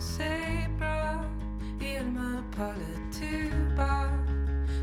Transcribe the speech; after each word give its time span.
c'est 0.00 0.68
bras, 0.78 1.16
il 1.80 2.04
me 2.12 2.42
parle 2.56 2.78
tout 3.12 3.76
bas. 3.76 4.08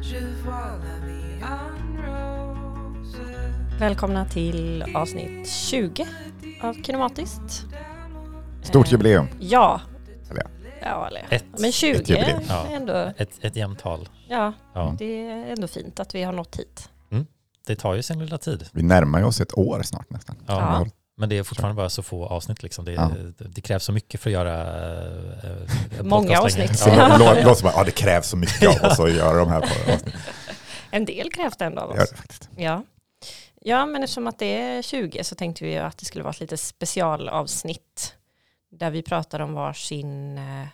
Je 0.02 0.20
vois 0.44 0.78
la 0.84 1.08
vie 1.08 1.42
en 1.44 1.98
rose. 1.98 3.52
Välkomna 3.80 4.26
till 4.26 4.84
avsnitt 4.96 5.48
20 5.50 6.08
av 6.62 6.74
Kinematiskt. 6.74 7.66
Stort 8.64 8.86
Eh, 8.88 8.92
jubileum. 8.92 9.28
Ja. 9.40 9.82
Eller 10.32 10.44
Ja, 10.84 11.08
eller, 11.08 11.26
Ett- 11.30 11.46
men 11.60 11.72
20 11.72 11.92
ett 12.02 12.10
jubileum. 12.10 12.38
är 12.40 12.44
Ja. 12.50 12.68
ändå, 12.72 13.12
Ett, 13.18 13.30
ett 13.46 13.56
jämnt 13.56 13.80
tal. 13.80 14.10
ja, 14.30 14.54
Ja. 14.74 14.96
det 15.00 15.28
är 15.28 15.48
ändå 15.52 15.68
fint 15.68 16.00
att 16.00 16.16
vi 16.16 16.24
har 16.24 16.34
nått 16.34 16.56
hit. 16.60 16.90
Det 17.68 17.76
tar 17.76 17.94
ju 17.96 18.02
sin 18.04 18.20
lilla 18.20 18.38
tid. 18.38 18.68
Vi 18.74 18.84
närmar 18.84 19.20
ju 19.20 19.26
oss 19.26 19.42
ett 19.42 19.58
år 19.58 19.82
snart 19.84 20.10
nästan. 20.10 20.36
Ja. 20.48 20.86
Men 21.22 21.30
det 21.30 21.38
är 21.38 21.44
fortfarande 21.44 21.76
bara 21.76 21.90
så 21.90 22.04
få 22.04 22.26
avsnitt. 22.26 22.64
Liksom. 22.64 22.86
Det, 22.86 22.92
Ja. 22.94 23.12
det 23.38 23.62
krävs 23.62 23.84
så 23.84 23.92
mycket 23.92 24.22
för 24.22 24.30
att 24.30 24.34
göra 24.34 24.62
eh, 25.44 26.00
en 26.00 26.08
Många 26.10 26.40
avsnitt. 26.40 26.84
Ja. 26.86 26.94
Ja. 26.96 27.18
Låt, 27.18 27.44
låt 27.44 27.58
som 27.58 27.66
bara, 27.66 27.74
ja 27.78 27.84
det 27.84 27.92
krävs 27.92 28.28
så 28.28 28.38
mycket 28.38 28.70
av 28.84 28.92
oss 28.92 29.00
att 29.00 29.12
göra 29.14 29.38
de 29.38 29.50
här 29.50 29.60
på 29.62 29.92
avsnitt. 29.94 30.16
En 30.94 31.06
del 31.06 31.32
krävs 31.32 31.58
det 31.58 31.66
ändå 31.66 31.82
av 31.82 31.90
oss. 31.90 32.14
Ja. 32.58 32.84
ja, 33.62 33.86
men 33.86 34.04
eftersom 34.04 34.28
att 34.28 34.40
det 34.40 34.62
är 34.62 34.82
20 34.82 35.24
så 35.24 35.36
tänkte 35.36 35.64
vi 35.66 35.78
att 35.78 35.98
det 35.98 36.06
skulle 36.06 36.24
vara 36.24 36.32
ett 36.34 36.40
lite 36.40 36.58
specialavsnitt 36.58 38.16
där 38.72 38.92
vi 38.92 39.02
pratar 39.02 39.40
om 39.40 39.54
varsin 39.54 40.38
eh, 40.38 40.68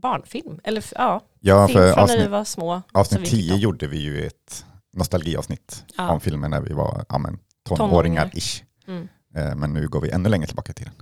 barnfilm. 0.00 0.60
Eller 0.64 0.84
ja, 0.94 1.20
Ja, 1.40 1.66
film 1.68 1.78
för 1.78 1.92
från 1.92 2.06
när 2.06 2.06
vi 2.06 2.12
avsnitt, 2.14 2.30
var 2.30 2.44
små. 2.44 2.82
avsnitt 2.92 3.12
som 3.20 3.22
vi 3.22 3.28
10 3.30 3.36
tyckte 3.40 3.54
om. 3.54 3.60
gjorde 3.60 3.86
vi 3.86 3.98
ju 3.98 4.26
ett 4.26 4.64
nostalgiavsnitt 4.92 5.84
Ja. 5.96 6.10
om 6.10 6.20
filmen 6.20 6.50
när 6.50 6.60
vi 6.60 6.72
var 6.72 7.04
ja, 7.08 7.18
men, 7.18 7.38
Tonåringar. 7.68 8.24
tonåringar-ish. 8.26 8.62
Mm. 8.88 9.08
Eh, 9.36 9.54
Men 9.56 9.72
nu 9.72 9.88
går 9.88 10.00
vi 10.00 10.10
ännu 10.10 10.28
längre 10.28 10.46
tillbaka 10.46 10.72
i 10.72 10.74
tiden. 10.74 10.92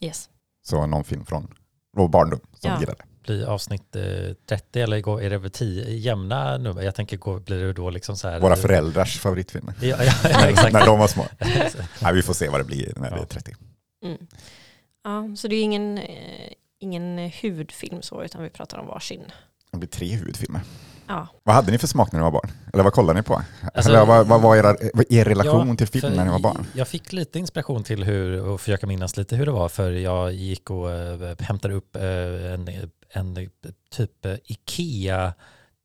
Yes. 0.00 0.28
Så 0.62 0.86
någon 0.86 1.04
film 1.04 1.26
från 1.26 1.54
vår 1.96 2.08
barndom 2.08 2.40
som 2.60 2.70
Ja. 2.70 2.76
vi 2.76 2.80
gillade. 2.82 3.02
Blir 3.22 3.44
avsnitt 3.46 3.96
eh, 3.96 4.02
30 4.48 4.80
eller 4.80 5.00
går- 5.00 5.22
är 5.22 5.30
det 5.30 5.36
över 5.36 5.48
10 5.48 5.90
jämna 5.90 6.58
nummer? 6.58 6.82
Jag 6.82 6.94
tänker, 6.94 7.38
blir 7.40 7.58
det 7.64 7.72
då 7.72 7.90
liksom 7.90 8.16
så 8.16 8.28
här? 8.28 8.40
Våra 8.40 8.56
föräldrars 8.56 9.18
favoritfilmer. 9.18 9.74
Ja, 9.80 9.96
ja, 10.04 10.12
ja 10.24 10.46
exakt. 10.48 10.72
när 10.72 10.86
de 10.86 10.98
var 10.98 11.08
små. 11.08 11.26
Nej, 12.02 12.14
vi 12.14 12.22
får 12.22 12.34
se 12.34 12.48
vad 12.48 12.60
det 12.60 12.64
blir 12.64 12.92
när 12.96 13.10
vi 13.10 13.16
är 13.16 13.20
Ja. 13.20 13.26
30. 13.26 13.54
Mm. 14.04 14.26
Ja, 15.04 15.36
så 15.36 15.48
det 15.48 15.56
är 15.56 15.62
ingen, 15.62 15.98
eh, 15.98 16.52
ingen 16.78 17.18
huvudfilm 17.18 18.02
så, 18.02 18.22
utan 18.22 18.42
vi 18.42 18.50
pratar 18.50 18.78
om 18.78 18.86
varsin. 18.86 19.22
Det 19.70 19.78
blir 19.78 19.88
tre 19.88 20.14
huvudfilmer. 20.14 20.60
Ja, 21.06 21.28
Vad 21.42 21.54
hade 21.54 21.72
ni 21.72 21.78
för 21.78 21.86
smak 21.86 22.12
när 22.12 22.20
ni 22.20 22.24
var 22.24 22.30
barn? 22.30 22.50
Eller 22.72 22.84
vad 22.84 22.92
kollade 22.92 23.18
ni 23.18 23.22
på? 23.22 23.42
Alltså- 23.74 23.90
Eller 23.90 24.06
vad, 24.06 24.26
vad 24.26 24.40
var 24.40 24.56
era, 24.56 24.76
er 25.08 25.24
relation 25.24 25.68
Ja, 25.68 25.74
till 25.76 25.86
film 25.86 26.12
när 26.12 26.24
ni 26.24 26.30
var 26.30 26.38
barn? 26.38 26.66
Jag 26.74 26.88
fick 26.88 27.12
lite 27.12 27.38
inspiration 27.38 27.84
till 27.84 28.04
hur, 28.04 28.44
och 28.48 28.60
försöka 28.60 28.86
minnas 28.86 29.16
lite 29.16 29.36
hur 29.36 29.46
det 29.46 29.52
var, 29.52 29.68
för 29.68 29.90
jag 29.90 30.32
gick 30.32 30.70
och 30.70 30.90
äh, 30.92 31.36
hämtade 31.38 31.74
upp 31.74 31.96
äh, 31.96 32.02
en, 32.52 32.68
en 33.12 33.50
typ 33.96 34.24
äh, 34.24 34.34
Ikea 34.44 35.32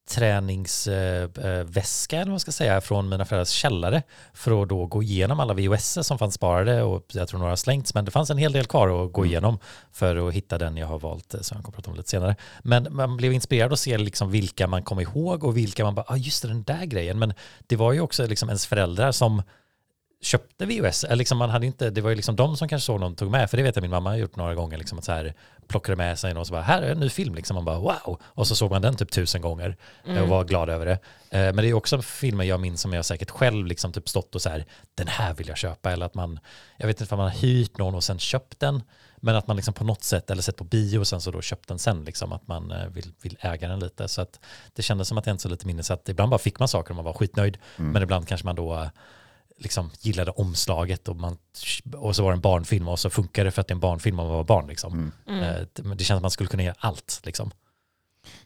träningsväska 0.10 2.16
eller 2.16 2.26
vad 2.26 2.32
man 2.32 2.40
ska 2.40 2.52
säga 2.52 2.82
från 2.82 3.10
mina 3.10 3.26
föräldrars 3.26 3.50
källare 3.50 4.04
för 4.34 4.64
att 4.64 4.70
då 4.70 4.86
gå 4.86 5.04
igenom 5.04 5.40
alla 5.40 5.54
VHS 5.54 6.08
som 6.08 6.18
fanns 6.18 6.34
sparade 6.36 6.84
och 6.84 7.06
jag 7.14 7.28
tror 7.28 7.40
några 7.40 7.52
har 7.52 7.56
slängts 7.56 7.94
men 7.94 8.06
det 8.06 8.12
fanns 8.12 8.30
en 8.30 8.38
hel 8.38 8.52
del 8.52 8.66
kvar 8.66 9.06
att 9.06 9.14
gå 9.14 9.22
Mm. 9.22 9.32
igenom 9.32 9.60
för 9.92 10.28
att 10.28 10.34
hitta 10.34 10.58
den 10.58 10.78
jag 10.78 10.88
har 10.88 11.00
valt 11.00 11.34
eh, 11.34 11.42
som 11.42 11.58
jag 11.58 11.64
kommer 11.66 11.72
att 11.72 11.76
prata 11.76 11.92
om 11.92 11.98
lite 11.98 12.10
senare. 12.10 12.36
Men 12.64 12.88
man 12.92 13.18
blev 13.18 13.34
inspirerad 13.34 13.74
att 13.74 13.80
se 13.80 13.98
liksom 13.98 14.32
vilka 14.32 14.68
man 14.68 14.84
kom 14.84 15.00
ihåg 15.00 15.44
och 15.44 15.58
vilka 15.58 15.84
man 15.84 15.96
bara, 15.96 16.06
ah, 16.08 16.18
just 16.18 16.42
det, 16.42 16.48
den 16.48 16.64
där 16.64 16.86
grejen. 16.86 17.20
Men 17.20 17.34
det 17.68 17.76
var 17.76 17.94
ju 17.94 18.02
också 18.02 18.28
liksom 18.28 18.50
ens 18.50 18.68
föräldrar 18.68 19.12
som 19.12 19.42
köpte 20.22 20.66
VHS. 20.66 21.06
Liksom 21.10 21.38
man 21.38 21.50
hade 21.50 21.66
inte, 21.66 21.90
det 21.90 22.02
var 22.02 22.10
ju 22.10 22.16
liksom 22.16 22.36
de 22.36 22.58
som 22.58 22.68
kanske 22.68 22.86
såg 22.86 23.00
någon 23.00 23.16
tog 23.16 23.32
med. 23.32 23.50
För 23.50 23.58
det 23.58 23.64
vet 23.64 23.76
jag 23.76 23.82
min 23.82 23.92
mamma 23.92 24.10
har 24.10 24.18
gjort 24.18 24.36
några 24.36 24.56
gånger. 24.56 24.78
Liksom 24.78 24.98
att 24.98 25.06
så 25.06 25.12
här, 25.12 25.34
plockade 25.68 25.96
med 25.96 26.20
sig 26.20 26.34
någon 26.34 26.42
och 26.42 26.48
så 26.48 26.54
bara, 26.54 26.62
här 26.62 26.82
är 26.82 26.92
en 26.92 27.00
ny 27.00 27.10
film. 27.10 27.36
Liksom 27.36 27.56
man 27.56 27.66
bara 27.66 27.80
wow. 27.80 28.22
Och 28.24 28.48
så 28.48 28.56
såg 28.56 28.72
man 28.72 28.82
den 28.82 28.96
typ 28.96 29.12
tusen 29.12 29.42
gånger 29.42 29.78
eh, 30.06 30.22
och 30.22 30.28
var 30.28 30.44
glad 30.44 30.70
över 30.70 30.86
det. 30.86 31.00
Eh, 31.30 31.54
Men 31.54 31.56
det 31.56 31.70
är 31.70 31.74
också 31.74 32.02
filmer 32.02 32.44
jag 32.44 32.60
minns 32.60 32.82
som 32.82 32.94
jag 32.94 33.06
säkert 33.06 33.30
själv 33.30 33.66
liksom 33.66 33.94
typ 33.94 34.10
stått 34.10 34.36
och 34.36 34.42
så 34.42 34.50
här, 34.50 34.66
den 34.96 35.08
här 35.08 35.34
vill 35.34 35.48
jag 35.48 35.58
köpa. 35.58 35.92
Eller 35.92 36.06
att 36.06 36.16
man, 36.16 36.40
jag 36.78 36.88
vet 36.88 37.02
inte 37.02 37.16
om 37.16 37.18
man 37.18 37.30
har 37.32 37.38
hyrt 37.38 37.78
någon 37.78 37.96
och 37.96 38.04
sen 38.04 38.20
köpt 38.20 38.60
den. 38.60 38.84
Men 39.22 39.36
att 39.36 39.48
man 39.48 39.56
liksom 39.56 39.74
på 39.74 39.84
något 39.84 40.04
sätt, 40.04 40.30
eller 40.30 40.42
sett 40.42 40.56
på 40.56 40.64
bio 40.64 41.00
och 41.00 41.08
sen 41.08 41.22
så 41.22 41.32
då 41.32 41.42
köpt 41.42 41.68
den 41.68 41.80
sen, 41.80 42.04
liksom 42.04 42.34
att 42.34 42.48
man 42.48 42.72
eh, 42.72 42.88
vill, 42.88 43.14
vill 43.22 43.38
äga 43.40 43.68
den 43.68 43.80
lite. 43.80 44.08
Så 44.08 44.22
att 44.22 44.40
det 44.74 44.82
kändes 44.82 45.08
som 45.08 45.18
att 45.18 45.26
jag 45.26 45.34
inte 45.34 45.42
så 45.42 45.50
lite 45.50 45.68
minne, 45.68 45.84
så 45.84 45.94
att 45.94 46.10
ibland 46.10 46.30
bara 46.30 46.38
fick 46.38 46.60
man 46.60 46.68
saker 46.68 46.90
och 46.92 46.96
man 46.96 47.06
var 47.06 47.14
skitnöjd. 47.14 47.58
Mm. 47.78 47.92
Men 47.92 48.04
ibland 48.04 48.28
kanske 48.28 48.46
man 48.46 48.56
då 48.56 48.90
liksom 49.60 49.92
gillade 50.00 50.32
omslaget 50.32 51.08
och, 51.08 51.16
man, 51.16 51.38
och 51.98 52.16
så 52.16 52.24
var 52.24 52.32
det 52.32 52.36
en 52.36 52.42
barnfilm 52.42 52.88
och 52.88 53.00
så 53.00 53.10
funkar 53.10 53.46
det 53.46 53.52
för 53.52 53.62
att 53.62 53.68
det 53.68 53.72
är 53.72 53.76
en 53.76 53.80
barnfilm 53.80 54.20
om 54.20 54.28
man 54.28 54.36
var 54.36 54.44
barn. 54.44 54.68
Liksom. 54.68 54.94
Mm. 54.94 55.12
mm. 55.28 55.44
Eh, 55.44 55.62
det- 55.74 55.84
men 55.84 55.98
det 55.98 56.04
känns 56.04 56.16
att 56.18 56.22
man 56.22 56.32
skulle 56.32 56.50
kunna 56.50 56.64
göra 56.64 56.76
allt. 56.80 57.22
Liksom. 57.24 57.52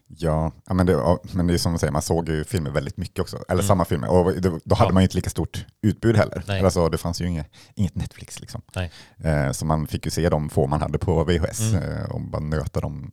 Ja, 0.07 0.52
ja, 0.66 0.73
men, 0.73 0.85
det, 0.85 1.18
men 1.34 1.47
det 1.47 1.53
är 1.53 1.57
som 1.57 1.72
man 1.72 1.79
säger, 1.79 1.91
man 1.91 2.02
såg 2.02 2.29
ju 2.29 2.44
filmer 2.44 2.69
väldigt 2.72 2.97
mycket 2.97 3.19
också. 3.19 3.35
Eller 3.38 3.53
Mm. 3.53 3.68
samma 3.68 3.85
filmer. 3.85 4.09
Och 4.09 4.34
det, 4.34 4.59
då 4.66 4.75
hade 4.75 4.90
Ja. 4.90 4.94
man 4.94 5.03
ju 5.03 5.06
inte 5.06 5.16
lika 5.16 5.29
stort 5.29 5.66
utbud 5.81 6.16
heller. 6.18 6.44
Nej. 6.47 6.62
Alltså, 6.63 6.90
det 6.90 6.97
fanns 6.97 7.22
ju 7.22 7.28
inget, 7.28 7.47
inget 7.75 7.96
Netflix. 7.96 8.40
Liksom. 8.40 8.62
Nej. 8.75 8.91
Eh, 9.18 9.52
så 9.52 9.66
man 9.66 9.88
fick 9.88 10.06
ju 10.06 10.12
se 10.12 10.29
de 10.29 10.50
få 10.50 10.68
man 10.68 10.81
hade 10.81 10.97
på 10.97 11.23
VHS 11.23 11.59
Mm. 11.73 11.84
eh, 11.84 12.03
och 12.09 12.22
bara 12.22 12.40
nöta 12.41 12.81
dem 12.81 13.12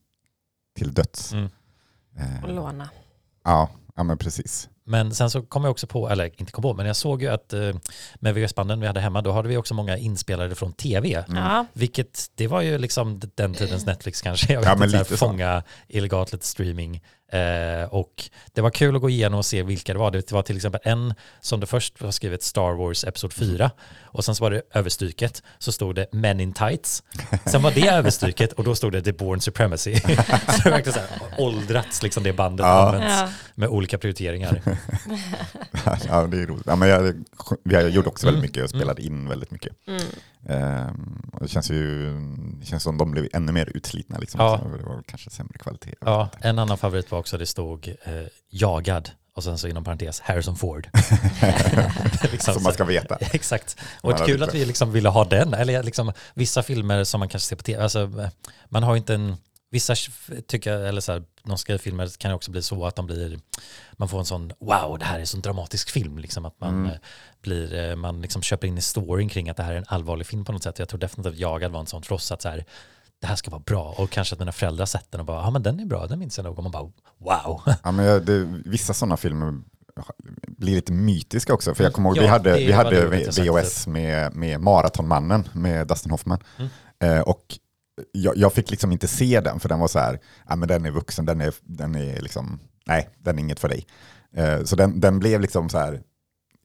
till 0.76 0.94
döds. 0.94 1.32
Mm. 1.32 1.48
Eh, 2.18 2.44
och 2.44 2.54
låna. 2.54 2.88
ja, 3.44 3.68
ja, 3.96 4.02
men 4.02 4.18
precis. 4.18 4.68
Men 4.90 5.14
sen 5.14 5.30
så 5.30 5.42
kom 5.42 5.64
jag 5.64 5.70
också 5.70 5.86
på, 5.86 6.08
eller 6.08 6.40
inte 6.40 6.52
kom 6.52 6.62
på, 6.62 6.74
men 6.74 6.86
jag 6.86 6.96
såg 6.96 7.22
ju 7.22 7.28
att 7.28 7.52
eh, 7.52 7.74
med 8.14 8.34
VHS-banden 8.34 8.80
vi 8.80 8.86
hade 8.86 9.00
hemma, 9.00 9.22
då 9.22 9.32
hade 9.32 9.48
vi 9.48 9.56
också 9.56 9.74
många 9.74 9.96
inspelade 9.96 10.54
från 10.54 10.72
tv. 10.72 11.24
Mm. 11.28 11.66
Vilket, 11.72 12.26
det 12.34 12.46
var 12.46 12.60
ju 12.60 12.78
liksom 12.78 13.20
den 13.34 13.54
tidens 13.54 13.86
Netflix 13.86 14.22
kanske. 14.22 14.52
Jag 14.52 14.60
vet 14.60 14.68
Ja, 14.68 14.74
men 14.74 14.82
inte, 14.82 14.90
så 14.90 14.96
här, 14.96 15.04
lite 15.04 15.16
fånga 15.16 15.62
illegalt 15.88 16.32
lite 16.32 16.46
streaming. 16.46 17.02
Eh, 17.32 17.84
och 17.94 18.30
det 18.52 18.60
var 18.60 18.70
kul 18.70 18.96
att 18.96 19.02
gå 19.02 19.10
igenom 19.10 19.38
och 19.38 19.46
se 19.46 19.62
vilka 19.62 19.92
det 19.92 19.98
var. 19.98 20.10
Det 20.10 20.32
var 20.32 20.42
till 20.42 20.56
exempel 20.56 20.80
en 20.84 21.14
som 21.40 21.60
det 21.60 21.66
först 21.66 22.00
var 22.02 22.10
skrivet 22.10 22.42
Star 22.42 22.72
Wars 22.72 23.04
Episod 23.04 23.32
4 23.32 23.70
och 24.02 24.24
sen 24.24 24.34
så 24.34 24.44
var 24.44 24.50
det 24.50 24.62
överstryket 24.74 25.42
så 25.58 25.72
stod 25.72 25.94
det 25.94 26.06
Men 26.12 26.40
in 26.40 26.52
Tights. 26.52 27.02
Sen 27.46 27.62
var 27.62 27.70
det 27.70 27.88
överstryket 27.88 28.52
och 28.52 28.64
då 28.64 28.74
stod 28.74 28.92
det 28.92 29.02
The 29.02 29.12
Born 29.12 29.40
Supremacy. 29.40 29.94
så 30.00 30.06
det 30.08 30.64
var 30.64 30.70
verkligen 30.70 30.92
så 30.92 31.00
här, 31.00 31.08
åldrats 31.38 32.02
liksom 32.02 32.22
det 32.22 32.32
bandet 32.32 32.66
Ja. 32.66 32.86
används 32.88 33.20
ja. 33.20 33.28
med 33.54 33.68
olika 33.68 33.98
prioriteringar. 33.98 34.62
ja, 36.08 36.26
det 36.26 36.42
är 36.42 36.46
roligt. 36.46 36.66
Ja, 36.66 36.76
men 36.76 36.88
jag, 36.88 37.14
vi 37.64 37.88
gjorde 37.88 38.08
också 38.08 38.26
väldigt 38.26 38.40
Mm. 38.40 38.48
mycket 38.48 38.64
och 38.64 38.70
spelade 38.70 39.02
in 39.02 39.28
väldigt 39.28 39.50
mycket. 39.50 39.72
Mm. 39.86 40.02
Och 41.32 41.40
det 41.40 41.48
känns 41.48 41.70
ju 41.70 42.10
det 42.60 42.66
känns 42.66 42.82
som 42.82 42.98
de 42.98 43.10
blev 43.10 43.28
ännu 43.32 43.52
mer 43.52 43.70
utslitna. 43.74 44.18
Liksom. 44.18 44.40
Ja. 44.40 44.60
Det 44.78 44.84
var 44.84 44.94
väl 44.94 45.04
kanske 45.06 45.30
sämre 45.30 45.58
kvalitet. 45.58 45.94
Ja, 46.00 46.28
en 46.40 46.58
annan 46.58 46.78
favorit 46.78 47.10
var 47.10 47.18
också 47.20 47.38
det 47.38 47.46
stod 47.46 47.88
eh, 47.88 48.12
jagad 48.48 49.10
och 49.34 49.44
sen 49.44 49.58
så 49.58 49.68
inom 49.68 49.84
parentes 49.84 50.20
Harrison 50.20 50.56
Ford. 50.56 50.88
liksom, 52.32 52.54
Som 52.54 52.62
man 52.62 52.72
ska 52.72 52.84
veta. 52.84 53.16
Exakt. 53.20 53.76
Och 54.02 54.10
Man 54.10 54.26
kul 54.26 54.42
att 54.42 54.54
vi 54.54 54.64
liksom 54.64 54.92
ville 54.92 55.08
ha 55.08 55.24
den. 55.24 55.54
Eller 55.54 55.82
liksom 55.82 56.12
vissa 56.34 56.62
filmer 56.62 57.04
som 57.04 57.18
man 57.18 57.28
kanske 57.28 57.48
ser 57.48 57.56
på 57.56 57.62
tv. 57.62 57.82
Alltså, 57.82 58.30
man 58.68 58.82
har 58.82 58.96
inte 58.96 59.14
en... 59.14 59.36
Vissa 59.72 59.94
tycker 60.46 60.72
eller 60.72 61.00
så 61.00 61.12
här, 61.12 61.22
någon 61.42 61.58
skräckfilmer 61.58 62.10
kan 62.18 62.32
också 62.32 62.50
bli 62.50 62.62
så 62.62 62.86
att 62.86 62.96
de 62.96 63.06
blir, 63.06 63.38
man 63.92 64.08
får 64.08 64.18
en 64.18 64.24
sån, 64.24 64.52
wow, 64.60 64.98
det 64.98 65.04
här 65.04 65.16
är 65.16 65.20
en 65.20 65.26
sån 65.26 65.40
dramatisk 65.40 65.90
film. 65.90 66.18
Liksom 66.18 66.44
att 66.44 66.60
man 66.60 66.74
Mm. 66.74 66.90
eh, 66.90 66.96
blir, 67.42 67.74
eh, 67.90 67.96
man 67.96 68.22
liksom 68.22 68.42
köper 68.42 68.66
in 68.68 68.78
i 68.78 68.82
storyn 68.82 69.28
kring 69.28 69.48
att 69.50 69.56
det 69.56 69.62
här 69.62 69.72
är 69.72 69.76
en 69.76 69.84
allvarlig 69.88 70.26
film 70.26 70.44
på 70.44 70.52
något 70.52 70.62
sätt. 70.62 70.78
Jag 70.78 70.88
tror 70.88 71.00
definitivt 71.00 71.32
att 71.32 71.38
Jagad 71.38 71.72
var 71.72 71.80
en 71.80 71.86
sån 71.86 72.02
för 72.02 72.14
oss 72.14 72.32
att 72.32 72.42
så 72.42 72.48
här, 72.48 72.64
det 73.20 73.26
här 73.26 73.36
ska 73.36 73.50
vara 73.50 73.62
bra. 73.66 73.94
Och 73.98 74.10
kanske 74.10 74.34
att 74.34 74.38
mina 74.38 74.52
föräldrar 74.52 74.86
sett 74.86 75.10
den 75.10 75.20
och 75.20 75.26
bara, 75.26 75.42
ja 75.42 75.50
men 75.50 75.62
den 75.62 75.80
är 75.80 75.84
bra, 75.84 76.06
den 76.06 76.18
minns 76.18 76.38
jag 76.38 76.44
nog. 76.44 76.56
Och 76.58 76.62
man 76.62 76.72
bara, 76.72 76.90
wow. 77.18 77.62
Ja, 77.82 77.90
men 77.90 78.24
det, 78.24 78.44
vissa 78.64 78.94
sådana 78.94 79.16
filmer 79.16 79.54
blir 80.48 80.74
lite 80.74 80.92
mytiska 80.92 81.54
också. 81.54 81.74
För 81.74 81.84
jag 81.84 81.92
kommer 81.92 82.08
ihåg, 82.08 82.16
Ja, 82.16 82.22
vi 82.22 82.28
hade, 82.28 82.56
vi 82.56 82.72
hade 82.72 83.06
VHS 83.06 83.86
med, 83.86 84.36
med 84.36 84.60
Maratonmannen 84.60 85.48
med 85.52 85.86
Dustin 85.86 86.10
Hoffman. 86.10 86.38
Mm. 86.58 86.70
Eh, 87.02 87.20
och 87.20 87.58
jag, 88.12 88.36
jag 88.36 88.52
fick 88.52 88.70
liksom 88.70 88.92
inte 88.92 89.08
se 89.08 89.40
den 89.40 89.60
för 89.60 89.68
den 89.68 89.78
var 89.78 89.88
så 89.88 89.98
här, 89.98 90.20
ja, 90.48 90.56
men 90.56 90.68
den 90.68 90.86
är 90.86 90.90
vuxen, 90.90 91.24
den 91.24 91.40
är, 91.40 91.54
den 91.62 91.94
är 91.94 92.20
liksom, 92.20 92.60
nej, 92.86 93.08
den 93.18 93.38
är 93.38 93.42
inget 93.42 93.60
för 93.60 93.68
dig. 93.68 93.86
Eh, 94.36 94.64
så 94.64 94.76
den, 94.76 95.00
den 95.00 95.18
blev 95.18 95.40
liksom 95.40 95.68
så 95.68 95.78
här, 95.78 96.00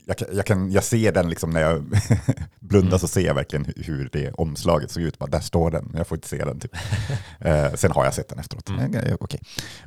jag, 0.06 0.18
kan, 0.18 0.28
jag, 0.32 0.46
kan, 0.46 0.72
jag 0.72 0.84
ser 0.84 1.12
den 1.12 1.30
liksom 1.30 1.50
när 1.50 1.62
jag 1.62 1.84
blundar 2.60 2.88
Mm. 2.88 3.00
så 3.00 3.08
ser 3.08 3.22
jag 3.22 3.34
verkligen 3.34 3.66
hur- 3.78 4.10
det 4.12 4.32
omslaget 4.32 4.92
såg 4.92 5.04
ut. 5.04 5.20
Bara, 5.20 5.30
där 5.30 5.40
står 5.40 5.72
den, 5.72 5.92
jag 5.98 6.08
får 6.08 6.18
inte 6.18 6.28
se 6.28 6.46
den. 6.46 6.60
Typ. 6.60 6.72
Eh, 7.40 7.74
sen 7.74 7.92
har 7.92 8.06
jag 8.06 8.14
sett 8.14 8.30
den 8.30 8.40
efteråt. 8.40 8.70
Mm. 8.70 8.92
Men, 8.92 9.04
eh, 9.04 9.16
okej. 9.20 9.40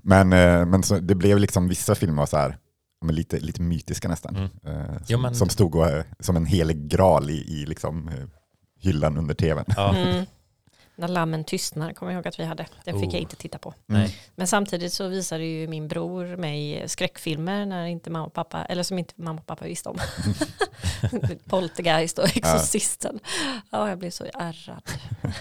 men, 0.03 0.33
eh, 0.33 0.67
men 0.67 0.83
så, 0.83 0.99
det 0.99 1.15
blev 1.15 1.39
liksom 1.39 1.69
vissa 1.69 1.95
filmer 1.95 2.17
var 2.23 2.27
så 2.27 2.37
här, 2.37 2.57
men 3.05 3.15
lite, 3.15 3.41
lite 3.41 3.63
mytiska 3.63 4.09
nästan. 4.09 4.37
Mm. 4.37 4.49
Eh, 4.67 4.87
som, 4.93 5.03
Jo, 5.07 5.19
men- 5.19 5.35
som 5.35 5.49
stod 5.49 5.75
och, 5.75 5.89
eh, 5.91 6.05
som 6.21 6.37
en 6.37 6.47
helig 6.47 6.89
graal 6.89 7.31
i, 7.31 7.35
i 7.63 7.67
liksom, 7.67 8.09
eh, 8.09 8.15
hyllan 8.81 9.17
under 9.19 9.35
tvn. 9.35 9.65
Ja. 9.77 9.95
Mm. 10.99 11.09
När 11.09 11.15
lammen 11.15 11.45
tystnar 11.45 11.93
kommer 11.93 12.13
jag 12.13 12.19
ihåg 12.19 12.29
att 12.29 12.39
vi 12.41 12.45
hade. 12.45 12.67
Den 12.85 13.01
fick 13.01 13.09
Oh. 13.09 13.15
jag 13.15 13.23
inte 13.23 13.37
titta 13.37 13.59
på. 13.59 13.75
Nej. 13.87 14.17
Men 14.37 14.47
samtidigt 14.47 14.93
så 14.93 15.09
visade 15.09 15.45
ju 15.45 15.69
min 15.69 15.89
bror 15.89 16.37
mig 16.37 16.85
skräckfilmer 16.87 17.67
när 17.67 17.87
inte 17.87 18.11
mamma 18.11 18.27
och 18.27 18.33
pappa, 18.33 18.65
eller 18.65 18.83
som 18.83 18.99
inte 18.99 19.15
mamma 19.17 19.41
och 19.41 19.47
pappa 19.47 19.65
visste 19.65 19.89
om. 19.89 19.99
Poltergeist 21.49 22.19
och 22.19 22.37
Exorcisten. 22.37 23.21
Ja, 23.71 23.89
jag 23.89 23.99
blev 23.99 24.11
så 24.11 24.25
ärrad. 24.35 24.83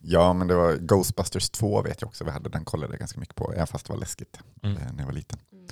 Ja, 0.00 0.32
men 0.32 0.46
det 0.48 0.54
var 0.54 0.76
Ghostbusters 0.76 1.50
2 1.50 1.82
vet 1.82 2.00
jag 2.00 2.08
också. 2.08 2.24
Vi 2.24 2.30
hade 2.30 2.48
den 2.48 2.64
kollade 2.64 2.96
ganska 2.96 3.20
mycket 3.20 3.34
på, 3.34 3.52
även 3.52 3.66
fast 3.66 3.86
det 3.86 3.92
var 3.92 4.00
läskigt 4.00 4.38
Mm. 4.62 4.76
eh, 4.76 4.92
när 4.92 4.98
jag 4.98 5.06
var 5.06 5.12
liten. 5.12 5.38
Mm. 5.52 5.66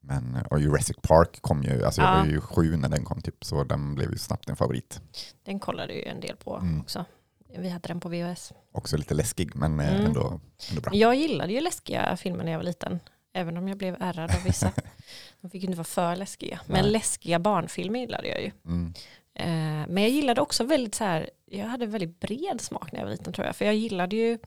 Men, 0.00 0.46
och 0.50 0.60
Jurassic 0.60 0.96
Park 1.02 1.38
kom 1.40 1.62
ju, 1.62 1.84
alltså 1.84 2.00
jag 2.00 2.10
Ja. 2.10 2.18
var 2.18 2.26
ju 2.26 2.40
sju 2.40 2.76
när 2.76 2.88
den 2.88 3.04
kom 3.04 3.20
typ, 3.22 3.44
så 3.44 3.64
den 3.64 3.94
blev 3.94 4.10
ju 4.12 4.18
snabbt 4.18 4.48
en 4.48 4.56
favorit. 4.56 5.00
Den 5.44 5.60
kollade 5.60 5.92
ju 5.92 6.02
en 6.04 6.20
del 6.20 6.36
på 6.36 6.56
Mm. 6.56 6.80
också. 6.80 7.04
Vi 7.48 7.68
hade 7.68 7.88
den 7.88 8.00
på 8.00 8.08
VHS. 8.08 8.52
Också 8.72 8.96
lite 8.96 9.14
läskig, 9.14 9.56
men 9.56 9.80
eh, 9.80 9.92
Mm. 9.94 10.06
ändå, 10.06 10.40
ändå 10.70 10.80
bra. 10.80 10.94
Jag 10.94 11.14
gillade 11.14 11.52
ju 11.52 11.60
läskiga 11.60 12.16
filmer 12.16 12.44
när 12.44 12.52
jag 12.52 12.58
var 12.58 12.64
liten. 12.64 13.00
Även 13.32 13.56
om 13.56 13.68
jag 13.68 13.78
blev 13.78 13.96
ärrad 14.00 14.30
av 14.36 14.42
vissa. 14.44 14.72
De 15.40 15.50
fick 15.50 15.62
ju 15.62 15.66
inte 15.66 15.76
vara 15.76 15.84
för 15.84 16.16
läskiga. 16.16 16.60
Men 16.66 16.82
Nej. 16.82 16.90
läskiga 16.92 17.38
barnfilmer 17.38 17.98
gillade 18.00 18.28
jag 18.28 18.42
ju. 18.42 18.50
Mm. 18.64 18.94
Eh, 19.34 19.88
men 19.92 19.98
jag 20.02 20.10
gillade 20.10 20.40
också 20.40 20.64
väldigt 20.64 20.94
så 20.94 21.04
här, 21.04 21.30
jag 21.46 21.66
hade 21.66 21.86
väldigt 21.86 22.20
bred 22.20 22.60
smak 22.60 22.92
när 22.92 22.98
jag 23.00 23.06
var 23.06 23.12
liten 23.12 23.32
tror 23.32 23.46
jag. 23.46 23.56
För 23.56 23.64
jag 23.64 23.74
gillade 23.74 24.16
ju, 24.16 24.38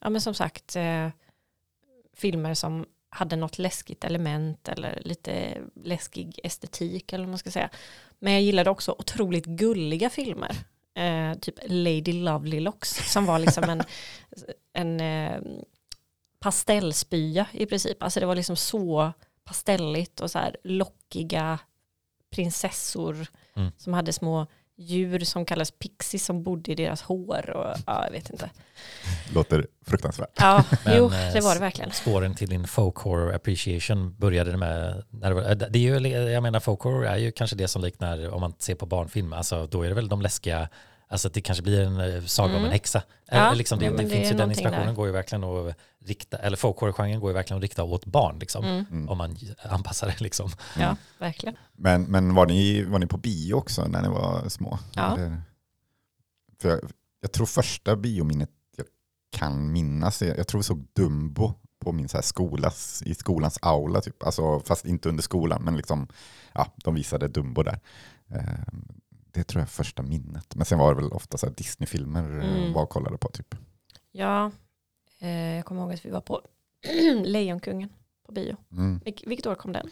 ja 0.00 0.10
men 0.10 0.20
som 0.20 0.34
sagt, 0.34 0.76
eh, 0.76 1.08
filmer 2.16 2.54
som 2.54 2.86
hade 3.08 3.36
något 3.36 3.58
läskigt 3.58 4.04
element 4.04 4.68
eller 4.68 5.00
lite 5.04 5.58
läskig 5.74 6.40
estetik 6.44 7.12
eller 7.12 7.24
vad 7.24 7.30
man 7.30 7.38
ska 7.38 7.50
säga. 7.50 7.70
Men 8.18 8.32
jag 8.32 8.42
gillade 8.42 8.70
också 8.70 8.92
otroligt 8.98 9.46
gulliga 9.46 10.10
filmer. 10.10 10.56
Eh, 10.94 11.34
typ 11.38 11.58
Lady 11.66 12.12
Lovely 12.12 12.60
Locks 12.60 13.12
som 13.12 13.26
var 13.26 13.38
liksom 13.38 13.64
en, 13.64 13.82
en 14.72 15.00
eh, 15.00 15.40
pastellspya 16.38 17.46
i 17.52 17.66
princip. 17.66 18.02
Alltså 18.02 18.20
det 18.20 18.26
var 18.26 18.34
liksom 18.36 18.56
så 18.56 19.12
pastelligt 19.44 20.20
och 20.20 20.30
så 20.30 20.38
här 20.38 20.56
lockiga 20.64 21.58
prinsessor 22.30 23.26
Mm. 23.54 23.72
som 23.76 23.92
hade 23.94 24.12
små 24.12 24.46
djur 24.76 25.18
som 25.18 25.44
kallas 25.44 25.70
pixies 25.70 26.24
som 26.24 26.42
bodde 26.42 26.72
i 26.72 26.74
deras 26.74 27.02
hår 27.02 27.50
och 27.50 27.76
ja, 27.86 28.04
jag 28.04 28.12
vet 28.12 28.30
inte. 28.30 28.50
Låter 29.34 29.66
fruktansvärt. 29.86 30.30
Ja, 30.36 30.64
Men, 30.84 30.96
jo, 30.96 31.04
eh, 31.04 31.32
det 31.32 31.40
var 31.40 31.54
det 31.54 31.60
verkligen. 31.60 31.90
Spåren 31.90 32.34
till 32.34 32.48
din 32.48 32.66
folk 32.66 32.96
horror 32.96 33.34
appreciation 33.34 34.14
började 34.18 34.56
med, 34.56 35.02
när 35.10 35.34
det, 35.34 35.50
eh, 35.50 35.56
det 35.70 35.78
är 35.78 36.00
ju, 36.00 36.08
jag 36.30 36.42
menar 36.42 36.60
folk 36.60 36.80
horror 36.80 37.06
är 37.06 37.16
ju 37.16 37.32
kanske 37.32 37.56
det 37.56 37.68
som 37.68 37.82
liknar, 37.82 38.30
om 38.30 38.40
man 38.40 38.54
ser 38.58 38.74
på 38.74 38.86
barnfilm, 38.86 39.32
alltså 39.32 39.66
då 39.66 39.82
är 39.82 39.88
det 39.88 39.94
väl 39.94 40.08
de 40.08 40.22
läskiga, 40.22 40.68
alltså 41.12 41.28
att 41.28 41.34
det 41.34 41.40
kanske 41.40 41.62
blir 41.62 41.80
en 41.80 42.00
eh, 42.00 42.24
saga 42.24 42.48
om 42.52 42.56
Mm. 42.56 42.64
en 42.64 42.72
häxa. 42.72 43.02
Ja, 43.30 43.52
liksom, 43.54 43.78
det, 43.78 43.84
ja, 43.84 43.90
det, 43.90 43.96
men 43.96 44.04
det 44.08 44.10
finns 44.16 44.32
ju 44.32 44.36
den 44.36 44.50
inspirationen 44.50 44.86
där. 44.86 44.94
går 44.94 45.06
ju 45.06 45.12
verkligen 45.12 45.44
att 45.44 45.76
rikta, 46.04 46.36
eller 46.36 46.56
folk 46.56 46.76
horror-genren 46.78 47.20
går 47.20 47.30
ju 47.30 47.34
verkligen 47.34 47.58
att 47.58 47.62
rikta 47.62 47.82
åt 47.84 48.04
barn 48.06 48.38
liksom, 48.38 48.64
Mm, 48.64 48.84
Mm. 48.90 49.08
om 49.08 49.18
man 49.18 49.36
anpassar 49.62 50.06
det 50.06 50.20
liksom. 50.20 50.50
ja, 50.78 50.96
verkligen. 51.18 51.56
Men, 51.72 52.02
men 52.02 52.34
var, 52.34 52.46
ni, 52.46 52.82
var 52.84 52.98
ni 52.98 53.06
på 53.06 53.16
bio 53.16 53.54
också 53.54 53.84
när 53.88 54.02
ni 54.02 54.08
var 54.08 54.48
små? 54.48 54.78
Ja. 54.94 55.16
Eller- 55.16 55.42
För 56.60 56.68
jag, 56.68 56.80
jag 57.20 57.32
tror 57.32 57.46
första 57.46 57.96
biominnet 57.96 58.50
jag 58.76 58.86
kan 59.32 59.72
minnas, 59.72 60.22
är- 60.22 60.36
jag 60.36 60.48
tror 60.48 60.58
vi 60.60 60.64
såg 60.64 60.86
Dumbo 60.96 61.54
på 61.84 61.92
min 61.92 62.08
så 62.08 62.16
här 62.16 62.22
skolas, 62.22 63.02
i 63.06 63.14
skolans 63.14 63.58
aula, 63.62 64.00
typ. 64.00 64.22
alltså, 64.22 64.60
fast 64.60 64.84
inte 64.84 65.08
under 65.08 65.22
skolan, 65.22 65.62
men 65.64 65.76
liksom, 65.76 66.08
ja, 66.54 66.66
de 66.84 66.94
visade 66.94 67.28
Dumbo 67.28 67.62
där. 67.62 67.80
Det 69.32 69.44
tror 69.44 69.60
jag 69.60 69.66
är 69.66 69.70
första 69.70 70.02
minnet. 70.02 70.54
Men 70.54 70.66
sen 70.66 70.78
var 70.78 70.94
det 70.94 71.02
väl 71.02 71.12
ofta 71.12 71.38
så 71.38 71.46
här 71.46 71.54
Disney-filmer 71.54 72.38
eh, 72.40 72.56
Mm. 72.56 72.72
var 72.72 72.86
kollade 72.86 73.18
på. 73.18 73.28
Typ. 73.28 73.54
Ja, 74.12 74.50
eh, 75.18 75.30
jag 75.30 75.64
kommer 75.64 75.82
ihåg 75.82 75.92
att 75.92 76.06
vi 76.06 76.10
var 76.10 76.20
på 76.20 76.40
Lejonkungen 77.24 77.88
på 78.26 78.32
bio. 78.32 78.56
Mm. 78.72 79.00
Vilk, 79.04 79.22
vilket 79.26 79.46
år 79.46 79.54
kom 79.54 79.72
den? 79.72 79.90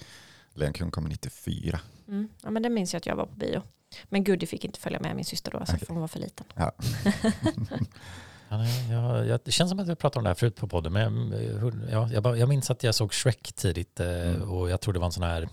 Lejonkungen 0.54 0.90
kom 0.90 1.04
94. 1.04 1.80
Mm. 2.08 2.28
Ja, 2.42 2.50
men 2.50 2.62
det 2.62 2.68
minns 2.70 2.92
jag 2.92 2.98
att 2.98 3.06
jag 3.06 3.16
var 3.16 3.26
på 3.26 3.34
bio. 3.34 3.62
Men 4.04 4.24
Goody 4.24 4.46
fick 4.46 4.64
inte 4.64 4.80
följa 4.80 5.00
med 5.00 5.16
min 5.16 5.24
syster 5.24 5.50
då, 5.50 5.58
så 5.58 5.72
Okej. 5.72 5.86
för 5.86 5.92
hon 5.94 6.00
var 6.00 6.08
för 6.08 6.18
liten. 6.18 6.46
Ja. 6.54 6.72
Ja, 8.52 8.56
nej, 8.58 8.90
jag, 8.92 9.26
jag, 9.26 9.40
det 9.44 9.50
känns 9.50 9.70
som 9.70 9.78
att 9.80 9.88
vi 9.88 9.96
pratade 9.96 10.18
om 10.18 10.24
det 10.24 10.30
här 10.30 10.34
förut 10.34 10.56
på 10.56 10.68
podden, 10.68 10.92
men 10.92 11.32
jag, 12.12 12.22
bara- 12.22 12.36
jag 12.36 12.48
minns 12.48 12.70
att 12.70 12.82
jag 12.82 12.94
såg 12.94 13.12
Shrek 13.12 13.52
tidigt 13.52 14.00
eh, 14.00 14.06
Mm. 14.30 14.50
och 14.50 14.70
jag 14.70 14.80
tror 14.80 14.94
det 14.94 15.00
var 15.00 15.06
en 15.06 15.12
sån 15.12 15.22
här, 15.22 15.48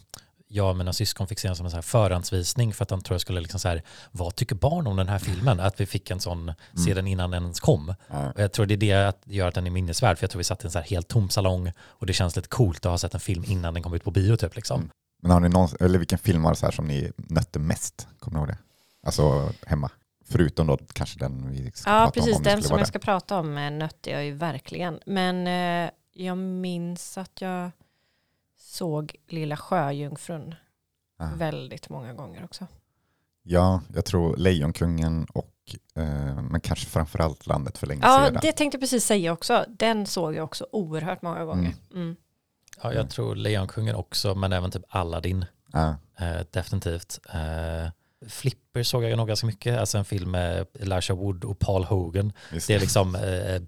jag 0.47 0.69
och 0.69 0.75
mina 0.77 0.93
syskon 0.93 1.27
fick 1.27 1.39
se 1.39 1.47
den 1.47 1.55
som 1.55 1.65
en 1.65 1.69
sån 1.69 1.77
här 1.77 1.81
förhandsvisning 1.81 2.73
för 2.73 2.83
att 2.83 2.89
de 2.89 3.01
tror 3.01 3.13
jag 3.13 3.21
skulle 3.21 3.39
liksom 3.41 3.59
så 3.59 3.67
här, 3.67 3.81
vad 4.11 4.35
tycker 4.35 4.55
barn 4.55 4.87
om 4.87 4.95
den 4.95 5.07
här 5.09 5.19
filmen? 5.19 5.59
Att 5.59 5.79
vi 5.81 5.85
fick 5.85 6.11
en 6.11 6.19
sån, 6.19 6.53
se 6.85 6.93
den 6.93 7.07
innan 7.07 7.31
den 7.31 7.43
ens 7.43 7.59
kom. 7.59 7.93
Ja. 8.07 8.31
Och 8.31 8.41
jag 8.41 8.51
tror 8.51 8.65
det 8.65 8.73
är 8.73 8.77
det 8.77 9.07
att 9.07 9.21
gör 9.25 9.47
att 9.47 9.55
den 9.55 9.67
är 9.67 9.71
minnesvärd, 9.71 10.17
för 10.17 10.23
jag 10.23 10.31
tror 10.31 10.37
vi 10.37 10.43
satt 10.43 10.63
i 10.63 10.67
en 10.67 10.71
så 10.71 10.79
här 10.79 10.85
helt 10.85 11.07
tom 11.07 11.29
salong 11.29 11.71
och 11.79 12.05
det 12.05 12.13
känns 12.13 12.35
lite 12.35 12.47
coolt 12.47 12.85
att 12.85 12.91
ha 12.91 12.97
sett 12.97 13.13
en 13.13 13.19
film 13.19 13.43
innan 13.47 13.73
den 13.73 13.83
kom 13.83 13.93
ut 13.93 14.03
på 14.03 14.11
bio 14.11 14.35
typ 14.35 14.55
liksom. 14.55 14.79
Mm. 14.79 14.91
Men 15.21 15.31
har 15.31 15.39
ni 15.39 15.49
någon, 15.49 15.69
eller 15.79 15.99
vilken 15.99 16.19
film 16.19 16.43
var 16.43 16.51
det 16.51 16.57
så 16.57 16.65
här 16.65 16.73
som 16.73 16.87
ni 16.87 17.11
nötte 17.17 17.59
mest? 17.59 18.07
Kommer 18.19 18.37
ni 18.37 18.39
ihåg 18.41 18.47
det? 18.47 18.57
Alltså 19.05 19.53
hemma. 19.65 19.89
Förutom 20.29 20.67
då 20.67 20.77
kanske 20.93 21.19
den 21.19 21.51
vi 21.51 21.71
ska 21.73 21.89
Ja, 21.89 21.97
prata 21.99 22.11
precis. 22.11 22.31
om. 22.31 22.37
om 22.37 22.43
det 22.43 22.49
Den 22.49 22.63
som 22.63 22.77
jag 22.79 22.87
ska 22.87 22.99
prata 22.99 23.39
om 23.39 23.57
eh, 23.57 23.71
nötte 23.71 24.09
jag 24.09 24.25
ju 24.25 24.31
verkligen. 24.31 24.99
Men 25.05 25.47
eh, 25.47 25.91
jag 26.13 26.37
minns 26.37 27.17
att 27.17 27.41
jag 27.41 27.71
såg 28.67 29.15
Lilla 29.27 29.57
Sjöjungfrun 29.57 30.55
Ja. 31.19 31.29
väldigt 31.35 31.89
många 31.89 32.13
gånger 32.13 32.43
också. 32.43 32.67
Ja, 33.43 33.81
jag 33.95 34.05
tror 34.05 34.35
Lejonkungen 34.37 35.25
och 35.33 35.53
eh, 35.95 36.41
men 36.41 36.61
kanske 36.61 36.85
framförallt 36.85 37.47
Landet 37.47 37.77
för 37.77 37.87
länge 37.87 38.01
Ja, 38.05 38.25
sedan. 38.25 38.39
det 38.41 38.51
tänkte 38.51 38.75
jag 38.75 38.81
precis 38.81 39.05
säga 39.05 39.31
också. 39.33 39.65
Den 39.69 40.05
såg 40.05 40.35
jag 40.35 40.43
också 40.43 40.67
oerhört 40.71 41.21
många 41.21 41.45
gånger. 41.45 41.73
Mm. 41.93 42.15
Ja, 42.81 42.83
Mm. 42.89 42.97
jag 42.97 43.09
tror 43.09 43.35
Lejonkungen 43.35 43.95
också, 43.95 44.35
men 44.35 44.53
även 44.53 44.71
typ 44.71 44.83
Aladdin. 44.89 45.45
Ja, 45.73 45.95
Eh, 46.19 46.41
definitivt. 46.51 47.19
Eh, 47.33 47.91
Flipper 48.29 48.83
såg 48.83 49.03
jag 49.03 49.17
nog 49.17 49.27
ganska 49.27 49.47
mycket, 49.47 49.79
alltså 49.79 49.97
en 49.97 50.05
film 50.05 50.31
med 50.31 50.67
Elijah 50.79 51.17
Wood 51.17 51.43
och 51.43 51.59
Paul 51.59 51.83
Hogan. 51.83 52.33
just 52.53 52.67
Det 52.67 52.73
är 52.75 52.79
liksom 52.79 53.15
eh, 53.15 53.61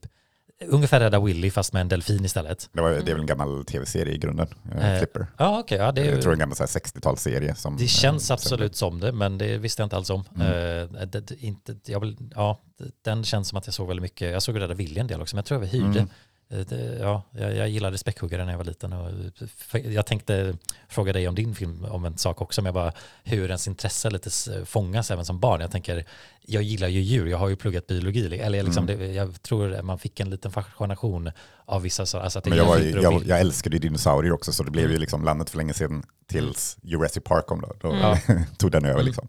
ungefär 0.67 0.99
Rädda 0.99 1.19
Willy 1.19 1.51
fast 1.51 1.73
med 1.73 1.81
en 1.81 1.87
delfin 1.87 2.25
istället. 2.25 2.69
Det, 2.73 2.81
var, 2.81 2.89
det 2.89 2.97
är 2.97 3.03
väl 3.03 3.19
en 3.19 3.25
gammal 3.25 3.65
tv-serie 3.65 4.13
i 4.13 4.17
grunden, 4.17 4.47
eh, 4.75 4.89
Eh, 4.93 4.97
Flipper. 4.97 5.27
Ja, 5.37 5.59
okej, 5.59 5.77
ja, 5.77 5.91
det, 5.91 6.05
jag 6.05 6.17
är, 6.17 6.21
tror 6.21 6.31
det 6.31 6.33
är 6.33 6.33
en 6.33 6.39
gammal 6.39 6.55
så 6.55 6.63
här 6.63 6.67
60-talsserie. 6.67 7.53
Som, 7.53 7.77
det 7.77 7.87
känns 7.87 8.29
eh, 8.29 8.33
absolut 8.33 8.75
som 8.75 8.99
det, 8.99 9.11
men 9.11 9.37
det 9.37 9.57
visste 9.57 9.81
jag 9.81 9.85
inte 9.85 9.95
alls 9.95 10.09
om. 10.09 10.23
Mm. 10.35 10.47
Eh, 10.47 11.01
det, 11.07 11.21
det, 11.21 11.43
inte, 11.43 11.75
jag 11.85 12.15
ja, 12.35 12.59
den 13.01 13.23
känns 13.23 13.47
som 13.47 13.57
att 13.57 13.67
jag 13.67 13.73
såg 13.73 13.87
väldigt 13.87 14.03
mycket, 14.03 14.31
jag 14.31 14.43
såg 14.43 14.59
Rädda 14.59 14.73
Willy 14.73 14.99
en 14.99 15.07
del 15.07 15.21
också, 15.21 15.35
men 15.35 15.39
jag 15.39 15.45
tror 15.45 15.61
jag 15.63 15.67
hyrde. 15.67 15.99
Mm. 15.99 16.09
Eh, 16.51 16.93
ja, 16.99 17.23
jag, 17.31 17.55
jag 17.55 17.69
gillade 17.69 17.97
späckhuggare 17.97 18.45
när 18.45 18.51
jag 18.51 18.57
var 18.57 18.65
liten. 18.65 18.93
Och 18.93 19.11
för- 19.57 19.79
jag 19.91 20.05
tänkte 20.05 20.57
fråga 20.87 21.13
dig 21.13 21.27
om 21.27 21.35
din 21.35 21.55
film 21.55 21.85
om 21.85 22.05
en 22.05 22.17
sak 22.17 22.41
också, 22.41 22.61
men 22.61 22.65
jag 22.65 22.73
bara 22.73 22.93
hur 23.23 23.45
ens 23.45 23.67
intresse 23.67 24.09
lite 24.09 24.27
s- 24.29 24.49
fångas 24.65 25.11
även 25.11 25.25
som 25.25 25.39
barn. 25.39 25.61
Jag 25.61 25.71
tänker, 25.71 26.05
jag 26.41 26.63
gillar 26.63 26.87
ju 26.87 26.99
djur, 27.01 27.25
jag 27.25 27.37
har 27.37 27.49
ju 27.49 27.55
pluggat 27.55 27.87
biologi, 27.87 28.39
eller 28.39 28.63
liksom 28.63 28.83
Mm. 28.83 28.99
det, 28.99 29.07
jag 29.13 29.41
tror 29.41 29.81
man 29.81 29.99
fick 29.99 30.19
en 30.19 30.29
liten 30.29 30.51
fascination 30.51 31.31
av 31.65 31.81
vissa, 31.81 32.05
så- 32.05 32.19
alltså 32.19 32.41
Men 32.45 32.57
jag, 32.57 32.65
var, 32.65 32.77
jag, 32.77 33.23
jag 33.25 33.39
älskade 33.39 33.75
ju 33.75 33.79
dinosaurier 33.79 34.31
också 34.33 34.51
så 34.53 34.63
det 34.63 34.71
blev 34.71 34.85
ju 34.85 34.89
Mm. 34.91 35.01
liksom 35.01 35.23
landet 35.23 35.49
för 35.49 35.57
länge 35.57 35.73
sedan 35.73 36.03
tills 36.27 36.77
Jurassic 36.81 37.23
Park 37.23 37.45
kom 37.45 37.61
då. 37.61 37.73
Då 37.81 37.91
Mm. 37.91 38.17
tog 38.57 38.71
den 38.71 38.85
över 38.85 38.93
Mm. 38.95 39.05
liksom, 39.05 39.27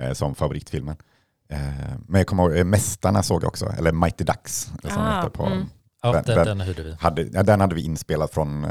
eh, 0.00 0.12
som 0.12 0.34
favoritfilmen. 0.34 0.96
Eh, 1.50 1.58
men 2.08 2.18
jag 2.18 2.26
kommer 2.26 2.42
ihåg, 2.42 2.56
eh, 2.56 2.64
Mästarna 2.64 3.22
såg 3.22 3.42
jag 3.42 3.48
också, 3.48 3.66
eller 3.78 3.92
Mighty 3.92 4.24
Ducks. 4.24 4.68
Eller 4.82 4.92
som 4.92 5.02
Ah, 5.02 5.16
heter 5.16 5.30
på, 5.30 5.46
mm. 5.46 5.66
Ja, 6.06 6.22
den- 6.22 6.36
den, 6.36 6.46
den- 6.58 6.60
hyrde 6.60 6.82
vi. 6.82 6.96
hade, 7.00 7.22
ja, 7.22 7.42
den 7.42 7.60
hade 7.60 7.74
vi 7.74 7.82
inspelat 7.82 8.30
från 8.34 8.64
eh, 8.64 8.70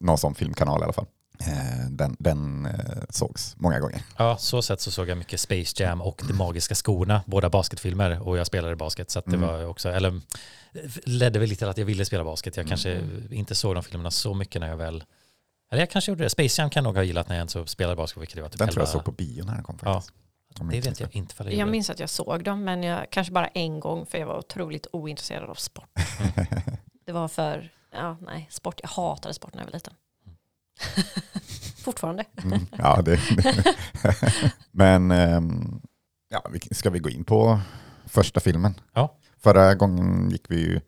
någon 0.00 0.18
sån 0.18 0.34
filmkanal 0.34 0.80
i 0.80 0.84
alla 0.84 0.92
fall. 0.92 1.06
Eh, 1.40 1.86
den 1.90 2.16
den 2.18 2.66
eh, 2.66 2.72
sågs 3.08 3.54
många 3.58 3.80
gånger. 3.80 4.02
Ja, 4.16 4.36
så 4.36 4.62
sett 4.62 4.80
så 4.80 4.90
såg 4.90 5.08
jag 5.08 5.18
mycket 5.18 5.40
Space 5.40 5.82
Jam 5.82 6.00
och 6.02 6.22
De 6.28 6.34
Magiska 6.34 6.74
Skorna, 6.74 7.22
båda 7.26 7.50
basketfilmer 7.50 8.28
och 8.28 8.38
jag 8.38 8.46
spelade 8.46 8.76
basket 8.76 9.10
så 9.10 9.18
att 9.18 9.24
det 9.24 9.36
Mm. 9.36 9.48
var 9.48 9.64
också, 9.66 9.88
eller 9.88 10.20
ledde 11.04 11.38
väl 11.38 11.48
lite 11.48 11.58
till 11.58 11.68
att 11.68 11.78
jag 11.78 11.84
ville 11.84 12.04
spela 12.04 12.24
basket. 12.24 12.56
Jag 12.56 12.64
Mm. 12.64 12.68
kanske 12.68 13.00
inte 13.30 13.54
såg 13.54 13.74
de 13.74 13.82
filmerna 13.82 14.10
så 14.10 14.34
mycket 14.34 14.60
när 14.60 14.68
jag 14.68 14.76
väl, 14.76 15.04
eller 15.70 15.82
jag 15.82 15.90
kanske 15.90 16.10
gjorde 16.10 16.24
det. 16.24 16.30
Space 16.30 16.60
Jam 16.62 16.70
kan 16.70 16.80
jag 16.84 16.88
nog 16.88 16.96
ha 16.96 17.02
gillat 17.02 17.28
när 17.28 17.36
jag 17.36 17.44
inte 17.44 17.52
så 17.52 17.66
spelade 17.66 17.96
basket, 17.96 18.22
vilket 18.22 18.36
det 18.36 18.42
var 18.42 18.48
typ 18.48 18.58
Den 18.58 18.68
tror 18.68 18.80
jag 18.82 18.88
11. 18.88 18.92
såg 18.92 19.04
på 19.04 19.12
bio 19.12 19.44
när 19.44 19.54
den 19.54 19.62
kom 19.62 19.78
Ja, 19.84 20.02
Om 20.58 20.68
Det 20.70 20.80
vet 20.80 21.00
jag 21.00 21.16
inte 21.16 21.44
det 21.44 21.52
Jag 21.54 21.68
minns 21.68 21.90
att 21.90 22.00
jag 22.00 22.10
såg 22.10 22.44
dem, 22.44 22.64
men 22.64 22.82
jag, 22.82 23.10
kanske 23.10 23.32
bara 23.32 23.46
en 23.46 23.80
gång 23.80 24.06
för 24.06 24.18
jag 24.18 24.26
var 24.26 24.38
otroligt 24.38 24.86
ointresserad 24.92 25.50
av 25.50 25.54
sport. 25.54 25.88
Det 27.06 27.12
var 27.12 27.28
för, 27.28 27.72
ja 27.92 28.16
nej, 28.20 28.46
sport, 28.50 28.80
jag 28.82 28.88
hatade 28.88 29.34
sport 29.34 29.54
när 29.54 29.60
jag 29.62 29.66
var 29.66 29.72
liten. 29.72 29.94
Fortfarande. 31.84 32.24
Mm, 32.44 32.66
ja, 32.78 33.02
det, 33.02 33.20
Men 34.70 35.10
ehm, 35.10 35.80
ja, 36.28 36.42
ska 36.70 36.90
vi 36.90 36.98
gå 36.98 37.10
in 37.10 37.24
på 37.24 37.60
första 38.06 38.40
filmen? 38.40 38.74
Ja. 38.92 39.16
Förra 39.38 39.74
gången 39.74 40.30
gick 40.30 40.50
vi 40.50 40.56
ju 40.60 40.80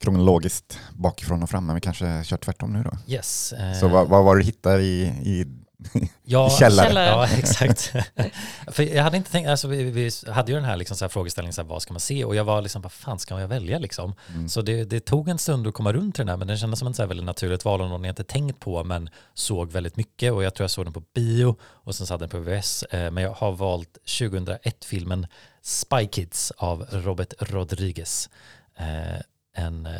kronologiskt 0.00 0.80
bakifrån 0.92 1.42
och 1.42 1.50
fram, 1.50 1.66
men 1.66 1.74
vi 1.74 1.80
kanske 1.80 2.24
kör 2.24 2.36
tvärtom 2.36 2.72
nu 2.72 2.82
då. 2.82 2.90
Yes. 3.06 3.52
eh, 3.52 3.72
Så 3.74 3.88
vad, 3.88 4.08
vad 4.08 4.24
var 4.24 4.36
det 4.36 4.40
du 4.42 4.46
hittade 4.46 4.82
i, 4.82 5.02
i 5.06 5.46
Ja, 6.30 6.50
källaren. 6.58 6.88
Källaren. 6.88 7.08
Ja, 7.08 7.28
exakt. 7.38 7.92
För 8.72 8.82
jag 8.82 9.02
hade 9.02 9.16
inte 9.16 9.30
tänkt, 9.30 9.48
alltså 9.48 9.68
vi, 9.68 9.82
vi 9.82 10.10
hade 10.32 10.52
ju 10.52 10.56
den 10.56 10.64
här, 10.64 10.76
liksom 10.76 10.96
så 10.96 11.04
här 11.04 11.08
frågeställningen, 11.08 11.52
så 11.52 11.62
här, 11.62 11.68
vad 11.68 11.82
ska 11.82 11.92
man 11.92 12.00
se? 12.00 12.24
Och 12.24 12.36
jag 12.36 12.44
var 12.44 12.62
liksom, 12.62 12.82
vad 12.82 12.92
fan 12.92 13.18
ska 13.18 13.40
jag 13.40 13.48
välja 13.48 13.78
liksom? 13.78 14.14
Mm. 14.34 14.48
Så 14.48 14.62
det, 14.62 14.84
det 14.84 15.00
tog 15.00 15.28
en 15.28 15.38
stund 15.38 15.66
att 15.66 15.74
komma 15.74 15.92
runt 15.92 16.14
till 16.14 16.20
den 16.22 16.28
här, 16.28 16.36
men 16.36 16.48
den 16.48 16.58
kändes 16.58 16.78
som 16.78 16.88
ett 16.88 16.96
så 16.96 17.02
här 17.02 17.08
väldigt 17.08 17.26
naturligt 17.26 17.64
val 17.64 17.80
och 17.80 17.88
någon 17.88 18.04
jag 18.04 18.12
inte 18.12 18.24
tänkt 18.24 18.60
på, 18.60 18.84
men 18.84 19.10
såg 19.34 19.72
väldigt 19.72 19.96
mycket. 19.96 20.32
Och 20.32 20.42
jag 20.42 20.54
tror 20.54 20.64
jag 20.64 20.70
såg 20.70 20.86
den 20.86 20.92
på 20.92 21.02
bio 21.14 21.56
och 21.62 21.94
sen 21.94 22.06
hade 22.10 22.26
den 22.26 22.44
på 22.44 22.50
VHS. 22.50 22.82
Eh, 22.82 23.10
Men 23.10 23.24
jag 23.24 23.32
har 23.32 23.52
valt 23.52 23.98
2001-filmen 24.06 25.26
Spy 25.62 26.06
Kids 26.06 26.50
av 26.56 26.86
Robert 26.90 27.32
Rodriguez. 27.38 28.30
Eh, 28.78 29.20
En, 29.64 29.86
eh, 29.86 29.92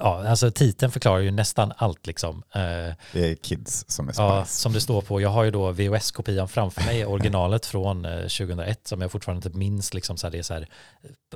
ja, 0.00 0.28
alltså 0.28 0.50
titeln 0.50 0.92
förklarar 0.92 1.18
ju 1.18 1.30
nästan 1.30 1.72
allt 1.76 2.06
liksom. 2.06 2.42
Eh, 2.52 2.60
Det 3.12 3.30
är 3.30 3.34
kids 3.34 3.84
som 3.88 4.08
är 4.08 4.14
Ja, 4.16 4.44
spice. 4.44 4.60
som 4.60 4.72
det 4.72 4.80
står 4.80 5.02
på. 5.02 5.20
Jag 5.20 5.28
har 5.30 5.44
ju 5.44 5.50
då 5.50 5.72
VHS-kopian 5.72 6.48
framför 6.48 6.82
mig, 6.84 7.06
originalet 7.06 7.66
från 7.72 8.04
eh, 8.04 8.16
2001 8.20 8.86
som 8.86 9.00
jag 9.00 9.12
fortfarande 9.12 9.48
inte 9.48 9.58
minns. 9.58 9.94
Liksom 9.94 10.16
så 10.16 10.26
här, 10.26 10.32
det 10.32 10.38
är 10.38 10.42
så 10.42 10.54
här, 10.54 10.68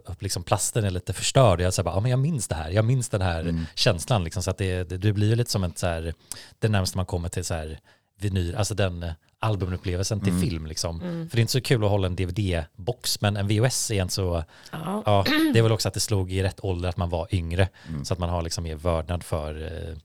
eh, 0.06 0.14
liksom 0.18 0.42
plasten 0.42 0.84
är 0.84 0.90
lite 0.90 1.12
förstörd. 1.12 1.60
Jag, 1.60 1.74
så 1.74 1.82
här, 1.82 1.84
bara, 1.84 1.94
ja, 1.94 2.00
men 2.00 2.10
jag 2.10 2.20
minns 2.20 2.48
det 2.48 2.54
här, 2.54 2.70
jag 2.70 2.84
minns 2.84 3.08
den 3.08 3.22
här 3.22 3.40
Mm. 3.40 3.66
känslan. 3.74 4.24
Liksom, 4.24 4.42
så 4.42 4.50
att 4.50 4.58
det, 4.58 4.84
det, 4.84 5.12
blir 5.12 5.28
ju 5.28 5.34
lite 5.36 5.50
som 5.50 5.64
ett 5.64 5.78
så 5.78 5.86
här, 5.86 6.14
det 6.58 6.68
närmaste 6.68 6.96
man 6.98 7.06
kommer 7.06 7.28
till 7.28 7.44
så 7.44 7.54
här, 7.54 7.78
vinyl, 8.18 8.54
alltså 8.56 8.74
den 8.74 9.02
eh, 9.02 9.12
albumupplevelsen 9.40 10.20
till 10.20 10.28
Mm. 10.32 10.42
film. 10.42 10.66
Liksom. 10.66 11.00
Mm. 11.00 11.28
För 11.28 11.36
det 11.36 11.40
är 11.40 11.42
inte 11.42 11.52
så 11.52 11.60
kul 11.60 11.84
att 11.84 11.90
hålla 11.90 12.06
en 12.06 12.16
DVD-box, 12.16 13.20
men 13.20 13.36
en 13.36 13.48
VHS 13.48 13.90
är 13.90 14.02
inte 14.02 14.14
så, 14.14 14.44
Ja. 14.72 15.02
ja, 15.06 15.24
det 15.52 15.58
är 15.58 15.62
väl 15.62 15.72
också 15.72 15.88
att 15.88 15.94
det 15.94 16.00
slog 16.00 16.32
i 16.32 16.42
rätt 16.42 16.64
ålder 16.64 16.88
att 16.88 16.96
man 16.96 17.10
var 17.10 17.34
yngre. 17.34 17.68
Mm. 17.88 18.04
Så 18.04 18.12
att 18.14 18.18
man 18.20 18.28
har 18.30 18.42
liksom 18.42 18.64
mer 18.64 18.74
vördnad 18.76 19.22
för 19.22 19.62
eh, 19.88 19.96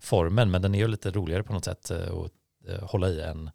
formen. 0.00 0.50
Men 0.50 0.62
den 0.62 0.74
är 0.74 0.78
ju 0.78 0.88
lite 0.88 1.10
roligare 1.10 1.42
på 1.42 1.52
något 1.52 1.64
sätt 1.64 1.90
eh, 1.90 1.98
att 1.98 2.30
eh, 2.68 2.88
hålla 2.88 3.08
i 3.08 3.20
en, 3.20 3.50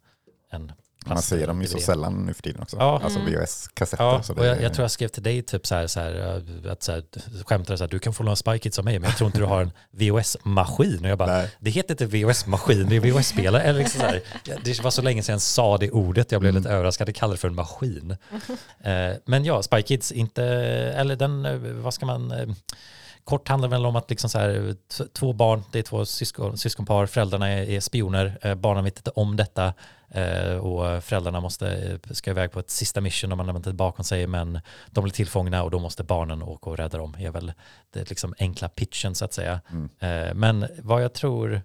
en 0.50 0.72
Man 1.06 1.22
ser 1.22 1.46
dem 1.46 1.62
ju 1.62 1.68
så 1.68 1.78
sällan 1.78 2.26
nu 2.26 2.34
för 2.34 2.42
tiden 2.42 2.62
också. 2.62 2.76
Ja. 2.76 3.00
Alltså 3.04 3.18
Mm. 3.18 3.32
VHS-kassetter. 3.32 4.04
Ja, 4.04 4.22
så 4.22 4.32
och 4.32 4.40
det 4.40 4.46
jag, 4.46 4.62
jag 4.62 4.74
tror 4.74 4.84
jag 4.84 4.90
skrev 4.90 5.08
till 5.08 5.22
dig 5.22 5.42
typ 5.42 5.66
så 5.66 5.74
här, 5.74 5.86
så 5.86 6.00
här 6.00 6.42
eh, 6.66 6.72
att 6.72 6.82
så 6.82 6.92
här, 6.92 7.02
skämtade 7.44 7.78
så 7.78 7.84
här, 7.84 7.88
du 7.88 7.98
kan 7.98 8.14
få 8.14 8.22
låna 8.22 8.36
Spy 8.36 8.58
Kids 8.58 8.78
av 8.78 8.84
mig, 8.84 8.98
men 8.98 9.08
jag 9.10 9.16
tror 9.18 9.26
inte 9.26 9.38
du 9.38 9.44
har 9.44 9.60
en 9.62 9.70
VHS-maskin. 9.90 11.04
Och 11.04 11.10
jag 11.10 11.18
bara, 11.18 11.32
Nej. 11.36 11.50
det 11.60 11.70
heter 11.70 11.90
inte 11.94 12.06
VHS-maskin, 12.06 12.88
det 12.88 12.96
är 12.96 13.00
VHS-spelare. 13.00 13.62
Eller 13.62 13.78
liksom 13.78 14.00
så 14.00 14.06
här, 14.06 14.22
det 14.64 14.80
var 14.82 14.90
så 14.90 15.02
länge 15.02 15.22
sedan 15.22 15.32
jag 15.32 15.40
sa 15.42 15.78
det 15.78 15.90
ordet, 15.90 16.32
jag 16.32 16.40
blev 16.40 16.50
Mm. 16.50 16.62
lite 16.62 16.74
överraskad, 16.74 17.08
jag 17.08 17.14
kallade 17.16 17.34
det 17.36 17.40
för 17.40 17.48
en 17.48 17.54
maskin. 17.54 18.16
Eh, 18.84 19.12
men 19.26 19.44
ja, 19.44 19.62
Spy 19.62 19.82
Kids, 19.82 20.12
inte, 20.12 20.44
eller 20.96 21.16
den, 21.16 21.46
eh, 21.46 21.54
vad 21.58 21.94
ska 21.94 22.06
man, 22.06 22.30
eh, 22.30 22.48
kort 23.24 23.48
handlar 23.48 23.68
det 23.68 23.74
väl 23.76 23.86
om 23.86 23.96
att 23.96 24.10
liksom 24.10 24.30
så 24.30 24.38
här, 24.38 24.74
två 25.12 25.32
barn, 25.32 25.62
det 25.72 25.78
är 25.78 25.82
två 25.82 26.04
syskon, 26.06 26.58
syskonpar, 26.58 27.06
föräldrarna 27.06 27.48
är, 27.48 27.70
är 27.70 27.80
spioner, 27.80 28.54
barnen 28.54 28.84
vet 28.84 28.96
inte 28.98 29.10
om 29.10 29.36
detta 29.36 29.72
och 30.60 31.04
föräldrarna 31.04 31.40
måste, 31.40 31.72
eh, 31.72 32.12
ska 32.12 32.30
iväg 32.30 32.52
på 32.52 32.60
ett 32.60 32.70
sista 32.70 33.00
mission, 33.00 33.30
de 33.30 33.38
har 33.38 33.46
lämnat 33.46 33.64
det 33.64 33.72
bakom 33.72 34.04
sig, 34.04 34.26
men 34.26 34.60
de 34.90 35.04
blir 35.04 35.12
tillfångna 35.12 35.62
och 35.62 35.70
då 35.70 35.78
måste 35.78 36.04
barnen 36.04 36.42
åka 36.42 36.70
och 36.70 36.76
rädda 36.76 36.98
dem, 36.98 37.16
är 37.18 37.30
väl 37.30 37.52
det 37.90 38.08
liksom 38.08 38.34
enkla 38.38 38.68
pitchen 38.68 39.14
så 39.14 39.24
att 39.24 39.32
säga. 39.32 39.60
Mm. 39.70 39.90
Eh, 39.98 40.34
men 40.34 40.66
vad 40.82 41.04
jag 41.04 41.12
tror, 41.12 41.62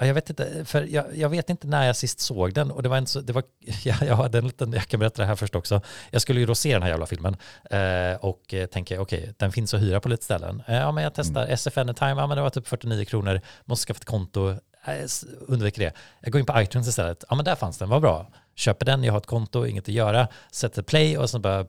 ja, 0.00 0.06
jag 0.06 0.14
vet 0.14 0.30
inte, 0.30 0.64
för 0.64 0.82
jag, 0.82 1.16
jag 1.16 1.28
vet 1.28 1.50
inte 1.50 1.66
när 1.66 1.86
jag 1.86 1.96
sist 1.96 2.20
såg 2.20 2.54
den 2.54 2.70
och 2.70 2.82
det 2.82 2.88
var 2.88 2.98
inte 2.98 3.10
så, 3.10 3.20
det 3.20 3.32
var, 3.32 3.42
jag, 3.84 3.96
jag 4.02 4.16
hade 4.16 4.38
en 4.38 4.46
liten, 4.46 4.72
jag 4.72 4.86
kan 4.86 5.00
berätta 5.00 5.22
det 5.22 5.28
här 5.28 5.36
först 5.36 5.54
också. 5.54 5.80
Jag 6.10 6.22
skulle 6.22 6.40
ju 6.40 6.46
då 6.46 6.54
se 6.54 6.72
den 6.72 6.82
här 6.82 6.90
jävla 6.90 7.06
filmen 7.06 7.36
eh, 7.70 8.14
och 8.20 8.54
eh, 8.54 8.66
tänker, 8.66 8.98
okej, 8.98 9.34
den 9.36 9.52
finns 9.52 9.74
att 9.74 9.80
hyra 9.80 10.00
på 10.00 10.08
lite 10.08 10.24
ställen. 10.24 10.62
Eh, 10.66 10.76
ja, 10.76 10.92
men 10.92 11.04
jag 11.04 11.14
testar 11.14 11.46
SF 11.46 11.78
Anytime, 11.78 12.20
ja 12.20 12.26
men 12.26 12.36
det 12.36 12.42
var 12.42 12.50
typ 12.50 12.66
49 12.66 13.04
kronor, 13.04 13.40
måste 13.64 13.86
skaffa 13.86 13.98
ett 13.98 14.04
konto, 14.04 14.56
Äh, 14.88 15.00
jag 15.00 15.10
undviker 15.48 15.82
det. 15.82 15.92
Jag 16.20 16.32
går 16.32 16.40
in 16.40 16.46
på 16.46 16.60
iTunes 16.60 16.88
istället, 16.88 17.24
ja 17.28 17.34
men 17.36 17.44
där 17.44 17.56
fanns 17.56 17.78
den, 17.78 17.88
vad 17.88 18.02
bra. 18.02 18.26
Köper 18.54 18.86
den, 18.86 19.04
jag 19.04 19.12
har 19.12 19.18
ett 19.18 19.26
konto, 19.26 19.66
inget 19.66 19.84
att 19.84 19.94
göra, 19.94 20.28
sätter 20.50 20.82
play 20.82 21.18
och 21.18 21.30
så 21.30 21.38
bara, 21.38 21.66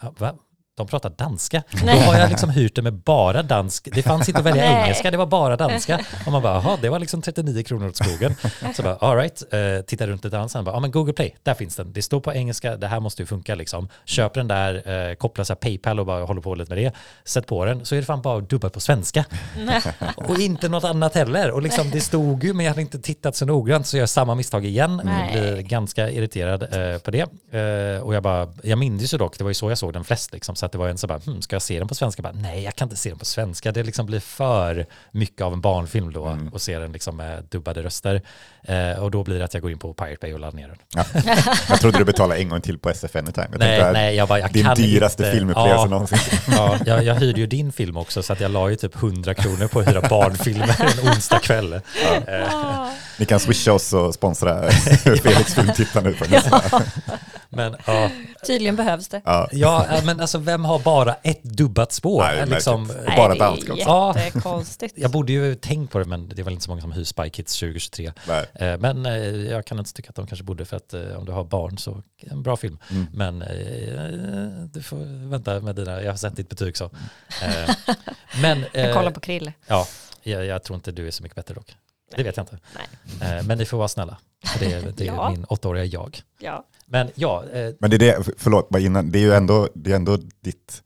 ja, 0.00 0.14
va? 0.18 0.34
De 0.78 0.86
pratar 0.86 1.10
danska. 1.10 1.62
Då 1.70 1.86
Nej. 1.86 2.00
har 2.00 2.14
jag 2.14 2.28
liksom 2.30 2.50
hyrt 2.50 2.74
det 2.74 2.82
med 2.82 2.94
bara 2.94 3.42
dansk. 3.42 3.88
Det 3.92 4.02
fanns 4.02 4.28
inte 4.28 4.38
att 4.38 4.46
välja 4.46 4.62
Nej. 4.62 4.82
engelska, 4.82 5.10
det 5.10 5.16
var 5.16 5.26
bara 5.26 5.56
danska. 5.56 6.00
Och 6.26 6.32
man 6.32 6.42
bara, 6.42 6.54
jaha, 6.54 6.78
det 6.82 6.88
var 6.88 6.98
liksom 6.98 7.22
39 7.22 7.62
kronor 7.62 7.88
åt 7.88 7.96
skogen. 7.96 8.34
Så 8.76 8.82
bara, 8.82 8.96
all 8.96 9.16
right, 9.16 9.42
eh, 9.52 9.84
tittar 9.86 10.06
runt 10.06 10.24
lite 10.24 10.38
annat 10.38 10.50
sen, 10.50 10.64
bara, 10.64 10.76
ja 10.76 10.80
men 10.80 10.90
Google 10.90 11.12
Play, 11.12 11.34
där 11.42 11.54
finns 11.54 11.76
den. 11.76 11.92
Det 11.92 12.02
står 12.02 12.20
på 12.20 12.32
engelska, 12.32 12.76
det 12.76 12.86
här 12.86 13.00
måste 13.00 13.22
ju 13.22 13.26
funka 13.26 13.54
liksom. 13.54 13.88
Köp 14.04 14.34
den 14.34 14.48
där, 14.48 15.08
eh, 15.10 15.14
koppla 15.14 15.44
så 15.44 15.54
Paypal 15.54 16.00
och 16.00 16.06
bara 16.06 16.24
håller 16.24 16.40
på 16.40 16.54
lite 16.54 16.74
med 16.74 16.84
det. 16.84 16.92
Sätt 17.24 17.46
på 17.46 17.64
den, 17.64 17.84
så 17.84 17.94
är 17.94 18.00
det 18.00 18.06
fan 18.06 18.22
bara 18.22 18.40
dubbat 18.40 18.72
på 18.72 18.80
svenska. 18.80 19.24
och 20.16 20.38
inte 20.38 20.68
något 20.68 20.84
annat 20.84 21.14
heller. 21.14 21.50
Och 21.50 21.62
liksom, 21.62 21.90
det 21.90 22.00
stod 22.00 22.44
ju, 22.44 22.52
men 22.52 22.64
jag 22.64 22.70
hade 22.70 22.82
inte 22.82 22.98
tittat 22.98 23.36
så 23.36 23.46
noggrant, 23.46 23.86
så 23.86 23.96
jag 23.96 24.00
gör 24.00 24.06
samma 24.06 24.34
misstag 24.34 24.64
igen. 24.64 25.00
Nej. 25.04 25.34
Jag 25.34 25.42
blir 25.42 25.62
ganska 25.62 26.10
irriterad 26.10 26.62
eh, 26.62 26.98
på 26.98 27.10
det. 27.10 27.20
Eh, 27.50 28.02
och 28.02 28.14
jag 28.14 28.22
bara, 28.22 28.48
jag 28.62 28.78
minns 28.78 29.14
ju 29.14 29.18
dock, 29.18 29.38
det 29.38 29.44
var 29.44 29.50
ju 29.50 29.54
så 29.54 29.70
jag 29.70 29.78
såg 29.78 29.92
den 29.92 30.04
flest, 30.04 30.32
liksom, 30.32 30.56
så 30.56 30.67
att 30.68 30.72
det 30.72 30.78
var 30.78 30.88
en 30.88 30.98
så 30.98 31.06
bara, 31.06 31.18
hm, 31.18 31.42
ska 31.42 31.54
jag 31.54 31.62
se 31.62 31.78
den 31.78 31.88
på 31.88 31.94
svenska? 31.94 32.22
Bara, 32.22 32.32
Nej, 32.32 32.62
jag 32.62 32.74
kan 32.76 32.86
inte 32.86 32.96
se 32.96 33.08
den 33.10 33.18
på 33.18 33.24
svenska. 33.24 33.72
Det 33.72 33.82
liksom 33.82 34.06
blir 34.06 34.20
för 34.20 34.86
mycket 35.10 35.42
av 35.42 35.52
en 35.52 35.60
barnfilm 35.60 36.12
då 36.12 36.26
Mm. 36.26 36.48
och 36.48 36.60
se 36.60 36.78
den 36.78 36.92
liksom 36.92 37.16
med 37.16 37.44
dubbade 37.44 37.82
röster. 37.82 38.22
Eh, 38.68 38.98
och 39.02 39.10
då 39.10 39.24
blir 39.24 39.38
det 39.38 39.44
att 39.44 39.54
jag 39.54 39.62
går 39.62 39.70
in 39.72 39.78
på 39.78 39.94
Pirate 39.94 40.16
Bay 40.20 40.32
och 40.34 40.40
laddar 40.40 40.56
ner 40.56 40.68
den. 40.68 40.76
Ja. 40.94 41.04
Jag 41.68 41.80
trodde 41.80 41.98
du 41.98 42.04
betalade 42.04 42.40
en 42.40 42.48
gång 42.48 42.60
till 42.60 42.78
på 42.78 42.90
SF 42.90 43.16
Anytime. 43.16 43.46
Jag 43.50 43.58
Nej, 43.58 43.92
nej, 43.92 44.14
jag 44.16 44.28
bara, 44.28 44.38
jag 44.38 44.52
din 44.52 44.64
kan 44.64 44.76
dyraste 44.76 45.22
inte. 45.22 45.36
filmupplevelse 45.36 45.74
Ja. 45.84 45.86
någonsin. 45.86 46.18
Ja, 46.56 46.78
jag, 46.86 47.04
jag 47.04 47.14
hyrde 47.14 47.40
ju 47.40 47.46
din 47.46 47.72
film 47.72 47.96
också 47.96 48.22
så 48.22 48.32
att 48.32 48.40
jag 48.40 48.50
la 48.50 48.70
ju 48.70 48.76
typ 48.76 48.96
100 48.96 49.34
kronor 49.34 49.68
på 49.68 49.80
att 49.80 49.88
hyra 49.88 50.00
barnfilmer 50.08 50.76
en 51.00 51.08
onsdag 51.08 51.38
kväll. 51.38 51.72
Eh, 51.72 51.80
Ah. 52.54 52.90
Ni 53.18 53.24
kan 53.26 53.40
swisha 53.40 53.72
oss 53.72 53.92
och 53.92 54.14
sponsra 54.14 54.70
Felix 55.22 55.54
filmtittande. 55.54 56.12
På 56.12 56.24
nästa. 56.30 56.62
men 57.48 57.76
ja, 57.86 58.10
Tydligen 58.46 58.76
behövs 58.76 59.08
det. 59.08 59.20
Ja. 59.24 59.48
ja, 59.52 59.86
men 60.04 60.20
alltså 60.20 60.38
vem 60.38 60.64
har 60.64 60.78
bara 60.78 61.14
ett 61.22 61.42
dubbat 61.42 61.92
spår? 61.92 62.22
Nej, 62.22 62.38
är 62.38 62.46
liksom. 62.46 62.90
Och 62.90 63.12
bara 63.16 63.34
det 63.34 63.48
också. 63.48 63.72
är 64.18 64.24
jättekonstigt. 64.24 64.94
jag 64.96 65.10
borde 65.10 65.32
ju 65.32 65.54
tänkt 65.54 65.92
på 65.92 65.98
det 65.98 66.04
men 66.04 66.28
det 66.28 66.38
är 66.40 66.44
väl 66.44 66.52
inte 66.52 66.64
så 66.64 66.70
många 66.70 66.80
som 66.82 66.92
hyr 66.92 67.04
Spy 67.04 67.30
Kids 67.30 67.58
2023. 67.58 68.12
Nej. 68.28 68.46
Eh, 68.58 68.78
Men 68.78 69.06
eh, 69.06 69.12
jag 69.26 69.64
kan 69.66 69.78
inte 69.78 69.92
tycka 69.92 70.08
att 70.10 70.16
de 70.16 70.26
kanske 70.26 70.44
borde 70.44 70.64
för 70.64 70.76
att 70.76 70.94
eh, 70.94 71.16
om 71.18 71.24
du 71.24 71.32
har 71.32 71.44
barn 71.44 71.78
så 71.78 72.02
en 72.18 72.42
bra 72.42 72.56
film. 72.56 72.78
Mm. 72.90 73.06
Men 73.12 73.38
du 74.72 74.82
får 74.82 75.28
vänta 75.30 75.60
med 75.60 75.76
dina, 75.76 76.02
jag 76.02 76.12
har 76.12 76.16
sett 76.16 76.36
ditt 76.36 76.48
betyg 76.48 76.76
så. 76.76 76.84
Eh, 77.42 77.70
Men 78.42 78.64
Jag 78.72 78.94
kollar 78.94 79.10
på 79.10 79.20
Krille. 79.20 79.52
ja, 79.66 79.86
jag, 80.22 80.44
jag 80.44 80.62
tror 80.62 80.74
inte 80.74 80.92
du 80.92 81.06
är 81.06 81.10
så 81.10 81.22
mycket 81.22 81.36
bättre 81.36 81.54
dock. 81.54 81.76
Det 82.16 82.22
vet 82.22 82.36
jag 82.36 82.42
inte. 82.44 82.58
Nej. 83.20 83.42
Men 83.44 83.58
ni 83.58 83.64
får 83.64 83.78
vara 83.78 83.88
snälla. 83.88 84.18
Det, 84.58 84.72
är- 84.72 84.92
det 84.96 85.02
är 85.04 85.06
Ja. 85.06 85.30
min 85.30 85.44
åttaåriga 85.44 85.84
jag. 85.84 86.20
Ja. 86.38 86.64
Men 86.86 87.10
ja, 87.14 87.44
Men 87.80 87.90
det 87.90 87.96
är 87.96 87.98
det, 87.98 88.24
förlåt, 88.38 88.68
bara 88.68 88.78
innan, 88.82 89.10
det 89.10 89.18
är 89.18 89.22
ju 89.22 89.32
ändå, 89.32 89.68
det 89.74 89.92
är 89.92 89.96
ändå 89.96 90.16
ditt 90.40 90.82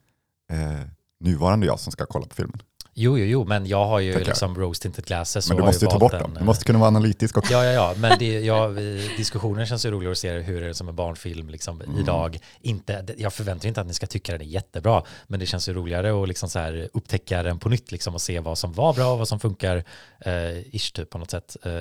eh, 0.52 0.87
nuvarande 1.21 1.67
jag 1.67 1.81
som 1.81 1.93
ska 1.93 2.07
kolla 2.07 2.26
på 2.26 2.35
filmen. 2.35 2.62
Jo, 2.94 3.18
jo, 3.18 3.25
jo, 3.25 3.44
men 3.44 3.66
jag 3.66 3.87
har 3.87 4.00
ju 4.00 4.12
Tackar. 4.12 4.26
liksom 4.26 4.54
rose 4.56 4.82
tinted 4.82 5.04
glasses. 5.04 5.49
Men 5.49 5.56
du 5.56 5.62
måste 5.62 5.84
ju 5.84 5.90
ta 5.90 5.99
bort 5.99 6.12
en, 6.12 6.18
dem. 6.22 6.34
Du 6.34 6.40
eh, 6.40 6.44
måste 6.44 6.64
kunna 6.64 6.78
vara 6.78 6.88
analytisk 6.88 7.37
också. 7.38 7.52
Ja, 7.52 7.64
ja, 7.64 7.72
ja, 7.72 7.94
men 7.96 8.18
det, 8.18 8.40
ja, 8.40 8.68
diskussionen 9.16 9.66
känns 9.66 9.87
ju 9.87 9.90
roligare 9.90 10.12
att 10.12 10.18
se 10.18 10.38
hur 10.38 10.62
är 10.62 10.68
det 10.68 10.75
som 10.75 10.88
en 10.88 10.96
barnfilm 10.96 11.49
liksom, 11.50 11.80
Mm. 11.80 11.99
idag. 12.00 12.38
Inte, 12.61 13.04
jag 13.18 13.32
förväntar 13.32 13.64
mig 13.64 13.68
inte 13.68 13.80
att 13.80 13.87
ni 13.87 13.94
ska 13.94 14.06
tycka 14.06 14.32
den 14.32 14.40
är 14.40 14.44
jättebra, 14.44 15.02
men 15.26 15.40
det 15.40 15.46
känns 15.46 15.68
ju 15.68 15.72
roligare 15.72 16.22
att 16.22 16.28
liksom 16.28 16.49
så 16.49 16.58
här 16.58 16.88
upptäcka 16.92 17.42
den 17.42 17.58
på 17.58 17.68
nytt 17.68 17.92
liksom, 17.92 18.14
och 18.14 18.22
se 18.22 18.40
vad 18.40 18.58
som 18.58 18.72
var 18.72 18.94
bra 18.94 19.12
och 19.12 19.18
vad 19.18 19.28
som 19.28 19.40
funkar, 19.40 19.84
eh, 20.20 20.58
ish 20.76 20.92
typ 20.94 21.11
på 21.11 21.18
något 21.18 21.30
sätt. 21.30 21.56
Eh, 21.62 21.72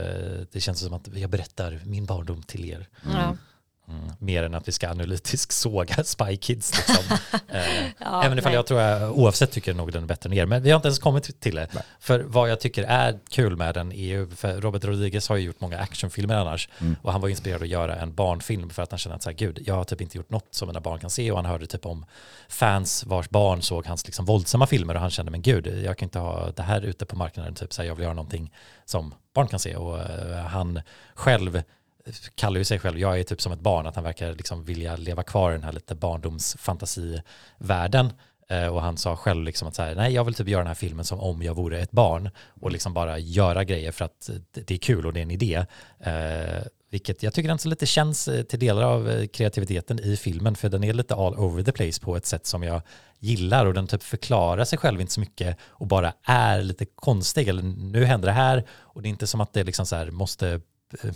det 0.51 0.59
känns 0.61 0.79
som 0.79 0.93
att 0.93 1.07
jag 1.13 1.29
berättar 1.29 1.79
min 1.85 2.05
barndom 2.05 2.43
till 2.43 2.69
er. 2.69 2.87
Ja. 3.03 3.23
Mm. 3.23 3.37
Mer 4.19 4.43
än 4.43 4.53
att 4.55 4.67
vi 4.67 4.71
ska 4.71 4.89
analytiskt 4.89 5.51
såga 5.51 6.03
Spy 6.03 6.37
Kids. 6.37 6.77
Liksom. 6.77 7.17
eh, 7.47 7.61
Ja, 7.99 8.23
Även 8.23 8.37
ifall 8.37 8.49
nej. 8.51 8.55
jag 8.55 8.65
tror 8.65 8.81
jag 8.81 9.17
oavsett 9.17 9.51
tycker 9.51 9.73
nog 9.73 9.91
den 9.91 10.03
är 10.03 10.07
bättre 10.07 10.27
än 10.29 10.33
er. 10.33 10.45
Men 10.45 10.63
vi 10.63 10.69
har 10.69 10.75
inte 10.75 10.87
ens 10.87 10.99
kommit 10.99 11.39
till 11.39 11.55
det. 11.55 11.67
Nej. 11.71 11.83
För 11.99 12.19
vad 12.19 12.49
jag 12.49 12.59
tycker 12.59 12.83
är 12.83 13.19
kul 13.29 13.57
med 13.57 13.73
den 13.73 13.91
är 13.91 14.05
ju, 14.05 14.29
för 14.29 14.61
Robert 14.61 14.83
Rodriguez 14.85 15.29
har 15.29 15.35
ju 15.35 15.43
gjort 15.43 15.61
många 15.61 15.79
actionfilmer 15.79 16.35
annars. 16.35 16.69
Mm. 16.79 16.95
Och 17.01 17.11
han 17.11 17.21
var 17.21 17.29
inspirerad 17.29 17.61
att 17.61 17.67
göra 17.67 17.95
en 17.95 18.13
barnfilm 18.15 18.69
för 18.69 18.83
att 18.83 18.91
han 18.91 18.97
kände 18.97 19.15
att 19.15 19.23
så 19.23 19.29
här, 19.29 19.37
gud, 19.37 19.59
jag 19.65 19.75
har 19.75 19.83
typ 19.83 20.01
inte 20.01 20.17
gjort 20.17 20.29
något 20.29 20.47
som 20.55 20.67
mina 20.67 20.79
barn 20.79 20.99
kan 20.99 21.09
se. 21.09 21.31
Och 21.31 21.37
han 21.37 21.45
hörde 21.45 21.67
typ 21.67 21.85
om 21.85 22.05
fans 22.49 23.05
vars 23.05 23.29
barn 23.29 23.61
såg 23.61 23.85
hans 23.85 24.05
liksom 24.05 24.25
våldsamma 24.25 24.67
filmer 24.67 24.93
och 24.95 25.01
han 25.01 25.09
kände, 25.09 25.31
men 25.31 25.41
gud, 25.41 25.67
jag 25.85 25.97
kan 25.97 26.05
inte 26.05 26.19
ha 26.19 26.51
det 26.51 26.63
här 26.63 26.81
ute 26.81 27.05
på 27.05 27.15
marknaden. 27.15 27.55
Typ 27.55 27.73
så 27.73 27.81
här, 27.81 27.89
jag 27.89 27.95
vill 27.95 28.03
göra 28.03 28.13
någonting 28.13 28.53
som 28.85 29.13
barn 29.33 29.47
kan 29.47 29.59
se. 29.59 29.75
Och 29.75 29.99
eh, 29.99 30.45
han 30.45 30.81
själv 31.15 31.61
kallar 32.35 32.57
ju 32.57 32.63
sig 32.63 32.79
själv, 32.79 32.99
jag 32.99 33.19
är 33.19 33.23
typ 33.23 33.41
som 33.41 33.51
ett 33.51 33.59
barn, 33.59 33.87
att 33.87 33.95
han 33.95 34.03
verkar 34.03 34.33
liksom 34.33 34.63
vilja 34.63 34.95
leva 34.95 35.23
kvar 35.23 35.51
i 35.51 35.53
den 35.53 35.63
här 35.63 35.71
lite 35.71 35.95
barndomsfantasivärlden. 35.95 38.13
Eh, 38.49 38.67
och 38.67 38.81
han 38.81 38.97
sa 38.97 39.15
själv 39.15 39.43
liksom 39.43 39.67
att 39.67 39.75
så 39.75 39.81
här, 39.81 39.95
nej 39.95 40.13
jag 40.13 40.23
vill 40.23 40.33
typ 40.33 40.47
göra 40.47 40.61
den 40.61 40.67
här 40.67 40.73
filmen 40.73 41.05
som 41.05 41.19
om 41.19 41.41
jag 41.41 41.53
vore 41.53 41.79
ett 41.79 41.91
barn 41.91 42.29
och 42.61 42.71
liksom 42.71 42.93
bara 42.93 43.19
göra 43.19 43.63
grejer 43.63 43.91
för 43.91 44.05
att 44.05 44.29
det 44.51 44.71
är 44.71 44.77
kul 44.77 45.05
och 45.05 45.13
det 45.13 45.19
är 45.19 45.23
en 45.23 45.31
idé. 45.31 45.65
Eh, 45.99 46.63
vilket 46.91 47.23
jag 47.23 47.33
tycker 47.33 47.49
ändå 47.49 47.57
så 47.57 47.69
lite 47.69 47.85
känns 47.85 48.27
eh, 48.27 48.43
till 48.43 48.59
delar 48.59 48.83
av 48.83 49.09
eh, 49.09 49.27
kreativiteten 49.27 49.99
i 49.99 50.17
filmen 50.17 50.55
för 50.55 50.69
den 50.69 50.83
är 50.83 50.93
lite 50.93 51.15
all 51.15 51.35
over 51.35 51.63
the 51.63 51.71
place 51.71 52.01
på 52.01 52.15
ett 52.15 52.25
sätt 52.25 52.45
som 52.45 52.63
jag 52.63 52.81
gillar 53.19 53.65
och 53.65 53.73
den 53.73 53.87
typ 53.87 54.03
förklarar 54.03 54.65
sig 54.65 54.79
själv 54.79 55.01
inte 55.01 55.13
så 55.13 55.19
mycket 55.19 55.57
och 55.61 55.87
bara 55.87 56.13
är 56.23 56.61
lite 56.61 56.85
konstig. 56.85 57.47
Eller 57.47 57.63
nu 57.63 58.05
händer 58.05 58.27
det 58.27 58.33
här 58.33 58.63
och 58.71 59.01
det 59.01 59.07
är 59.07 59.09
inte 59.09 59.27
som 59.27 59.41
att 59.41 59.53
det 59.53 59.63
liksom 59.63 59.85
så 59.85 59.95
här 59.95 60.11
måste 60.11 60.61
eh, 61.03 61.11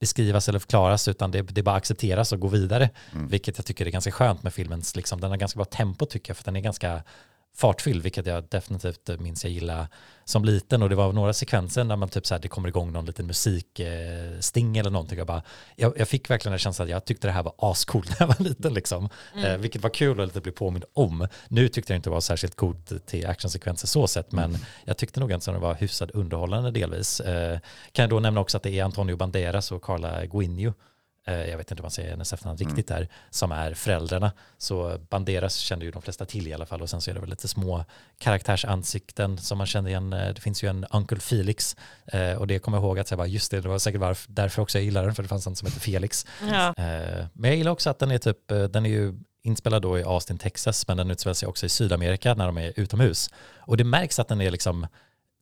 beskrivas 0.00 0.48
eller 0.48 0.58
förklaras 0.58 1.08
utan 1.08 1.30
det, 1.30 1.42
det 1.42 1.62
bara 1.62 1.76
accepteras 1.76 2.32
och 2.32 2.40
går 2.40 2.48
vidare. 2.48 2.90
Mm. 3.12 3.28
Vilket 3.28 3.58
jag 3.58 3.66
tycker 3.66 3.86
är 3.86 3.90
ganska 3.90 4.10
skönt 4.10 4.42
med 4.42 4.54
filmens, 4.54 4.96
liksom, 4.96 5.20
den 5.20 5.30
har 5.30 5.36
ganska 5.36 5.56
bra 5.56 5.64
tempo 5.64 6.06
tycker 6.06 6.30
jag 6.30 6.36
för 6.36 6.44
den 6.44 6.56
är 6.56 6.60
ganska 6.60 7.02
fartfylld, 7.56 8.02
vilket 8.02 8.26
jag 8.26 8.44
definitivt 8.44 9.20
minns 9.20 9.44
jag 9.44 9.52
gilla 9.52 9.88
som 10.24 10.44
liten 10.44 10.82
och 10.82 10.88
det 10.88 10.94
var 10.94 11.12
några 11.12 11.32
sekvenser 11.32 11.84
när 11.84 11.96
man 11.96 12.08
typ 12.08 12.26
så 12.26 12.34
här, 12.34 12.40
det 12.40 12.48
kommer 12.48 12.68
igång 12.68 12.92
någon 12.92 13.06
liten 13.06 13.26
musiksting 13.26 14.76
eller 14.76 14.90
någonting. 14.90 15.18
Jag, 15.18 15.26
bara, 15.26 15.42
jag, 15.76 15.98
jag 15.98 16.08
fick 16.08 16.30
verkligen 16.30 16.52
en 16.52 16.58
känsla 16.58 16.84
att 16.84 16.90
jag 16.90 17.04
tyckte 17.04 17.28
det 17.28 17.32
här 17.32 17.42
var 17.42 17.54
ascoolt 17.58 18.08
när 18.20 18.26
jag 18.26 18.26
var 18.26 18.44
liten 18.44 18.74
liksom. 18.74 19.08
Eh, 19.44 19.56
vilket 19.56 19.82
var 19.82 19.90
kul 19.90 20.20
att 20.20 20.26
lite 20.26 20.40
bli 20.40 20.52
påmind 20.52 20.84
om. 20.92 21.28
Nu 21.48 21.68
tyckte 21.68 21.92
jag 21.92 21.98
inte 21.98 22.10
det 22.10 22.14
var 22.14 22.20
särskilt 22.20 22.56
coolt 22.56 23.06
till 23.06 23.26
actionsekvenser 23.26 23.86
så 23.86 24.06
sett, 24.06 24.32
men 24.32 24.58
jag 24.84 24.96
tyckte 24.96 25.20
nog 25.20 25.32
att 25.32 25.44
det 25.44 25.58
var 25.58 25.74
hyfsat 25.74 26.10
underhållande 26.10 26.70
delvis. 26.70 27.20
Eh, 27.20 27.58
kan 27.92 28.02
jag 28.02 28.10
då 28.10 28.20
nämna 28.20 28.40
också 28.40 28.56
att 28.56 28.62
det 28.62 28.78
är 28.78 28.84
Antonio 28.84 29.16
Banderas 29.16 29.72
och 29.72 29.82
Carla 29.82 30.26
Guinio 30.26 30.68
eh, 30.68 30.74
jag 31.32 31.56
vet 31.58 31.70
inte 31.70 31.82
om 31.82 31.84
man 31.84 31.90
säger 31.90 32.10
hennes 32.10 32.32
efternamn 32.32 32.58
riktigt 32.58 32.88
där, 32.88 33.08
som 33.30 33.52
är 33.52 33.74
föräldrarna. 33.74 34.32
Så 34.58 34.98
Banderas 35.10 35.56
kände 35.56 35.84
ju 35.84 35.90
de 35.90 36.02
flesta 36.02 36.24
till 36.24 36.48
i 36.48 36.54
alla 36.54 36.66
fall 36.66 36.82
och 36.82 36.90
sen 36.90 37.00
så 37.00 37.10
är 37.10 37.14
det 37.14 37.20
väl 37.20 37.30
lite 37.30 37.48
små 37.48 37.84
karaktärsansikten 38.50 39.38
som 39.38 39.58
man 39.58 39.66
känner 39.66 39.90
igen. 39.90 40.12
Eh, 40.12 40.34
Det 40.34 40.40
finns 40.40 40.62
ju 40.64 40.68
en 40.68 40.86
Uncle 40.90 41.20
Felix 41.20 41.76
eh, 42.06 42.32
och 42.32 42.46
det 42.46 42.58
kommer 42.58 42.78
jag 42.78 42.84
ihåg 42.84 42.98
att 42.98 43.10
jag 43.10 43.18
bara, 43.18 43.26
just 43.26 43.50
det, 43.50 43.60
det 43.60 43.68
var 43.68 43.78
säkert 43.78 44.00
varför, 44.00 44.32
därför 44.32 44.62
också 44.62 44.78
jag 44.78 44.84
gillar 44.84 45.04
den, 45.04 45.14
för 45.14 45.22
det 45.22 45.28
fanns 45.28 45.46
en 45.46 45.56
som 45.56 45.66
heter 45.66 45.80
Felix. 45.80 46.26
Ja. 46.50 46.68
Eh, 46.68 47.26
Men 47.32 47.50
jag 47.50 47.56
gillar 47.56 47.72
också 47.72 47.90
att 47.90 47.98
den 47.98 48.10
är 48.10 48.18
typ, 48.18 48.50
eh, 48.50 48.64
den 48.64 48.86
är 48.86 48.90
ju 48.90 49.14
inspelad 49.42 49.82
då 49.82 49.98
i 49.98 50.02
Austin, 50.02 50.38
Texas, 50.38 50.88
men 50.88 50.96
den 50.96 51.10
utspelar 51.10 51.34
sig 51.34 51.48
också 51.48 51.66
i 51.66 51.68
Sydamerika 51.68 52.34
när 52.34 52.46
de 52.46 52.58
är 52.58 52.72
utomhus. 52.76 53.30
Och 53.56 53.76
det 53.76 53.84
märks 53.84 54.18
att 54.18 54.28
den 54.28 54.40
är 54.40 54.50
liksom, 54.50 54.86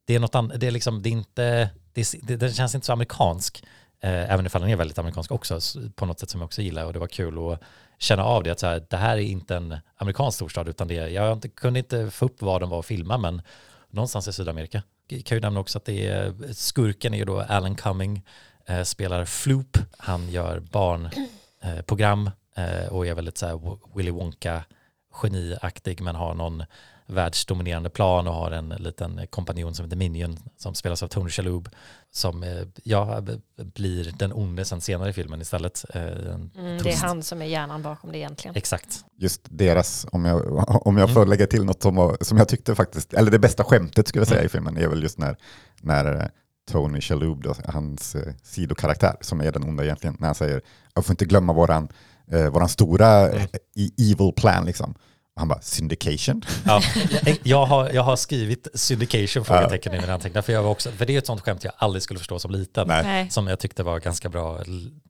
det 0.04 0.14
är 0.14 0.20
något 0.20 0.34
annat, 0.34 0.60
det 0.60 0.66
är 0.66 0.70
liksom, 0.70 1.02
det 1.02 1.08
är 1.08 1.12
inte, 1.12 1.70
det, 1.92 2.12
det, 2.22 2.36
den 2.36 2.52
känns 2.52 2.74
inte 2.74 2.86
så 2.86 2.92
amerikansk, 2.92 3.64
eh, 4.04 4.32
även 4.32 4.46
ifall 4.46 4.60
den 4.60 4.70
är 4.70 4.76
väldigt 4.76 4.98
amerikansk 4.98 5.32
också, 5.32 5.60
på 5.94 6.06
något 6.06 6.20
sätt 6.20 6.30
som 6.30 6.40
jag 6.40 6.46
också 6.46 6.62
gillar. 6.62 6.84
Och 6.84 6.92
det 6.92 6.98
var 6.98 7.06
kul 7.06 7.52
att 7.52 7.60
känna 7.98 8.24
av 8.24 8.42
det, 8.42 8.50
att 8.50 8.60
så 8.60 8.66
här, 8.66 8.86
det 8.90 8.96
här 8.96 9.16
är 9.16 9.20
inte 9.20 9.56
en 9.56 9.76
amerikansk 9.96 10.36
storstad, 10.36 10.68
utan 10.68 10.88
det 10.88 10.94
jag 10.94 11.32
inte, 11.32 11.48
kunde 11.48 11.78
inte 11.78 12.10
få 12.10 12.24
upp 12.24 12.42
var 12.42 12.60
de 12.60 12.70
var 12.70 12.78
och 12.78 12.86
filma, 12.86 13.18
men 13.18 13.42
någonstans 13.90 14.28
i 14.28 14.32
Sydamerika. 14.32 14.82
Jag 15.08 15.24
kan 15.24 15.36
ju 15.36 15.40
nämna 15.40 15.60
också 15.60 15.78
att 15.78 15.84
det 15.84 16.06
är, 16.06 16.52
skurken 16.52 17.14
är 17.14 17.18
ju 17.18 17.24
då 17.24 17.40
Alan 17.40 17.74
Cumming, 17.74 18.22
eh, 18.66 18.82
spelar 18.82 19.24
Floop, 19.24 19.78
han 19.98 20.30
gör 20.30 20.60
barnprogram 20.60 22.30
eh, 22.56 22.82
eh, 22.82 22.88
och 22.88 23.06
är 23.06 23.14
väldigt 23.14 23.38
så 23.38 23.46
här 23.46 23.78
Willy 23.96 24.10
Wonka 24.10 24.64
geniaktig 25.10 26.00
men 26.00 26.14
har 26.14 26.34
någon 26.34 26.64
världsdominerande 27.06 27.90
plan 27.90 28.26
och 28.28 28.34
har 28.34 28.50
en 28.50 28.68
liten 28.68 29.20
kompanjon 29.30 29.74
som 29.74 29.84
heter 29.84 29.96
Minion 29.96 30.38
som 30.56 30.74
spelas 30.74 31.02
av 31.02 31.08
Tony 31.08 31.30
Shalhoub 31.30 31.68
som 32.10 32.42
eh, 32.42 32.62
ja, 32.82 33.22
blir 33.56 34.12
den 34.18 34.32
onde 34.32 34.64
sen 34.64 34.80
senare 34.80 35.10
i 35.10 35.12
filmen 35.12 35.40
istället. 35.40 35.84
Eh, 35.94 36.02
Mm, 36.04 36.48
det 36.82 36.90
är 36.92 36.96
han 36.96 37.22
som 37.22 37.42
är 37.42 37.46
hjärnan 37.46 37.82
bakom 37.82 38.12
det 38.12 38.18
egentligen. 38.18 38.56
Exakt. 38.56 39.04
Just 39.16 39.40
deras, 39.50 40.06
om 40.12 40.24
jag, 40.24 40.46
om 40.86 40.96
jag 40.96 41.04
Mm. 41.10 41.14
får 41.14 41.26
lägga 41.26 41.46
till 41.46 41.64
något 41.64 41.82
som, 41.82 42.16
som 42.20 42.38
jag 42.38 42.48
tyckte 42.48 42.74
faktiskt, 42.74 43.14
eller 43.14 43.30
det 43.30 43.38
bästa 43.38 43.64
skämtet 43.64 44.08
skulle 44.08 44.20
jag 44.20 44.28
säga 44.28 44.38
Mm. 44.40 44.46
i 44.46 44.48
filmen, 44.48 44.76
är 44.76 44.88
väl 44.88 45.02
just 45.02 45.18
när, 45.18 45.36
när 45.80 46.20
eh, 46.20 46.26
Tony 46.70 47.00
Shalhoub, 47.00 47.42
då, 47.42 47.54
hans 47.66 48.14
eh, 48.14 48.32
sidokaraktär, 48.42 49.16
som 49.20 49.40
är 49.40 49.52
den 49.52 49.62
onda 49.64 49.84
egentligen, 49.84 50.16
när 50.20 50.28
han 50.28 50.34
säger 50.34 50.60
jag 50.94 51.04
får 51.04 51.12
inte 51.12 51.24
glömma 51.24 51.52
våran, 51.52 51.88
eh, 52.30 52.48
våran 52.48 52.68
stora 52.68 53.28
Mm. 53.28 53.36
eh, 53.38 53.44
e- 53.84 53.90
evil 54.12 54.32
plan 54.36 54.64
liksom. 54.64 54.94
Han 55.36 55.48
bara, 55.48 55.60
syndication? 55.60 56.44
Ja, 56.66 56.82
jag, 57.24 57.38
jag, 57.42 57.66
har, 57.66 57.90
jag 57.90 58.02
har 58.02 58.16
skrivit 58.16 58.68
syndication 58.74 59.44
frågetecken 59.44 59.94
i 59.94 60.00
mina 60.00 60.14
anteckningar 60.14 60.42
för, 60.42 60.52
jag 60.52 60.62
var 60.62 60.70
också, 60.70 60.90
för 60.90 61.06
det 61.06 61.14
är 61.14 61.18
ett 61.18 61.26
sånt 61.26 61.40
skämt 61.40 61.64
jag 61.64 61.72
aldrig 61.76 62.02
skulle 62.02 62.18
förstå 62.18 62.38
som 62.38 62.50
liten. 62.50 62.88
Nej. 62.88 63.30
Som 63.30 63.46
jag 63.46 63.58
tyckte 63.58 63.82
var 63.82 64.00
ganska 64.00 64.28
bra 64.28 64.60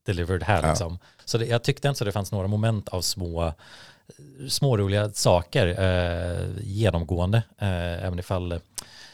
delivered 0.07 0.43
här. 0.43 0.63
Ja. 0.63 0.69
Liksom. 0.69 0.99
Så 1.25 1.39
det, 1.39 1.47
jag 1.47 1.65
tyckte 1.65 1.89
inte 1.89 1.99
så 1.99 2.05
det 2.05 2.13
fanns 2.13 2.33
några 2.33 2.47
moment 2.47 2.89
av 2.89 3.01
små 3.01 3.55
småroliga 4.49 5.11
saker 5.11 5.67
eh, 5.67 6.49
genomgående. 6.61 7.43
Eh, 7.59 8.05
även 8.05 8.19
ifall 8.19 8.61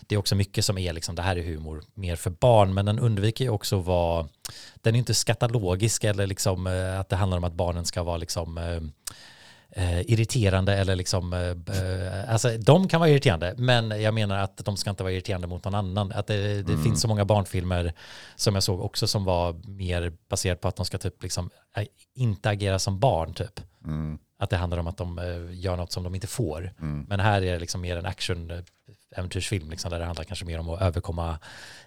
det 0.00 0.14
är 0.14 0.18
också 0.18 0.34
mycket 0.34 0.64
som 0.64 0.78
är 0.78 0.92
liksom, 0.92 1.14
det 1.14 1.22
här 1.22 1.36
är 1.36 1.42
humor 1.42 1.82
mer 1.94 2.16
för 2.16 2.30
barn, 2.30 2.74
men 2.74 2.86
den 2.86 2.98
undviker 2.98 3.44
ju 3.44 3.50
också 3.50 3.78
vara, 3.78 4.28
den 4.74 4.94
är 4.94 4.98
inte 4.98 5.14
skatalogisk 5.14 6.04
eller 6.04 6.26
liksom 6.26 6.66
eh, 6.66 7.00
att 7.00 7.08
det 7.08 7.16
handlar 7.16 7.38
om 7.38 7.44
att 7.44 7.52
barnen 7.52 7.84
ska 7.84 8.02
vara 8.02 8.16
liksom 8.16 8.58
eh, 8.58 8.80
eh, 9.72 10.00
irriterande 10.00 10.74
eller 10.76 10.96
liksom, 10.96 11.32
eh, 11.32 11.40
eh, 11.76 12.32
alltså 12.32 12.58
de 12.58 12.88
kan 12.88 13.00
vara 13.00 13.10
irriterande, 13.10 13.54
men 13.56 14.02
jag 14.02 14.14
menar 14.14 14.38
att 14.38 14.56
de 14.64 14.76
ska 14.76 14.90
inte 14.90 15.02
vara 15.02 15.12
irriterande 15.12 15.46
mot 15.46 15.64
någon 15.64 15.74
annan. 15.74 16.12
Att 16.12 16.26
det, 16.26 16.62
det 16.62 16.78
finns 16.78 17.00
så 17.00 17.08
många 17.08 17.24
barnfilmer 17.24 17.92
som 18.36 18.54
jag 18.54 18.62
såg 18.62 18.80
också 18.80 19.06
som 19.06 19.24
var 19.24 19.52
mer 19.68 20.12
baserat 20.28 20.60
på 20.60 20.68
att 20.68 20.76
de 20.76 20.86
ska 20.86 20.98
typ 20.98 21.22
liksom 21.22 21.50
eh, 21.76 21.84
inte 22.14 22.50
agera 22.50 22.78
som 22.78 22.98
barn 23.00 23.34
typ. 23.34 23.60
Mm, 23.84 24.18
Att 24.38 24.50
det 24.50 24.56
handlar 24.56 24.78
om 24.78 24.86
att 24.86 24.96
de 24.96 25.18
eh, 25.18 25.60
gör 25.60 25.76
något 25.76 25.92
som 25.92 26.02
de 26.04 26.14
inte 26.14 26.26
får. 26.26 26.72
mm. 26.80 27.06
Men 27.08 27.20
här 27.20 27.42
är 27.42 27.52
det 27.52 27.58
liksom 27.58 27.80
mer 27.80 27.96
en 27.96 28.06
action 28.06 28.62
äventyrsfilm 29.16 29.70
liksom, 29.70 29.90
där 29.90 29.98
det 29.98 30.04
handlar 30.04 30.24
kanske 30.24 30.44
mer 30.44 30.58
om 30.58 30.70
att 30.70 30.80
överkomma 30.82 31.38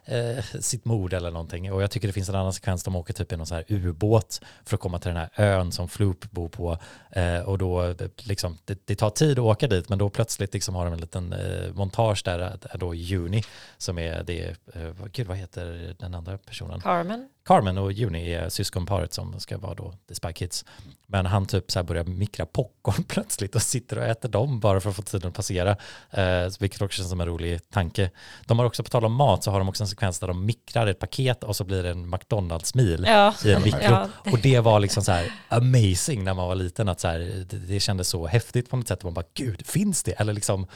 eh, 0.06 0.44
sitt 0.60 0.86
mod 0.86 1.14
eller 1.14 1.32
någonting. 1.32 1.72
Och 1.74 1.84
jag 1.84 1.92
tycker 1.92 2.08
det 2.08 2.14
finns 2.14 2.30
en 2.30 2.36
annan 2.36 2.54
sekvens, 2.54 2.84
de 2.84 2.96
åker 2.96 3.14
typ 3.14 3.32
i 3.32 3.38
någon 3.38 3.48
så 3.48 3.56
här 3.56 3.64
ubåt 3.68 4.42
för 4.66 4.76
att 4.76 4.82
komma 4.82 5.00
till 5.00 5.08
den 5.14 5.18
här 5.18 5.30
ön 5.36 5.72
som 5.72 5.88
Floop 5.90 6.32
bor 6.32 6.50
på. 6.50 6.78
Eh, 7.12 7.40
och 7.40 7.58
då, 7.58 7.96
liksom, 8.24 8.58
det, 8.66 8.80
det 8.86 8.96
tar 8.96 9.10
tid 9.10 9.32
att 9.40 9.46
åka 9.46 9.68
dit, 9.68 9.90
men 9.90 9.98
då 9.98 10.10
plötsligt 10.10 10.54
liksom 10.54 10.76
har 10.76 10.86
de 10.86 10.94
en 10.94 11.02
liten 11.02 11.34
eh, 11.34 11.74
montage 11.74 12.22
där, 12.26 12.40
eh, 12.40 12.78
då 12.80 12.94
Juni, 12.96 13.44
som 13.78 13.98
är 14.00 14.24
det, 14.24 14.44
eh, 14.74 14.82
vad- 15.00 15.12
gud 15.12 15.28
vad 15.28 15.38
heter 15.38 15.96
den 16.00 16.16
andra 16.16 16.38
personen? 16.38 16.82
Carmen. 16.82 17.30
Carmen 17.46 17.78
och 17.78 17.92
Juni 17.92 18.34
är 18.34 18.50
syskonparet 18.50 19.14
som 19.14 19.40
ska 19.40 19.58
vara 19.58 19.74
då 19.74 19.94
The 20.10 20.16
Spy 20.16 20.34
Kids. 20.34 20.66
Men 21.08 21.26
han 21.26 21.46
typ 21.46 21.72
så 21.72 21.80
här 21.80 21.84
börjar 21.84 22.04
mikra 22.04 22.46
popcorn 22.46 23.04
plötsligt 23.08 23.56
och 23.56 23.62
sitter 23.62 23.98
och 23.98 24.04
äter 24.04 24.30
dem 24.30 24.60
bara 24.60 24.80
för 24.80 24.90
att 24.90 24.96
få 24.96 25.02
tiden 25.02 25.28
att 25.30 25.36
passera. 25.36 25.78
Eh, 26.12 26.50
vilket 26.60 26.82
också 26.82 26.98
känns 26.98 27.10
som 27.10 27.22
en 27.22 27.28
rolig 27.28 27.70
tanke. 27.70 28.10
De 28.46 28.60
har 28.60 28.66
också, 28.66 28.84
på 28.84 28.90
tal 28.90 29.06
om 29.06 29.14
mat, 29.14 29.44
så 29.44 29.52
har 29.52 29.60
de 29.60 29.70
också 29.70 29.84
en 29.84 29.88
sekvens 29.94 30.20
där 30.20 30.28
de 30.28 30.46
mikrar 30.46 30.88
ett 30.88 31.00
paket 31.00 31.44
och 31.44 31.56
så 31.56 31.64
blir 31.64 31.84
det 31.84 31.90
en 31.90 32.10
McDonalds-mil 32.10 33.04
Ja. 33.08 33.34
i 33.46 33.52
en 33.52 33.62
mikro. 33.64 33.80
Ja. 33.82 34.08
Och 34.32 34.40
det 34.40 34.60
var 34.60 34.80
liksom 34.80 35.04
så 35.04 35.12
här 35.12 35.32
amazing 35.50 36.24
när 36.24 36.34
man 36.34 36.48
var 36.48 36.56
liten. 36.56 36.90
Att 36.90 37.00
så 37.00 37.08
här, 37.08 37.20
det, 37.50 37.58
det 37.58 37.80
kändes 37.80 38.08
så 38.10 38.28
häftigt 38.28 38.70
på 38.70 38.78
något 38.78 38.88
sätt. 38.88 39.04
Man 39.04 39.14
bara, 39.14 39.26
gud, 39.34 39.66
finns 39.68 40.04
det? 40.04 40.12
Eller 40.12 40.34
liksom, 40.34 40.68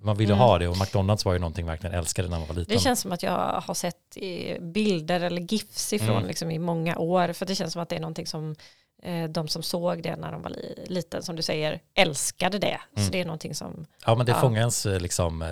man 0.00 0.16
ville 0.16 0.32
Mm. 0.32 0.38
ha 0.46 0.58
det 0.58 0.68
och 0.68 0.78
McDonalds 0.78 1.24
var 1.24 1.32
ju 1.32 1.38
någonting 1.38 1.66
verkligen 1.66 1.94
älskade 1.98 2.28
när 2.28 2.38
man 2.38 2.48
var 2.48 2.54
liten. 2.54 2.74
Det 2.76 2.80
känns 2.82 3.00
som 3.00 3.12
att 3.12 3.22
jag 3.22 3.60
har 3.66 3.74
sett 3.74 3.96
bilder 4.60 5.20
eller 5.20 5.42
gifs 5.42 5.92
ifrån 5.92 6.16
Mm. 6.16 6.26
liksom, 6.28 6.50
i 6.50 6.58
många 6.58 6.98
år. 6.98 7.32
För 7.32 7.46
det 7.46 7.54
känns 7.54 7.72
som 7.72 7.82
att 7.82 7.88
det 7.88 7.96
är 7.96 8.00
någonting 8.00 8.26
som 8.26 8.54
de 9.30 9.48
som 9.48 9.62
såg 9.62 10.02
det 10.02 10.16
när 10.16 10.32
de 10.32 10.42
var 10.42 10.50
li- 10.50 10.84
liten, 10.86 11.22
som 11.22 11.36
du 11.36 11.42
säger, 11.42 11.80
älskade 11.94 12.58
det. 12.58 12.78
Mm. 12.96 13.06
Så 13.06 13.12
det 13.12 13.20
är 13.20 13.24
någonting 13.24 13.54
som, 13.54 13.86
Ja 14.06 14.14
men 14.14 14.26
det 14.26 14.32
Ja. 14.32 14.40
fångar 14.40 14.60
ens 14.60 14.86
eh, 14.86 15.00
liksom 15.00 15.42
eh, 15.42 15.50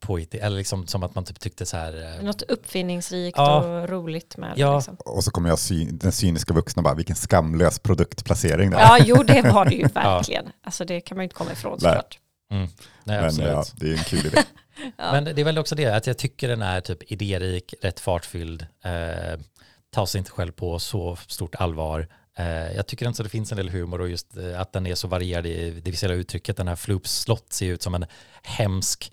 poeti, 0.00 0.38
eller 0.38 0.56
liksom 0.56 0.86
som 0.86 1.02
att 1.02 1.14
man 1.14 1.24
typ 1.24 1.40
tyckte 1.40 1.66
så 1.66 1.76
här. 1.76 2.16
eh, 2.18 2.24
något 2.24 2.42
uppfinningsrikt 2.42 3.38
Ja. 3.38 3.58
och 3.82 3.88
roligt 3.88 4.36
med 4.36 4.52
Ja. 4.56 4.70
det. 4.70 4.76
Liksom. 4.76 4.96
Och 4.98 5.24
så 5.24 5.30
kommer 5.30 5.48
jag 5.48 5.58
den 5.92 6.12
cyniska 6.12 6.54
vuxna 6.54 6.82
bara, 6.82 6.94
vilken 6.94 7.16
skamlös 7.16 7.78
produktplacering 7.78 8.70
där. 8.70 8.78
Ja, 8.80 8.98
jo 9.04 9.22
det 9.22 9.42
var 9.42 9.64
det 9.64 9.74
ju 9.74 9.86
verkligen. 9.94 10.52
Alltså 10.64 10.84
det 10.84 11.00
kan 11.00 11.16
man 11.16 11.22
ju 11.22 11.24
inte 11.24 11.34
komma 11.36 11.52
ifrån 11.52 11.80
såklart. 11.80 12.18
Mm, 12.50 12.62
nej, 13.04 13.16
Men 13.16 13.24
absolut. 13.24 13.50
ja, 13.50 13.64
det 13.76 13.86
är 13.86 13.92
en 13.92 13.98
kul 14.04 14.26
idé. 14.26 14.38
Ja. 14.96 15.12
Men 15.12 15.24
det 15.24 15.38
är 15.40 15.44
väl 15.44 15.58
också 15.58 15.74
det 15.74 15.86
att 15.86 16.06
jag 16.06 16.18
tycker 16.18 16.48
den 16.48 16.62
är 16.62 16.80
typ 16.80 17.12
idérik, 17.12 17.74
rätt 17.82 18.00
fartfylld, 18.00 18.66
eh, 18.84 19.40
tar 19.94 20.06
sig 20.06 20.18
inte 20.18 20.30
själv 20.30 20.52
på 20.52 20.78
så 20.78 21.16
stort 21.28 21.54
allvar. 21.54 22.08
Eh, 22.38 22.72
jag 22.76 22.86
tycker 22.86 23.06
inte 23.06 23.16
så 23.16 23.22
det 23.22 23.28
finns 23.28 23.52
en 23.52 23.56
del 23.56 23.70
humor 23.70 24.00
och 24.00 24.08
just 24.08 24.36
eh, 24.36 24.60
att 24.60 24.72
den 24.72 24.86
är 24.86 24.94
så 24.94 25.08
varierad 25.08 25.46
i 25.46 25.70
det 25.70 25.90
visuella 25.90 26.14
uttrycket. 26.14 26.56
Den 26.56 26.68
här 26.68 26.76
Floops 26.76 27.20
slott 27.20 27.52
ser 27.52 27.66
ut 27.66 27.82
som 27.82 27.94
en 27.94 28.06
hemsk 28.42 29.12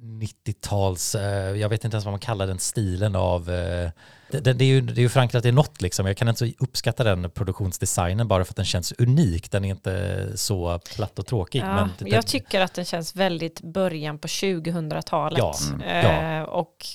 90-tals, 0.00 1.14
eh, 1.14 1.56
jag 1.56 1.68
vet 1.68 1.84
inte 1.84 1.94
ens 1.94 2.04
vad 2.04 2.12
man 2.12 2.20
kallar 2.20 2.46
den 2.46 2.58
stilen 2.58 3.16
av, 3.16 3.44
det, 3.44 4.52
det, 4.52 4.64
är 4.64 4.68
ju, 4.68 4.80
det 4.80 5.00
är 5.00 5.02
ju 5.02 5.08
förankrat 5.08 5.44
i 5.44 5.52
något 5.52 5.82
liksom. 5.82 6.06
Jag 6.06 6.16
kan 6.16 6.28
inte 6.28 6.38
så 6.48 6.64
uppskatta 6.64 7.04
den 7.04 7.30
produktionsdesignen 7.30 8.28
bara 8.28 8.44
för 8.44 8.52
att 8.52 8.56
den 8.56 8.64
känns 8.64 8.92
unik. 8.98 9.50
Den 9.50 9.64
är 9.64 9.68
inte 9.68 10.28
så 10.34 10.78
platt 10.78 11.18
och 11.18 11.26
tråkig. 11.26 11.62
Ja, 11.62 11.74
men 11.74 11.90
det, 11.98 12.08
jag 12.08 12.26
tycker 12.26 12.60
att 12.60 12.74
den 12.74 12.84
känns 12.84 13.16
väldigt 13.16 13.60
början 13.60 14.18
på 14.18 14.28
2000-talet. 14.28 15.38
Ja, 15.38 15.54
mm, 15.72 16.40
Eh, 16.40 16.42
Och 16.42 16.86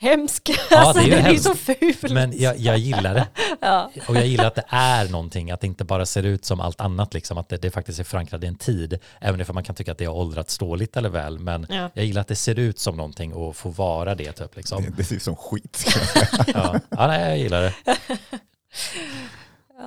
hemsk. 0.00 0.50
Ja, 0.70 0.76
alltså, 0.78 1.02
det 1.06 1.12
är 1.12 1.16
ju 1.16 1.22
det 1.22 1.28
är 1.28 1.36
så 1.38 1.54
fult. 1.54 2.12
men 2.12 2.38
jag, 2.40 2.58
jag 2.58 2.78
gillar 2.78 3.14
det. 3.14 3.26
ja. 3.60 3.90
Och 4.08 4.16
jag 4.16 4.26
gillar 4.26 4.44
att 4.46 4.54
det 4.54 4.64
är 4.68 5.08
någonting, 5.08 5.50
att 5.50 5.60
det 5.60 5.66
inte 5.66 5.84
bara 5.84 6.06
ser 6.06 6.22
ut 6.22 6.44
som 6.44 6.60
allt 6.60 6.80
annat, 6.80 7.14
liksom, 7.14 7.38
att 7.38 7.48
det, 7.48 7.56
det 7.56 7.70
faktiskt 7.70 8.00
är 8.00 8.04
förankrat 8.04 8.44
i 8.44 8.46
en 8.46 8.56
tid. 8.58 8.98
Även 9.20 9.40
om 9.40 9.54
man 9.54 9.64
kan 9.64 9.74
tycka 9.74 9.92
att 9.92 9.98
det 9.98 10.04
har 10.04 10.14
åldrats 10.14 10.58
dåligt 10.58 10.96
eller 10.96 11.08
väl, 11.08 11.38
men 11.38 11.66
Ja. 11.68 11.90
jag 11.94 12.04
gillar 12.04 12.20
att 12.20 12.28
det 12.28 12.36
ser 12.36 12.58
ut 12.58 12.78
som 12.78 12.96
någonting 12.96 13.32
och 13.34 13.56
får 13.56 13.70
vara 13.70 14.14
det. 14.14 14.32
Typ, 14.32 14.56
liksom. 14.56 14.82
Det, 14.82 14.90
det 14.96 15.04
ser 15.04 15.16
ut 15.16 15.22
som 15.22 15.36
skit. 15.36 15.84
ja. 16.54 16.80
ja, 16.90 17.06
nej, 17.06 17.28
jag 17.28 17.38
gillar 17.38 17.62
det. 17.62 17.74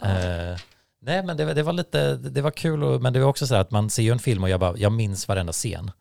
Eh, 0.04 0.58
nej, 1.02 1.24
men 1.24 1.38
det, 1.38 1.54
det 1.54 1.63
var 1.63 1.74
lite, 1.74 2.15
det 2.15 2.41
var 2.41 2.52
kul, 2.52 2.84
och, 2.84 3.02
men 3.02 3.13
det 3.13 3.19
var 3.19 3.28
också 3.28 3.47
så 3.47 3.54
här 3.54 3.62
att 3.62 3.71
man 3.71 3.89
ser 3.89 4.04
ju 4.04 4.12
en 4.12 4.19
film 4.19 4.43
och 4.43 4.50
jag, 4.50 4.60
bara, 4.60 4.78
jag 4.78 4.91
minns 4.91 5.28
varenda 5.28 5.54
scen. 5.54 5.91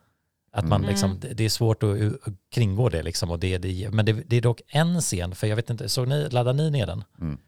Att 0.53 0.65
man 0.65 0.81
Mm. 0.81 0.91
liksom, 0.91 1.21
det, 1.35 1.45
är 1.45 1.49
svårt 1.49 1.83
att, 1.83 1.91
att 2.01 2.35
kringgå 2.55 2.89
det 2.89 3.03
liksom. 3.03 3.31
Och 3.31 3.39
det, 3.39 3.59
det, 3.59 3.91
men 3.91 4.05
det, 4.07 4.13
det 4.13 4.37
är 4.37 4.41
dock 4.41 4.61
en 4.69 5.01
scen, 5.01 5.35
för 5.35 5.47
jag 5.47 5.57
vet 5.57 5.71
inte, 5.71 5.89
såg 5.89 6.09
ni, 6.09 6.29
laddade 6.31 6.63
ni 6.63 6.71
ner 6.71 6.87
den? 6.87 7.05
Mm. 7.21 7.39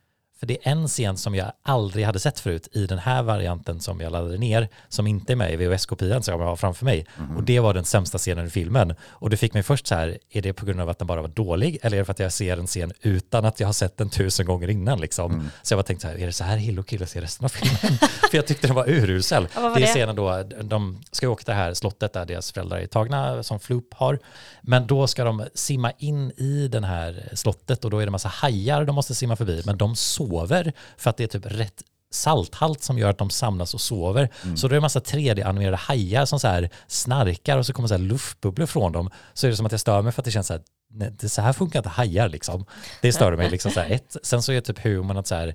För 0.43 0.47
det 0.47 0.67
är 0.67 0.73
en 0.73 0.89
scen 0.89 1.17
som 1.17 1.35
jag 1.35 1.53
aldrig 1.63 2.07
hade 2.07 2.21
sett 2.21 2.41
förut 2.41 2.69
i 2.73 2.87
den 2.87 2.99
här 2.99 3.23
varianten 3.23 3.81
som 3.81 4.01
jag 4.01 4.13
laddade 4.13 4.39
ner, 4.39 4.69
som 4.89 5.07
inte 5.07 5.33
är 5.33 5.37
med 5.37 5.53
i 5.53 5.57
VHS-kopian 5.57 6.23
som 6.23 6.41
jag 6.41 6.47
har 6.47 6.57
framför 6.57 6.85
mig. 6.85 7.07
Och 7.37 7.43
det 7.43 7.61
var 7.61 7.75
den 7.75 7.85
sämsta 7.85 8.19
scenen 8.19 8.47
i 8.47 8.51
filmen. 8.51 8.95
Och 9.03 9.31
det 9.31 9.37
fick 9.37 9.55
mig 9.55 9.63
först 9.63 9.87
så 9.87 9.95
här, 9.95 10.19
är 10.31 10.43
det 10.43 10.53
på 10.53 10.67
grund 10.67 10.81
av 10.81 10.89
att 10.89 10.99
den 10.99 11.07
bara 11.07 11.23
var 11.23 11.29
dålig 11.29 11.79
eller 11.83 11.97
är 11.97 12.01
det 12.01 12.05
för 12.05 12.13
att 12.13 12.19
jag 12.19 12.33
ser 12.33 12.57
en 12.57 12.67
scen 12.67 12.93
utan 13.01 13.45
att 13.45 13.61
jag 13.61 13.69
har 13.69 13.73
sett 13.73 13.97
den 13.97 14.11
tusen 14.11 14.47
gånger 14.47 14.71
innan 14.71 15.01
liksom? 15.01 15.51
Så 15.63 15.73
jag 15.73 15.79
bara 15.79 15.83
tänkte 15.83 16.03
så 16.03 16.09
här, 16.09 16.19
är 16.19 16.27
det 16.27 16.33
så 16.33 16.45
här 16.45 16.57
Hill 16.57 16.79
och 16.79 16.87
Kill 16.87 17.07
ser 17.07 17.21
resten 17.21 17.45
av 17.45 17.49
filmen? 17.49 17.99
för 18.31 18.37
jag 18.37 18.47
tyckte 18.47 18.67
den 18.67 18.77
var 18.77 18.89
urusel. 18.89 19.49
Ja, 19.55 19.61
var 19.61 19.77
det 19.77 19.83
är 19.83 19.87
scenen 19.87 20.17
då, 20.17 20.43
de 20.63 21.03
ska 21.13 21.27
ju 21.27 21.31
åka 21.31 21.45
till 21.45 21.53
det 21.53 21.61
här 21.61 21.75
slottet 21.75 22.13
där 22.13 22.27
deras 22.27 22.53
föräldrar 22.53 22.79
är 22.79 22.87
tagna, 22.87 23.43
som 23.43 23.61
Floop 23.61 23.95
har. 23.95 24.19
Men 24.63 24.87
då 24.87 25.07
ska 25.07 25.25
de 25.25 25.45
simma 25.55 25.93
in 25.99 26.33
i 26.37 26.69
den 26.69 26.85
här 26.85 27.29
slottet 27.33 27.85
och 27.85 27.91
då 27.91 27.99
är 27.99 28.05
det 28.05 28.11
massa 28.11 28.29
hajar 28.29 28.85
de 28.85 28.95
måste 28.95 29.15
simma 29.15 29.37
förbi. 29.37 29.63
Men 29.67 29.79
de 29.79 29.97
sover 30.33 30.73
för 30.97 31.11
att 31.11 31.17
det 31.17 31.25
är 31.25 31.29
typ 31.29 31.47
rätt 31.47 31.83
salthalt 32.11 32.83
som 32.83 32.99
gör 32.99 33.11
att 33.11 33.19
de 33.19 33.31
samlas 33.31 33.75
och 33.75 33.81
sover. 33.81 34.29
Så 34.57 34.69
då 34.69 34.71
är 34.71 34.71
det 34.71 34.77
en 34.77 34.83
massa 34.83 35.01
3D-animerade 35.01 35.77
hajar 35.77 36.25
som 36.25 36.41
så 36.41 36.49
här 36.49 36.71
snarkar 36.87 37.59
och 37.59 37.67
så 37.67 37.73
kommer 37.73 37.89
så 37.89 37.95
här 37.95 38.03
luftbubblor 38.03 38.67
från 38.67 38.93
dem. 38.93 39.11
Så 39.35 39.47
är 39.47 39.51
det 39.51 39.57
som 39.57 39.67
att 39.67 39.73
jag 39.73 39.81
stör 39.81 40.03
mig 40.03 40.13
för 40.13 40.21
att 40.21 40.25
det 40.25 40.31
känns 40.31 40.47
så 40.47 40.53
här, 40.53 40.63
nej, 40.91 41.13
det, 41.21 41.29
så 41.29 41.43
här 41.43 41.53
funkar 41.53 41.79
inte 41.79 41.89
hajar 41.89 42.29
liksom. 42.29 42.65
Det 43.03 43.13
stör 43.13 43.37
mig 43.37 43.51
liksom 43.51 43.71
så 43.71 43.81
här. 43.81 43.91
Ett, 43.91 44.17
sen 44.23 44.43
så 44.43 44.53
är 44.53 44.61
typ 44.61 44.79
humorn 44.79 45.17
att 45.17 45.27
så 45.27 45.35
här, 45.35 45.55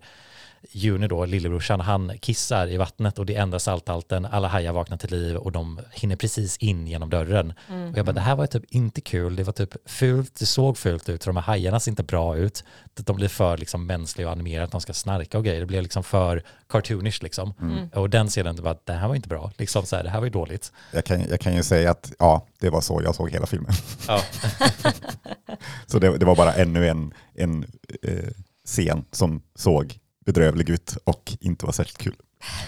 Juni 0.72 1.08
då, 1.08 1.26
lillebrorsan, 1.26 1.80
han 1.80 2.18
kissar 2.20 2.68
i 2.68 2.78
vattnet 2.78 3.20
och 3.20 3.26
det 3.26 3.36
ändrar 3.36 3.60
salthalten, 3.60 4.26
alla 4.26 4.48
hajar 4.48 4.74
vaknar 4.74 4.98
till 4.98 5.10
liv 5.12 5.36
och 5.36 5.52
de 5.52 5.80
hinner 5.92 6.16
precis 6.16 6.58
in 6.58 6.88
genom 6.88 7.10
dörren. 7.10 7.54
Och 7.92 7.98
jag 7.98 8.06
bara, 8.06 8.12
det 8.12 8.22
här 8.22 8.36
var 8.36 8.48
typ 8.48 8.64
inte 8.70 9.02
kul, 9.02 9.36
det 9.36 9.44
var 9.44 9.54
typ 9.54 9.90
fult, 9.90 10.36
det 10.40 10.46
såg 10.46 10.78
fult 10.78 11.10
ut, 11.10 11.24
för 11.24 11.32
de 11.32 11.36
här 11.36 11.44
hajarna 11.44 11.80
ser 11.80 11.92
inte 11.92 12.04
bra 12.04 12.38
ut. 12.38 12.64
De 12.94 13.16
blir 13.16 13.28
för 13.28 13.58
liksom 13.58 13.86
mänskliga 13.86 14.28
och 14.28 14.32
animerade, 14.32 14.66
att 14.66 14.72
de 14.72 14.82
ska 14.82 14.94
snarka 14.94 15.38
och 15.38 15.44
grejer, 15.44 15.60
det 15.60 15.66
blev 15.66 15.84
liksom 15.84 16.04
för 16.04 16.44
cartoonish 16.70 17.24
liksom. 17.24 17.54
Och 17.94 18.10
den 18.10 18.28
scenen, 18.28 18.56
det, 18.56 18.62
var, 18.62 18.78
det 18.84 18.94
här 18.94 19.08
var 19.08 19.16
inte 19.16 19.30
bra, 19.30 19.52
liksom 19.58 19.86
så 19.86 19.96
här, 19.96 20.04
det 20.04 20.10
här 20.10 20.20
var 20.20 20.26
ju 20.26 20.32
dåligt. 20.32 20.72
Jag 20.94 21.06
kan, 21.06 21.30
jag 21.30 21.40
kan 21.40 21.56
ju 21.56 21.64
säga 21.64 21.92
att 21.92 22.12
ja, 22.20 22.48
det 22.60 22.70
var 22.70 22.82
så 22.82 23.02
jag 23.04 23.16
såg 23.16 23.32
hela 23.32 23.46
filmen. 23.46 23.72
Ja, 24.08 24.22
Så 25.86 26.00
det, 26.00 26.18
det 26.18 26.26
var 26.26 26.36
bara 26.36 26.54
ännu 26.54 26.88
en, 26.88 27.14
en 27.34 27.66
eh, 28.04 28.30
scen 28.66 29.06
som 29.12 29.42
såg 29.56 30.00
bedrövlig 30.28 30.70
ut 30.70 30.98
och 31.04 31.34
inte 31.40 31.66
var 31.66 31.74
särskilt 31.74 31.98
kul. 31.98 32.16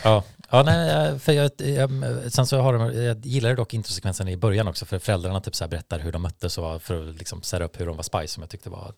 Ja, 0.04 0.24
ja 0.50 0.64
nej, 0.64 1.20
för 1.20 1.32
jag, 1.34 1.52
jag, 1.58 1.90
sen 2.32 2.46
så 2.48 2.60
har 2.62 2.74
de, 2.74 3.04
jag 3.04 3.26
gillar 3.26 3.56
dock 3.56 3.74
introsekvensen 3.74 4.28
i 4.28 4.38
början 4.38 4.68
också 4.68 4.86
för 4.86 5.00
föräldrarna 5.00 5.42
typ 5.42 5.56
så 5.56 5.64
här 5.64 5.70
berättar 5.70 6.00
hur 6.00 6.12
de 6.12 6.22
möttes 6.22 6.58
och 6.58 6.82
för 6.82 7.10
att 7.10 7.16
liksom 7.16 7.42
sätta 7.42 7.64
upp 7.66 7.80
hur 7.80 7.86
de 7.86 7.96
var 7.96 8.04
spice 8.04 8.28
som 8.28 8.44
jag 8.44 8.50
tyckte 8.50 8.70
var 8.70 8.94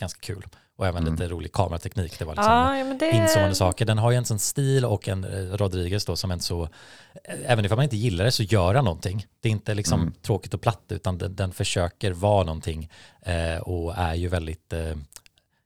ganska 0.00 0.20
kul. 0.20 0.46
Och 0.76 0.86
även 0.86 1.04
lite 1.04 1.28
rolig 1.28 1.52
kamerateknik. 1.52 2.18
Det 2.18 2.24
var 2.24 2.34
liksom 2.34 2.52
Ja, 2.52 2.94
det... 3.00 3.10
inzoomande 3.16 3.54
saker. 3.54 3.84
Den 3.84 3.98
har 3.98 4.10
ju 4.10 4.16
en 4.16 4.24
sån 4.24 4.38
stil 4.38 4.84
och 4.84 5.08
en 5.08 5.24
eh, 5.24 5.56
Rodriguez 5.56 6.04
då 6.04 6.16
som 6.16 6.30
en 6.30 6.40
så, 6.40 6.68
även 7.46 7.64
ifall 7.64 7.76
man 7.76 7.84
inte 7.84 7.96
gillar 7.96 8.24
det 8.24 8.32
så 8.32 8.42
gör 8.42 8.74
han 8.74 8.84
någonting. 8.84 9.26
Det 9.40 9.48
är 9.48 9.52
inte 9.52 9.74
liksom 9.74 10.00
Mm. 10.00 10.14
tråkigt 10.22 10.54
och 10.54 10.60
platt 10.60 10.82
utan 10.88 11.18
den, 11.18 11.36
den 11.36 11.52
försöker 11.52 12.12
vara 12.12 12.44
någonting 12.44 12.90
eh, 13.22 13.56
och 13.62 13.94
är 13.96 14.14
ju 14.14 14.28
väldigt, 14.28 14.72
eh, 14.72 14.94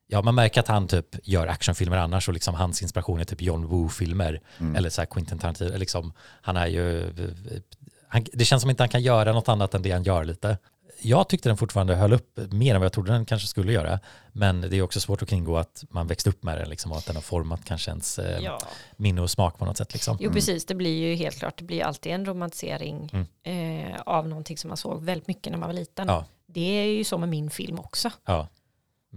ja 0.07 0.23
man 0.23 0.35
märker 0.35 0.61
att 0.61 0.69
han 0.69 0.89
typ 0.89 1.07
gör 1.23 1.47
actionfilmer 1.47 1.97
annars 1.97 2.29
och 2.29 2.35
liksom 2.35 2.55
hans 2.55 2.83
inspiration 2.83 3.21
är 3.21 3.25
typ 3.25 3.43
John 3.43 3.67
Woo-filmer 3.67 4.41
Mm. 4.59 4.77
eller 4.77 4.91
så 4.91 5.01
här 5.01 5.07
Quentin 5.07 5.39
Tarantino, 5.39 5.77
liksom, 5.79 6.13
han 6.43 6.57
är 6.57 6.67
ju, 6.67 7.13
han, 8.09 8.27
det 8.33 8.45
känns 8.45 8.63
som 8.63 8.71
inte 8.71 8.83
han 8.83 8.89
kan 8.89 9.03
göra 9.03 9.33
något 9.33 9.49
annat 9.49 9.75
än 9.75 9.83
det 9.83 9.91
han 9.91 10.03
gör 10.03 10.25
lite. 10.25 10.59
Jag 11.03 11.29
tyckte 11.29 11.49
den 11.49 11.57
fortfarande 11.57 11.95
höll 11.95 12.13
upp 12.13 12.39
mer 12.53 12.75
än 12.75 12.81
vad 12.81 12.85
jag 12.85 12.93
trodde 12.93 13.13
den 13.13 13.25
kanske 13.27 13.49
skulle 13.49 13.73
göra. 13.73 14.01
Men 14.33 14.61
det 14.61 14.77
är 14.77 14.83
också 14.83 15.01
svårt 15.01 15.23
att 15.23 15.29
kringå 15.29 15.57
att 15.57 15.85
man 15.91 16.07
växte 16.07 16.31
upp 16.31 16.43
med 16.43 16.59
den 16.59 16.69
liksom, 16.69 16.93
och 16.93 16.99
att 16.99 17.07
den 17.07 17.15
har 17.17 17.23
format 17.23 17.61
kanske 17.65 17.91
ens 17.91 18.19
eh, 18.19 18.39
Ja. 18.45 18.59
minne 18.97 19.21
och 19.21 19.31
smak 19.31 19.59
på 19.59 19.65
något 19.65 19.77
sätt. 19.77 19.93
Liksom. 19.93 20.17
Jo, 20.21 20.33
precis. 20.33 20.67
Det 20.67 20.75
blir 20.75 21.09
ju 21.09 21.15
helt 21.15 21.39
klart, 21.39 21.55
det 21.59 21.65
blir 21.65 21.83
alltid 21.85 22.13
en 22.13 22.27
romantisering 22.27 23.27
eh, 23.43 24.01
av 24.07 24.29
någonting 24.29 24.59
som 24.59 24.69
man 24.69 24.77
såg 24.77 25.03
väldigt 25.05 25.29
mycket 25.29 25.51
när 25.53 25.59
man 25.59 25.69
var 25.69 25.75
liten. 25.75 26.09
Ja. 26.09 26.25
Det 26.47 26.61
är 26.61 26.85
ju 26.87 27.05
så 27.05 27.19
med 27.19 27.29
min 27.29 27.51
film 27.51 27.79
också. 27.79 28.11
Ja. 28.27 28.49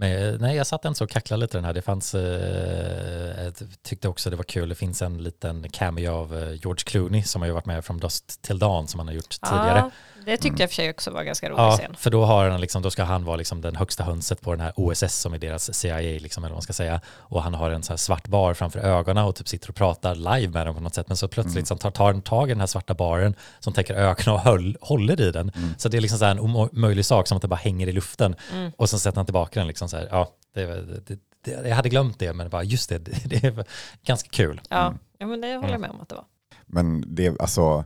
Men 0.00 0.36
nej, 0.40 0.56
jag 0.56 0.66
satt 0.66 0.96
så 0.96 1.04
och 1.04 1.10
kacklade 1.10 1.40
lite 1.40 1.58
den 1.58 1.64
här. 1.64 1.72
Det 1.72 1.82
fanns, 1.82 2.14
eh, 2.14 3.44
jag 3.44 3.54
tyckte 3.82 4.08
också 4.08 4.30
det 4.30 4.36
var 4.36 4.44
kul, 4.44 4.68
det 4.68 4.74
finns 4.74 5.02
en 5.02 5.22
liten 5.22 5.68
cameo 5.70 6.12
av 6.12 6.38
eh, 6.38 6.52
George 6.52 6.84
Clooney 6.84 7.22
som 7.22 7.42
har 7.42 7.46
ju 7.46 7.54
varit 7.54 7.66
med 7.66 7.84
från 7.84 7.98
Dust 7.98 8.42
till 8.42 8.58
Dawn 8.58 8.88
som 8.88 9.00
han 9.00 9.06
har 9.06 9.14
gjort 9.14 9.40
tidigare. 9.40 9.90
Det 10.24 10.36
tyckte 10.36 10.62
jag 10.62 10.70
för 10.70 10.74
sig 10.74 10.90
också 10.90 11.10
var 11.10 11.22
ganska 11.24 11.48
rolig 11.48 11.60
Ja, 11.60 11.76
scen. 11.76 11.96
för 11.98 12.10
då, 12.10 12.24
har 12.24 12.48
han 12.48 12.60
liksom, 12.60 12.82
då 12.82 12.90
ska 12.90 13.04
han 13.04 13.24
vara 13.24 13.36
liksom 13.36 13.60
den 13.60 13.76
högsta 13.76 14.04
hönset 14.04 14.40
på 14.40 14.50
den 14.50 14.60
här 14.60 14.72
OSS 14.76 15.14
som 15.14 15.34
är 15.34 15.38
deras 15.38 15.74
CIA, 15.74 15.98
liksom, 15.98 16.44
eller 16.44 16.52
vad 16.52 16.56
man 16.56 16.62
ska 16.62 16.72
säga. 16.72 17.00
Och 17.08 17.42
han 17.42 17.54
har 17.54 17.70
en 17.70 17.82
så 17.82 17.92
här 17.92 17.96
svart 17.96 18.28
bar 18.28 18.54
framför 18.54 18.78
ögonen 18.78 19.24
och 19.24 19.34
typ 19.36 19.48
sitter 19.48 19.68
och 19.68 19.74
pratar 19.74 20.14
live 20.14 20.52
med 20.52 20.66
dem 20.66 20.74
på 20.74 20.80
något 20.80 20.94
sätt. 20.94 21.08
Men 21.08 21.16
så 21.16 21.28
plötsligt 21.28 21.66
så 21.66 21.76
tar, 21.76 21.90
tar 21.90 22.04
han 22.12 22.22
tag 22.22 22.48
i 22.48 22.52
den 22.52 22.60
här 22.60 22.66
svarta 22.66 22.94
baren 22.94 23.34
som 23.58 23.72
täcker 23.72 23.94
ögonen 23.94 24.34
och 24.34 24.40
höll, 24.40 24.76
håller 24.80 25.20
i 25.20 25.30
den. 25.30 25.52
Så 25.78 25.88
det 25.88 25.96
är 25.96 26.00
liksom 26.00 26.18
så 26.18 26.24
här 26.24 26.32
en 26.32 26.40
omöjlig 26.40 27.04
sak 27.04 27.26
som 27.28 27.36
att 27.36 27.42
det 27.42 27.48
bara 27.48 27.56
hänger 27.56 27.86
i 27.86 27.92
luften. 27.92 28.34
Och 28.76 28.90
sen 28.90 28.98
sätter 28.98 29.16
han 29.16 29.26
tillbaka 29.26 29.60
den 29.60 29.66
liksom 29.66 29.88
så 29.88 29.96
här. 29.96 30.08
Ja, 30.10 30.28
det, 30.54 30.66
det, 31.06 31.18
det, 31.44 31.68
jag 31.68 31.76
hade 31.76 31.88
glömt 31.88 32.18
det, 32.18 32.32
men 32.32 32.48
bara 32.48 32.62
just 32.62 32.88
det, 32.88 32.98
det, 32.98 33.12
det 33.24 33.44
är 33.44 33.64
ganska 34.06 34.28
kul. 34.28 34.60
Ja, 34.68 34.94
ja 35.18 35.26
men 35.26 35.40
det 35.40 35.56
håller 35.56 35.70
jag 35.70 35.80
med 35.80 35.90
om 35.90 36.00
att 36.00 36.08
det 36.08 36.14
var. 36.14 36.24
Men 36.66 37.14
det, 37.14 37.40
alltså, 37.40 37.84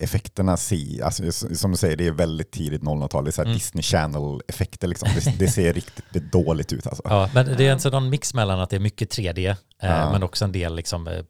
effekterna, 0.00 0.56
si, 0.56 1.02
alltså, 1.02 1.32
som 1.32 1.70
du 1.70 1.76
säger, 1.76 1.96
det 1.96 2.06
är 2.06 2.12
väldigt 2.12 2.50
tidigt 2.50 2.82
00-tal, 2.82 3.24
det 3.24 3.30
är 3.30 3.32
så 3.32 3.40
här 3.42 3.46
Mm. 3.46 3.56
Disney 3.58 3.82
Channel-effekter. 3.82 4.88
Liksom. 4.88 5.08
Det, 5.14 5.38
det 5.38 5.48
ser 5.48 5.72
riktigt 5.72 6.32
dåligt 6.32 6.72
ut. 6.72 6.86
Alltså. 6.86 7.02
Ja, 7.04 7.30
men 7.34 7.46
det 7.56 7.66
är 7.66 7.72
en 7.72 7.80
sådan 7.80 8.10
mix 8.10 8.34
mellan 8.34 8.60
att 8.60 8.70
det 8.70 8.76
är 8.76 8.80
mycket 8.80 9.10
3D, 9.18 9.48
eh, 9.48 9.54
Ja. 9.80 10.12
men 10.12 10.22
också 10.22 10.44
en 10.44 10.52
del 10.52 10.74
liksom, 10.76 11.08
eh, 11.08 11.22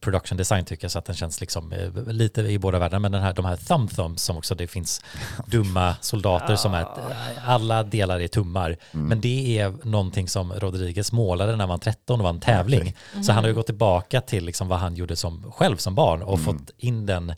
production 0.00 0.38
design 0.38 0.64
tycker 0.64 0.84
jag, 0.84 0.90
så 0.90 0.98
att 0.98 1.04
den 1.04 1.16
känns 1.16 1.40
liksom, 1.40 1.72
eh, 1.72 2.12
lite 2.12 2.40
i 2.42 2.58
båda 2.58 2.78
världarna. 2.78 3.00
Men 3.00 3.12
den 3.12 3.22
här, 3.22 3.32
de 3.34 3.44
här 3.44 3.56
thumb 3.56 3.90
thumbs 3.90 4.22
som 4.22 4.36
också, 4.36 4.54
det 4.54 4.66
finns 4.66 5.00
dumma 5.46 5.94
soldater 6.00 6.56
som 6.56 6.74
är, 6.74 6.80
eh, 6.82 7.48
alla 7.50 7.82
delar 7.82 8.20
är 8.20 8.28
tummar. 8.28 8.76
Men 8.92 9.20
det 9.20 9.58
är 9.58 9.74
någonting 9.82 10.28
som 10.28 10.52
Rodriguez 10.52 11.12
målade 11.12 11.52
när 11.52 11.58
han 11.58 11.68
var 11.68 11.78
13 11.78 12.20
och 12.20 12.24
var 12.24 12.30
en 12.30 12.40
tävling. 12.40 12.96
Så 13.22 13.32
han 13.32 13.44
har 13.44 13.48
ju 13.48 13.54
gått 13.54 13.66
tillbaka 13.66 14.20
till 14.20 14.44
liksom 14.44 14.68
vad 14.68 14.78
han 14.78 14.94
gjorde 14.94 15.16
som, 15.16 15.52
själv 15.52 15.76
som 15.76 15.94
barn 15.94 16.22
och 16.22 16.40
fått 16.40 16.70
in 16.78 17.06
den 17.06 17.32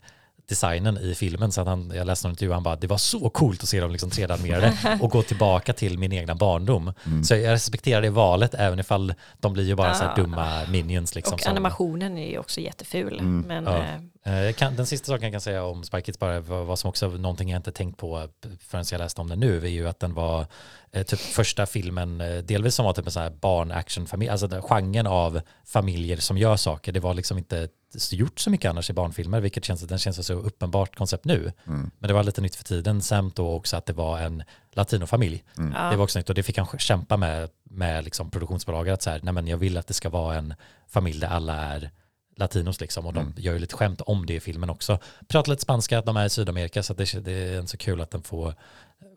designen 0.49 0.97
i 0.97 1.15
filmen 1.15 1.51
så 1.51 1.61
att 1.61 1.67
han, 1.67 1.91
jag 1.95 2.07
läste 2.07 2.27
någon 2.27 2.31
intervju, 2.33 2.53
han 2.53 2.63
bara 2.63 2.75
det 2.75 2.87
var 2.87 2.97
så 2.97 3.29
coolt 3.29 3.63
att 3.63 3.69
se 3.69 3.79
dem 3.79 3.91
liksom 3.91 4.09
3D-animerade 4.09 4.97
och 5.01 5.09
gå 5.11 5.21
tillbaka 5.21 5.73
till 5.73 5.97
min 5.99 6.13
egna 6.13 6.35
barndom. 6.35 6.93
Så 7.23 7.35
jag 7.35 7.51
respekterar 7.53 8.01
det 8.01 8.09
valet 8.09 8.53
även 8.53 8.79
ifall 8.79 9.13
de 9.39 9.53
blir 9.53 9.65
ju 9.65 9.75
bara 9.75 9.93
så 9.93 10.03
här 10.03 10.11
Ah. 10.11 10.15
dumma 10.15 10.65
minions 10.69 11.15
liksom. 11.15 11.33
Och 11.33 11.39
som- 11.41 11.51
animationen 11.51 12.17
är 12.17 12.29
ju 12.29 12.39
också 12.39 12.61
jätteful. 12.61 13.21
Men 13.21 13.63
Ja. 13.65 13.77
eh, 13.77 13.95
Eh, 14.23 14.53
kan, 14.53 14.75
den 14.75 14.85
sista 14.85 15.05
saken 15.07 15.23
jag 15.23 15.31
kan 15.33 15.41
säga 15.41 15.63
om 15.63 15.83
Spy 15.83 16.01
Kids 16.01 16.19
bara, 16.19 16.39
vad, 16.39 16.65
vad 16.65 16.79
som 16.79 16.89
också 16.89 17.07
någonting 17.07 17.49
jag 17.49 17.59
inte 17.59 17.71
tänkt 17.71 17.97
på 17.97 18.27
förrän 18.67 18.85
jag 18.91 18.99
läste 18.99 19.21
om 19.21 19.29
den 19.29 19.39
nu, 19.39 19.57
är 19.65 19.69
ju 19.69 19.87
att 19.89 19.99
den 19.99 20.13
var 20.13 20.45
eh, 20.91 21.03
typ 21.03 21.19
första 21.19 21.65
filmen, 21.65 22.21
eh, 22.21 22.37
delvis 22.37 22.75
som 22.75 22.85
var 22.85 22.93
typ 22.93 23.05
en 23.05 23.11
sån 23.11 23.23
här 23.23 23.29
barn-action-familj, 23.29 24.29
alltså 24.29 24.61
genren 24.61 25.07
av 25.07 25.41
familjer 25.65 26.17
som 26.17 26.37
gör 26.37 26.55
saker, 26.55 26.91
det 26.91 26.99
var 26.99 27.13
liksom 27.13 27.37
inte 27.37 27.67
gjort 28.11 28.39
så 28.39 28.49
mycket 28.49 28.69
annars 28.69 28.89
i 28.89 28.93
barnfilmer, 28.93 29.41
vilket 29.41 29.65
känns, 29.65 29.81
den 29.81 29.99
känns 29.99 30.27
så 30.27 30.33
uppenbart 30.33 30.95
koncept 30.95 31.25
nu. 31.25 31.51
Men 31.63 32.07
det 32.07 32.13
var 32.13 32.23
lite 32.23 32.41
nytt 32.41 32.55
för 32.55 32.63
tiden, 32.63 33.01
samt 33.01 33.35
då 33.35 33.53
också 33.53 33.77
att 33.77 33.85
det 33.85 33.93
var 33.93 34.19
en 34.19 34.43
latinofamilj. 34.71 35.43
ja. 35.55 35.89
Det 35.89 35.97
var 35.97 36.03
också 36.03 36.19
nytt 36.19 36.29
och 36.29 36.35
det 36.35 36.43
fick 36.43 36.57
han 36.57 36.67
kämpa 36.77 37.17
med, 37.17 37.49
med 37.63 38.03
liksom 38.03 38.31
produktionsbolaget, 38.31 38.93
att 38.93 39.01
så 39.01 39.09
här, 39.09 39.19
nej 39.23 39.33
men 39.33 39.47
jag 39.47 39.57
vill 39.57 39.77
att 39.77 39.87
det 39.87 39.93
ska 39.93 40.09
vara 40.09 40.35
en 40.35 40.53
familj 40.87 41.19
där 41.19 41.27
alla 41.27 41.55
är 41.55 41.91
latinos 42.39 42.81
liksom 42.81 43.05
och 43.05 43.13
de 43.13 43.33
gör 43.37 43.53
ju 43.53 43.59
lite 43.59 43.75
skämt 43.75 44.01
om 44.01 44.25
det 44.25 44.33
i 44.33 44.39
filmen 44.39 44.69
också. 44.69 44.99
Pratar 45.27 45.51
lite 45.51 45.61
spanska, 45.61 45.99
att 45.99 46.05
de 46.05 46.17
är 46.17 46.25
i 46.25 46.29
Sydamerika 46.29 46.83
så 46.83 46.93
det, 46.93 47.25
det 47.25 47.31
är 47.31 47.65
så 47.65 47.77
kul 47.77 48.01
att 48.01 48.11
den 48.11 48.21
får 48.21 48.55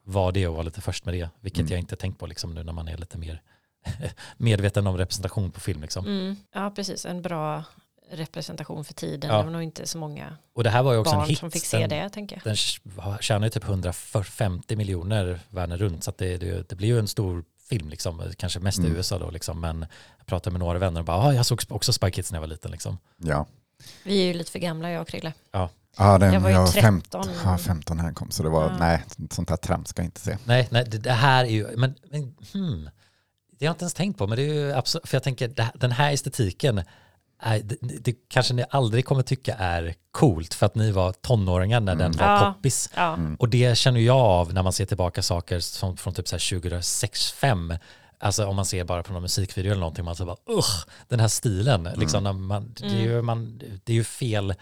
vara 0.04 0.32
det 0.32 0.46
och 0.46 0.54
vara 0.54 0.64
lite 0.64 0.80
först 0.80 1.04
med 1.04 1.14
det, 1.14 1.28
vilket 1.40 1.70
jag 1.70 1.78
inte 1.78 1.96
tänkt 1.96 2.18
på 2.18 2.26
liksom 2.26 2.54
nu 2.54 2.64
när 2.64 2.72
man 2.72 2.88
är 2.88 2.96
lite 2.96 3.18
mer 3.18 3.42
medveten 4.37 4.87
om 4.87 4.96
representation 4.96 5.50
på 5.50 5.61
film 5.61 5.82
liksom. 5.82 6.06
mm, 6.06 6.37
ja, 6.54 6.70
precis. 6.70 7.06
En 7.06 7.22
bra 7.22 7.64
representation 8.12 8.85
för 8.85 8.94
tiden. 8.94 9.31
Ja. 9.31 9.37
Det 9.38 9.44
var 9.44 9.51
nog 9.51 9.62
inte 9.62 9.87
så 9.87 9.98
många 9.98 10.37
Och 10.55 10.64
det 10.64 10.70
här 10.70 10.83
var 10.83 10.92
ju 10.92 10.98
också 10.98 11.12
en 11.12 11.18
barn 11.18 11.29
hit. 11.29 11.38
som 11.38 11.51
fick 11.51 11.64
se 11.66 11.79
Den- 11.79 11.88
det, 11.88 12.09
tänker 12.11 12.37
jag. 12.37 12.44
Den 12.44 12.57
tjänar 13.20 13.46
ju 13.46 13.51
typ 13.51 13.64
150 13.64 14.77
miljoner 14.77 15.40
världen 15.51 15.79
runt 15.79 16.05
så 16.05 16.11
att 16.11 16.18
det, 16.18 16.37
det, 16.37 16.68
det 16.68 16.75
blir 16.75 16.88
ju 16.88 16.98
en 16.98 17.09
stor 17.09 17.44
film 17.68 17.88
liksom, 17.88 18.22
kanske 18.37 18.61
mest 18.61 18.79
i 18.79 18.83
Mm. 18.83 18.96
USA 18.96 19.18
då 19.18 19.31
liksom, 19.31 19.61
men 19.61 19.87
jag 20.18 20.27
pratade 20.27 20.53
med 20.53 20.61
några 20.61 20.79
vänner 20.79 21.01
och 21.01 21.07
bara, 21.07 21.16
ah, 21.16 21.33
jag 21.35 21.46
såg 21.46 21.61
också 21.68 21.92
Spy 21.92 22.11
Kids 22.11 22.33
när 22.33 22.37
jag 22.37 22.40
var 22.40 22.48
liten 22.48 22.70
liksom. 22.70 22.98
Ja. 23.16 23.46
Vi 24.05 24.22
är 24.22 24.27
ju 24.27 24.35
lite 24.35 24.51
för 24.51 24.59
gamla, 24.59 24.90
jag 24.90 25.03
och 25.03 25.09
Krille. 25.09 25.33
Ja, 25.53 26.18
den, 26.18 26.33
Jag 26.35 26.40
var 26.40 26.48
ju 26.48 26.55
jag 26.55 26.72
13. 26.72 27.25
ja, 27.44 27.59
15 27.59 27.98
här 28.01 28.12
kom, 28.12 28.31
så 28.31 28.42
det 28.42 28.48
var, 28.48 28.62
Ja. 28.62 28.77
nej, 28.79 29.05
sånt 29.31 29.51
här 29.51 29.57
trams 29.57 29.88
ska 29.88 30.03
jag 30.03 30.07
inte 30.07 30.20
se. 30.20 30.38
Nej, 30.44 30.68
nej 30.70 30.85
det, 30.88 30.98
det 30.98 31.12
här 31.12 31.44
är 31.44 31.48
ju, 31.48 31.77
men, 31.77 31.94
men 32.11 32.35
hmm, 32.53 32.90
det 33.59 33.66
har 33.66 33.68
jag 33.68 33.72
inte 33.75 33.83
ens 33.85 33.94
tänkt 33.94 34.18
på, 34.18 34.27
men 34.27 34.37
det 34.37 34.42
är 34.42 34.55
ju 34.55 34.72
absolut, 34.72 35.09
för 35.09 35.16
jag 35.16 35.22
tänker 35.22 35.48
det, 35.48 35.70
den 35.75 35.92
här 35.92 36.12
estetiken, 36.12 36.83
det, 37.50 37.76
det 37.81 38.14
kanske 38.28 38.55
ni 38.55 38.64
aldrig 38.70 39.05
kommer 39.05 39.22
tycka 39.22 39.55
är 39.55 39.94
coolt 40.11 40.55
för 40.55 40.66
att 40.66 40.74
ni 40.74 40.90
var 40.90 41.12
tonåringar 41.12 41.81
när 41.81 41.94
den 41.94 42.12
var 42.12 42.26
Ja. 42.26 42.55
poppis. 42.57 42.90
Ja, 42.96 43.18
Och 43.38 43.48
det 43.48 43.78
känner 43.78 44.00
jag 44.00 44.16
av 44.16 44.52
när 44.55 44.62
man 44.62 44.72
ser 44.72 44.87
tillbaka 44.87 45.22
saker 45.22 45.61
som 45.61 45.96
från 45.96 46.14
typ 46.14 46.28
så 46.28 46.35
här 46.37 46.40
2006-2005. 46.40 47.78
Alltså 48.20 48.46
om 48.46 48.57
man 48.57 48.64
ser 48.64 48.85
bara 48.85 49.02
på 49.02 49.12
någon 49.12 49.22
musikvideo 49.22 49.70
eller 49.70 49.81
någonting, 49.81 50.05
man 50.05 50.16
säger 50.16 50.26
bara 50.26 50.59
usch, 50.59 50.87
den 51.09 51.20
här 51.20 51.28
stilen, 51.28 51.88
liksom 51.96 52.24
när 52.24 52.33
man, 52.33 52.74
det, 52.81 52.87
är 52.87 53.00
ju, 53.02 53.22
man, 53.22 53.61
det 53.85 53.92
är 53.92 53.96
ju 53.96 54.05
fel 54.05 54.55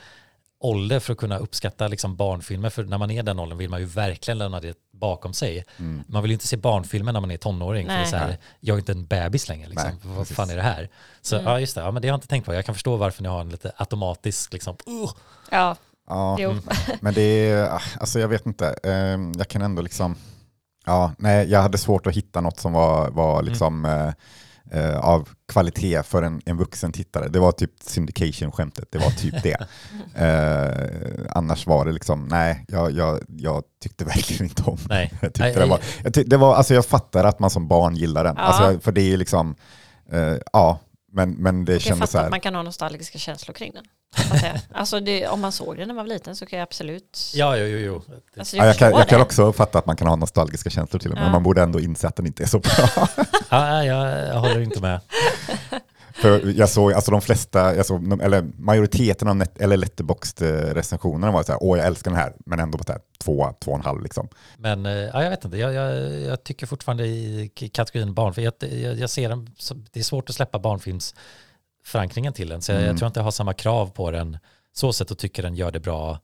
ålder 0.60 1.00
för 1.00 1.12
att 1.12 1.18
kunna 1.18 1.38
uppskatta 1.38 1.88
liksom 1.88 2.16
barnfilmer, 2.16 2.70
för 2.70 2.84
när 2.84 2.98
man 2.98 3.10
är 3.10 3.22
den 3.22 3.38
åldern 3.38 3.58
vill 3.58 3.70
man 3.70 3.80
ju 3.80 3.86
verkligen 3.86 4.38
lämna 4.38 4.60
det 4.60 4.76
bakom 4.92 5.32
sig. 5.32 5.64
Mm. 5.78 6.04
Man 6.08 6.22
vill 6.22 6.30
ju 6.30 6.34
inte 6.34 6.46
se 6.46 6.56
barnfilmer 6.56 7.12
när 7.12 7.20
man 7.20 7.30
är 7.30 7.36
tonåring, 7.36 7.86
för 7.86 7.94
det 7.94 8.00
är 8.00 8.04
så 8.04 8.16
här, 8.16 8.38
jag 8.60 8.74
är 8.74 8.78
inte 8.78 8.92
en 8.92 9.06
bebis 9.06 9.48
längre, 9.48 9.68
liksom. 9.68 9.90
Nej, 9.90 9.98
vad 10.02 10.18
precis. 10.18 10.36
fan 10.36 10.50
är 10.50 10.56
det 10.56 10.62
här? 10.62 10.88
Så 11.22 11.36
ja, 11.36 11.60
just 11.60 11.74
det, 11.74 11.80
ja, 11.80 11.90
men 11.90 12.02
det 12.02 12.08
har 12.08 12.12
jag 12.12 12.16
inte 12.16 12.28
tänkt 12.28 12.44
på, 12.44 12.54
jag 12.54 12.64
kan 12.64 12.74
förstå 12.74 12.96
varför 12.96 13.22
ni 13.22 13.28
har 13.28 13.40
en 13.40 13.48
lite 13.48 13.72
automatisk, 13.76 14.52
liksom, 14.52 14.76
uh, 14.88 15.10
Ja, 15.50 15.76
Ja, 16.10 16.36
jo. 16.38 16.54
men 17.00 17.14
det 17.14 17.50
är, 17.50 17.82
alltså 18.00 18.20
jag 18.20 18.28
vet 18.28 18.46
inte, 18.46 18.74
Ehm, 18.82 19.32
jag 19.38 19.48
kan 19.48 19.62
ändå 19.62 19.82
liksom, 19.82 20.16
ja, 20.86 21.12
nej, 21.18 21.50
jag 21.50 21.62
hade 21.62 21.78
svårt 21.78 22.06
att 22.06 22.16
hitta 22.16 22.40
något 22.40 22.58
som 22.58 22.72
var, 22.72 23.10
var 23.10 23.42
liksom 23.42 23.84
eh, 23.84 24.12
eh, 24.72 24.96
av 24.96 25.28
kvalitet 25.48 26.02
för 26.02 26.22
en, 26.22 26.40
en 26.44 26.56
vuxen 26.56 26.92
tittare. 26.92 27.28
Det 27.28 27.38
var 27.38 27.52
typ 27.52 27.70
syndication-skämtet, 27.82 28.88
det 28.90 28.98
var 28.98 29.10
typ 29.10 29.42
det. 29.42 29.56
Eh, 30.14 31.26
annars 31.30 31.66
var 31.66 31.84
det 31.84 31.92
liksom, 31.92 32.28
nej, 32.30 32.64
jag, 32.68 32.92
jag, 32.92 33.20
jag 33.28 33.62
tyckte 33.82 34.04
verkligen 34.04 34.44
inte 34.44 34.62
om 34.62 34.78
nej. 34.88 35.12
jag 35.20 35.34
tyckte 35.34 35.42
Nej, 35.42 35.54
det 35.54 35.66
var, 35.66 35.80
jag, 36.04 36.14
tyck, 36.14 36.30
det 36.30 36.36
var, 36.36 36.54
alltså 36.54 36.74
jag 36.74 36.86
fattar 36.86 37.24
att 37.24 37.38
man 37.38 37.50
som 37.50 37.68
barn 37.68 37.96
gillar 37.96 38.24
den. 38.24 38.34
Ja. 38.36 38.42
Alltså, 38.42 38.80
för 38.80 38.92
det 38.92 39.00
är 39.00 39.08
ju 39.08 39.16
liksom, 39.16 39.54
eh, 40.12 40.36
ja, 40.52 40.78
men, 41.12 41.30
men 41.30 41.64
det 41.64 41.72
Jag 41.72 41.82
kändes 41.82 42.10
så 42.10 42.18
här. 42.18 42.24
att 42.24 42.30
man 42.30 42.40
kan 42.40 42.54
ha 42.54 42.62
nostalgiska 42.62 43.18
känslor 43.18 43.54
kring 43.54 43.72
den. 43.74 43.84
Alltså 44.74 45.00
det, 45.00 45.28
om 45.28 45.40
man 45.40 45.52
såg 45.52 45.76
den 45.76 45.88
när 45.88 45.94
man 45.94 46.04
var 46.04 46.08
liten 46.14 46.36
så 46.36 46.46
kan 46.46 46.58
jag 46.58 46.66
absolut... 46.66 47.30
Ja, 47.34 47.56
jo, 47.56 47.66
jo, 47.66 47.78
jo. 47.78 48.02
Alltså, 48.38 48.56
Ja, 48.56 48.66
jag, 48.66 48.76
kan, 48.76 48.90
jag 48.92 49.08
kan 49.08 49.20
också 49.20 49.52
fatta 49.52 49.78
att 49.78 49.86
man 49.86 49.96
kan 49.96 50.06
ha 50.06 50.16
nostalgiska 50.16 50.70
känslor 50.70 51.00
till 51.00 51.10
den, 51.10 51.18
men 51.18 51.26
Ja. 51.26 51.32
man 51.32 51.42
borde 51.42 51.62
ändå 51.62 51.80
inse 51.80 52.08
att 52.08 52.16
den 52.16 52.26
inte 52.26 52.42
är 52.42 52.46
så 52.46 52.58
bra. 52.58 52.88
Ja, 53.48 53.84
jag, 53.84 54.28
jag 54.28 54.34
håller 54.40 54.60
inte 54.60 54.80
med. 54.80 55.00
För 56.20 56.52
jag 56.58 56.68
såg, 56.68 56.92
alltså 56.92 57.10
de 57.10 57.20
flesta, 57.20 57.74
jag 57.76 57.86
såg, 57.86 58.22
eller 58.22 58.42
majoriteten 58.58 59.28
av 59.28 59.36
net, 59.36 59.60
eller 59.60 59.76
Letterboxd-recensionerna 59.76 61.32
var 61.32 61.42
så 61.42 61.52
här, 61.52 61.62
åh 61.62 61.78
jag 61.78 61.86
älskar 61.86 62.10
den 62.10 62.20
här, 62.20 62.32
men 62.46 62.58
ändå 62.60 62.78
på 62.78 62.92
här, 62.92 63.00
två, 63.18 63.54
två 63.64 63.70
och 63.70 63.78
en 63.78 63.84
halv 63.84 64.02
liksom. 64.02 64.28
Men 64.58 64.86
eh, 64.86 64.92
ja, 64.92 65.22
jag 65.22 65.30
vet 65.30 65.44
inte, 65.44 65.56
jag, 65.56 65.72
jag, 65.74 66.10
jag 66.20 66.44
tycker 66.44 66.66
fortfarande 66.66 67.06
i 67.06 67.50
kategorin 67.72 68.14
barn, 68.14 68.34
för 68.34 68.42
jag, 68.42 68.52
jag, 68.60 68.98
jag 68.98 69.10
ser 69.10 69.28
den, 69.28 69.50
det 69.92 70.00
är 70.00 70.04
svårt 70.04 70.28
att 70.28 70.34
släppa 70.34 70.58
barnfilmsförankringen 70.58 72.32
till 72.32 72.48
den, 72.48 72.62
så 72.62 72.72
jag, 72.72 72.76
Mm. 72.78 72.88
jag 72.88 72.98
tror 72.98 73.06
inte 73.06 73.20
jag 73.20 73.24
har 73.24 73.30
samma 73.30 73.52
krav 73.54 73.86
på 73.86 74.10
den 74.10 74.38
så 74.72 74.92
sätt 74.92 75.10
och 75.10 75.18
tycker 75.18 75.42
den 75.42 75.54
gör 75.54 75.70
det 75.70 75.80
bra 75.80 76.18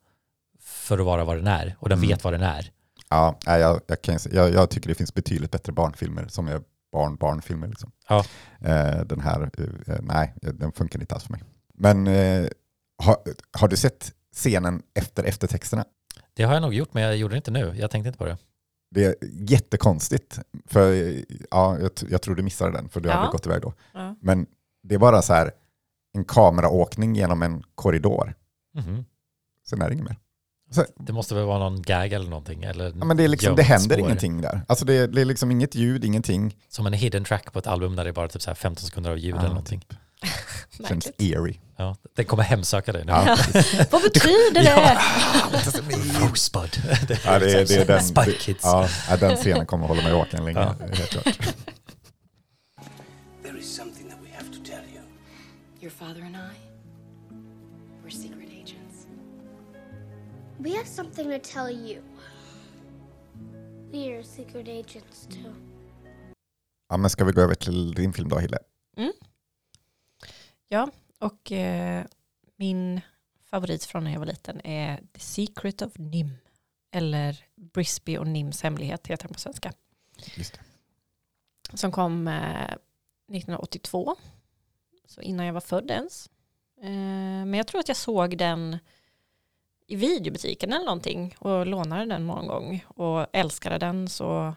för 0.63 0.99
att 0.99 1.05
vara 1.05 1.23
vad 1.23 1.37
den 1.37 1.47
är, 1.47 1.75
och 1.79 1.89
den 1.89 1.97
Mm. 1.97 2.09
vet 2.09 2.23
vad 2.23 2.33
den 2.33 2.41
är. 2.43 2.71
Ja, 3.09 3.37
jag, 3.45 3.81
jag, 3.87 4.01
kan, 4.01 4.19
jag, 4.31 4.53
jag 4.53 4.69
tycker 4.69 4.89
det 4.89 4.95
finns 4.95 5.13
betydligt 5.13 5.51
bättre 5.51 5.73
barnfilmer 5.73 6.27
som 6.27 6.47
är 6.47 6.61
barn-barnfilmer. 6.91 7.67
Liksom. 7.67 7.91
Ja. 8.09 8.25
Eh, 8.61 9.01
den 9.05 9.19
här, 9.19 9.49
eh, 9.87 9.95
nej, 10.01 10.33
den 10.41 10.71
funkar 10.71 10.99
inte 10.99 11.15
alls 11.15 11.23
för 11.23 11.31
mig. 11.31 11.43
Men 11.73 12.07
eh, 12.07 12.47
har, 13.03 13.15
har 13.59 13.67
du 13.67 13.77
sett 13.77 14.13
scenen 14.35 14.83
efter 14.93 15.23
eftertexterna? 15.23 15.85
Det 16.33 16.43
har 16.43 16.53
jag 16.53 16.61
nog 16.61 16.73
gjort, 16.73 16.93
men 16.93 17.03
jag 17.03 17.17
gjorde 17.17 17.33
det 17.33 17.37
inte 17.37 17.51
nu, 17.51 17.73
jag 17.75 17.91
tänkte 17.91 18.07
inte 18.07 18.17
på 18.19 18.25
det. 18.25 18.37
Det 18.91 19.05
är 19.05 19.15
jättekonstigt, 19.51 20.39
för 20.65 20.93
ja, 21.51 21.79
jag, 21.79 21.91
jag 22.09 22.21
tror 22.21 22.35
du 22.35 22.43
missade 22.43 22.71
den, 22.71 22.89
för 22.89 22.99
du 23.01 23.09
Ja. 23.09 23.15
hade 23.15 23.31
gått 23.31 23.45
iväg 23.45 23.61
då. 23.61 23.73
Ja. 23.93 24.15
Men 24.21 24.47
det 24.83 24.95
är 24.95 24.99
bara 24.99 25.21
så 25.21 25.33
här, 25.33 25.51
en 26.13 26.25
kameraåkning 26.25 27.15
genom 27.15 27.43
en 27.43 27.63
korridor, 27.75 28.33
Mhm. 28.73 29.05
sen 29.69 29.81
är 29.81 29.87
det 29.87 29.93
inget 29.93 30.05
mer. 30.05 30.17
Det 30.99 31.13
måste 31.13 31.35
väl 31.35 31.43
vara 31.45 31.59
någon 31.59 31.81
gag 31.81 32.13
eller 32.13 32.29
någonting, 32.29 32.63
eller 32.63 32.85
Ja, 32.99 33.05
men 33.05 33.17
det, 33.17 33.23
är 33.23 33.27
liksom, 33.27 33.55
det 33.55 33.63
händer 33.63 33.95
spår. 33.95 33.99
ingenting 33.99 34.41
där. 34.41 34.61
Alltså 34.67 34.85
det, 34.85 35.07
det 35.07 35.21
är 35.21 35.25
liksom 35.25 35.51
inget 35.51 35.75
ljud, 35.75 36.05
ingenting. 36.05 36.55
Som 36.69 36.87
en 36.87 36.93
hidden 36.93 37.23
track 37.23 37.53
på 37.53 37.59
ett 37.59 37.67
album 37.67 37.95
där 37.95 38.03
det 38.03 38.09
är 38.09 38.13
bara 38.13 38.27
typ 38.27 38.41
så 38.41 38.49
här 38.49 38.55
15 38.55 38.85
sekunder 38.85 39.11
av 39.11 39.17
ljud 39.17 39.35
Ja, 39.35 39.39
eller 39.39 39.49
någonting. 39.49 39.79
typ. 39.79 39.97
Känns 40.87 41.11
eerie. 41.17 41.59
Ja, 41.77 41.95
den 42.15 42.25
kommer 42.25 42.43
hemsöka 42.43 42.91
dig 42.91 43.05
nu. 43.05 43.11
Ja. 43.11 43.37
Vad 43.91 44.01
betyder 44.01 44.63
det? 44.63 44.97
Rosebud. 46.29 46.69
Det, 47.07 47.25
är- 47.25 47.39
det 47.39 47.51
är 47.75 47.85
den, 47.85 48.25
det, 48.25 48.31
Kids. 48.39 48.63
ja, 48.63 48.87
ja, 49.09 49.17
den 49.17 49.35
scenen 49.35 49.65
kommer 49.65 49.83
att 49.83 49.89
hålla 49.89 50.01
mig 50.03 50.13
vaken 50.13 50.45
länge. 50.45 50.59
Ja. 50.59 50.75
Helt 50.85 51.09
klart. 51.09 51.25
There 53.43 53.59
is 53.59 53.75
something 53.75 54.09
that 54.09 54.17
we 54.23 54.29
have 54.37 54.47
to 54.57 54.59
tell 54.65 54.83
you. 54.93 55.01
Your 55.81 55.91
father 55.91 56.21
and 56.21 56.35
I, 56.35 56.66
We 60.59 60.75
have 60.75 60.87
something 60.87 61.39
to 61.39 61.49
tell 61.53 61.71
you. 61.71 62.01
We 63.91 64.17
are 64.17 64.23
secret 64.23 64.67
agents 64.67 65.27
too. 65.29 65.53
Ja, 66.89 66.97
men 66.97 67.09
ska 67.09 67.25
vi 67.25 67.31
gå 67.31 67.41
över 67.41 67.55
till 67.55 67.93
din 67.93 68.13
film 68.13 68.29
då, 68.29 68.37
Hille? 68.37 68.57
Ja, 70.69 70.89
och 71.19 71.51
eh, 71.51 72.05
min 72.55 73.01
favorit 73.45 73.83
från 73.83 74.03
när 74.03 74.11
jag 74.11 74.19
var 74.19 74.25
liten 74.25 74.61
är 74.63 74.97
The 75.13 75.19
Secret 75.19 75.81
of 75.81 75.93
Nim. 75.97 76.37
Eller 76.91 77.45
Brisby 77.55 78.17
och 78.17 78.27
Nims 78.27 78.63
hemlighet 78.63 79.07
heter 79.07 79.27
den 79.27 79.33
på 79.33 79.39
svenska. 79.39 79.73
Just 80.35 80.53
det. 80.53 81.77
Som 81.77 81.91
kom 81.91 82.27
eh, 82.27 82.71
1982. 83.31 84.15
Så 85.05 85.21
innan 85.21 85.45
jag 85.45 85.53
var 85.53 85.61
född 85.61 85.91
ens. 85.91 86.29
Eh, 86.81 86.89
men 87.45 87.53
jag 87.53 87.67
tror 87.67 87.79
att 87.79 87.87
jag 87.87 87.97
såg 87.97 88.37
den 88.37 88.77
i 89.87 89.95
videobutiken 89.95 90.73
eller 90.73 90.85
någonting 90.85 91.35
och 91.39 91.65
lånade 91.67 92.05
den 92.05 92.23
många 92.23 92.47
gång 92.47 92.85
och 92.87 93.25
älskade 93.33 93.77
den 93.77 94.09
så 94.09 94.55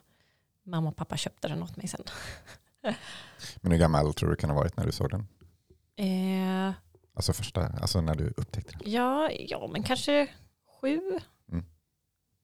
mamma 0.66 0.88
och 0.88 0.96
pappa 0.96 1.16
köpte 1.16 1.48
den 1.48 1.62
åt 1.62 1.76
mig 1.76 1.88
sen. 1.88 2.02
Men 3.60 3.72
hur 3.72 3.78
gammal 3.78 4.14
tror 4.14 4.30
du 4.30 4.36
kan 4.36 4.50
ha 4.50 4.56
varit 4.56 4.76
när 4.76 4.86
du 4.86 4.92
såg 4.92 5.10
den? 5.10 5.26
Eh, 5.96 6.72
Alltså 7.14 7.32
första, 7.32 7.66
alltså 7.66 8.00
när 8.00 8.14
du 8.14 8.34
upptäckte 8.36 8.72
den? 8.78 8.92
ja, 8.92 9.30
ja, 9.32 9.68
men 9.72 9.82
kanske 9.82 10.28
sju. 10.80 11.00
Mm. 11.52 11.64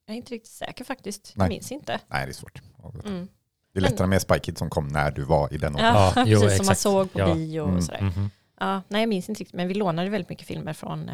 Jag 0.05 0.13
är 0.13 0.17
inte 0.17 0.33
riktigt 0.33 0.51
säker 0.53 0.83
faktiskt. 0.85 1.33
Nej. 1.35 1.45
Jag 1.45 1.49
minns 1.49 1.71
inte. 1.71 1.99
Nej, 2.07 2.25
det 2.25 2.31
är 2.31 2.33
svårt. 2.33 2.61
Mm. 3.05 3.27
Det 3.73 3.79
är 3.79 3.81
lättare 3.81 4.07
med 4.07 4.21
Spy 4.21 4.39
Kids 4.39 4.59
som 4.59 4.69
kom 4.69 4.87
när 4.87 5.11
du 5.11 5.23
var 5.23 5.53
i 5.53 5.57
den 5.57 5.75
åldern. 5.75 5.93
Ja, 5.95 6.13
Ja, 6.15 6.23
jo, 6.27 6.41
precis 6.41 6.57
som 6.57 6.65
man 6.65 6.75
såg 6.75 7.13
på 7.13 7.19
Ja. 7.19 7.33
bio 7.33 7.59
och 7.61 7.69
Mm, 7.69 7.81
sådär. 7.81 8.01
Mhm. 8.01 8.29
Ja, 8.59 8.81
nej, 8.87 9.01
jag 9.01 9.09
minns 9.09 9.29
inte 9.29 9.39
riktigt, 9.41 9.55
men 9.55 9.67
vi 9.67 9.73
lånade 9.73 10.09
väldigt 10.09 10.29
mycket 10.29 10.47
filmer 10.47 10.73
från 10.73 11.09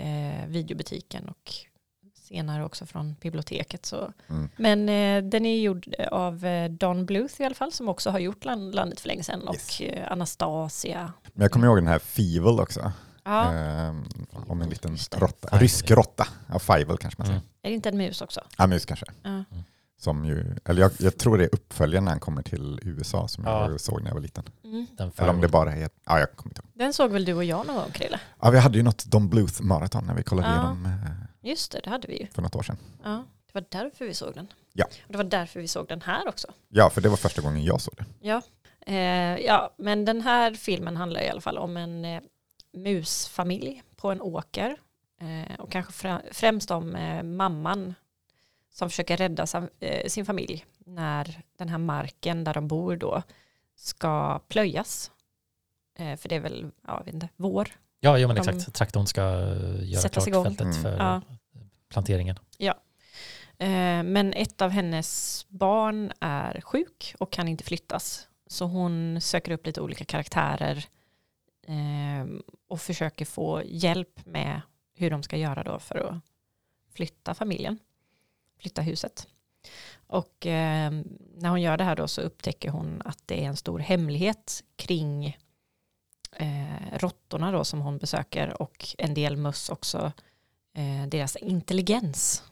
eh, 0.00 0.42
eh, 0.42 0.46
videobutiken 0.48 1.28
och 1.28 1.52
senare 2.14 2.64
också 2.64 2.86
från 2.86 3.14
biblioteket. 3.20 3.86
Så. 3.86 4.12
Mm. 4.28 4.48
Men 4.56 4.88
eh, 4.88 5.30
den 5.30 5.46
är 5.46 5.60
gjord 5.60 5.94
av 6.10 6.44
eh, 6.46 6.70
Don 6.70 7.06
Bluth 7.06 7.40
i 7.40 7.44
alla 7.44 7.54
fall, 7.54 7.72
som 7.72 7.88
också 7.88 8.10
har 8.10 8.18
gjort 8.18 8.44
land, 8.44 8.74
Landet 8.74 9.00
för 9.00 9.08
länge 9.08 9.22
sedan, 9.22 9.40
Yes. 9.52 9.80
och 9.80 9.86
eh, 9.86 10.12
Anastasia. 10.12 11.12
Men 11.32 11.42
jag 11.42 11.50
kommer 11.50 11.66
ihåg 11.66 11.76
den 11.76 11.86
här 11.86 11.98
Fievel 11.98 12.60
också. 12.60 12.92
Ja, 13.24 13.52
Ehm, 13.52 14.04
om 14.32 14.62
en 14.62 14.68
liten 14.68 14.96
råtta. 15.16 15.58
Rysk 15.58 15.90
råtta. 15.90 16.26
Ja, 16.48 16.58
Fievel 16.58 16.96
kanske 16.98 17.20
man 17.20 17.26
säger. 17.26 17.38
Mm. 17.40 17.48
är 17.62 17.68
det 17.68 17.74
inte 17.74 17.88
en 17.88 17.96
mus 17.96 18.20
också? 18.20 18.40
Ja, 18.58 18.66
mus 18.66 18.84
kanske. 18.86 19.06
Ja. 19.22 19.44
Som 19.98 20.24
ju, 20.24 20.56
eller 20.64 20.80
jag, 20.82 20.90
jag 20.98 21.18
tror 21.18 21.38
det 21.38 21.44
är 21.44 21.54
uppföljaren 21.54 22.04
när 22.04 22.12
han 22.12 22.20
kommer 22.20 22.42
till 22.42 22.80
USA 22.82 23.28
som 23.28 23.44
Ja. 23.44 23.70
jag 23.70 23.80
såg 23.80 24.02
när 24.02 24.10
jag 24.10 24.14
var 24.14 24.20
liten. 24.22 24.44
Mm. 24.64 24.86
Den 24.96 25.12
Eller 25.16 25.30
om 25.30 25.40
det 25.40 25.48
bara 25.48 25.72
är, 25.76 25.88
ja 26.06 26.18
jag 26.18 26.32
kommer 26.36 26.50
inte 26.50 26.60
ihåg. 26.60 26.69
Den 26.80 26.92
såg 26.92 27.10
väl 27.12 27.24
du 27.24 27.34
och 27.34 27.44
jag 27.44 27.66
någon 27.66 27.76
gång, 27.76 27.90
Krille? 27.92 28.20
Ja, 28.40 28.50
vi 28.50 28.58
hade 28.58 28.78
ju 28.78 28.82
något 28.84 29.04
Don 29.04 29.28
Bluth-maraton 29.30 30.06
när 30.06 30.14
vi 30.14 30.22
kollade 30.22 30.48
Ja. 30.48 30.54
igenom 30.54 30.84
eh, 30.86 31.48
Just 31.50 31.72
det, 31.72 31.80
det 31.84 31.90
hade 31.90 32.08
vi 32.08 32.20
ju. 32.20 32.26
för 32.26 32.42
något 32.42 32.54
år 32.56 32.62
sedan. 32.62 32.76
Ja, 33.04 33.24
det 33.46 33.54
var 33.54 33.64
därför 33.70 34.04
vi 34.04 34.14
såg 34.14 34.34
den. 34.34 34.52
Ja. 34.72 34.84
Och 35.06 35.12
det 35.12 35.16
var 35.16 35.24
därför 35.24 35.60
vi 35.60 35.68
såg 35.68 35.88
den 35.88 36.02
här 36.02 36.28
också. 36.28 36.46
Ja, 36.68 36.90
för 36.90 37.00
det 37.00 37.08
var 37.08 37.16
första 37.16 37.42
gången 37.42 37.64
jag 37.64 37.80
såg 37.80 37.94
det. 37.98 38.04
Ja, 38.20 38.42
eh, 38.86 38.96
ja 39.46 39.74
men 39.78 40.04
den 40.04 40.20
här 40.20 40.54
filmen 40.54 40.96
handlar 40.96 41.20
i 41.22 41.28
alla 41.28 41.40
fall 41.40 41.58
om 41.58 41.76
en 41.76 42.04
eh, 42.04 42.20
musfamilj 42.76 43.82
på 43.96 44.10
en 44.10 44.20
åker. 44.20 44.76
Eh, 45.20 45.60
och 45.60 45.70
kanske 45.72 45.92
frä, 45.92 46.22
främst 46.32 46.70
om 46.70 46.94
eh, 46.96 47.22
mamman 47.22 47.94
som 48.72 48.90
försöker 48.90 49.16
rädda 49.16 49.46
eh, 49.80 50.08
sin 50.08 50.26
familj 50.26 50.66
när 50.78 51.42
den 51.58 51.68
här 51.68 51.78
marken 51.78 52.44
där 52.44 52.54
de 52.54 52.68
bor 52.68 52.96
då 52.96 53.22
ska 53.76 54.38
plöjas. 54.48 55.10
Eh, 56.00 56.16
för 56.16 56.28
det 56.28 56.34
är 56.34 56.40
väl, 56.40 56.70
ja, 56.86 56.96
jag 56.98 57.04
vet 57.04 57.14
inte, 57.14 57.28
vår. 57.36 57.68
Ja, 58.00 58.18
ja 58.18 58.26
men 58.28 58.36
De- 58.36 58.48
exakt. 58.48 58.74
Traktorn 58.74 59.06
ska 59.06 59.22
göra 59.82 60.08
klart 60.08 60.26
igång. 60.26 60.44
fältet 60.44 60.60
Mm. 60.66 60.82
för 60.82 60.96
Ja. 60.98 61.22
planteringen. 61.88 62.36
Eh, 63.58 64.02
men 64.02 64.32
ett 64.32 64.62
av 64.62 64.70
hennes 64.70 65.46
barn 65.48 66.12
är 66.20 66.60
sjuk 66.60 67.14
och 67.18 67.32
kan 67.32 67.48
inte 67.48 67.64
flyttas. 67.64 68.28
Så 68.46 68.64
hon 68.66 69.20
söker 69.20 69.52
upp 69.52 69.66
lite 69.66 69.80
olika 69.80 70.04
karaktärer 70.04 70.84
eh, 71.66 72.26
och 72.68 72.80
försöker 72.80 73.24
få 73.24 73.62
hjälp 73.64 74.26
med 74.26 74.60
hur 74.94 75.10
de 75.10 75.22
ska 75.22 75.36
göra 75.36 75.62
då 75.62 75.78
för 75.78 75.96
att 75.98 76.14
flytta 76.94 77.34
familjen, 77.34 77.78
flytta 78.60 78.82
huset. 78.82 79.26
Och 80.06 80.46
eh, 80.46 80.90
när 81.36 81.48
hon 81.48 81.62
gör 81.62 81.76
det 81.76 81.84
här 81.84 81.96
då 81.96 82.08
så 82.08 82.20
upptäcker 82.20 82.70
hon 82.70 83.02
att 83.04 83.18
det 83.26 83.44
är 83.44 83.48
en 83.48 83.56
stor 83.56 83.78
hemlighet 83.78 84.64
kring 84.76 85.38
eh, 86.36 86.98
råttorna 86.98 87.52
då 87.52 87.64
som 87.64 87.80
hon 87.80 87.98
besöker 87.98 88.62
och 88.62 88.86
en 88.98 89.14
del 89.14 89.36
möss 89.36 89.68
också 89.68 90.12
eh, 90.74 91.08
deras 91.08 91.36
intelligens 91.36 92.44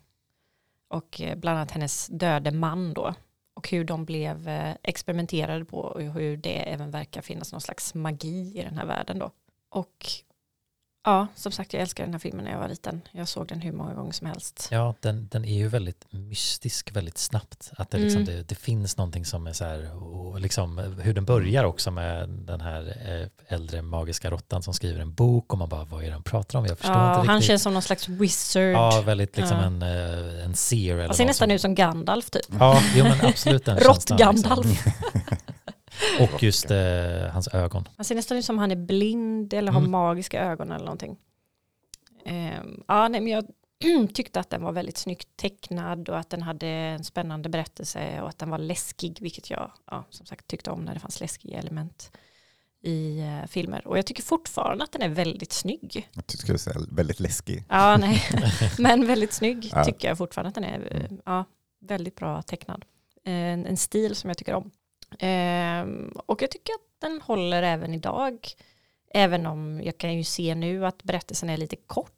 och 0.89 1.21
eh, 1.21 1.37
bland 1.37 1.59
annat 1.59 1.71
hennes 1.71 2.07
döde 2.07 2.51
man 2.51 2.95
då 2.95 3.15
och 3.55 3.69
hur 3.69 3.85
de 3.85 4.05
blev 4.05 4.49
eh, 4.49 4.75
experimenterade 4.83 5.65
på 5.65 5.79
och 5.79 6.03
hur 6.03 6.37
det 6.37 6.73
även 6.73 6.91
verkar 6.91 7.23
finnas 7.23 7.53
någon 7.53 7.61
slags 7.61 7.95
magi 7.95 8.59
i 8.59 8.63
den 8.63 8.79
här 8.79 8.87
världen 8.87 9.19
då. 9.19 9.31
Och 9.69 10.07
ja, 11.05 11.27
som 11.35 11.53
sagt 11.53 11.73
jag 11.73 11.83
älskar 11.83 12.05
den 12.05 12.15
här 12.15 12.19
filmen 12.19 12.45
när 12.45 12.53
jag 12.53 12.59
var 12.59 12.69
liten. 12.69 13.01
Jag 13.13 13.29
såg 13.29 13.47
den 13.47 13.61
hur 13.61 13.73
många 13.73 13.95
gånger 13.95 14.13
som 14.13 14.27
helst. 14.27 14.69
Ja, 14.71 14.95
den, 15.01 15.29
den 15.31 15.45
är 15.45 15.55
ju 15.55 15.69
väldigt 15.69 16.07
mystisk 16.11 16.91
väldigt 16.97 17.19
snabbt. 17.19 17.71
Att 17.77 17.91
det, 17.91 17.99
liksom, 17.99 18.23
Mm. 18.23 18.35
det, 18.37 18.43
det 18.43 18.55
finns 18.55 18.97
någonting 18.97 19.25
som 19.25 19.47
är 19.47 19.53
så 19.53 19.65
här, 19.65 19.95
och 20.05 20.41
liksom 20.41 20.79
hur 20.79 21.15
den 21.15 21.25
börjar 21.25 21.65
också 21.65 21.91
med 21.91 22.29
den 22.29 22.61
här 22.61 22.97
eh, 23.23 23.55
äldre 23.55 23.83
magiska 23.83 24.31
råttan 24.31 24.63
som 24.63 24.75
skriver 24.75 25.01
en 25.01 25.15
bok 25.15 25.53
och 25.53 25.59
man 25.59 25.69
bara, 25.69 25.85
vad 25.85 26.03
är 26.03 26.07
det 26.07 26.13
han 26.13 26.23
pratar 26.23 26.59
om? 26.59 26.67
Jag 26.67 26.79
förstår 26.79 26.97
Ja, 26.97 27.15
inte 27.19 27.29
han 27.31 27.37
riktigt. 27.37 27.47
känns 27.49 27.63
som 27.63 27.73
någon 27.73 27.83
slags 27.83 28.09
wizard. 28.09 28.63
Ja, 28.63 29.03
väldigt 29.07 29.37
liksom 29.37 29.57
Ja. 29.59 29.65
en, 29.65 29.83
eh, 29.83 30.45
en 30.45 30.55
seer. 30.55 30.99
Han 31.07 31.15
ser 31.15 31.27
nästan 31.27 31.47
som- 31.49 31.55
ut 31.55 31.61
som 31.61 31.75
Gandalf 31.75 32.31
typ. 32.31 32.47
Ja, 32.61 32.83
jo 32.95 33.05
men 33.05 33.27
absolut 33.27 33.65
den 33.65 33.79
Rått-Gandalf. 33.79 34.67
Liksom. 34.67 34.93
Och 36.21 36.43
just 36.43 36.71
eh, 36.71 36.79
hans 37.33 37.49
ögon. 37.55 37.89
Han 37.97 38.05
ser 38.05 38.15
nästan 38.15 38.39
ut 38.39 38.45
som 38.45 38.59
han 38.59 38.71
är 38.71 38.77
blind 38.77 39.53
eller 39.55 39.73
har 39.73 39.79
Mm. 39.81 39.91
magiska 39.91 40.45
ögon 40.45 40.71
eller 40.73 40.85
någonting. 40.85 41.17
Ehm, 42.25 42.83
ja, 42.89 43.09
nej, 43.09 43.21
men 43.21 43.33
jag 43.33 43.45
tyckte 44.15 44.41
att 44.41 44.51
den 44.51 44.63
var 44.63 44.73
väldigt 44.73 44.97
snyggt 44.99 45.29
tecknad 45.37 46.09
och 46.09 46.19
att 46.19 46.31
den 46.31 46.43
hade 46.43 46.67
en 46.69 47.05
spännande 47.05 47.49
berättelse 47.49 48.21
och 48.23 48.29
att 48.29 48.39
den 48.39 48.51
var 48.51 48.59
läskig, 48.59 49.19
vilket 49.21 49.51
jag 49.51 49.73
ja, 49.91 50.05
som 50.11 50.27
sagt 50.27 50.47
tyckte 50.47 50.71
om 50.71 50.81
när 50.85 50.95
det 50.95 51.01
fanns 51.01 51.21
läskiga 51.21 51.59
element 51.59 52.11
i 52.83 53.21
eh, 53.21 53.47
filmer. 53.49 53.87
Och 53.87 53.99
jag 53.99 54.07
tycker 54.07 54.23
fortfarande 54.23 54.85
att 54.85 54.93
den 54.93 55.03
är 55.03 55.09
väldigt 55.09 55.53
snygg. 55.53 56.09
Jag 56.15 56.25
skulle 56.39 56.59
säga 56.59 56.77
väldigt 56.91 57.21
läskig. 57.21 57.65
Ja, 57.69 57.97
nej, 57.97 58.23
men 58.79 59.07
väldigt 59.07 59.33
snygg 59.33 59.71
Ja. 59.75 59.85
tycker 59.85 60.09
jag 60.09 60.19
fortfarande 60.19 60.49
att 60.49 60.55
den 60.55 60.65
är. 60.65 60.97
eh, 60.97 61.17
Ja, 61.25 61.45
väldigt 61.81 62.17
bra 62.17 62.43
tecknad. 62.43 62.85
En, 63.25 63.67
en 63.67 63.77
stil 63.77 64.15
som 64.17 64.31
jag 64.31 64.37
tycker 64.39 64.55
om. 64.55 64.71
Ehm, 65.19 66.13
och 66.27 66.43
jag 66.43 66.51
tycker 66.51 66.73
att 66.73 67.01
den 67.01 67.21
håller 67.25 67.63
även 67.63 67.95
idag. 67.95 68.39
Även 69.15 69.47
om 69.47 69.81
jag 69.85 69.99
kan 69.99 70.15
ju 70.15 70.25
se 70.25 70.55
nu 70.55 70.87
att 70.87 71.03
berättelsen 71.03 71.51
är 71.51 71.57
lite 71.57 71.77
kort. 71.77 72.13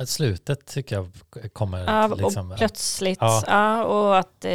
Att 0.00 0.08
Slutet 0.08 0.66
tycker 0.66 0.96
jag 0.96 1.10
kommer 1.52 1.84
Ja, 1.84 2.06
liksom, 2.06 2.50
och 2.52 2.58
plötsligt. 2.58 3.18
Ja. 3.20 3.42
Ja. 3.46 3.84
och 3.84 4.18
att 4.18 4.44
eh, 4.44 4.52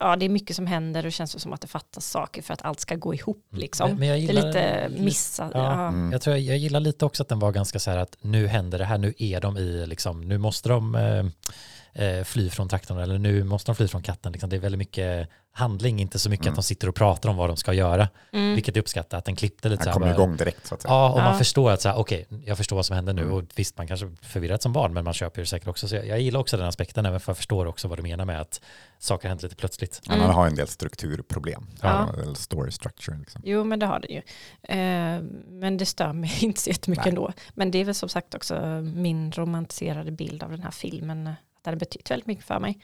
ja, 0.00 0.16
det 0.18 0.24
är 0.24 0.28
mycket 0.28 0.56
som 0.56 0.66
händer 0.66 1.00
och 1.00 1.04
det 1.04 1.10
känns 1.10 1.42
som 1.42 1.52
att 1.52 1.60
det 1.60 1.66
fattas 1.66 2.06
saker 2.10 2.42
för 2.42 2.54
att 2.54 2.62
allt 2.62 2.80
ska 2.80 2.94
gå 2.96 3.14
ihop. 3.14 3.46
Liksom. 3.50 3.90
Men- 3.90 3.98
men 3.98 4.08
jag 4.08 4.16
det 4.18 4.20
gillar- 4.22 4.42
är 4.56 4.88
lite 4.88 5.02
missat. 5.02 5.50
Ja. 5.54 5.60
Ja. 5.64 5.88
Mm. 5.88 6.12
Jag 6.12 6.22
tror 6.22 6.36
jag, 6.36 6.44
jag 6.44 6.56
gillar 6.58 6.80
lite 6.80 7.04
också 7.04 7.22
att 7.22 7.28
den 7.28 7.38
var 7.38 7.52
ganska 7.52 7.78
så 7.78 7.90
här 7.90 7.98
att 7.98 8.16
nu 8.20 8.46
händer 8.46 8.78
det 8.78 8.84
här, 8.84 8.98
nu 8.98 9.14
är 9.18 9.40
de 9.40 9.56
i 9.56 9.86
liksom, 9.86 10.20
nu 10.28 10.38
måste 10.38 10.68
de 10.68 10.94
eh, 10.94 11.24
eh, 11.94 12.24
fly 12.24 12.50
från 12.50 12.68
traktorn 12.68 12.98
eller 12.98 13.18
nu 13.18 13.44
måste 13.44 13.70
de 13.72 13.76
fly 13.76 13.88
från 13.88 14.02
katten. 14.02 14.32
Liksom. 14.32 14.50
Det 14.50 14.56
är 14.56 14.60
väldigt 14.60 14.78
mycket 14.78 15.28
handling, 15.54 16.00
inte 16.00 16.18
så 16.18 16.30
mycket 16.30 16.46
Mm. 16.46 16.52
att 16.52 16.56
de 16.56 16.62
sitter 16.62 16.88
och 16.88 16.94
pratar 16.94 17.28
om 17.28 17.36
vad 17.36 17.50
de 17.50 17.56
ska 17.56 17.72
göra. 17.72 18.08
Mm. 18.32 18.54
Vilket 18.54 18.76
jag 18.76 18.82
uppskattar, 18.82 19.18
att 19.18 19.24
den 19.24 19.36
klippte 19.36 19.68
lite 19.68 19.84
så 19.84 19.90
Han 19.90 20.02
här. 20.02 20.08
kommer 20.10 20.14
bara- 20.18 20.24
igång 20.24 20.36
direkt 20.36 20.66
så 20.66 20.74
att 20.74 20.82
säga. 20.82 20.94
Ja, 20.94 21.10
och 21.12 21.18
man 21.18 21.32
Ja. 21.32 21.38
förstår 21.38 21.70
att 21.70 21.80
så 21.80 21.88
här, 21.88 21.96
okej, 21.96 22.26
jag 22.44 22.56
förstår 22.56 22.76
vad 22.76 22.86
som 22.86 22.96
händer 22.96 23.12
nu 23.12 23.22
Mm. 23.22 23.34
och 23.34 23.44
visst, 23.54 23.78
man 23.78 23.86
kanske 23.86 24.10
förvirrat 24.22 24.62
som 24.62 24.72
barn, 24.72 24.92
men 24.94 25.04
man 25.04 25.14
köper 25.14 25.40
det 25.40 25.46
säkert 25.46 25.68
också. 25.68 25.88
Så 25.88 25.94
jag, 25.96 26.06
jag 26.06 26.20
gillar 26.20 26.40
också 26.40 26.56
den 26.56 26.66
aspekten, 26.66 27.06
även 27.06 27.20
för 27.20 27.30
jag 27.30 27.36
förstår 27.36 27.66
också 27.66 27.88
vad 27.88 27.98
du 27.98 28.02
menar 28.02 28.24
med 28.24 28.40
att 28.40 28.60
saker 28.98 29.28
händer 29.28 29.42
lite 29.44 29.56
plötsligt. 29.56 30.00
Han 30.06 30.18
Mm. 30.20 30.30
har 30.30 30.46
en 30.46 30.54
del 30.54 30.68
strukturproblem. 30.68 31.66
Ja. 31.80 32.08
Eller 32.22 32.34
story 32.34 32.70
structure. 32.70 33.18
Liksom. 33.18 33.42
Jo, 33.44 33.64
men 33.64 33.78
det 33.78 33.86
har 33.86 34.00
det 34.00 34.08
ju. 34.08 34.22
Eh, 34.62 35.20
men 35.48 35.76
det 35.76 35.86
stör 35.86 36.12
mig 36.12 36.32
inte 36.40 36.60
så 36.60 36.70
jättemycket 36.70 37.04
Nej. 37.04 37.10
ändå. 37.10 37.32
Men 37.54 37.70
det 37.70 37.78
är 37.78 37.84
väl 37.84 37.94
som 37.94 38.08
sagt 38.08 38.34
också 38.34 38.54
min 38.94 39.32
romantiserade 39.32 40.10
bild 40.12 40.42
av 40.42 40.50
den 40.50 40.62
här 40.62 40.70
filmen. 40.70 41.30
Den 41.62 41.74
har 41.74 41.78
betytt 41.78 42.10
väldigt 42.10 42.26
mycket 42.26 42.44
för 42.44 42.60
mig. 42.60 42.78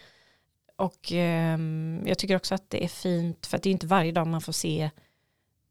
Och 0.77 1.13
ehm, 1.13 2.03
jag 2.07 2.19
tycker 2.19 2.37
också 2.37 2.55
att 2.55 2.71
det 2.71 2.85
är 2.85 2.89
fint, 2.89 3.47
för 3.47 3.57
att 3.57 3.63
det 3.63 3.69
är 3.69 3.73
inte 3.73 3.87
varje 3.87 4.13
dag 4.13 4.27
man 4.27 4.41
får 4.41 4.53
se 4.53 4.91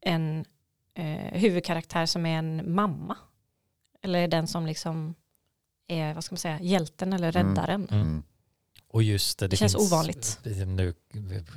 en 0.00 0.44
eh, 0.94 1.32
huvudkaraktär 1.40 2.06
som 2.06 2.26
är 2.26 2.38
en 2.38 2.74
mamma. 2.74 3.16
Eller 4.02 4.28
den 4.28 4.46
som 4.46 4.66
liksom 4.66 5.14
är, 5.86 6.14
vad 6.14 6.24
ska 6.24 6.32
man 6.32 6.38
säga, 6.38 6.60
hjälten 6.60 7.12
eller 7.12 7.36
Mm. 7.36 7.48
räddaren. 7.56 7.88
Mm. 7.90 8.00
Mm. 8.02 8.22
Och 8.98 9.02
just 9.02 9.38
det, 9.38 9.48
Det 9.48 9.56
känns 9.56 9.72
finns, 9.74 9.92
ovanligt. 9.92 10.38
Nu 10.44 10.94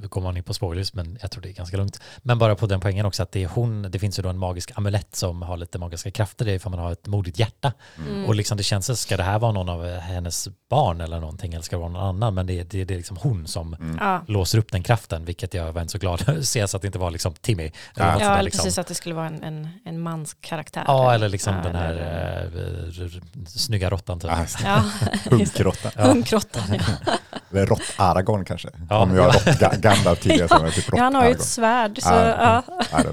kommer 0.09 0.27
man 0.27 0.37
in 0.37 0.43
på 0.43 0.53
spoilers, 0.53 0.93
men 0.93 1.17
jag 1.21 1.31
tror 1.31 1.41
det 1.43 1.49
är 1.49 1.53
ganska 1.53 1.77
lugnt. 1.77 1.99
Men 2.17 2.39
bara 2.39 2.55
på 2.55 2.65
den 2.67 2.79
poängen 2.79 3.05
också 3.05 3.23
att 3.23 3.31
det 3.31 3.43
är 3.43 3.47
hon, 3.47 3.81
det 3.91 3.99
finns 3.99 4.19
ju 4.19 4.23
då 4.23 4.29
en 4.29 4.37
magisk 4.37 4.71
amulett 4.75 5.15
som 5.15 5.41
har 5.41 5.57
lite 5.57 5.79
magiska 5.79 6.11
krafter, 6.11 6.45
det 6.45 6.51
är 6.51 6.59
för 6.59 6.69
man 6.69 6.79
har 6.79 6.91
ett 6.91 7.07
modigt 7.07 7.39
hjärta. 7.39 7.73
Mm. 7.97 8.25
Och 8.25 8.35
liksom 8.35 8.57
det 8.57 8.63
känns, 8.63 8.85
så, 8.85 8.95
ska 8.95 9.17
det 9.17 9.23
här 9.23 9.39
vara 9.39 9.51
någon 9.51 9.69
av 9.69 9.85
hennes 9.99 10.47
barn 10.69 11.01
eller 11.01 11.19
någonting, 11.19 11.53
eller 11.53 11.63
ska 11.63 11.75
det 11.75 11.79
vara 11.79 11.89
någon 11.91 12.03
annan? 12.03 12.33
Men 12.33 12.47
det, 12.47 12.59
är- 12.59 12.63
det, 12.63 12.83
det 12.85 12.93
är 12.93 12.97
liksom 12.97 13.17
hon 13.17 13.47
som 13.47 13.73
Mm. 13.73 14.21
Låser 14.27 14.57
upp 14.59 14.71
den 14.71 14.83
kraften, 14.83 15.25
vilket 15.25 15.53
jag 15.53 15.71
var 15.73 15.81
inte 15.81 15.91
så 15.91 15.97
glad 15.97 16.29
att 16.29 16.45
se 16.45 16.67
så 16.67 16.77
att 16.77 16.81
det 16.81 16.87
inte 16.87 16.99
var 16.99 17.11
liksom 17.11 17.33
Timmy. 17.33 17.63
Eller 17.63 17.71
Ja. 17.95 18.11
sånt 18.11 18.21
ja 18.21 18.27
där 18.27 18.33
eller 18.33 18.43
liksom. 18.43 18.63
precis 18.63 18.77
att 18.77 18.87
det 18.87 18.95
skulle 18.95 19.15
vara 19.15 19.27
en, 19.27 19.43
en, 19.43 19.69
en 19.85 19.99
manskaraktär. 19.99 20.83
Ja, 20.87 21.13
eller 21.13 21.29
liksom 21.29 21.55
Ja, 21.55 21.63
den 21.63 21.75
här 21.75 21.93
eller- 21.93 23.03
eh, 23.05 23.45
snygga 23.47 23.89
råttan 23.89 24.19
typ. 24.19 24.31
Ja, 24.63 24.83
Hunkråtta. 25.29 25.91
Ja. 25.95 26.03
Ungkrottan. 26.11 26.63
Ja. 26.73 27.13
Eller 27.51 27.65
rått-Aragorn 27.65 28.45
kanske. 28.45 28.69
Ja. 28.89 28.97
Om 29.03 29.15
jag 29.15 29.23
har 29.23 29.31
rått 29.33 29.43
Ga- 29.45 29.79
Gandalf 29.81 30.19
tidigare 30.19 30.47
så 30.47 30.57
var 30.57 30.65
det 30.65 30.71
typ 30.71 30.85
Ja, 30.93 31.03
han 31.03 31.15
har 31.15 31.25
ju 31.25 31.31
ett 31.31 31.37
rått-Aragorn. 31.37 31.95
svärd. 31.95 32.01
Så, 32.01 32.09
Ja. 32.13 32.63
ja. 32.91 33.03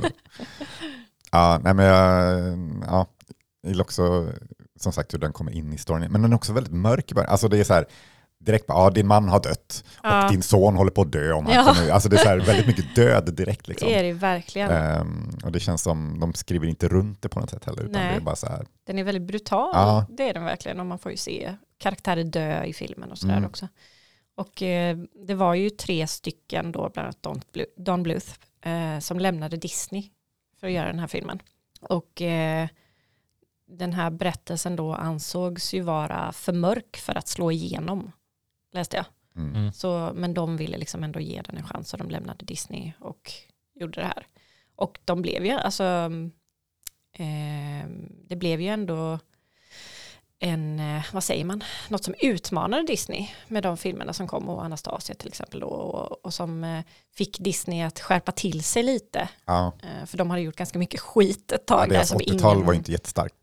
Ja, 1.32 1.60
nej 1.64 1.74
men 1.74 1.84
jag, 1.86 2.58
ja, 2.86 3.06
gillar 3.66 3.84
också 3.84 4.28
som 4.80 4.92
sagt 4.92 5.14
hur 5.14 5.18
den 5.18 5.32
kommer 5.32 5.52
in 5.52 5.72
i 5.72 5.78
storyn. 5.78 6.12
Men 6.12 6.22
den 6.22 6.32
är 6.32 6.36
också 6.36 6.52
väldigt 6.52 6.72
mörk 6.72 7.10
i 7.10 7.14
början. 7.14 7.30
Alltså 7.30 7.48
det 7.48 7.58
är 7.58 7.64
så 7.64 7.74
här, 7.74 7.86
direkt 8.40 8.66
bara, 8.66 8.78
ja 8.84 8.90
din 8.90 9.06
man 9.06 9.28
har 9.28 9.40
dött 9.40 9.84
och 9.96 10.06
Ja. 10.06 10.28
din 10.30 10.42
son 10.42 10.76
håller 10.76 10.90
på 10.90 11.02
att 11.02 11.12
dö 11.12 11.32
om 11.32 11.46
han 11.46 11.54
Ja. 11.54 11.64
kommer. 11.74 11.90
Alltså 11.90 12.08
det 12.08 12.16
är 12.16 12.22
så 12.22 12.28
här 12.28 12.40
väldigt 12.40 12.66
mycket 12.66 12.94
död 12.94 13.34
direkt 13.34 13.68
liksom. 13.68 13.88
Det 13.88 13.94
är 13.98 14.02
det 14.02 14.12
verkligen. 14.12 14.70
Ehm, 14.70 15.30
och 15.44 15.52
det 15.52 15.60
känns 15.60 15.82
som, 15.82 16.20
de 16.20 16.34
skriver 16.34 16.66
inte 16.66 16.88
runt 16.88 17.22
det 17.22 17.28
på 17.28 17.40
något 17.40 17.50
sätt 17.50 17.64
heller, 17.64 17.82
utan 17.82 17.92
Nej. 18.02 18.10
det 18.10 18.16
är 18.16 18.20
bara 18.20 18.36
så 18.36 18.46
här, 18.46 18.66
Den 18.86 18.98
är 18.98 19.04
väldigt 19.04 19.22
brutal. 19.26 19.70
Ja. 19.74 20.06
Det 20.08 20.28
är 20.28 20.34
den 20.34 20.44
verkligen. 20.44 20.80
Och 20.80 20.86
man 20.86 20.98
får 20.98 21.10
ju 21.10 21.16
se 21.16 21.54
karaktärer 21.78 22.24
dö 22.24 22.64
i 22.64 22.72
filmen 22.72 23.10
och 23.10 23.18
sådär 23.18 23.36
Mm. 23.36 23.48
också. 23.48 23.68
Och 24.38 24.62
eh, 24.62 24.98
det 25.26 25.34
var 25.34 25.54
ju 25.54 25.70
tre 25.70 26.06
stycken 26.06 26.72
då, 26.72 26.90
bland 26.94 27.06
annat 27.06 27.22
Don, 27.22 27.40
Blu- 27.52 27.72
Don 27.76 28.02
Bluth, 28.02 28.30
eh, 28.60 28.98
som 28.98 29.18
lämnade 29.18 29.56
Disney 29.56 30.10
för 30.60 30.66
att 30.66 30.72
göra 30.72 30.86
den 30.86 30.98
här 30.98 31.06
filmen. 31.06 31.42
Och 31.80 32.22
eh, 32.22 32.68
den 33.66 33.92
här 33.92 34.10
berättelsen 34.10 34.76
då 34.76 34.94
ansågs 34.94 35.74
ju 35.74 35.80
vara 35.80 36.32
för 36.32 36.52
mörk 36.52 36.96
för 36.96 37.18
att 37.18 37.28
slå 37.28 37.50
igenom, 37.50 38.12
läste 38.72 38.96
jag. 38.96 39.06
mm. 39.36 39.54
Mm. 39.54 39.72
Så, 39.72 40.12
men 40.14 40.34
de 40.34 40.56
ville 40.56 40.78
liksom 40.78 41.04
ändå 41.04 41.20
ge 41.20 41.42
den 41.42 41.56
en 41.56 41.66
chans 41.66 41.92
och 41.92 41.98
de 41.98 42.10
lämnade 42.10 42.44
Disney 42.44 42.92
och 43.00 43.32
gjorde 43.74 44.00
det 44.00 44.06
här. 44.06 44.26
Och 44.76 44.98
de 45.04 45.22
blev 45.22 45.44
ju, 45.46 45.52
alltså, 45.52 46.10
eh, 47.12 47.88
det 48.28 48.36
blev 48.36 48.60
ju 48.60 48.68
ändå 48.68 49.18
en, 50.40 50.80
eh, 50.80 51.04
vad 51.12 51.24
säger 51.24 51.44
man, 51.44 51.64
något 51.88 52.04
som 52.04 52.14
utmanade 52.18 52.82
Disney 52.82 53.28
med 53.48 53.62
de 53.62 53.76
filmerna 53.76 54.12
som 54.12 54.26
kom 54.28 54.48
och 54.48 54.64
Anastasia 54.64 55.14
till 55.14 55.28
exempel 55.28 55.62
och, 55.62 56.24
och 56.24 56.34
som 56.34 56.64
eh, 56.64 56.84
fick 57.14 57.38
Disney 57.38 57.82
att 57.82 58.00
skärpa 58.00 58.32
till 58.32 58.64
sig 58.64 58.82
lite. 58.82 59.28
ja. 59.44 59.72
Eh, 59.82 60.06
för 60.06 60.18
de 60.18 60.30
hade 60.30 60.42
gjort 60.42 60.56
ganska 60.56 60.78
mycket 60.78 61.00
skit 61.00 61.52
ett 61.52 61.66
tag 61.66 61.86
Ja, 61.88 61.92
deras 61.92 62.08
som 62.08 62.18
80-tal 62.18 62.54
ingen... 62.54 62.66
var 62.66 62.74
inte 62.74 62.92
jättestarkt 62.92 63.34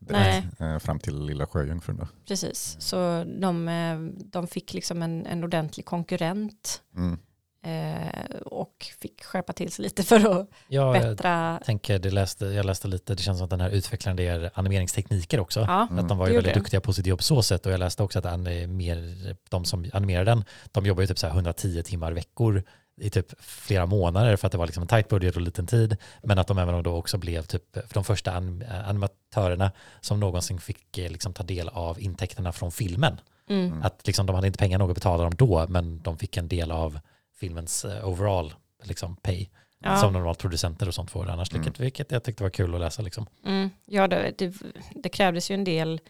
eh, 0.58 0.78
fram 0.78 0.98
till 0.98 1.24
Lilla 1.24 1.46
Sjöjungfrun 1.46 1.96
då. 1.96 2.08
Precis, 2.28 2.76
så 2.78 3.24
de, 3.40 4.14
de 4.16 4.46
fick 4.46 4.74
liksom 4.74 5.02
en, 5.02 5.26
en 5.26 5.44
ordentlig 5.44 5.86
konkurrent 5.86 6.82
Mm. 6.96 7.18
Eh, 7.66 8.36
och 8.46 8.86
fick 9.00 9.24
skärpa 9.24 9.52
till 9.52 9.72
sig 9.72 9.82
lite 9.82 10.02
för 10.02 10.16
att 10.40 10.48
Ja, 10.68 10.96
jag 10.96 11.02
bättra. 11.02 11.60
tänker, 11.64 11.98
det 11.98 12.10
läste, 12.10 12.46
jag 12.46 12.66
läste 12.66 12.88
lite, 12.88 13.14
det 13.14 13.22
känns 13.22 13.38
som 13.38 13.44
att 13.44 13.50
den 13.50 13.60
här 13.60 13.70
utvecklaren 13.70 14.16
det 14.16 14.26
är 14.26 14.50
animeringstekniker 14.54 15.40
också. 15.40 15.60
Ja, 15.60 15.86
Mm. 15.90 15.98
Att 16.04 16.08
de 16.08 16.18
var 16.18 16.26
ju 16.28 16.34
väldigt 16.34 16.54
det. 16.54 16.60
duktiga 16.60 16.80
på 16.80 16.92
sitt 16.92 17.06
jobb 17.06 17.22
så 17.22 17.42
sätt 17.42 17.66
och 17.66 17.72
jag 17.72 17.78
läste 17.80 18.02
också 18.02 18.18
att 18.18 18.26
animer, 18.26 19.36
de 19.48 19.64
som 19.64 19.90
animerar 19.92 20.24
den, 20.24 20.44
de 20.72 20.86
jobbar 20.86 21.00
ju 21.00 21.06
typ 21.06 21.18
så 21.18 21.26
här 21.26 21.34
110 21.34 21.82
timmar 21.82 22.12
veckor 22.12 22.62
i 23.00 23.10
typ 23.10 23.26
flera 23.42 23.86
månader 23.86 24.36
för 24.36 24.46
att 24.48 24.52
det 24.52 24.58
var 24.58 24.66
liksom 24.66 24.82
en 24.82 24.88
tight 24.88 25.08
budget 25.08 25.36
och 25.36 25.42
liten 25.42 25.66
tid. 25.66 25.96
Men 26.22 26.38
att 26.38 26.46
de 26.46 26.58
även 26.58 26.82
då 26.82 26.94
också 26.96 27.18
blev 27.18 27.42
typ 27.42 27.74
för 27.74 27.94
de 27.94 28.04
första 28.04 28.32
anim 28.32 28.64
animatörerna 28.86 29.72
som 30.00 30.20
någonsin 30.20 30.58
fick 30.60 30.98
eh, 30.98 31.10
liksom 31.10 31.32
ta 31.32 31.42
del 31.42 31.68
av 31.68 32.00
intäkterna 32.00 32.52
från 32.52 32.72
filmen. 32.72 33.20
Mm. 33.48 33.82
Att 33.82 34.06
liksom 34.06 34.26
de 34.26 34.34
hade 34.34 34.46
inte 34.46 34.58
pengar 34.58 34.78
nog 34.78 34.90
att 34.90 34.94
betala 34.96 35.22
dem 35.22 35.34
då, 35.34 35.66
men 35.68 36.02
de 36.02 36.18
fick 36.18 36.36
en 36.36 36.48
del 36.48 36.70
av 36.70 36.98
filmens 37.40 37.84
eh, 37.84 38.08
overall 38.08 38.54
liksom 38.84 39.16
pay. 39.16 39.46
Ja. 39.78 39.96
Som 39.96 40.12
normalt 40.12 40.38
producenter 40.38 40.88
och 40.88 40.94
sånt 40.94 41.10
får 41.10 41.28
annars, 41.30 41.50
Mm. 41.52 41.62
vilket, 41.62 41.80
vilket 41.80 42.12
jag 42.12 42.24
tyckte 42.24 42.42
var 42.42 42.50
kul 42.50 42.74
att 42.74 42.80
läsa. 42.80 43.02
Liksom. 43.02 43.26
Mm. 43.46 43.70
Ja, 43.86 44.08
det, 44.08 44.34
det, 44.38 44.54
det 44.94 45.08
krävdes 45.08 45.50
ju 45.50 45.54
en 45.54 45.64
del 45.64 46.00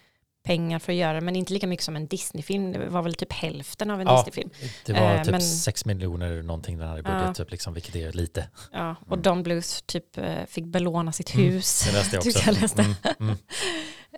pengar 0.45 0.79
för 0.79 0.93
att 0.93 0.99
göra 0.99 1.21
men 1.21 1.37
inte 1.37 1.53
lika 1.53 1.67
mycket 1.67 1.85
som 1.85 1.97
en 1.97 2.07
Disney-film. 2.07 2.73
Det 2.73 2.89
var 2.89 3.03
väl 3.03 3.15
typ 3.15 3.33
hälften 3.33 3.91
av 3.91 4.01
en 4.01 4.07
Ja. 4.07 4.17
Disney-film. 4.25 4.51
Det 4.87 4.93
var 4.93 5.15
Eh, 5.15 5.23
typ 5.23 5.31
men- 5.33 5.41
6 5.43 5.85
miljoner 5.85 6.43
någonting 6.43 6.79
den 6.79 6.89
hade 6.89 7.01
i 7.01 7.03
budget, 7.03 7.23
Ja. 7.27 7.35
typ, 7.35 7.51
liksom, 7.51 7.75
vilket 7.75 7.97
är 7.97 8.13
lite. 8.13 8.49
Ja, 8.73 8.97
och 9.01 9.13
Mm. 9.13 9.23
Don 9.23 9.43
Bluth 9.43 9.69
typ 9.87 10.19
eh, 10.19 10.45
fick 10.49 10.65
belåna 10.65 11.13
sitt 11.13 11.35
Mm, 11.35 11.47
hus. 11.53 11.85
Det 11.87 11.93
läste 11.93 12.17
jag 12.17 12.27
också. 12.27 12.51
jag 12.51 12.61
läste. 12.61 12.95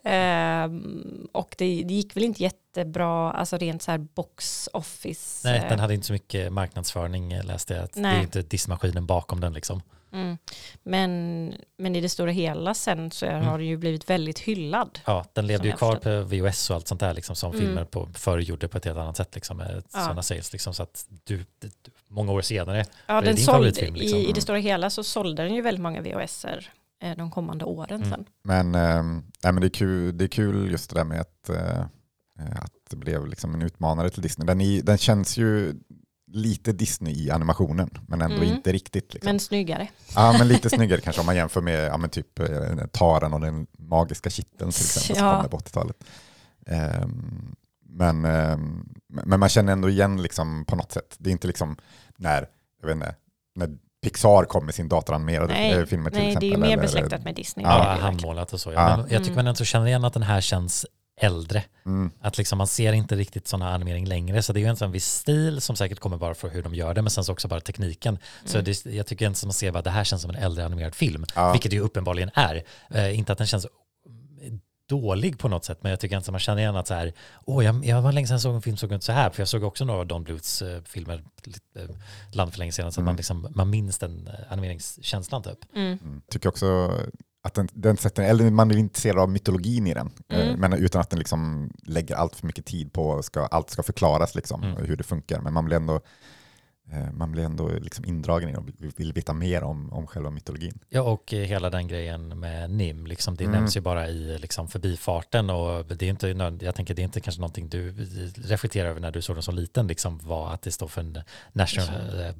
Mm, 0.04 0.16
mm. 0.16 0.64
Ehm, 0.64 1.28
och 1.32 1.54
det, 1.58 1.82
det 1.82 1.94
gick 1.94 2.16
väl 2.16 2.24
inte 2.24 2.42
jättebra, 2.42 3.32
alltså 3.32 3.56
rent 3.56 3.82
så 3.82 3.90
här 3.90 3.98
box 3.98 4.68
office. 4.72 5.48
Nej, 5.48 5.58
eh, 5.58 5.68
den 5.68 5.78
hade 5.78 5.94
inte 5.94 6.06
så 6.06 6.12
mycket 6.12 6.52
marknadsföring 6.52 7.32
eh, 7.32 7.44
läste 7.44 7.74
jag. 7.74 7.88
Det 8.02 8.08
är 8.08 8.20
inte 8.22 8.42
diskmaskinen 8.42 9.06
bakom 9.06 9.40
den 9.40 9.52
liksom. 9.52 9.82
mm. 10.12 10.38
men, 10.82 11.54
men 11.78 11.96
i 11.96 12.00
det 12.00 12.08
stora 12.08 12.30
hela 12.30 12.74
sen 12.74 13.10
så 13.10 13.26
har 13.26 13.58
den 13.58 13.66
ju 13.66 13.76
blivit 13.76 14.10
väldigt 14.10 14.38
hyllad. 14.38 14.98
Ja, 15.06 15.24
den 15.32 15.46
levde 15.46 15.68
ju 15.68 15.72
kvar 15.76 15.96
på 15.96 16.20
VHS 16.22 16.70
och 16.70 16.76
allt 16.76 16.88
sånt 16.88 17.00
där 17.00 17.14
liksom, 17.14 17.36
som 17.36 17.52
Mm. 17.52 17.60
filmer 17.66 17.84
på, 17.84 18.08
förr 18.14 18.38
gjorde 18.38 18.68
på 18.68 18.78
ett 18.78 18.84
helt 18.84 18.98
annat 18.98 19.16
sätt 19.16 19.34
liksom, 19.34 19.56
med 19.56 19.82
Ja. 19.92 20.00
sådana 20.00 20.22
sales. 20.22 20.52
Liksom, 20.52 20.74
så 20.74 20.82
att 20.82 21.06
du, 21.24 21.36
du, 21.60 21.70
många 22.08 22.32
år 22.32 22.42
senare, 22.42 22.84
Ja, 23.06 23.20
den 23.20 23.36
sålde, 23.36 23.52
favoritfilm, 23.52 23.94
liksom. 23.94 24.18
i, 24.18 24.28
I 24.28 24.32
det 24.32 24.40
stora 24.40 24.58
hela 24.58 24.90
så 24.90 25.04
sålde 25.04 25.42
den 25.42 25.54
ju 25.54 25.62
väldigt 25.62 25.82
många 25.82 26.00
VHSer 26.00 26.70
de 27.16 27.30
kommande 27.30 27.64
åren 27.64 28.02
Mm. 28.02 28.10
sen. 28.10 28.24
Men, 28.44 28.74
eh, 28.74 29.02
nej, 29.44 29.52
men 29.52 29.60
det, 29.60 29.66
är 29.66 29.70
kul, 29.70 30.18
det 30.18 30.24
är 30.24 30.28
kul 30.28 30.70
just 30.70 30.90
det 30.90 30.96
där 31.00 31.04
med 31.04 31.20
att, 31.20 31.48
eh, 31.48 31.80
att 32.62 32.72
det 32.90 32.96
blev 32.96 33.26
liksom 33.26 33.54
en 33.54 33.62
utmanare 33.62 34.10
till 34.10 34.22
Disney. 34.22 34.46
Den, 34.46 34.60
är, 34.60 34.82
den 34.82 34.98
känns 34.98 35.36
ju 35.36 35.74
lite 36.30 36.72
Disney 36.72 37.14
i 37.14 37.30
animationen, 37.30 37.90
men 38.08 38.20
ändå 38.20 38.36
Mm. 38.36 38.48
inte 38.56 38.72
riktigt. 38.72 39.14
Liksom. 39.14 39.28
Men 39.32 39.40
snyggare. 39.40 39.88
Ja, 40.14 40.34
men 40.38 40.48
lite 40.54 40.70
snyggare 40.70 41.00
kanske 41.00 41.20
om 41.20 41.26
man 41.26 41.36
jämför 41.36 41.60
med 41.60 41.86
ja, 41.88 41.96
men 41.96 42.10
typ 42.10 42.38
eh, 42.38 42.76
Taren 42.92 43.32
och 43.32 43.40
den 43.40 43.66
magiska 43.78 44.30
kitteln 44.30 44.70
till 44.70 44.84
exempel 44.84 45.16
som 45.16 45.26
Ja. 45.26 45.32
kom 45.34 45.42
där 45.42 45.48
på 45.50 45.56
80-talet. 45.58 46.04
Ehm, 46.66 47.54
men, 47.90 48.24
ehm, 48.24 48.88
men 49.08 49.40
man 49.40 49.48
känner 49.48 49.72
ändå 49.72 49.88
igen 49.90 50.22
liksom 50.22 50.64
på 50.64 50.76
något 50.76 50.92
sätt. 50.92 51.16
Det 51.18 51.30
är 51.30 51.32
inte 51.32 51.46
liksom 51.46 51.76
när, 52.16 52.48
jag 52.80 52.86
vet 52.88 52.94
inte, 52.94 53.14
när 53.54 53.78
Pixar 54.02 54.44
kom 54.44 54.64
med 54.66 54.74
sin 54.74 54.88
datoranimerade 54.88 55.52
Nej, 55.54 55.72
eh, 55.72 55.84
filmer 55.86 56.10
till 56.10 56.18
nej 56.18 56.26
det 56.26 56.30
exempel. 56.32 56.48
är 56.48 56.52
ju 56.52 56.58
mer 56.58 56.72
eller- 56.72 56.82
besläktat 56.82 57.24
med 57.24 57.34
Disney. 57.34 57.66
Ja, 57.66 57.78
Det 57.78 57.84
det 57.96 58.02
handmålat 58.02 58.52
och 58.52 58.60
så. 58.60 58.72
Ja. 58.72 58.90
Ja. 58.90 58.96
Men 58.96 59.06
jag 59.10 59.22
tycker 59.24 59.36
man 59.36 59.46
ändå 59.46 59.64
känner 59.64 59.86
igen 59.86 60.04
att 60.04 60.12
den 60.12 60.22
här 60.22 60.40
känns 60.40 60.86
äldre. 61.20 61.64
Mm, 61.86 62.10
Att 62.20 62.38
liksom 62.38 62.58
man 62.58 62.66
ser 62.66 62.92
inte 62.92 63.16
riktigt 63.16 63.48
sådana 63.48 63.74
animering 63.74 64.06
längre. 64.06 64.42
Så 64.42 64.52
det 64.52 64.58
är 64.58 64.62
ju 64.62 64.66
en 64.68 64.76
sån 64.76 64.92
viss 64.92 65.06
stil 65.06 65.60
som 65.60 65.76
säkert 65.76 65.98
kommer 66.00 66.16
bara 66.16 66.34
för 66.34 66.48
hur 66.48 66.62
de 66.62 66.74
gör 66.74 66.94
det, 66.94 67.02
men 67.02 67.10
sen 67.10 67.24
så 67.24 67.32
också 67.32 67.48
bara 67.48 67.60
tekniken. 67.60 68.18
Så 68.44 68.60
det, 68.60 68.86
jag 68.86 69.06
tycker 69.06 69.26
inte 69.26 69.38
som 69.40 69.46
man 69.48 69.52
ser 69.52 69.76
att 69.76 69.84
det 69.84 69.90
här 69.90 70.04
känns 70.04 70.22
som 70.22 70.30
en 70.30 70.36
äldre 70.42 70.64
animerad 70.64 70.94
film, 70.94 71.24
Ja. 71.34 71.52
vilket 71.52 71.70
det 71.70 71.76
ju 71.76 71.82
uppenbarligen 71.82 72.30
är. 72.34 72.62
Eh, 72.90 73.18
inte 73.18 73.32
att 73.32 73.38
den 73.38 73.46
känns 73.46 73.66
dålig 74.88 75.38
på 75.38 75.48
något 75.48 75.64
sätt, 75.64 75.78
men 75.82 75.90
jag 75.90 76.00
tycker 76.00 76.16
inte 76.16 76.28
att 76.28 76.32
man 76.32 76.40
känner 76.40 76.62
igen 76.62 76.76
att 76.76 76.86
så 76.86 76.94
här, 76.94 77.12
åh, 77.44 77.64
jag, 77.64 77.84
jag 77.84 78.02
var 78.02 78.12
länge 78.12 78.26
sedan 78.26 78.40
såg 78.40 78.54
en 78.54 78.62
film 78.62 78.76
som 78.76 78.88
såg 78.88 78.96
ut 78.96 79.02
så 79.02 79.12
här, 79.12 79.30
för 79.30 79.40
jag 79.40 79.48
såg 79.48 79.62
också 79.64 79.84
några 79.84 80.00
av 80.00 80.06
Don 80.06 80.24
Bluths 80.24 80.62
eh, 80.62 80.82
filmer, 80.82 81.24
lite, 81.44 81.60
eh, 81.82 81.88
land 82.32 82.52
för 82.52 82.58
länge 82.58 82.72
sedan, 82.72 82.92
så 82.92 83.00
att 83.00 83.04
man, 83.04 83.16
liksom, 83.16 83.48
man 83.54 83.70
minns 83.70 83.98
den 83.98 84.26
eh, 84.28 84.52
animeringskänslan 84.52 85.42
typ. 85.42 85.58
Mm. 85.74 85.98
mm. 86.02 86.20
Tycker 86.30 86.48
också 86.48 86.92
att 87.42 87.54
den, 87.54 87.68
den 87.72 87.96
sätter, 87.96 88.22
eller 88.22 88.50
man 88.50 88.70
är 88.70 88.76
intresserad 88.76 89.18
av 89.18 89.28
mytologin 89.28 89.86
i 89.86 89.94
den, 89.94 90.10
eh, 90.28 90.40
Mm. 90.48 90.60
men 90.60 90.72
utan 90.72 91.00
att 91.00 91.10
den 91.10 91.18
liksom 91.18 91.70
lägger 91.82 92.14
allt 92.14 92.36
för 92.36 92.46
mycket 92.46 92.66
tid 92.66 92.92
på 92.92 93.22
ska, 93.22 93.46
allt 93.46 93.70
ska 93.70 93.82
förklaras 93.82 94.34
liksom, 94.34 94.62
Mm. 94.62 94.86
hur 94.86 94.96
det 94.96 95.04
funkar. 95.04 95.40
Men 95.40 95.52
man 95.54 95.64
blir 95.64 95.76
ändå, 95.76 95.94
eh, 95.94 96.00
man 97.12 97.32
blir 97.32 97.44
ändå 97.44 97.68
liksom 97.68 98.04
indragen 98.04 98.48
i 98.48 98.52
det 98.52 98.58
och 98.58 98.68
vill- 98.96 99.12
veta 99.12 99.32
mer 99.32 99.62
om, 99.62 99.92
om 99.92 100.06
själva 100.06 100.30
mytologin. 100.30 100.78
Ja, 100.88 101.02
och 101.02 101.32
eh, 101.34 101.38
hela 101.40 101.70
den 101.70 101.88
grejen 101.88 102.40
med 102.40 102.70
NIM, 102.70 103.06
liksom, 103.06 103.36
det 103.36 103.44
Mm. 103.44 103.56
nämns 103.60 103.76
ju 103.76 103.80
bara 103.80 104.08
i 104.08 104.38
liksom, 104.38 104.68
förbifarten 104.68 105.50
och 105.50 105.84
det 105.86 106.02
är 106.06 106.10
inte, 106.10 106.28
jag 106.64 106.74
tänker 106.74 106.94
det 106.94 107.02
är 107.02 107.04
inte 107.04 107.20
kanske 107.20 107.40
någonting 107.40 107.68
du 107.68 107.92
reflekterar 108.36 108.88
över 108.88 109.00
när 109.00 109.10
du 109.10 109.22
såg 109.22 109.36
den 109.36 109.42
som 109.42 109.54
liten, 109.54 109.86
liksom, 109.86 110.18
vad 110.18 110.52
att 110.52 110.62
det 110.62 110.70
står 110.72 110.88
för 110.88 111.00
en 111.00 111.18
national, 111.52 112.20
eh, 112.20 112.34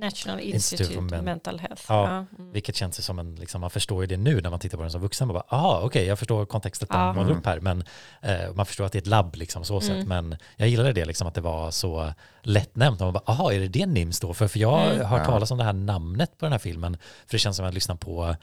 National 0.00 0.40
Institute 0.40 0.54
Institute 0.82 0.94
for 0.94 1.04
of 1.04 1.10
Men- 1.10 1.24
Mental 1.24 1.58
Health. 1.60 1.82
Ja, 1.88 2.08
mm. 2.38 2.52
vilket 2.52 2.76
känns 2.76 2.98
ju 2.98 3.02
som 3.02 3.18
en, 3.18 3.34
liksom, 3.34 3.60
man 3.60 3.70
förstår 3.70 4.02
ju 4.02 4.06
det 4.06 4.16
nu 4.16 4.40
när 4.40 4.50
man 4.50 4.58
tittar 4.58 4.76
på 4.78 4.82
den 4.82 4.90
som 4.92 5.00
vuxen, 5.00 5.28
man 5.28 5.34
bara, 5.34 5.56
aha, 5.58 5.80
okej, 5.84 6.06
jag 6.06 6.18
förstår 6.18 6.46
kontextet 6.46 6.88
de 6.88 6.98
Ja. 7.00 7.12
målar 7.12 7.26
Mm. 7.26 7.38
upp 7.38 7.46
här, 7.46 7.60
men 7.60 7.84
eh, 8.22 8.54
man 8.54 8.66
förstår 8.66 8.84
att 8.84 8.92
det 8.92 8.98
är 8.98 9.00
ett 9.00 9.06
labb, 9.06 9.34
liksom, 9.36 9.64
så 9.64 9.80
sätt, 9.80 9.90
Mm. 10.06 10.08
men 10.28 10.38
jag 10.56 10.68
gillade 10.68 10.92
det, 10.92 11.04
liksom, 11.04 11.26
att 11.26 11.34
det 11.34 11.40
var 11.40 11.70
så 11.70 12.12
lättnämnt, 12.42 13.00
man 13.00 13.12
bara, 13.12 13.22
aha, 13.26 13.52
är 13.52 13.60
det 13.60 13.68
det 13.68 13.86
NIM 13.94 14.12
står 14.12 14.32
för? 14.34 14.48
För 14.48 14.58
jag 14.58 14.84
Mm. 14.86 14.98
har 14.98 15.04
hört 15.04 15.20
Ja. 15.26 15.32
talas 15.32 15.50
om 15.50 15.58
det 15.58 15.64
här 15.64 15.72
namnet 15.72 16.38
på 16.38 16.44
den 16.46 16.52
här 16.52 16.58
filmen, 16.58 16.96
för 17.26 17.34
det 17.34 17.38
känns 17.38 17.56
som 17.56 17.64
att 17.64 17.68
jag 17.68 17.74
lyssnar 17.74 17.96
på 17.96 18.36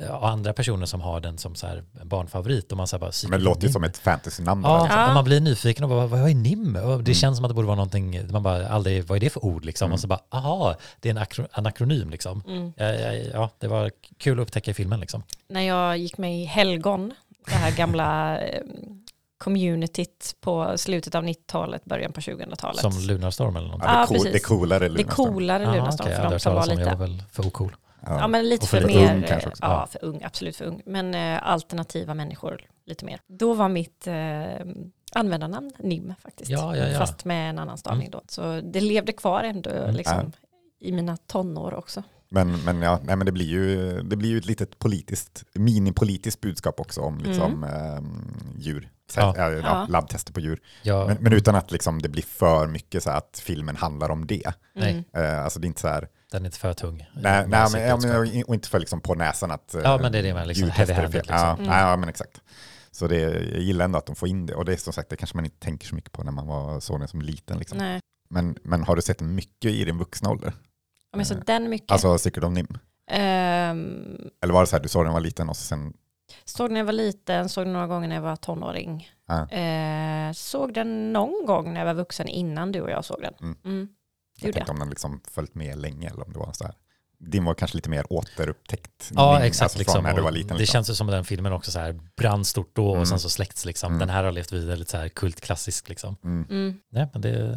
eh, 0.00 0.24
andra 0.24 0.52
personer 0.52 0.86
som 0.86 1.00
har 1.00 1.20
den 1.20 1.38
som 1.38 1.54
så 1.54 1.66
här 1.66 1.84
barnfavorit 2.02 2.70
och 2.72 2.76
man 2.78 2.86
så 2.86 2.96
här 2.96 3.00
bara 3.00 3.10
Men 3.28 3.38
det 3.38 3.44
låter 3.44 3.66
ju 3.66 3.72
som 3.72 3.84
ett 3.84 3.98
fantasy-namn. 3.98 4.62
Ja, 4.64 4.86
där. 4.90 4.96
Ja. 5.08 5.14
man 5.14 5.24
blir 5.24 5.40
nyfiken 5.40 5.84
och 5.84 5.90
bara, 5.90 6.06
vad 6.06 6.30
är 6.30 6.34
NIM? 6.34 6.76
Och 6.76 6.82
det 6.82 6.92
Mm. 6.94 7.14
känns 7.14 7.36
som 7.36 7.44
att 7.44 7.48
det 7.50 7.54
borde 7.54 7.66
vara 7.66 7.76
någonting, 7.76 8.32
man 8.32 8.42
bara 8.42 8.68
aldrig, 8.68 9.04
vad 9.04 9.16
är 9.16 9.20
det 9.20 9.30
för 9.30 9.44
ord 9.44 9.64
liksom? 9.64 9.86
Mm. 9.86 9.92
Och 9.94 10.00
så 10.00 10.06
bara, 10.06 10.20
aha, 10.30 10.74
det 11.00 11.08
är 11.08 11.10
en 11.10 11.18
akro- 11.18 11.48
anakronym 11.52 12.10
liksom. 12.10 12.42
Mm. 12.48 12.72
Ja, 12.76 12.86
ja, 12.86 13.12
ja, 13.12 13.50
det 13.58 13.68
var 13.68 13.90
kul 14.18 14.38
att 14.38 14.42
upptäcka 14.42 14.70
i 14.70 14.74
filmen 14.74 15.00
liksom. 15.00 15.22
När 15.48 15.60
jag 15.62 15.98
gick 15.98 16.18
med 16.18 16.38
i 16.42 16.44
Helgon, 16.44 17.12
det 17.46 17.54
här 17.54 17.76
gamla 17.76 18.38
eh, 18.48 18.62
communityt 19.38 20.36
på 20.40 20.78
slutet 20.78 21.14
av 21.14 21.24
90-talet, 21.24 21.84
början 21.84 22.12
på 22.12 22.20
2000-talet. 22.20 22.80
Som 22.80 22.92
Lunarstorm 23.00 23.56
eller 23.56 23.66
någonting. 23.66 23.90
Ja, 23.90 23.94
det, 23.94 24.00
Ja, 24.00 24.06
cool, 24.06 24.16
precis. 24.16 24.32
det 24.32 24.40
coolare 24.40 24.78
det 24.84 24.88
Lunarstorm. 24.88 25.32
coolare 25.34 25.68
Ah, 25.68 25.74
Lunarstorm 25.74 26.06
okej, 26.06 26.16
för 26.16 26.22
ja, 26.22 26.28
det 26.28 26.34
de 26.34 26.40
som 26.40 26.52
jag 26.52 26.60
var 26.66 26.72
om. 26.72 26.78
Jag 26.80 26.96
var 26.98 27.06
lite, 27.06 27.18
väl 27.18 27.22
för 27.32 27.46
ocool. 27.46 27.76
ja 28.06 28.28
men 28.28 28.48
lite 28.48 28.66
för, 28.66 28.80
för 28.80 28.86
mer, 28.88 29.14
ung 29.14 29.22
kanske 29.22 29.48
också. 29.48 29.62
ja, 29.64 29.70
Ja. 29.72 29.86
för 29.86 30.04
ung, 30.04 30.22
absolut 30.24 30.56
för 30.56 30.64
ung, 30.64 30.82
men 30.86 31.14
eh, 31.14 31.48
alternativa 31.48 32.14
människor 32.14 32.60
lite 32.86 33.04
mer. 33.04 33.20
Då 33.26 33.54
var 33.54 33.68
mitt 33.68 34.06
eh, 34.06 34.14
användarnamn 35.12 35.72
NIM 35.78 36.14
faktiskt, 36.22 36.50
Ja, 36.50 36.76
ja, 36.76 36.88
ja. 36.88 36.98
fast 36.98 37.24
med 37.24 37.50
en 37.50 37.58
annan 37.58 37.78
stavning 37.78 38.10
då. 38.10 38.20
Så 38.28 38.60
det 38.60 38.80
levde 38.80 39.12
kvar 39.12 39.44
ändå 39.44 39.70
Mm. 39.70 39.94
liksom, 39.94 40.32
i 40.80 40.92
mina 40.92 41.16
tonår 41.16 41.74
också. 41.74 42.02
Men, 42.30 42.64
men, 42.64 42.82
ja, 42.82 43.00
nej, 43.04 43.16
men 43.16 43.26
det, 43.26 43.32
blir 43.32 43.46
ju, 43.46 44.00
det 44.02 44.16
blir 44.16 44.28
ju 44.30 44.38
ett 44.38 44.46
litet 44.46 44.78
politiskt, 44.78 45.44
minipolitiskt 45.54 46.40
budskap 46.40 46.80
också 46.80 47.00
om 47.00 47.18
liksom, 47.18 47.64
ehm, 47.64 48.54
djur. 48.58 48.90
Så, 49.10 49.20
Ja. 49.20 49.50
ja. 49.50 49.86
Labbtester 49.88 50.32
på 50.32 50.40
djur. 50.40 50.60
Ja, 50.82 51.06
Men, 51.06 51.16
men 51.20 51.32
utan 51.32 51.54
att 51.54 51.70
liksom, 51.72 52.02
det 52.02 52.08
blir 52.08 52.22
för 52.22 52.66
mycket 52.66 53.02
så 53.02 53.10
att 53.10 53.42
filmen 53.44 53.76
handlar 53.76 54.10
om 54.10 54.26
det. 54.26 54.52
Nej. 54.74 55.04
Mm. 55.14 55.26
Eh, 55.26 55.44
alltså 55.44 55.60
det 55.60 55.64
är 55.64 55.68
inte 55.68 55.80
så 55.80 55.88
här, 55.88 56.08
den 56.32 56.42
är 56.42 56.46
inte 56.46 56.58
för 56.58 56.72
tung. 56.72 57.06
nej, 57.14 57.44
nej 57.48 57.66
men, 57.72 57.82
ja, 57.82 57.96
men, 57.96 58.44
och 58.44 58.54
inte 58.54 58.68
för 58.68 58.78
liksom 58.78 59.00
på 59.00 59.14
näsan 59.14 59.50
att 59.50 59.74
eh, 59.74 59.80
Ja, 59.84 59.98
men 60.02 60.12
det 60.12 60.18
är 60.18 60.22
det 60.22 60.34
med 60.34 60.46
liksom 60.48 60.64
djurtester 60.66 60.94
är 60.94 60.98
heavy-handed, 60.98 61.12
fel. 61.12 61.24
Ja, 61.28 61.50
liksom. 61.56 61.66
nej, 61.66 61.80
ja, 61.80 61.96
men 61.96 62.08
exakt. 62.08 62.40
Så 62.90 63.08
det, 63.08 63.20
jag 63.20 63.60
gillar 63.62 63.84
ändå 63.84 63.98
att 63.98 64.06
de 64.06 64.16
får 64.16 64.28
in 64.28 64.46
det. 64.46 64.54
Och 64.54 64.64
det 64.64 64.72
är 64.72 64.76
som 64.76 64.92
sagt, 64.92 65.10
det 65.10 65.16
kanske 65.16 65.36
man 65.36 65.44
inte 65.44 65.58
tänker 65.60 65.86
så 65.86 65.94
mycket 65.94 66.12
på 66.12 66.22
när 66.22 66.32
man 66.32 66.46
var 66.46 66.80
såg 66.80 67.00
den 67.00 67.08
som 67.08 67.22
liten. 67.22 67.58
Liksom. 67.58 67.78
Nej, 67.78 68.00
Men, 68.30 68.56
men 68.62 68.84
har 68.84 68.96
du 68.96 69.02
sett 69.02 69.20
mycket 69.20 69.70
i 69.70 69.84
din 69.84 69.98
vuxna 69.98 70.30
ålder? 70.30 70.52
Om 71.12 71.20
jag 71.20 71.26
såg 71.26 71.44
den 71.46 71.70
mycket. 71.70 71.90
Alltså 71.92 72.18
Secret 72.18 72.44
of 72.44 72.52
Nim? 72.52 72.78
Ehm, 73.10 74.30
Eller 74.42 74.54
var 74.54 74.60
det 74.60 74.66
så 74.66 74.76
här, 74.76 74.82
du 74.82 74.88
såg 74.88 75.04
den 75.04 75.12
var 75.12 75.20
liten 75.20 75.48
och 75.48 75.56
sen, 75.56 75.92
såg 76.44 76.70
när 76.70 76.80
jag 76.80 76.84
var 76.84 76.92
liten, 76.92 77.48
såg 77.48 77.64
den 77.64 77.72
några 77.72 77.86
gånger 77.86 78.08
när 78.08 78.14
jag 78.14 78.22
var 78.22 78.36
tonåring. 78.36 79.08
Ja. 79.28 79.50
Eh, 79.50 80.32
såg 80.32 80.74
den 80.74 81.12
någon 81.12 81.46
gång 81.46 81.72
när 81.72 81.80
jag 81.80 81.86
var 81.86 81.94
vuxen 81.94 82.28
innan 82.28 82.72
du 82.72 82.80
och 82.80 82.90
jag 82.90 83.04
såg 83.04 83.22
den. 83.22 83.34
Mm. 83.40 83.56
Mm. 83.64 83.88
Jag 84.40 84.52
tänkte 84.54 84.72
om 84.72 84.78
den 84.78 84.88
liksom 84.90 85.20
följt 85.30 85.54
med 85.54 85.78
länge 85.78 86.08
eller 86.10 86.26
om 86.26 86.32
det 86.32 86.38
var 86.38 86.52
så 86.52 86.64
här. 86.64 86.74
Din 87.20 87.44
var 87.44 87.54
kanske 87.54 87.76
lite 87.76 87.90
mer 87.90 88.12
återupptäckt. 88.12 89.10
Ja, 89.14 89.40
exakt. 89.40 89.62
Alltså 89.62 89.78
liksom. 89.78 90.02
när 90.04 90.14
du 90.14 90.22
var 90.22 90.30
liten. 90.30 90.48
Det 90.48 90.58
liksom. 90.58 90.72
känns 90.72 90.90
ju 90.90 90.94
som 90.94 91.06
den 91.06 91.24
filmen 91.24 91.52
också 91.52 91.70
så 91.70 91.78
här 91.78 92.00
brann 92.16 92.44
stort 92.44 92.76
då 92.76 92.88
och 92.88 92.94
Mm. 92.94 93.06
sen 93.06 93.18
så 93.20 93.30
släckts 93.30 93.64
liksom. 93.64 93.86
Mm. 93.92 93.98
Den 93.98 94.08
här 94.10 94.24
har 94.24 94.32
levt 94.32 94.52
vidare 94.52 94.76
lite 94.76 94.90
så 94.90 94.96
här 94.96 95.08
kultklassisk 95.08 95.88
liksom. 95.88 96.16
Mm. 96.24 96.46
Mm. 96.50 96.80
Nej, 96.90 97.08
men 97.12 97.22
det 97.22 97.54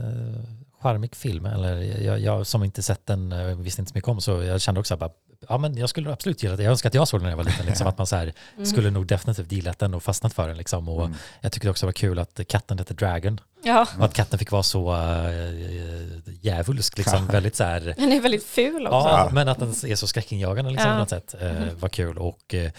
charmig 0.81 1.15
film. 1.15 1.45
Eller 1.45 1.81
jag, 2.03 2.19
jag 2.19 2.47
som 2.47 2.63
inte 2.63 2.83
sett 2.83 3.05
den, 3.05 3.31
eh, 3.31 3.57
visste 3.57 3.81
inte 3.81 3.91
så 3.91 3.97
mycket 3.97 4.09
om, 4.09 4.21
så 4.21 4.43
jag 4.43 4.61
kände 4.61 4.79
också 4.79 4.97
bara, 4.97 5.11
ja 5.49 5.57
men 5.57 5.77
jag 5.77 5.89
skulle 5.89 6.11
absolut 6.13 6.43
gilla 6.43 6.55
det. 6.55 6.63
Jag 6.63 6.71
önskar 6.71 6.89
att 6.89 6.93
jag 6.93 7.07
såg 7.07 7.19
den 7.19 7.23
när 7.23 7.29
jag 7.31 7.37
var 7.37 7.43
liten, 7.43 7.65
liksom, 7.65 7.87
att 7.91 7.97
man 7.97 8.07
så 8.07 8.15
här, 8.15 8.33
Mm. 8.55 8.65
skulle 8.65 8.91
nog 8.91 9.07
definitivt 9.07 9.51
gillat 9.51 9.79
den 9.79 9.93
och 9.93 10.03
fastnat 10.03 10.33
för 10.33 10.47
den. 10.47 10.57
Liksom. 10.57 10.89
Och 10.89 11.05
Mm. 11.05 11.17
Jag 11.41 11.51
tyckte 11.51 11.69
också 11.69 11.85
det 11.85 11.87
var 11.87 11.93
kul 11.93 12.19
att 12.19 12.39
katten 12.47 12.77
hette 12.79 12.93
Dragon 12.93 13.39
Ja, 13.63 13.87
och 13.97 14.05
att 14.05 14.13
katten 14.13 14.39
fick 14.39 14.51
vara 14.51 14.63
så 14.63 14.93
äh, 14.95 16.31
djävulsk, 16.41 16.97
liksom, 16.97 17.27
väldigt 17.27 17.55
så 17.55 17.63
här, 17.63 17.79
den 17.97 18.11
är 18.11 18.21
väldigt 18.21 18.43
ful 18.45 18.87
också. 18.87 19.09
Ja, 19.09 19.29
men 19.31 19.47
att 19.47 19.59
den 19.59 19.69
är 19.69 19.95
så 19.95 20.07
skräckinjagande 20.07 20.71
liksom, 20.71 20.89
Ja. 20.89 20.93
på 20.95 20.99
något 20.99 21.09
sätt 21.09 21.35
eh, 21.41 21.73
var 21.79 21.89
kul. 21.89 22.17
Och 22.17 22.53
eh, 22.53 22.71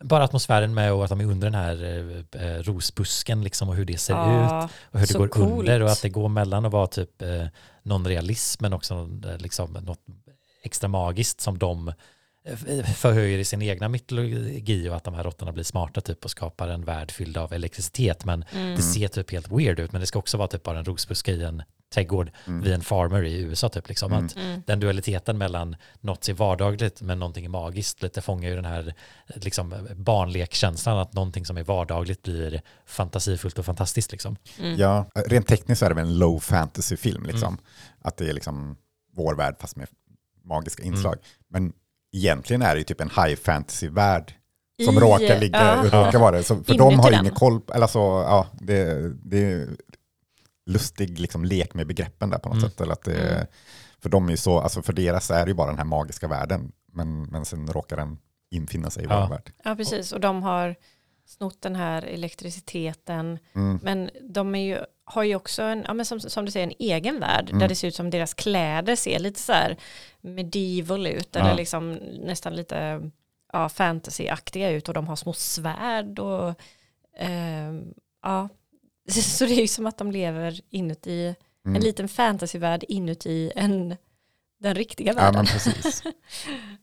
bara 0.00 0.24
atmosfären 0.24 0.74
med 0.74 0.92
och 0.92 1.04
att 1.04 1.08
de 1.10 1.20
är 1.20 1.24
under 1.24 1.50
den 1.50 1.54
här 1.54 1.84
eh, 2.32 2.62
rosbusken 2.62 3.44
liksom, 3.44 3.68
och 3.68 3.74
hur 3.76 3.84
det 3.84 3.98
ser 3.98 4.14
Ja, 4.14 4.64
ut 4.64 4.70
och 4.92 5.00
hur 5.00 5.06
det 5.06 5.14
går 5.18 5.28
coolt. 5.28 5.50
under 5.60 5.82
och 5.82 5.90
att 5.90 6.02
det 6.02 6.08
går 6.08 6.28
mellan 6.28 6.64
att 6.64 6.72
vara 6.72 6.86
typ 6.86 7.22
någon 7.82 8.06
realism 8.06 8.62
men 8.62 8.72
också 8.72 9.08
liksom, 9.38 9.72
något 9.72 9.98
extra 10.62 10.88
magiskt 10.88 11.40
som 11.40 11.58
de 11.58 11.88
eh, 12.44 12.84
förhöjer 12.84 13.38
i 13.38 13.44
sin 13.44 13.62
egna 13.62 13.88
mytologi 13.88 14.88
och 14.88 14.96
att 14.96 15.04
de 15.04 15.14
här 15.14 15.24
råttorna 15.24 15.52
blir 15.52 15.64
smarta 15.64 16.00
typ 16.00 16.24
och 16.24 16.30
skapar 16.30 16.68
en 16.68 16.84
värld 16.84 17.10
fylld 17.10 17.36
av 17.36 17.52
elektricitet 17.52 18.24
men 18.24 18.44
Mm. 18.52 18.76
det 18.76 18.82
ser 18.82 19.08
typ 19.08 19.30
helt 19.32 19.48
weird 19.52 19.80
ut 19.80 19.92
men 19.92 20.00
det 20.00 20.06
ska 20.06 20.18
också 20.18 20.36
vara 20.36 20.48
typ 20.48 20.62
bara 20.62 20.78
en 20.78 20.84
rosbuske 20.84 21.32
i 21.32 21.42
en 21.44 21.62
trädgård 21.94 22.30
Mm. 22.46 22.62
vid 22.62 22.72
en 22.72 22.80
farmer 22.82 23.22
i 23.24 23.40
USA 23.40 23.68
typ 23.68 23.88
liksom. 23.88 24.12
Mm. 24.12 24.26
Att 24.26 24.36
Mm. 24.36 24.62
den 24.66 24.80
dualiteten 24.80 25.38
mellan 25.38 25.76
något 26.00 26.24
som 26.24 26.32
är 26.34 26.36
vardagligt 26.36 27.02
men 27.02 27.18
någonting 27.18 27.44
är 27.44 27.48
magiskt 27.48 28.02
lite 28.02 28.20
fångar 28.22 28.48
ju 28.48 28.54
den 28.56 28.64
här 28.64 28.94
liksom, 29.34 29.88
barnlekkänslan 29.96 30.98
att 30.98 31.12
någonting 31.12 31.46
som 31.46 31.56
är 31.56 31.62
vardagligt 31.64 32.22
blir 32.22 32.62
fantasifullt 32.86 33.58
och 33.58 33.64
fantastiskt 33.64 34.12
liksom. 34.12 34.36
Mm. 34.60 34.76
Ja, 34.78 35.10
rent 35.14 35.46
tekniskt 35.46 35.82
är 35.82 35.88
det 35.88 35.94
väl 35.94 36.04
en 36.06 36.18
low 36.18 36.38
fantasy-film. 36.40 37.24
Liksom. 37.26 37.48
Mm. 37.48 37.60
Att 38.02 38.16
det 38.16 38.28
är 38.28 38.32
liksom 38.32 38.76
vår 39.16 39.34
värld 39.34 39.56
fast 39.60 39.76
med 39.76 39.88
magiska 40.48 40.82
inslag. 40.82 41.12
Mm. 41.14 41.24
Men 41.48 41.72
egentligen 42.16 42.62
är 42.62 42.74
det 42.74 42.78
ju 42.78 42.84
typ 42.84 43.00
en 43.00 43.10
high 43.10 43.34
fantasy-värld 43.36 44.34
som 44.84 44.96
I- 44.96 45.00
råkar 45.00 45.40
ligga, 45.40 45.58
ja. 45.92 46.04
råkar 46.06 46.18
vara 46.18 46.36
det. 46.36 46.42
Så, 46.42 46.62
för 46.64 46.78
de 46.78 46.98
har 46.98 47.10
den. 47.10 47.20
ingen 47.20 47.34
koll, 47.34 47.60
på- 47.60 47.74
eller 47.74 47.86
så, 47.86 47.98
ja, 48.28 48.46
det, 48.60 49.08
det 49.24 49.38
är 49.52 49.68
lustig 50.66 51.18
liksom, 51.20 51.44
lek 51.44 51.74
med 51.74 51.86
begreppen 51.86 52.30
där 52.30 52.38
på 52.38 52.48
något 52.48 52.58
Mm. 52.58 52.70
sätt. 52.70 52.80
Eller 52.80 52.92
att 52.92 53.02
det, 53.04 53.30
Mm. 53.32 53.46
För 54.02 54.08
de 54.08 54.26
är 54.26 54.30
ju 54.30 54.36
så, 54.36 54.58
alltså 54.58 54.82
för 54.82 54.92
deras 54.92 55.30
är 55.30 55.44
det 55.44 55.50
ju 55.50 55.54
bara 55.54 55.66
den 55.68 55.78
här 55.78 55.84
magiska 55.84 56.28
världen, 56.28 56.72
men, 56.92 57.22
men 57.22 57.44
sen 57.44 57.66
råkar 57.66 57.96
den 57.96 58.18
infinna 58.50 58.90
sig 58.90 59.04
i 59.04 59.06
Ja. 59.10 59.20
vår 59.20 59.28
värld. 59.28 59.52
Ja, 59.64 59.76
precis. 59.76 60.12
Och 60.12 60.20
de 60.20 60.42
har 60.42 60.74
snott 61.28 61.60
den 61.62 61.76
här 61.76 62.02
elektriciteten. 62.02 63.38
Mm. 63.54 63.78
Men 63.82 64.10
de 64.22 64.54
ju, 64.54 64.78
har 65.04 65.22
ju 65.22 65.34
också 65.34 65.62
en, 65.62 65.84
ja, 65.86 65.94
men 65.94 66.06
som, 66.06 66.20
som 66.20 66.44
du 66.44 66.50
säger, 66.50 66.66
en 66.66 66.72
egen 66.78 67.20
värld 67.20 67.48
Mm. 67.48 67.58
där 67.58 67.68
det 67.68 67.74
ser 67.74 67.88
ut 67.88 67.94
som 67.94 68.10
deras 68.10 68.34
kläder 68.34 68.96
ser 68.96 69.18
lite 69.18 69.40
så 69.40 69.52
här 69.52 69.76
medieval 70.20 71.06
ut 71.06 71.28
Ja. 71.32 71.40
eller 71.40 71.54
liksom 71.54 71.92
nästan 72.24 72.56
lite 72.56 73.10
ja, 73.52 73.68
fantasyaktiga 73.68 74.70
ut 74.70 74.88
och 74.88 74.94
de 74.94 75.08
har 75.08 75.16
små 75.16 75.32
svärd 75.32 76.18
och 76.18 76.54
ehm, 77.18 77.94
ja. 78.22 78.48
Så 79.10 79.44
det 79.46 79.52
är 79.54 79.60
ju 79.60 79.68
som 79.68 79.86
att 79.86 79.98
de 79.98 80.12
lever 80.12 80.60
inuti 80.70 81.34
Mm. 81.64 81.76
en 81.76 81.82
liten 81.82 82.08
fantasyvärld 82.08 82.84
inuti 82.88 83.52
en, 83.56 83.96
den 84.58 84.74
riktiga 84.74 85.12
Ja 85.12 85.16
världen. 85.16 85.34
men 85.36 85.46
precis. 85.46 86.02
ja. 86.04 86.12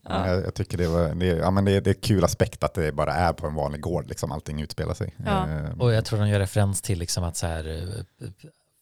Ja. 0.02 0.28
jag, 0.28 0.44
jag 0.44 0.54
tycker 0.54 0.78
det, 0.78 0.88
var, 0.88 1.14
det, 1.14 1.26
ja, 1.26 1.50
men 1.50 1.64
det, 1.64 1.80
det 1.80 1.90
är 1.90 1.94
kul 1.94 2.24
aspekt 2.24 2.64
att 2.64 2.74
det 2.74 2.92
bara 2.92 3.14
är 3.14 3.32
på 3.32 3.46
en 3.46 3.54
vanlig 3.54 3.80
gård, 3.80 4.08
liksom 4.08 4.32
allting 4.32 4.62
utspelar 4.62 4.94
sig. 4.94 5.14
Ja. 5.26 5.48
Eh, 5.50 5.78
Och 5.80 5.92
jag 5.92 6.04
tror 6.04 6.18
de 6.18 6.28
gör 6.28 6.38
referens 6.38 6.82
till 6.82 6.98
liksom 6.98 7.24
att 7.24 7.36
så 7.36 7.46
här, 7.46 7.68
eh, 7.68 8.28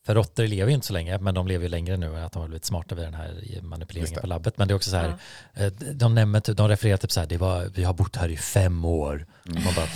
för 0.07 0.15
råttor 0.15 0.47
lever 0.47 0.69
ju 0.71 0.75
inte 0.75 0.87
så 0.87 0.93
länge, 0.93 1.19
men 1.19 1.35
de 1.35 1.47
lever 1.47 1.63
ju 1.63 1.69
längre 1.69 1.97
nu, 1.97 2.19
att 2.19 2.33
de 2.33 2.43
har 2.43 2.49
blivit 2.49 2.65
smarta 2.65 2.95
vid 2.95 3.05
den 3.05 3.15
här 3.15 3.59
manipuleringen 3.63 4.21
på 4.21 4.27
labbet. 4.27 4.59
Men 4.59 4.69
det 4.69 4.73
är 4.75 4.77
också 4.77 4.91
så 4.91 4.97
här, 4.97 5.15
eh, 5.55 5.67
de, 5.93 6.15
nämner, 6.15 6.41
typ- 6.41 6.57
de 6.57 6.69
refererar 6.69 6.97
typ 6.97 7.13
så 7.13 7.21
här, 7.21 7.27
det 7.27 7.37
var, 7.37 7.65
vi 7.75 7.85
har 7.85 7.95
bott 7.95 8.17
här 8.17 8.29
i 8.29 8.37
fem 8.37 8.85
år. 8.85 9.27
Mm. 9.49 9.65
Man 9.65 9.75
bara, 9.75 9.89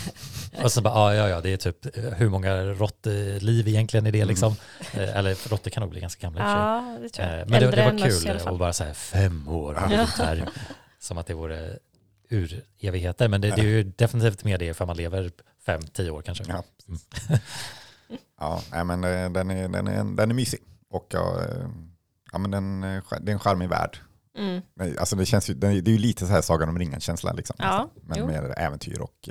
och 0.65 0.73
så 0.73 0.81
bara, 0.81 1.15
ja, 1.15 1.15
ja, 1.15 1.29
ja, 1.29 1.41
det 1.41 1.53
är 1.53 1.57
typ 1.57 1.97
eh, 1.97 2.05
hur 2.05 2.29
många 2.29 2.57
råttliv 2.65 3.69
egentligen 3.69 4.07
är 4.07 4.13
det 4.13 4.19
Mm. 4.19 4.29
liksom. 4.29 4.57
Eh, 4.93 5.17
Eller 5.17 5.49
råttor 5.51 5.71
kan 5.71 5.81
nog 5.81 5.91
bli 5.91 6.01
ganska 6.01 6.27
gamla. 6.27 6.41
Ja, 6.41 6.99
det 7.03 7.09
tror 7.09 7.29
jag. 7.29 7.51
Men 7.51 7.61
det, 7.61 7.71
det 7.71 7.85
var 7.85 7.99
kul 8.11 8.39
fall. 8.39 8.53
att 8.53 8.59
bara 8.59 8.73
säga 8.73 8.95
fem 8.95 9.49
år 9.49 9.75
har 9.75 9.89
vi 9.89 9.95
Ja. 9.95 10.01
bott 10.01 10.11
här. 10.27 10.49
Som 11.01 11.19
att 11.19 11.27
det 11.27 11.35
vore 11.35 11.79
ur 12.29 12.63
evigheter. 12.81 13.29
Men 13.29 13.41
det, 13.41 13.49
det 13.51 13.61
är 13.63 13.67
ju 13.67 13.83
definitivt 13.83 14.45
mer 14.45 14.59
det 14.59 14.75
för 14.75 14.87
man 14.87 14.97
lever 14.97 15.31
fem, 15.67 15.83
tio 15.93 16.11
år 16.11 16.23
kanske. 16.23 16.45
Ja, 16.49 16.65
precis. 16.87 17.41
Ja 18.39 18.63
nej, 18.73 18.85
men 18.85 19.05
eh, 19.05 19.31
den 19.31 19.51
är, 19.51 19.69
den, 19.69 19.87
är, 19.87 20.17
den 20.17 20.31
är 20.31 20.35
mysig. 20.35 20.61
Och 20.91 21.07
ja, 21.13 21.41
eh, 21.45 21.69
ja, 22.33 22.39
men 22.39 22.51
den, 22.51 22.85
eh, 22.85 23.03
det 23.21 23.31
är 23.31 23.35
en 23.35 23.39
charmig 23.41 23.69
värld. 23.69 23.99
Mm. 24.39 24.61
Nej, 24.77 24.99
Alltså 24.99 25.17
det, 25.17 25.27
känns 25.27 25.51
ju, 25.51 25.55
det 25.55 25.67
är 25.67 25.73
ju 25.73 25.99
lite 25.99 26.27
så 26.27 26.33
här 26.33 26.43
Sagan 26.43 26.69
om 26.69 26.79
ringen-känsla. 26.79 27.33
Liksom, 27.33 27.57
Ja, 27.59 27.89
nästan. 27.95 28.03
men 28.09 28.19
jo. 28.19 28.27
mer 28.27 28.55
äventyr 28.59 29.01
och 29.01 29.29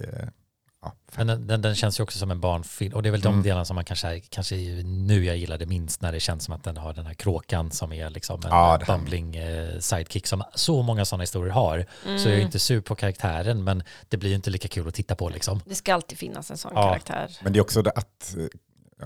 ja, 0.82 0.94
Men 1.16 1.28
den, 1.28 1.48
den, 1.48 1.62
den 1.62 1.76
känns 1.76 2.00
ju 2.00 2.04
också 2.04 2.20
som 2.20 2.32
en 2.32 2.40
barnfilm 2.42 2.96
och 2.96 3.04
det 3.04 3.10
är 3.10 3.12
väl 3.12 3.22
de 3.22 3.34
Mm. 3.34 3.44
delarna 3.44 3.66
som 3.66 3.76
man 3.76 3.86
kanske, 3.86 4.20
kanske 4.20 4.56
nu 4.84 5.26
jag 5.26 5.38
gillar 5.38 5.58
det 5.58 5.66
minst 5.66 6.02
när 6.02 6.12
det 6.12 6.20
känns 6.20 6.44
som 6.44 6.54
att 6.54 6.64
den 6.64 6.78
har 6.78 6.94
den 6.94 7.06
här 7.06 7.14
kråkan 7.14 7.72
som 7.72 7.94
är 7.94 8.10
liksom 8.10 8.42
en 8.44 8.50
Ja, 8.50 8.80
bumbling 8.88 9.36
eh, 9.36 9.80
sidekick 9.80 10.28
som 10.28 10.44
så 10.56 10.82
många 10.84 11.06
sådana 11.06 11.22
historier 11.24 11.54
har. 11.54 11.86
Mm. 12.06 12.20
Så 12.20 12.28
jag 12.28 12.34
är 12.34 12.38
ju 12.38 12.44
inte 12.46 12.60
sur 12.60 12.82
på 12.82 12.96
karaktären 12.96 13.64
men 13.64 13.84
det 14.10 14.18
blir 14.18 14.30
ju 14.30 14.36
inte 14.36 14.50
lika 14.50 14.68
kul 14.68 14.88
att 14.88 14.94
titta 14.94 15.16
på 15.16 15.30
liksom. 15.30 15.62
Det 15.66 15.76
ska 15.76 15.94
alltid 15.94 16.18
finnas 16.18 16.52
en 16.52 16.58
sån 16.58 16.72
Ja. 16.76 16.82
karaktär. 16.90 17.38
Men 17.44 17.54
det 17.54 17.60
är 17.60 17.62
också 17.62 17.82
det 17.82 17.92
att, 17.92 18.36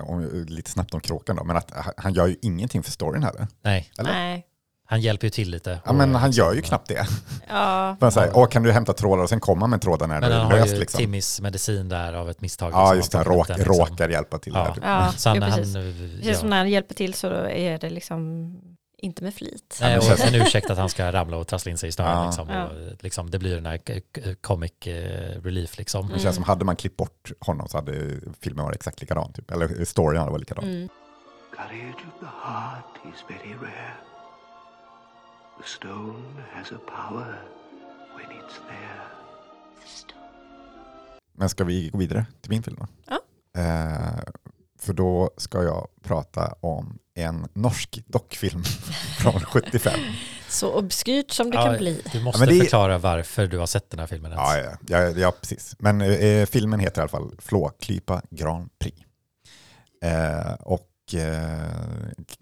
om, 0.00 0.44
lite 0.48 0.70
snabbt 0.70 0.94
om 0.94 1.00
kråkan 1.00 1.36
då, 1.36 1.44
men 1.44 1.56
att 1.56 1.70
han- 1.74 1.94
han 1.96 2.12
gör 2.14 2.26
ju 2.26 2.36
ingenting 2.42 2.82
för 2.82 2.90
storyn 2.90 3.22
heller. 3.22 3.46
Nej, 3.64 3.90
Eller? 3.98 4.12
Nej. 4.12 4.46
han 4.86 5.00
hjälper 5.00 5.26
ju 5.26 5.30
till 5.30 5.50
lite. 5.50 5.80
Ja, 5.84 5.92
men 5.92 6.14
han 6.14 6.30
gör 6.30 6.52
ju 6.54 6.62
knappt 6.62 6.88
det. 6.88 7.06
Ja, 7.48 7.96
Bara 8.00 8.10
så 8.10 8.20
här, 8.20 8.30
Åh, 8.34 8.46
kan 8.48 8.62
du 8.62 8.72
hämta 8.72 8.92
trådar 8.92 9.22
och 9.22 9.28
sen 9.28 9.40
komma 9.40 9.66
med 9.66 9.80
trådar 9.82 10.06
när 10.06 10.20
Men 10.20 10.30
det 10.30 10.36
han 10.36 10.46
är 10.46 10.50
har 10.50 10.58
löst. 10.60 10.74
ju 10.74 10.78
Liksom. 10.78 10.98
Timmys 10.98 11.40
medicin 11.40 11.88
där 11.88 12.12
av 12.12 12.30
ett 12.30 12.40
misstag. 12.40 12.72
Ja, 12.72 12.94
just 12.94 13.12
det. 13.12 13.18
har 13.18 13.24
Han 13.24 13.34
råk, 13.34 13.48
den, 13.48 13.58
liksom. 13.58 13.74
råkar 13.78 14.08
hjälpa 14.08 14.38
till. 14.38 14.52
Ja. 14.56 14.64
där. 14.64 14.74
typ. 14.74 14.84
ja, 14.86 15.12
Så 15.16 15.28
han, 15.28 15.36
jo, 15.38 15.42
han, 15.44 15.52
precis. 15.52 15.74
Det 15.74 16.24
känns 16.24 16.38
som 16.38 16.48
när 16.50 16.56
han 16.58 16.70
hjälper 16.70 16.94
till 16.94 17.14
så 17.14 17.26
är 17.46 17.78
det 17.78 17.90
liksom 17.90 18.52
inte 19.02 19.24
med 19.24 19.34
flit. 19.34 19.78
Nej, 19.80 19.96
och 19.98 20.02
det 20.04 20.08
känns- 20.08 20.24
en 20.34 20.34
ursäkt 20.42 20.70
att 20.70 20.78
han 20.78 20.88
ska 20.88 21.12
ramla 21.12 21.36
och 21.36 21.46
trassla 21.48 21.70
in 21.70 21.78
sig 21.78 21.88
i 21.88 21.92
snören. 21.92 22.16
Ja. 22.18 22.26
Liksom, 22.26 22.48
Ja. 22.48 22.64
och, 22.66 23.02
liksom, 23.02 23.30
det 23.30 23.38
blir 23.38 23.54
den 23.54 23.66
här 23.66 23.80
comic 24.40 24.72
eh, 24.86 25.42
relief. 25.42 25.78
Liksom. 25.78 26.08
Det 26.08 26.18
känns 26.18 26.34
som 26.34 26.44
hade 26.44 26.64
man 26.64 26.76
klippt 26.76 26.96
bort 26.96 27.32
honom 27.40 27.68
så 27.68 27.76
hade 27.78 28.20
filmen 28.40 28.64
varit 28.64 28.76
exakt 28.76 29.00
likadan. 29.00 29.32
Typ. 29.32 29.50
Eller 29.50 29.84
storyn 29.84 30.18
hade 30.20 30.30
varit 30.30 30.40
likadan. 30.40 30.64
Mm. 30.64 30.88
Courage 31.56 31.94
of 31.94 32.20
the 32.20 32.26
heart 32.48 33.14
is 33.14 33.24
very 33.28 33.54
rare. 33.54 33.94
The 35.62 35.68
stone 35.68 36.22
has 36.52 36.72
a 36.72 36.78
power 36.86 37.42
when 38.16 38.26
it's 38.38 38.58
there. 38.68 39.02
Men 41.34 41.48
ska 41.48 41.64
vi 41.64 41.88
gå 41.88 41.98
vidare 41.98 42.26
till 42.40 42.50
min 42.50 42.62
film 42.62 42.76
då? 42.80 42.86
Ja. 43.06 43.18
Eh, 43.60 44.18
för 44.82 44.92
då 44.92 45.30
ska 45.36 45.62
jag 45.62 45.88
prata 46.02 46.54
om 46.60 46.98
en 47.14 47.48
norsk 47.52 48.02
dockfilm 48.06 48.62
från 49.18 49.40
75. 49.40 49.92
Så 50.48 50.78
obskyrt 50.78 51.30
som 51.30 51.50
det 51.50 51.56
Ja, 51.56 51.64
kan 51.64 51.76
bli. 51.76 52.02
Du 52.12 52.20
måste 52.22 52.40
Ja, 52.42 52.46
men 52.46 52.54
det- 52.58 52.60
förklara 52.64 52.98
varför 52.98 53.46
du 53.46 53.58
har 53.58 53.66
sett 53.66 53.90
den 53.90 54.00
här 54.00 54.06
filmen. 54.06 54.32
Ja, 54.32 54.58
ja, 54.58 54.76
ja, 54.88 54.98
ja 55.08 55.32
precis. 55.40 55.76
Men 55.78 56.00
eh, 56.00 56.46
filmen 56.46 56.80
heter 56.80 57.00
i 57.00 57.02
alla 57.02 57.08
fall 57.08 57.34
Flåklypa 57.38 58.22
Grand 58.30 58.68
Prix. 58.78 58.98
Eh, 60.04 60.52
och 60.54 61.14
eh, 61.14 61.68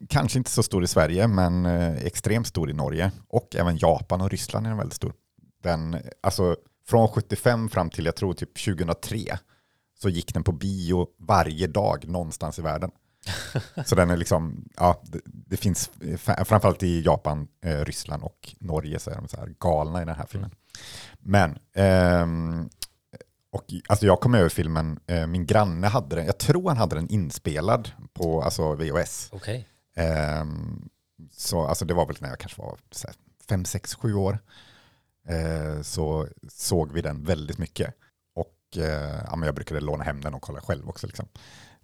kanske 0.09 0.39
inte 0.39 0.51
så 0.51 0.63
stor 0.63 0.85
i 0.85 0.87
Sverige, 0.87 1.27
men 1.29 1.67
eh, 1.67 1.97
extremt 1.97 2.47
stor 2.47 2.71
i 2.71 2.73
Norge. 2.73 3.11
Och 3.29 3.57
även 3.57 3.77
Japan 3.79 4.21
och 4.21 4.31
Ryssland 4.31 4.67
är 4.67 4.71
den 4.71 4.79
väldigt 4.79 4.97
stor. 4.97 5.13
Den, 5.63 5.97
alltså, 6.23 6.57
från 6.89 7.09
75 7.09 7.69
fram 7.69 7.91
till 7.91 8.05
jag 8.05 8.17
tror 8.17 8.35
typ 8.35 8.65
2003 8.65 9.39
så 10.03 10.09
gick 10.09 10.35
den 10.35 10.45
på 10.45 10.53
bio 10.53 11.09
varje 11.19 11.67
dag 11.67 12.09
någonstans 12.09 12.59
i 12.59 12.63
världen. 12.63 12.91
Så 13.87 13.95
den 13.95 14.11
är 14.11 14.17
liksom, 14.17 14.69
ja, 14.77 15.03
det, 15.05 15.21
det 15.25 15.57
finns, 15.57 15.91
eh, 16.01 16.17
framförallt 16.45 16.83
i 16.83 17.03
Japan, 17.03 17.49
eh, 17.65 17.85
Ryssland 17.85 18.23
och 18.23 18.55
Norge 18.59 18.99
så 18.99 19.11
är 19.11 19.15
de 19.15 19.29
så 19.29 19.37
här 19.37 19.55
galna 19.61 20.03
i 20.03 20.05
den 20.05 20.17
här 20.17 20.27
filmen. 20.27 20.51
Men, 21.19 21.59
ehm, 21.75 22.69
och, 23.53 23.65
alltså 23.89 24.07
jag 24.07 24.21
kom 24.21 24.35
över 24.35 24.49
filmen, 24.49 25.01
eh, 25.07 25.27
min 25.27 25.47
granne 25.47 25.87
hade 25.87 26.17
den, 26.17 26.27
jag 26.27 26.39
tror 26.39 26.69
han 26.69 26.77
hade 26.77 26.97
den 26.97 27.09
inspelad 27.09 27.91
på 28.13 28.43
alltså 28.43 28.75
VHS. 28.75 29.29
Okej. 29.33 29.69
Ehm, 29.97 30.89
så 31.33 31.67
alltså 31.67 31.85
det 31.85 31.95
var 31.95 32.07
väl 32.07 32.17
när 32.21 32.29
jag 32.29 32.39
kanske 32.39 32.63
var 32.63 32.79
fem, 33.49 33.65
sex, 33.65 33.95
sju 33.95 34.15
år. 34.15 34.39
Eh, 35.29 35.83
så 35.83 36.29
såg 36.49 36.93
vi 36.93 37.03
den 37.03 37.25
väldigt 37.25 37.59
mycket. 37.59 37.95
Eh, 38.77 39.21
ja, 39.25 39.37
men 39.37 39.47
jag 39.47 39.55
brukade 39.55 39.81
låna 39.81 40.05
hem 40.05 40.21
den 40.21 40.35
och 40.35 40.43
kolla 40.43 40.61
själv 40.61 40.89
också. 40.89 41.07
Liksom. 41.07 41.29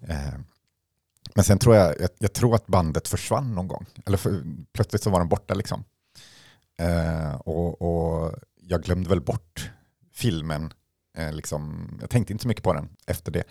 Eh, 0.01 0.35
men 1.35 1.45
sen 1.45 1.59
tror 1.59 1.77
jag, 1.77 2.01
jag, 2.01 2.11
jag 2.19 2.33
tror 2.33 2.55
att 2.55 2.67
bandet 2.67 3.09
försvann 3.09 3.55
någon 3.55 3.69
gång. 3.69 3.87
Eller 4.07 4.17
för, 4.17 4.43
plötsligt 4.73 5.03
så 5.03 5.11
var 5.11 5.19
den 5.19 5.29
borta 5.29 5.55
liksom. 5.55 5.85
Eh, 6.79 7.35
och, 7.35 7.83
och 7.83 8.35
jag 8.61 8.83
glömde 8.83 9.09
väl 9.09 9.21
bort 9.21 9.71
filmen. 10.15 10.73
Eh, 11.19 11.33
liksom, 11.33 11.89
jag 12.01 12.11
tänkte 12.11 12.33
inte 12.33 12.43
så 12.43 12.49
mycket 12.49 12.65
på 12.65 12.73
den 12.73 12.89
efter 13.07 13.33
det. 13.33 13.45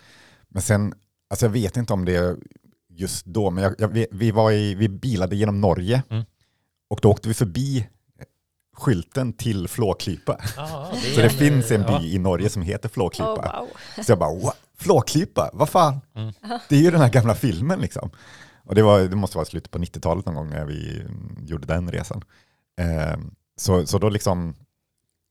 Men 0.47 0.61
sen, 0.61 0.93
alltså 1.29 1.45
jag 1.45 1.51
vet 1.51 1.77
inte 1.77 1.93
om 1.93 2.05
det 2.05 2.37
just 2.89 3.25
då, 3.25 3.49
men 3.49 3.63
jag, 3.63 3.75
jag, 3.77 3.87
vi, 3.87 4.07
vi, 4.11 4.31
var 4.31 4.51
i, 4.51 4.75
vi 4.75 4.89
bilade 4.89 5.35
genom 5.35 5.61
Norge 5.61 6.03
Mm. 6.09 6.23
och 6.87 6.99
då 7.01 7.11
åkte 7.11 7.27
vi 7.27 7.33
förbi 7.33 7.89
skylten 8.75 9.33
till 9.33 9.67
Flåklypa. 9.67 10.39
Ja, 10.57 10.91
Så 11.15 11.21
det 11.21 11.29
finns 11.29 11.71
en 11.71 11.81
by 11.81 11.87
ja. 11.91 12.01
i 12.01 12.17
Norge 12.17 12.49
som 12.49 12.61
heter 12.61 12.89
Flåklypa. 12.89 13.33
Oh, 13.33 13.59
wow. 13.59 13.67
Så 14.05 14.11
jag 14.11 14.19
bara, 14.19 14.35
"What? 14.35 14.57
Flåklypa, 14.77 15.49
vad 15.53 15.69
fan? 15.69 15.99
Mm. 16.15 16.33
Det 16.69 16.75
är 16.75 16.79
ju 16.79 16.91
den 16.91 17.01
här 17.01 17.09
gamla 17.09 17.35
filmen 17.35 17.79
liksom. 17.79 18.09
Och 18.63 18.75
det, 18.75 18.81
var, 18.81 18.99
det 18.99 19.15
måste 19.15 19.37
vara 19.37 19.45
slutet 19.45 19.71
på 19.71 19.77
90-talet 19.79 20.25
någon 20.25 20.35
gång 20.35 20.49
när 20.49 20.65
vi 20.65 20.99
mm, 20.99 21.37
gjorde 21.45 21.67
den 21.67 21.91
resan. 21.91 22.23
Eh, 22.79 23.17
så, 23.57 23.85
så 23.85 23.97
då 23.97 24.09
liksom 24.09 24.55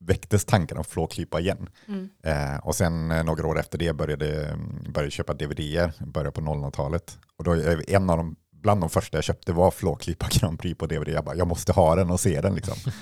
väcktes 0.01 0.45
tanken 0.45 0.79
om 0.79 0.85
Flåklypa 0.85 1.41
igen. 1.41 1.69
Mm. 1.89 2.09
Eh, 2.25 2.57
och 2.67 2.75
sen 2.75 3.11
eh, 3.11 3.25
några 3.25 3.47
år 3.47 3.59
efter 3.59 3.79
det 3.79 3.93
började 3.93 4.47
mm, 4.47 4.83
började 4.83 5.07
jag 5.07 5.13
köpa 5.13 5.35
DVD-er, 5.35 5.93
började 6.07 6.33
på 6.33 6.41
00-talet. 6.41 7.19
Och 7.37 7.45
då 7.45 7.53
är 7.53 7.91
en 7.91 8.11
av 8.11 8.17
de, 8.17 8.37
bland 8.51 8.81
de 8.81 8.91
första 8.91 9.17
jag 9.17 9.25
köpte 9.25 9.53
var 9.53 9.71
Flåklypa 9.71 10.27
Grand 10.31 10.59
Prix 10.59 10.79
på 10.79 10.87
DVD. 10.87 11.09
Jag 11.09 11.25
bara, 11.25 11.37
jag 11.37 11.49
måste 11.49 11.73
ha 11.73 11.95
den 11.95 12.11
och 12.11 12.21
se 12.21 12.41
den 12.41 12.55
liksom. 12.55 12.93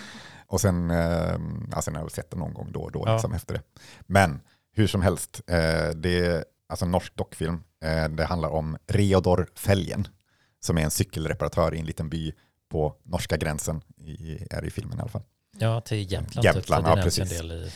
Och 0.53 0.61
sen, 0.61 0.91
eh, 0.91 1.39
ja, 1.73 1.83
sen 1.83 1.95
har 1.95 2.03
jag 2.03 2.11
sett 2.13 2.31
den 2.31 2.39
någon 2.39 2.55
gång 2.55 2.73
då 2.73 2.81
och 2.81 2.93
då 2.93 3.03
Ja. 3.07 3.13
liksom, 3.13 3.33
efter 3.33 3.55
det. 3.55 3.63
Men 4.01 4.41
hur 4.73 4.87
som 4.87 5.03
helst, 5.03 5.41
eh, 5.47 5.89
det 5.97 6.27
är 6.27 6.45
alltså 6.69 6.85
en 6.85 6.91
norsk 6.91 7.17
dockfilm. 7.17 7.63
Eh, 7.85 8.09
det 8.09 8.25
handlar 8.25 8.49
om 8.49 8.77
Reodor 8.87 9.49
Fälgen, 9.57 10.09
som 10.61 10.79
är 10.79 10.83
en 10.83 10.91
cykelreparatör 10.91 11.75
i 11.75 11.79
en 11.79 11.87
liten 11.87 12.09
by 12.09 12.33
på 12.71 12.97
norska 13.05 13.37
gränsen, 13.37 13.83
i, 13.97 14.47
är 14.51 14.65
i 14.65 14.71
filmen 14.71 14.99
i 14.99 15.01
alla 15.01 15.11
fall. 15.11 15.23
Ja, 15.59 15.81
till 15.81 16.13
Jämtland. 16.13 16.45
Jämtland, 16.45 16.85
typ, 16.85 16.85
för 16.87 16.97
det 16.97 17.01
ja, 17.01 17.05
precis. 17.05 17.43
I, 17.43 17.71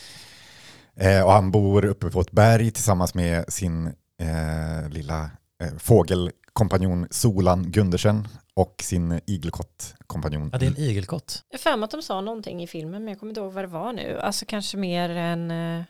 Eh, 0.99 1.23
och 1.25 1.31
han 1.31 1.51
bor 1.51 1.85
uppe 1.85 2.09
på 2.09 2.21
ett 2.21 2.31
berg 2.31 2.71
tillsammans 2.71 3.13
med 3.13 3.53
sin 3.53 3.87
eh, 4.19 4.89
lilla 4.89 5.29
fågelkompanjon 5.79 7.07
Solan 7.11 7.71
Gundersen 7.71 8.27
och 8.53 8.75
sin 8.83 9.19
igelkottkompanjon. 9.25 10.49
ja, 10.53 10.57
det 10.59 10.65
är 10.65 10.69
en 10.69 10.77
igelkott. 10.77 11.43
Jag 11.49 11.57
har 11.57 11.71
för 11.71 11.77
mig 11.77 11.85
att 11.85 11.91
de 11.91 12.01
sa 12.01 12.21
någonting 12.21 12.63
i 12.63 12.67
filmen 12.67 13.03
men 13.03 13.11
jag 13.11 13.19
kommer 13.19 13.29
inte 13.31 13.41
ihåg 13.41 13.53
vad 13.53 13.63
det 13.63 13.67
var 13.67 13.93
nu. 13.93 14.19
Alltså 14.19 14.45
kanske 14.47 14.77
mer 14.77 15.09
än... 15.09 15.51
eh, 15.51 15.83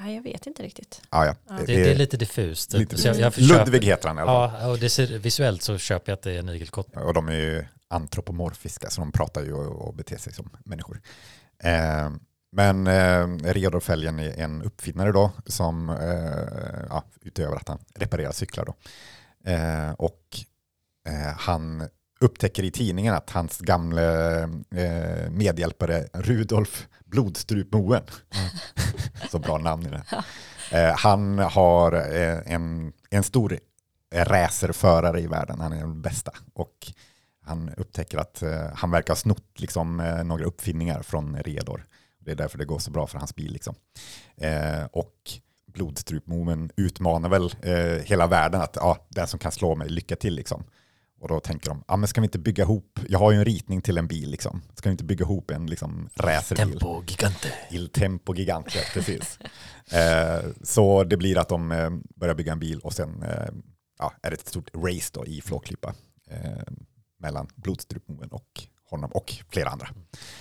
Nej, 0.00 0.14
jag 0.14 0.22
vet 0.22 0.46
inte 0.46 0.62
riktigt. 0.62 1.02
Ja, 1.10 1.26
ja. 1.26 1.34
Ja. 1.48 1.54
Det, 1.54 1.64
det 1.66 1.90
är 1.90 1.94
lite 1.94 2.16
diffust. 2.16 2.72
lite 2.72 2.98
Så 2.98 3.08
jag, 3.08 3.16
jag 3.16 3.32
Ludvig 3.38 3.84
heter 3.84 4.08
han 4.08 4.18
i 4.18 4.20
alla 4.20 4.50
fall. 4.50 4.60
Ja, 4.62 4.68
och 4.70 4.78
det 4.78 4.90
ser, 4.90 5.06
visuellt 5.18 5.62
så 5.62 5.78
köper 5.78 6.12
jag 6.12 6.16
att 6.16 6.22
det 6.22 6.32
är 6.32 6.38
en 6.38 6.48
igelkott. 6.48 6.96
Och 6.96 7.14
de 7.14 7.28
är 7.28 7.32
ju 7.32 7.64
antropomorfiska, 7.88 8.90
så 8.90 9.00
de 9.00 9.12
pratar 9.12 9.42
ju 9.42 9.52
och, 9.52 9.88
och 9.88 9.94
beter 9.94 10.16
sig 10.16 10.32
som 10.32 10.50
människor. 10.64 11.00
Eh, 11.62 12.10
men 12.54 12.86
eh, 12.86 13.52
Reodor 13.52 13.80
Fälgen 13.80 14.18
är 14.18 14.40
en 14.40 14.62
uppfinnare 14.62 15.12
då, 15.12 15.30
som 15.46 15.90
eh, 15.90 16.86
ja, 16.88 17.04
utöver 17.20 17.56
att 17.56 17.68
han 17.68 17.78
reparerar 17.94 18.32
cyklar 18.32 18.64
då. 18.64 18.74
Eh, 19.50 19.90
och 19.90 20.20
eh, 21.08 21.36
han 21.36 21.88
upptäcker 22.20 22.62
i 22.62 22.70
tidningen 22.70 23.14
att 23.14 23.30
hans 23.30 23.58
gamle 23.58 24.38
eh, 24.70 25.30
medhjälpare 25.30 26.08
Rudolf 26.12 26.88
Blodstrupmoen, 27.04 28.02
så 29.30 29.38
bra 29.38 29.58
namn 29.58 29.86
i 29.86 29.90
det. 29.90 30.04
Eh, 30.72 30.96
han 30.96 31.38
har 31.38 31.92
eh, 31.92 32.52
en, 32.52 32.92
en 33.10 33.22
stor 33.22 33.58
racerförare 34.14 35.20
i 35.20 35.26
världen, 35.26 35.60
han 35.60 35.72
är 35.72 35.80
den 35.80 36.02
bästa. 36.02 36.32
Och 36.52 36.92
han 37.42 37.70
upptäcker 37.76 38.18
att 38.18 38.42
eh, 38.42 38.66
han 38.74 38.90
verkar 38.90 39.10
ha 39.10 39.16
snott 39.16 39.60
liksom, 39.60 40.00
eh, 40.00 40.24
några 40.24 40.44
uppfinningar 40.44 41.02
från 41.02 41.42
Redor. 41.42 41.86
Det 42.24 42.30
är 42.30 42.36
därför 42.36 42.58
det 42.58 42.64
går 42.64 42.78
så 42.78 42.90
bra 42.90 43.06
för 43.06 43.18
hans 43.18 43.34
bil. 43.34 43.52
Liksom. 43.52 43.74
Eh, 44.36 44.84
och 44.92 45.14
blodstrupmomen 45.66 46.70
utmanar 46.76 47.28
väl 47.28 47.54
eh, 47.62 48.04
hela 48.04 48.26
världen 48.26 48.60
att 48.60 48.76
ja, 48.76 49.06
den 49.08 49.26
som 49.26 49.38
kan 49.38 49.52
slå 49.52 49.74
mig, 49.74 49.88
lycka 49.88 50.16
till. 50.16 50.34
Liksom. 50.34 50.64
Och 51.20 51.28
då 51.28 51.40
tänker 51.40 51.68
de, 51.68 51.84
ja, 51.88 51.96
men 51.96 52.08
ska 52.08 52.20
vi 52.20 52.24
inte 52.24 52.38
bygga 52.38 52.64
ihop, 52.64 53.00
jag 53.08 53.18
har 53.18 53.32
ju 53.32 53.38
en 53.38 53.44
ritning 53.44 53.80
till 53.80 53.98
en 53.98 54.06
bil, 54.06 54.30
liksom. 54.30 54.62
ska 54.74 54.88
vi 54.88 54.92
inte 54.92 55.04
bygga 55.04 55.24
ihop 55.24 55.50
en 55.50 55.66
liksom, 55.66 56.08
racerbil? 56.14 56.70
Tempo 56.70 57.02
gigante. 57.06 57.48
Il 57.70 57.88
Tempo 57.88 58.34
Gigante, 58.34 58.78
precis. 58.94 59.38
Eh, 59.92 60.44
så 60.62 61.04
det 61.04 61.16
blir 61.16 61.38
att 61.38 61.48
de 61.48 61.72
eh, 61.72 61.90
börjar 62.16 62.34
bygga 62.34 62.52
en 62.52 62.58
bil 62.58 62.80
och 62.80 62.92
sen 62.92 63.22
eh, 63.22 63.48
ja, 63.98 64.12
är 64.22 64.30
det 64.30 64.34
ett 64.34 64.48
stort 64.48 64.70
race 64.74 65.10
då 65.12 65.26
i 65.26 65.40
Flåklippa 65.40 65.94
eh, 66.30 66.72
mellan 67.18 67.48
Blodstrupmoen 67.56 68.28
och 68.28 68.48
honom 68.94 69.10
och 69.12 69.34
flera 69.48 69.68
andra. 69.68 69.88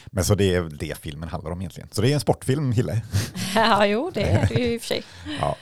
Men 0.06 0.26
så 0.26 0.36
det 0.36 0.56
är 0.56 0.62
det 0.80 0.98
filmen 0.98 1.30
handlar 1.30 1.52
om 1.52 1.62
egentligen. 1.62 1.90
Så 1.92 2.02
det 2.02 2.10
är 2.10 2.14
en 2.14 2.20
sportfilm, 2.20 2.72
Hille. 2.72 3.02
Ja, 3.56 3.86
jo, 3.86 4.12
det 4.14 4.22
är 4.24 4.48
det 4.48 4.54
ju 4.56 4.74
i 4.74 4.78
och 4.78 4.82
för 4.82 4.88
sig. 4.88 5.04
Ja. 5.40 5.58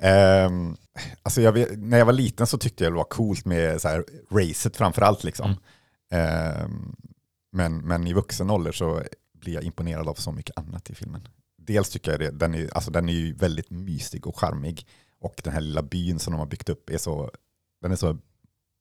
Ehm, 0.00 0.76
alltså 1.22 1.40
jag, 1.42 1.52
vet- 1.52 1.78
när 1.78 1.98
jag 1.98 2.06
var 2.06 2.12
liten 2.12 2.46
så 2.46 2.58
tyckte 2.58 2.84
jag 2.84 2.92
det 2.92 2.96
var 2.96 3.04
coolt 3.04 3.44
med 3.44 3.80
så 3.80 3.88
här, 3.88 4.04
racet 4.30 4.76
framför 4.76 5.02
allt. 5.02 5.24
Liksom. 5.24 5.56
Ehm, 6.10 6.94
men, 7.52 7.76
men 7.78 8.06
i 8.06 8.12
vuxen 8.12 8.50
ålder 8.50 8.72
så 8.72 9.02
blir 9.34 9.54
jag 9.54 9.62
imponerad 9.62 10.08
av 10.08 10.14
så 10.14 10.32
mycket 10.32 10.58
annat 10.58 10.90
i 10.90 10.94
filmen. 10.94 11.28
Dels 11.58 11.88
tycker 11.90 12.10
jag 12.10 12.20
det, 12.20 12.30
den 12.30 12.54
är, 12.54 12.70
alltså 12.74 12.90
den 12.90 13.08
är 13.08 13.12
ju 13.12 13.34
väldigt 13.34 13.70
mysig 13.70 14.26
och 14.26 14.38
charmig. 14.38 14.86
Och 15.20 15.40
den 15.44 15.52
här 15.52 15.60
lilla 15.60 15.82
byn 15.82 16.18
som 16.18 16.32
de 16.32 16.38
har 16.38 16.46
byggt 16.46 16.68
upp 16.68 16.90
är 16.90 16.98
så, 16.98 17.30
den 17.82 17.92
är 17.92 17.96
så, 17.96 18.16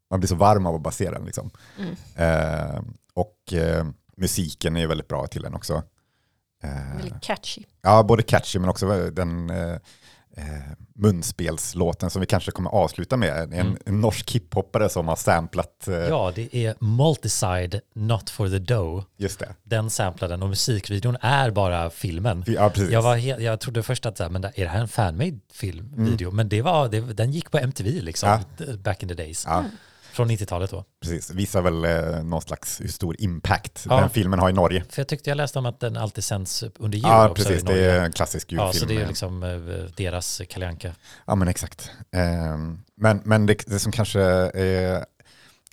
man 0.09 0.19
blir 0.19 0.27
så 0.27 0.35
varm 0.35 0.65
av 0.65 0.75
att 0.75 0.81
bara 0.81 0.91
se 0.91 1.11
den. 1.11 1.25
Liksom. 1.25 1.49
Mm. 1.79 1.95
Ehm, 2.15 2.93
och 3.17 3.53
eh, 3.53 3.85
musiken 4.17 4.77
är 4.77 4.87
väldigt 4.87 5.07
bra 5.07 5.27
till 5.27 5.41
den 5.41 5.53
också. 5.53 5.83
Ehm, 6.63 6.97
Väldigt 6.97 7.21
catchy. 7.21 7.63
Ja, 7.81 8.03
både 8.03 8.23
catchy 8.23 8.59
men 8.59 8.69
också 8.69 9.09
den 9.11 9.49
eh, 9.49 9.73
eh, 10.37 10.71
munspelslåten 10.95 12.09
som 12.09 12.19
vi 12.19 12.25
kanske 12.25 12.51
kommer 12.51 12.69
avsluta 12.69 13.17
med. 13.17 13.37
En, 13.43 13.53
Mm. 13.53 13.77
en 13.85 14.01
norsk 14.01 14.31
hiphoppare 14.31 14.89
som 14.89 15.07
har 15.07 15.15
samplat, 15.15 15.87
eh, 15.87 15.93
Ja, 15.95 16.31
det 16.35 16.55
är 16.55 16.75
Multiside 16.79 17.81
Not 17.95 18.29
for 18.29 18.49
the 18.49 18.59
Dough. 18.59 19.05
just 19.17 19.39
det. 19.39 19.55
Den 19.63 19.89
samplade 19.89 20.33
den 20.33 20.43
och 20.43 20.49
musikvideon 20.49 21.17
är 21.21 21.51
bara 21.51 21.89
filmen. 21.89 22.43
Ja, 22.47 22.69
precis. 22.69 22.91
Jag, 22.91 23.01
var 23.01 23.17
he- 23.17 23.39
jag 23.41 23.59
trodde 23.59 23.83
först 23.83 24.05
att 24.05 24.31
men 24.31 24.43
är 24.43 24.51
det 24.55 24.67
här 24.67 24.81
en 24.81 24.87
fanmade 24.87 25.39
film, 25.53 25.93
video? 25.97 26.31
Men 26.31 26.49
det 26.49 26.61
var, 26.61 26.89
det, 26.89 26.99
den 26.99 27.31
gick 27.31 27.51
på 27.51 27.57
MTV 27.57 28.01
liksom, 28.01 28.29
Ja. 28.29 28.75
back 28.77 29.03
in 29.03 29.09
the 29.09 29.15
days. 29.15 29.43
Ja, 29.47 29.63
Från 30.17 30.31
90-talet 30.31 30.71
då. 30.71 30.85
precis. 31.01 31.31
Visar 31.31 31.61
väl 31.61 31.85
eh, 31.85 32.23
någon 32.23 32.41
slags 32.41 32.81
hur 32.81 32.87
stor 32.87 33.15
impact 33.19 33.85
Ja. 33.89 33.99
den 33.99 34.09
filmen 34.09 34.39
har 34.39 34.49
i 34.49 34.53
Norge. 34.53 34.83
För 34.89 34.99
jag 35.01 35.07
tyckte 35.07 35.29
jag 35.29 35.35
läste 35.37 35.59
om 35.59 35.65
att 35.65 35.79
den 35.79 35.97
alltid 35.97 36.23
sänds 36.23 36.63
under 36.79 36.97
jul 36.97 37.07
Ja, 37.07 37.29
också 37.29 37.43
precis. 37.43 37.63
Det 37.63 37.85
är 37.85 38.05
en 38.05 38.11
klassisk 38.11 38.51
julfilm. 38.51 38.67
Ja, 38.67 38.73
så 38.73 38.85
det 38.85 39.01
är 39.01 39.07
liksom 39.07 39.43
eh, 39.43 39.57
deras 39.97 40.41
Kalle 40.49 40.67
Anka. 40.67 40.95
Ja, 41.25 41.35
men 41.35 41.47
exakt. 41.47 41.91
Ehm, 42.11 42.79
men 42.95 43.21
men 43.25 43.45
det, 43.45 43.63
det 43.67 43.79
som 43.79 43.91
kanske 43.91 44.21
är, 44.21 45.05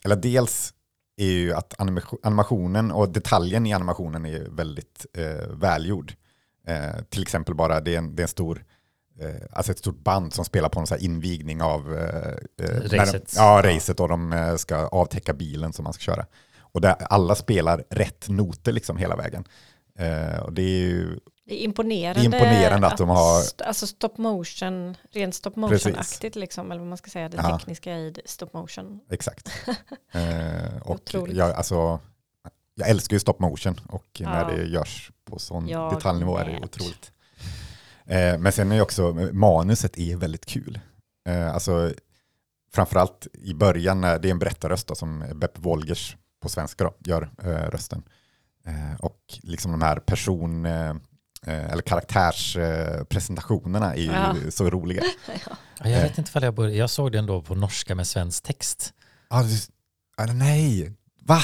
eller 0.05 0.17
dels 0.17 0.75
är 1.17 1.27
ju 1.27 1.53
att 1.55 1.75
animation- 1.79 2.19
animationen 2.23 2.91
och 2.93 3.09
detaljen 3.09 3.67
i 3.67 3.73
animationen 3.73 4.27
är 4.27 4.49
väldigt 4.51 5.07
eh, 5.17 5.49
välgjord. 5.51 6.13
Eh, 6.69 7.03
till 7.09 7.23
exempel 7.23 7.55
bara, 7.55 7.81
det 7.81 7.95
är 7.95 7.99
en, 7.99 8.17
det 8.17 8.21
är 8.21 8.25
en 8.25 8.29
stor, 8.29 8.57
eh, 8.59 8.65
alltså 9.53 9.73
ett 9.73 9.79
stort 9.79 9.99
band 9.99 10.33
som 10.35 10.45
spelar 10.45 10.69
på 10.69 10.81
en 10.81 10.87
så 10.87 10.95
här 10.95 11.03
invigning 11.03 11.63
av 11.63 11.95
eh, 11.95 11.99
eh, 11.99 12.35
när 12.59 12.89
de- 12.89 12.97
Racet. 12.97 13.33
Ja, 13.37 13.63
Ja. 13.67 13.75
racet 13.77 14.01
och 14.01 14.09
de 14.09 14.33
eh, 14.33 14.57
ska 14.57 14.77
avtäcka 14.77 15.33
bilen 15.35 15.73
som 15.73 15.85
man 15.85 15.93
ska 15.93 16.01
köra. 16.01 16.27
Och 16.61 16.81
där 16.81 16.97
alla 17.01 17.35
spelar 17.35 17.85
rätt 17.91 18.29
noter 18.29 18.73
liksom 18.73 18.97
hela 18.97 19.17
vägen. 19.17 19.45
Eh, 19.99 20.39
och 20.39 20.53
det 20.53 20.63
är 20.63 20.79
ju 20.79 21.19
Det 21.47 21.55
är 21.55 21.65
imponerande, 21.65 22.21
Det 22.21 22.37
är 22.37 22.41
imponerande 22.41 22.87
att 22.87 22.99
de 22.99 23.09
har- 23.09 23.43
Alltså 23.67 23.87
stop 23.87 24.13
motion, 24.17 24.97
rent 25.13 25.35
stop 25.35 25.51
motion-aktigt 25.57 26.37
liksom, 26.37 26.71
eller 26.71 26.79
vad 26.81 26.89
man 26.89 26.99
ska 26.99 27.11
säga, 27.11 27.29
det 27.29 27.37
Ja. 27.37 27.59
tekniska 27.59 27.97
i 27.99 28.15
stop 28.25 28.49
motion. 28.53 29.01
Exakt. 29.11 29.49
eh, 30.13 30.83
och 30.83 30.91
Otroligt. 30.95 31.37
jag, 31.37 31.51
alltså, 31.53 32.01
jag 32.75 32.89
älskar 32.89 33.15
ju 33.17 33.21
stop 33.21 33.35
motion 33.39 33.81
och 33.89 34.07
när 34.21 34.51
Ja. 34.51 34.57
det 34.57 34.65
görs 34.65 35.11
på 35.25 35.39
sån 35.39 35.69
Jag 35.69 35.95
detaljnivå 35.95 36.37
är 36.39 36.45
det 36.45 36.53
med. 36.53 36.65
otroligt. 36.65 37.13
Eh, 38.09 38.39
men 38.39 38.53
sen 38.53 38.73
är 38.73 38.77
ju 38.77 38.83
också, 38.83 39.13
manuset 39.33 39.99
är 39.99 40.17
väldigt 40.17 40.47
kul. 40.47 40.81
Eh, 41.29 41.55
alltså, 41.55 41.93
framförallt 42.73 43.27
i 43.33 43.55
början 43.55 44.01
när 44.01 44.19
det 44.19 44.29
är 44.29 44.31
en 44.31 44.39
berättarröst 44.39 44.87
då, 44.87 44.95
som 44.95 45.25
Beppe 45.35 45.61
Wolgers 45.61 46.17
på 46.43 46.49
svenska 46.49 46.85
då, 46.85 46.95
gör 46.99 47.31
eh, 47.43 47.49
rösten. 47.71 48.03
Eh, 48.67 48.95
och 49.01 49.19
liksom 49.43 49.71
de 49.73 49.83
här 49.83 49.97
person, 49.97 50.67
eh, 50.67 50.91
eh, 51.47 51.73
eller 51.73 51.83
karaktärspresentationerna 51.83 53.95
är 53.95 53.99
ju 54.01 54.13
Ja. 54.13 54.35
så 54.51 54.71
roliga. 54.71 55.03
Ja, 55.83 55.91
Jag 55.91 56.03
vet 56.03 56.19
inte 56.19 56.29
ifall 56.29 56.43
jag 56.43 56.55
började, 56.55 56.77
jag 56.77 56.91
såg 56.91 57.13
den 57.13 57.27
då 57.27 57.43
på 57.43 57.55
norska 57.55 57.95
med 57.95 58.07
svensk 58.07 58.43
text. 58.45 58.93
Ah, 59.29 59.43
du, 59.43 59.57
ah, 60.17 60.27
nej, 60.33 60.93
va? 61.23 61.39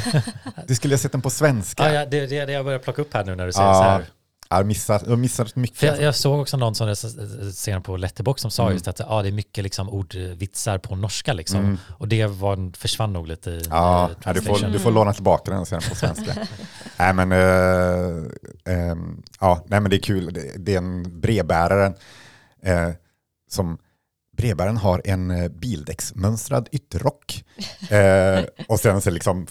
du 0.66 0.74
skulle 0.74 0.94
ha 0.94 0.98
sett 0.98 1.12
den 1.12 1.22
på 1.22 1.30
svenska. 1.30 1.82
Ja, 1.82 1.92
ja, 1.92 2.06
det 2.06 2.26
det 2.26 2.38
är 2.38 2.46
det 2.46 2.52
jag 2.52 2.64
börjar 2.64 2.78
plocka 2.78 3.02
upp 3.02 3.14
här 3.14 3.24
nu 3.24 3.34
när 3.34 3.46
du 3.46 3.52
säger 3.52 3.68
Ja, 3.68 3.74
så 3.74 3.82
här. 3.82 4.06
Jag 4.52 4.56
har 4.56 4.64
missat, 4.64 5.02
jag 5.02 5.10
har 5.10 5.16
missat 5.16 5.56
mycket. 5.56 5.82
Jag, 5.82 6.02
jag 6.02 6.14
såg 6.14 6.40
också 6.40 6.56
någon 6.56 6.74
som 6.74 6.86
recenserade 6.86 7.82
på 7.82 7.96
Letterbox 7.96 8.42
som 8.42 8.50
sa 8.50 8.62
Mm. 8.62 8.74
just 8.74 8.88
att 8.88 8.98
ja, 8.98 9.22
det 9.22 9.28
är 9.28 9.32
mycket 9.32 9.64
liksom 9.64 9.88
ordvitsar 9.88 10.78
på 10.78 10.96
norska 10.96 11.32
liksom. 11.32 11.58
Mm. 11.60 11.78
Och 11.98 12.08
det 12.08 12.26
var, 12.26 12.76
försvann 12.76 13.12
nog 13.12 13.26
lite 13.28 13.50
i 13.50 13.62
Ja, 13.70 14.10
eh, 14.10 14.16
ja, 14.24 14.32
du, 14.32 14.40
får, 14.40 14.46
translation. 14.46 14.72
du 14.72 14.78
får 14.78 14.90
låna 14.90 15.12
tillbaka 15.12 15.50
den 15.50 15.60
och 15.60 15.68
se 15.68 15.74
den 15.74 15.88
på 15.88 15.94
svenska. 15.94 16.34
nej, 16.98 17.14
men, 17.14 17.32
eh, 17.32 18.32
ehm, 18.74 19.22
ja, 19.40 19.64
nej, 19.66 19.80
men 19.80 19.90
det 19.90 19.96
är 19.96 20.02
kul. 20.02 20.32
Det, 20.34 20.52
det 20.56 20.74
är 20.74 20.78
en 20.78 21.20
brevbärare 21.20 21.86
eh, 22.62 22.90
som 23.50 23.78
brevbäraren 24.36 24.76
har 24.76 25.02
en 25.04 25.30
eh, 25.30 25.48
bildäcksmönstrad 25.48 26.68
ytterrock. 26.72 27.44
Eh, 27.90 28.44
och 28.68 28.80
sen 28.80 29.00
så 29.00 29.10
liksom 29.10 29.46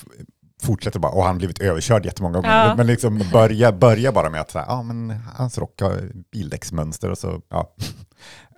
fortsätter 0.62 1.00
bara, 1.00 1.12
och 1.12 1.24
han 1.24 1.36
har 1.36 1.38
blivit 1.38 1.60
överkörd 1.60 2.06
jättemånga 2.06 2.42
gånger. 2.42 2.68
Ja. 2.68 2.76
Men 2.76 2.88
liksom 2.88 3.22
börja, 3.34 3.72
börja 3.72 4.12
bara 4.12 4.30
med 4.30 4.42
att 4.42 4.52
säga, 4.52 4.66
ja 4.68 4.84
men 4.84 5.10
hans 5.36 5.58
rock 5.58 5.82
har 5.82 6.12
bildäcksmönster 6.32 7.12
och 7.12 7.18
så, 7.18 7.42
ja. 7.50 7.76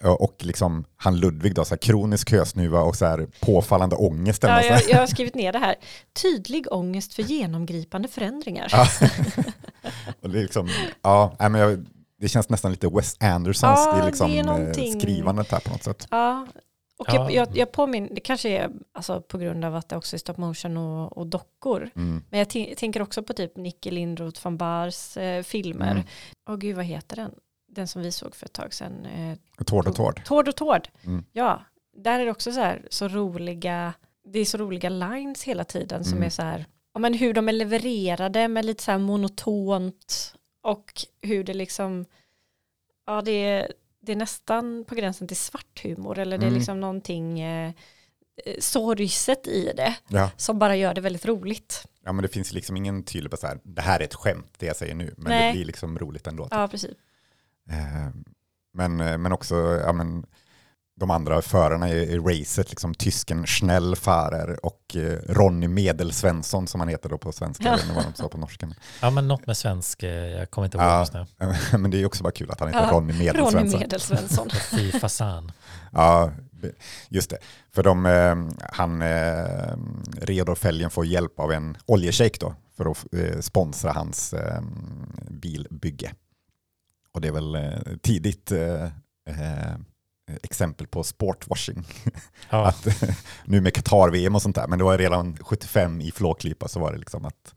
Och 0.03 0.35
liksom 0.39 0.85
han 0.97 1.19
Ludvig 1.19 1.55
då, 1.55 1.65
så 1.65 1.69
här, 1.69 1.77
kronisk 1.77 2.31
hösnuva 2.31 2.81
och 2.81 2.95
så 2.95 3.05
här 3.05 3.27
påfallande 3.39 3.95
ångest. 3.95 4.43
Ja, 4.43 4.63
jag, 4.63 4.81
jag 4.89 4.97
har 4.97 5.07
skrivit 5.15 5.35
ner 5.35 5.51
det 5.51 5.59
här. 5.59 5.75
Tydlig 6.21 6.67
ångest 6.71 7.13
för 7.13 7.23
genomgripande 7.23 8.07
förändringar. 8.07 8.67
Ja. 8.71 8.87
Och 10.21 10.29
det, 10.29 10.39
är 10.39 10.41
liksom, 10.41 10.69
ja, 11.01 11.35
men 11.39 11.55
jag, 11.55 11.85
det 12.19 12.29
känns 12.29 12.49
nästan 12.49 12.71
lite 12.71 12.87
Wes 12.87 13.15
Andersons 13.19 13.79
Ja, 13.79 14.03
i 14.03 14.05
liksom, 14.05 14.31
det 14.31 14.39
är 14.39 14.79
eh, 14.79 14.99
skrivandet 14.99 15.51
här 15.51 15.59
på 15.59 15.69
något 15.69 15.83
sätt. 15.83 16.07
Ja, 16.11 16.47
och 17.01 17.07
Ja. 17.09 17.31
jag, 17.31 17.31
jag, 17.31 17.57
jag 17.57 17.71
påminner, 17.71 18.09
det 18.11 18.21
kanske 18.21 18.49
är 18.49 18.71
alltså, 18.93 19.21
på 19.21 19.37
grund 19.37 19.65
av 19.65 19.75
att 19.75 19.89
det 19.89 19.97
också 19.97 20.15
är 20.15 20.17
stop 20.17 20.33
motion 20.37 20.77
och, 20.77 21.17
och 21.17 21.27
dockor. 21.27 21.89
Mm. 21.95 22.23
Men 22.29 22.39
jag 22.39 22.49
tänker 22.77 23.01
också 23.01 23.23
på 23.23 23.33
typ 23.33 23.57
Nicke 23.57 23.91
Lindroth 23.91 24.43
van 24.43 24.57
Bars 24.57 25.17
eh, 25.17 25.43
filmer. 25.43 25.91
Mm. 25.91 26.03
Åh 26.49 26.55
gud, 26.57 26.75
vad 26.75 26.85
heter 26.85 27.15
den? 27.15 27.31
Den 27.67 27.87
som 27.87 28.01
vi 28.01 28.11
såg 28.11 28.35
för 28.35 28.45
ett 28.45 28.53
tag 28.53 28.73
sedan. 28.73 29.05
Eh, 29.05 29.63
Tård 29.65 29.87
och 29.87 29.95
tård. 29.95 30.21
Tård 30.25 30.47
och 30.47 30.55
tård. 30.55 30.87
Mm. 31.05 31.25
Ja, 31.31 31.61
där 31.97 32.19
är 32.19 32.25
det 32.25 32.31
också 32.31 32.51
så 32.51 32.59
här 32.59 32.87
så 32.89 33.07
roliga, 33.07 33.93
det 34.25 34.39
är 34.39 34.45
så 34.45 34.57
roliga 34.57 34.89
lines 34.89 35.43
hela 35.43 35.63
tiden 35.63 36.03
som 36.03 36.13
Mm. 36.13 36.25
är 36.25 36.29
så 36.29 36.41
här, 36.41 36.65
ja 36.93 36.99
men 36.99 37.13
hur 37.13 37.33
de 37.33 37.49
är 37.49 37.53
levererade 37.53 38.47
med 38.47 38.65
lite 38.65 38.83
så 38.83 38.91
här 38.91 38.97
monotont 38.97 40.33
och 40.63 40.91
hur 41.21 41.43
det 41.43 41.53
liksom, 41.53 42.05
ja 43.05 43.21
det 43.21 43.31
är, 43.31 43.71
det 44.01 44.11
är 44.11 44.15
nästan 44.15 44.85
på 44.87 44.95
gränsen 44.95 45.27
till 45.27 45.37
svarthumor 45.37 46.19
eller 46.19 46.37
det 46.37 46.43
är 46.43 46.47
Mm. 46.47 46.57
liksom 46.59 46.79
någonting 46.79 47.39
eh, 47.39 47.73
eh, 48.45 48.55
sorgset 48.59 49.47
i 49.47 49.71
det 49.75 49.95
Ja. 50.07 50.31
som 50.37 50.59
bara 50.59 50.75
gör 50.75 50.93
det 50.93 51.01
väldigt 51.01 51.25
roligt. 51.25 51.85
ja, 52.03 52.11
men 52.11 52.23
det 52.23 52.29
finns 52.29 52.53
liksom 52.53 52.77
ingen 52.77 53.03
tydlig, 53.03 53.31
bara 53.31 53.37
så 53.37 53.47
här, 53.47 53.59
det 53.63 53.81
här 53.81 53.99
är 53.99 54.03
ett 54.03 54.13
skämt 54.13 54.53
det 54.57 54.65
jag 54.65 54.75
säger 54.75 54.95
nu, 54.95 55.13
men 55.17 55.29
Nej. 55.29 55.47
det 55.47 55.53
blir 55.57 55.65
liksom 55.65 55.99
roligt 55.99 56.27
ändå. 56.27 56.47
Ja, 56.51 56.67
precis. 56.67 56.91
Eh, 57.69 58.09
men, 58.73 58.95
men 59.21 59.31
också 59.31 59.55
ja, 59.85 59.93
men, 59.93 60.25
de 61.01 61.11
andra 61.11 61.41
förarna 61.41 61.89
i, 61.89 61.93
i 61.93 62.17
racet, 62.17 62.69
liksom 62.69 62.93
tysken 62.93 63.47
Schnellfahrer 63.47 64.65
och 64.65 64.95
eh, 64.95 65.19
Ronny 65.27 65.67
Medelsvensson 65.67 66.67
som 66.67 66.79
han 66.79 66.87
heter 66.89 67.09
då 67.09 67.17
på 67.17 67.31
svenska, 67.31 67.63
jag 67.63 67.71
vet 67.71 67.81
inte 67.81 67.95
vad 67.95 68.05
de 68.05 68.13
sa 68.13 68.27
på 68.29 68.37
norska. 68.37 68.69
Ja, 69.01 69.09
men 69.09 69.27
något 69.27 69.47
med 69.47 69.57
svensk, 69.57 70.03
eh, 70.03 70.09
jag 70.09 70.51
kommer 70.51 70.65
inte 70.65 70.77
ihåg 70.77 70.85
Ja, 70.87 70.99
just 70.99 71.13
nu. 71.13 71.25
men 71.77 71.91
det 71.91 72.01
är 72.01 72.05
också 72.05 72.23
bara 72.23 72.31
kul 72.31 72.51
att 72.51 72.59
han 72.59 72.69
heter 72.69 72.81
Ja, 72.85 72.91
Ronny 72.91 73.13
Ronny 73.13 73.23
Medelsvensson. 73.23 73.79
Medelsvensson. 73.79 74.49
Fy 74.71 74.91
fasan. 74.91 75.51
Ja, 75.91 76.31
just 77.09 77.29
det. 77.29 77.37
För 77.71 77.83
de, 77.83 78.05
eh, 78.05 78.35
han, 78.73 79.01
eh, 79.01 79.77
Reodor 80.21 80.55
Fälgen 80.55 80.89
får 80.89 81.05
hjälp 81.05 81.39
av 81.39 81.51
en 81.51 81.77
oljeshejk 81.85 82.39
då 82.39 82.55
för 82.77 82.91
att 82.91 83.13
eh, 83.13 83.39
sponsra 83.39 83.91
hans 83.91 84.33
eh, 84.33 84.61
bilbygge. 85.29 86.13
Och 87.13 87.21
det 87.21 87.27
är 87.27 87.31
väl 87.31 87.55
eh, 87.55 87.71
tidigt 88.01 88.51
exempel 90.43 90.87
på 90.87 91.03
sportwashing. 91.03 91.83
Ja, 92.49 92.65
Att, 92.67 92.87
nu 93.45 93.61
med 93.61 93.73
Qatar-VM 93.73 94.35
och 94.35 94.41
sånt 94.41 94.55
där, 94.55 94.67
men 94.67 94.79
det 94.79 94.85
var 94.85 94.97
redan 94.97 95.37
75 95.37 96.01
i 96.01 96.11
Flåklypa 96.11 96.67
så 96.67 96.79
var 96.79 96.91
det 96.91 96.97
liksom 96.97 97.25
att 97.25 97.53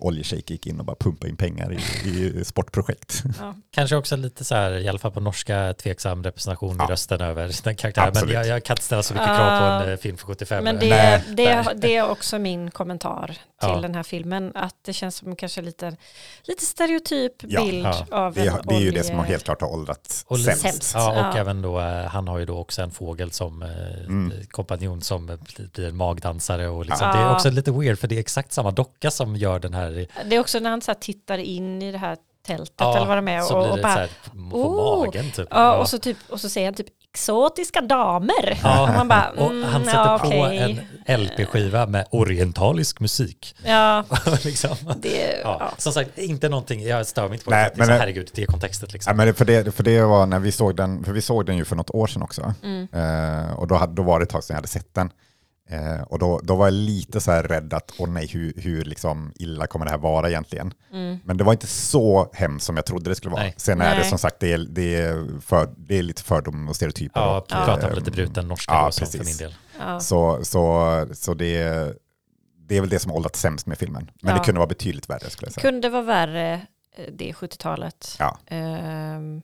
oljeshejk 0.00 0.50
gick 0.50 0.66
in 0.66 0.80
och 0.80 0.86
bara 0.86 0.96
pumpade 1.00 1.30
in 1.30 1.36
pengar 1.36 1.72
i, 1.72 2.08
i 2.40 2.44
sportprojekt. 2.44 3.22
Ja. 3.40 3.54
kanske 3.70 3.96
också 3.96 4.16
lite 4.16 4.44
så 4.44 4.54
här, 4.54 4.72
i 4.78 4.88
alla 4.88 4.98
fall 4.98 5.10
på 5.12 5.20
norska, 5.20 5.74
tveksam 5.78 6.22
representation 6.22 6.76
Ja. 6.78 6.84
i 6.84 6.92
rösten 6.92 7.20
över 7.20 7.52
den 7.64 7.76
karaktären. 7.76 8.12
Men 8.14 8.28
jag, 8.34 8.46
jag 8.46 8.64
kan 8.64 8.74
inte 8.74 8.82
ställa 8.84 9.02
så 9.02 9.14
mycket 9.14 9.26
krav 9.28 9.58
på 9.60 9.84
en 9.84 9.92
eh, 9.92 9.96
film 9.98 10.16
för 10.16 10.26
75. 10.26 10.64
Men 10.64 10.76
Nej, 10.76 10.88
det, 11.28 11.34
det, 11.44 11.54
nej. 11.62 11.74
det 11.76 11.96
är 11.96 12.08
också 12.10 12.38
min 12.38 12.70
kommentar 12.70 13.26
till 13.26 13.36
Ja. 13.60 13.80
den 13.80 13.94
här 13.94 14.02
filmen. 14.02 14.52
Att 14.54 14.74
det 14.82 14.92
känns 14.92 15.16
som 15.16 15.36
kanske 15.36 15.62
lite, 15.62 15.96
lite 16.42 16.64
stereotyp 16.64 17.32
Ja, 17.38 17.64
bild 17.64 17.86
ja. 17.86 18.06
av 18.10 18.34
Det, 18.34 18.40
en 18.40 18.48
är- 18.54 18.60
det 18.64 18.74
är 18.74 18.78
ju 18.80 18.90
det 18.90 19.00
olje- 19.00 19.02
som 19.04 19.16
har 19.18 19.24
helt 19.24 19.44
klart 19.44 19.60
har 19.60 19.68
åldrats 19.72 20.24
sämst. 20.44 20.62
sämst. 20.62 20.92
Ja, 20.94 21.10
och 21.10 21.16
Ja. 21.36 21.38
även 21.40 21.62
då, 21.62 21.80
eh, 21.80 22.04
han 22.04 22.28
har 22.28 22.38
ju 22.38 22.44
då 22.44 22.58
också 22.58 22.82
en 22.82 22.90
fågel 22.90 23.30
som 23.32 23.62
eh, 23.62 23.68
Mm. 24.06 24.32
kompanjon 24.50 25.02
som 25.02 25.26
blir- 25.26 25.68
blir 25.74 25.88
en 25.88 25.96
magdansare. 25.96 26.68
Och 26.68 26.86
liksom, 26.86 27.06
Ja. 27.08 27.16
Det 27.16 27.22
är 27.22 27.32
också 27.34 27.50
lite 27.50 27.70
weird 27.72 27.98
för 27.98 28.08
det 28.08 28.14
är 28.16 28.20
exakt 28.20 28.52
samma 28.52 28.70
docka 28.70 29.10
som 29.10 29.36
gör 29.36 29.58
den 29.58 29.74
här. 29.74 29.85
Det 30.24 30.36
är 30.36 30.40
också 30.40 30.58
när 30.58 30.70
han 30.70 30.80
så 30.80 30.90
här 30.90 30.98
tittar 30.98 31.38
in 31.38 31.82
i 31.82 31.92
det 31.92 31.98
här 31.98 32.16
tältet 32.46 32.74
Ja, 32.78 32.96
eller 32.96 33.06
vad 33.06 33.24
det 33.24 33.32
är 33.32 33.40
så 33.40 33.54
och, 33.56 33.62
blir 33.62 33.70
och 33.70 33.76
det 33.76 33.82
bara, 33.82 33.92
så 33.94 33.98
här 33.98 34.08
på 34.50 34.58
"Oh." 34.58 35.00
magen 35.04 35.30
typ. 35.30 35.48
ja, 35.50 35.76
och, 35.78 35.88
så 35.88 35.98
typ, 35.98 36.16
och 36.28 36.40
så 36.40 36.48
säger 36.48 36.66
han 36.66 36.74
typ 36.74 36.86
exotiska 37.14 37.80
damer. 37.80 38.58
Ja, 38.62 38.82
Och 38.82 38.88
man 38.88 39.08
bara, 39.08 39.30
och 39.36 39.50
mm, 39.50 39.62
han 39.62 39.84
sätter 39.84 39.98
ja, 39.98 40.18
på 40.18 40.26
okej. 40.28 40.84
en 41.06 41.20
LP-skiva 41.24 41.86
med 41.86 42.06
orientalisk 42.10 43.00
musik. 43.00 43.56
Ja, 43.64 44.04
liksom. 44.44 44.76
det, 44.96 45.40
ja. 45.42 45.56
ja. 45.60 45.72
Som 45.78 45.92
sagt, 45.92 46.18
inte 46.18 46.48
någonting, 46.48 46.82
jag 46.82 47.06
stör 47.06 47.22
mig 47.22 47.32
inte 47.32 47.44
på 47.44 47.50
Nej, 47.50 47.58
det. 47.58 47.64
faktiskt. 47.64 47.78
men 47.78 47.88
det- 47.88 47.98
Herregud, 48.00 48.30
det 48.34 48.42
är 48.42 48.46
kontextet 48.46 48.88
Ja, 48.90 48.92
liksom. 48.92 49.16
men 49.16 49.26
det, 49.26 49.34
för, 49.34 49.44
det, 49.44 49.72
för 49.74 49.82
det 49.82 50.02
var 50.02 50.26
när 50.26 50.38
vi 50.38 50.52
såg 50.52 50.76
den, 50.76 51.04
för 51.04 51.12
vi 51.12 51.22
såg 51.22 51.46
den 51.46 51.56
ju 51.56 51.64
för 51.64 51.76
något 51.76 51.90
år 51.90 52.06
sedan 52.06 52.22
också. 52.22 52.54
Mm. 52.62 52.88
Eh, 52.92 53.58
och 53.58 53.66
då, 53.66 53.74
hade, 53.74 53.94
då 53.94 54.02
var 54.02 54.18
det 54.18 54.22
ett 54.22 54.30
tag 54.30 54.44
sedan 54.44 54.54
jag 54.54 54.58
hade 54.58 54.68
sett 54.68 54.94
den. 54.94 55.10
Eh, 55.68 56.02
och 56.02 56.18
då, 56.18 56.40
då 56.42 56.56
var 56.56 56.66
jag 56.66 56.74
lite 56.74 57.20
så 57.20 57.30
här 57.30 57.42
rädd 57.42 57.74
att, 57.74 57.92
åh 57.98 58.08
nej, 58.08 58.26
hur, 58.26 58.52
hur 58.56 58.84
liksom 58.84 59.32
illa 59.34 59.66
kommer 59.66 59.84
det 59.86 59.90
här 59.90 59.98
vara 59.98 60.28
egentligen? 60.28 60.74
Mm. 60.92 61.18
Men 61.24 61.36
det 61.36 61.44
var 61.44 61.52
inte 61.52 61.66
så 61.66 62.30
hemskt 62.32 62.66
som 62.66 62.76
jag 62.76 62.86
trodde 62.86 63.10
det 63.10 63.14
skulle 63.14 63.32
vara. 63.32 63.42
Nej. 63.42 63.54
Sen 63.56 63.80
är 63.80 63.90
det 63.90 64.00
Nej. 64.00 64.08
som 64.08 64.18
sagt, 64.18 64.40
det 64.40 64.52
är, 64.52 64.58
det 64.58 64.94
är, 64.96 65.40
för, 65.40 65.74
det 65.76 65.98
är 65.98 66.02
lite 66.02 66.22
fördom 66.22 66.68
och 66.68 66.76
stereotyper. 66.76 67.20
Ja, 67.20 67.38
och, 67.38 67.48
prata 67.48 67.86
om 67.86 67.92
eh, 67.92 67.98
lite 67.98 68.10
bruten 68.10 68.48
norska 68.48 68.72
ja, 68.74 68.90
som 68.90 69.06
för 69.06 69.24
min 69.24 69.36
del. 69.36 69.54
Ja. 69.78 70.00
Så, 70.00 70.44
så, 70.44 71.06
så 71.12 71.34
det, 71.34 71.62
det 72.58 72.76
är 72.76 72.80
väl 72.80 72.90
det 72.90 72.98
som 72.98 73.12
åldrats 73.12 73.40
sämst 73.40 73.66
med 73.66 73.78
filmen. 73.78 74.10
Men 74.22 74.32
Ja. 74.34 74.38
det 74.38 74.44
kunde 74.44 74.58
vara 74.58 74.68
betydligt 74.68 75.10
värre 75.10 75.30
skulle 75.30 75.46
jag 75.46 75.52
säga. 75.54 75.62
Kunde 75.70 75.88
vara 75.88 76.02
värre 76.02 76.66
eh, 76.96 77.04
det 77.12 77.32
70-talet. 77.32 78.16
Ja. 78.18 78.38
Ehm, 78.46 79.42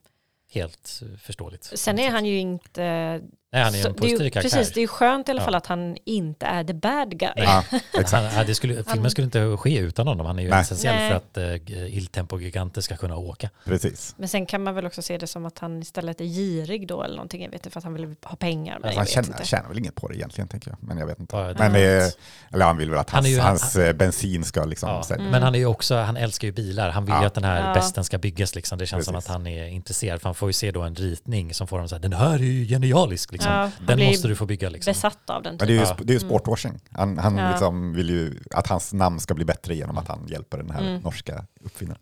Helt 0.52 1.00
eh, 1.02 1.18
förståeligt. 1.18 1.78
sen 1.78 1.98
är 1.98 2.10
han 2.10 2.24
ju 2.24 2.38
inte... 2.38 3.20
Nej, 3.53 3.62
han 3.62 3.74
är 3.74 3.82
så- 3.82 3.88
en 3.88 3.94
det 3.94 4.00
är 4.00 4.09
ju, 4.09 4.12
positiv 4.14 4.30
karaktär. 4.30 4.59
Precis, 4.59 4.74
det 4.74 4.80
är 4.82 4.86
skönt 4.86 5.28
i 5.28 5.30
alla 5.32 5.40
Ja. 5.40 5.44
fall 5.44 5.55
att 5.55 5.66
han 5.66 5.96
inte 6.05 6.46
är 6.46 6.64
the 6.64 6.74
bad 6.74 7.18
guy. 7.18 7.30
Ja, 7.36 7.64
Han, 7.70 7.80
exakt. 8.00 8.36
ja, 8.36 8.44
det 8.44 8.55
skulle, 8.55 8.84
filmen 8.84 9.11
skulle 9.11 9.24
inte 9.24 9.57
ske 9.57 9.78
utan 9.78 10.07
honom. 10.07 10.26
Han 10.26 10.38
är 10.38 10.42
ju 10.42 10.50
Nej. 10.50 10.61
essentiell 10.61 10.94
Nej. 10.94 11.11
för 11.11 11.16
att 11.16 11.38
uh, 11.70 11.96
Il 11.96 12.07
Tempo 12.07 12.40
Gigante 12.40 12.82
ska 12.82 12.96
kunna 12.96 13.16
åka. 13.16 13.50
Precis. 13.64 14.14
Men 14.18 14.28
sen 14.28 14.46
kan 14.46 14.62
man 14.62 14.74
väl 14.74 14.86
också 14.86 15.03
se 15.03 15.18
det 15.18 15.26
som 15.26 15.46
att 15.46 15.59
han 15.59 15.82
istället 15.82 16.20
är 16.20 16.24
girig 16.24 16.88
då 16.88 17.03
eller 17.03 17.14
någonting. 17.16 17.42
Jag 17.42 17.50
vet 17.50 17.61
inte 17.61 17.70
för 17.70 17.78
att 17.80 17.84
han 17.84 17.94
vill 17.94 18.14
ha 18.24 18.36
pengar. 18.36 18.74
Men 18.80 18.84
Alltså, 18.84 18.98
han 19.00 19.07
tjänar, 19.07 19.28
inte. 19.28 19.46
tjänar 19.46 19.68
väl 19.68 19.78
inget 19.78 19.94
på 19.94 20.09
det 20.09 20.14
egentligen, 20.16 20.48
tänker 20.48 20.70
jag. 20.70 20.78
Men 20.80 20.98
jag 20.98 21.07
vet 21.07 21.20
inte. 21.20 21.36
Ja, 21.36 21.55
Men 21.59 21.72
det- 21.72 21.78
det, 21.98 22.16
eller 22.53 22.64
han 22.64 22.76
vill 22.76 22.90
väl 22.90 22.98
att 22.98 23.11
Han 23.11 23.18
hans, 23.18 23.26
är 23.26 23.30
ju- 23.36 23.40
hans 23.40 23.76
eh, 23.76 23.92
bensin 23.92 24.44
ska 24.44 24.64
liksom... 24.64 24.88
Ja. 25.09 25.14
Mm. 25.14 25.30
Men 25.30 25.42
han 25.42 25.55
är 25.55 25.59
ju 25.59 25.66
också, 25.66 25.96
han 25.96 26.16
älskar 26.16 26.48
ju 26.48 26.53
bilar. 26.53 26.90
Han 26.90 27.05
vill 27.05 27.14
ju 27.14 27.20
Ja. 27.20 27.26
att 27.26 27.34
den 27.34 27.44
här 27.44 27.68
Ja. 27.68 27.74
besten 27.74 28.05
ska 28.05 28.18
byggas 28.18 28.55
liksom. 28.55 28.78
Det 28.78 28.86
känns 28.86 29.05
som 29.05 29.14
Precis. 29.14 29.30
att 29.30 29.32
han 29.36 29.46
är 29.46 29.66
intresserad. 29.66 30.20
För 30.20 30.28
han 30.28 30.34
får 30.34 30.48
ju 30.48 30.53
se 30.53 30.70
då 30.70 30.82
en 30.82 30.94
ritning 30.94 31.55
som 31.55 31.66
får 31.66 31.76
honom 31.76 31.88
så 31.88 31.94
här, 31.94 32.03
den 32.03 32.12
här 32.12 32.34
är 32.34 32.38
ju 32.38 32.64
genialisk 32.66 33.32
liksom. 33.32 33.41
Ja, 33.49 33.70
han 33.78 33.86
den 33.86 34.07
måste 34.07 34.28
du 34.28 34.34
få 34.36 34.47
bygga 34.47 34.68
liksom. 34.68 34.90
Besatt 34.90 35.30
av 35.30 35.43
den. 35.43 35.57
Men 35.59 35.66
det 35.66 35.72
är 35.72 35.76
ju, 35.76 35.80
Ja. 35.80 35.97
det 36.03 36.11
är 36.12 36.14
ju 36.14 36.20
sportwashing. 36.20 36.80
Han, 36.90 37.18
han 37.18 37.36
Ja. 37.36 37.51
liksom 37.51 37.93
vill 37.95 38.11
ju 38.11 38.40
att 38.51 38.66
hans 38.66 38.93
namn 38.93 39.20
ska 39.20 39.34
bli 39.34 39.45
bättre 39.45 39.74
genom 39.74 39.99
att 39.99 40.09
han 40.09 40.26
hjälper 40.28 40.59
den 40.59 40.70
här 40.70 40.80
Mm. 40.80 41.01
norska 41.01 41.45
uppfinnaren. 41.64 42.01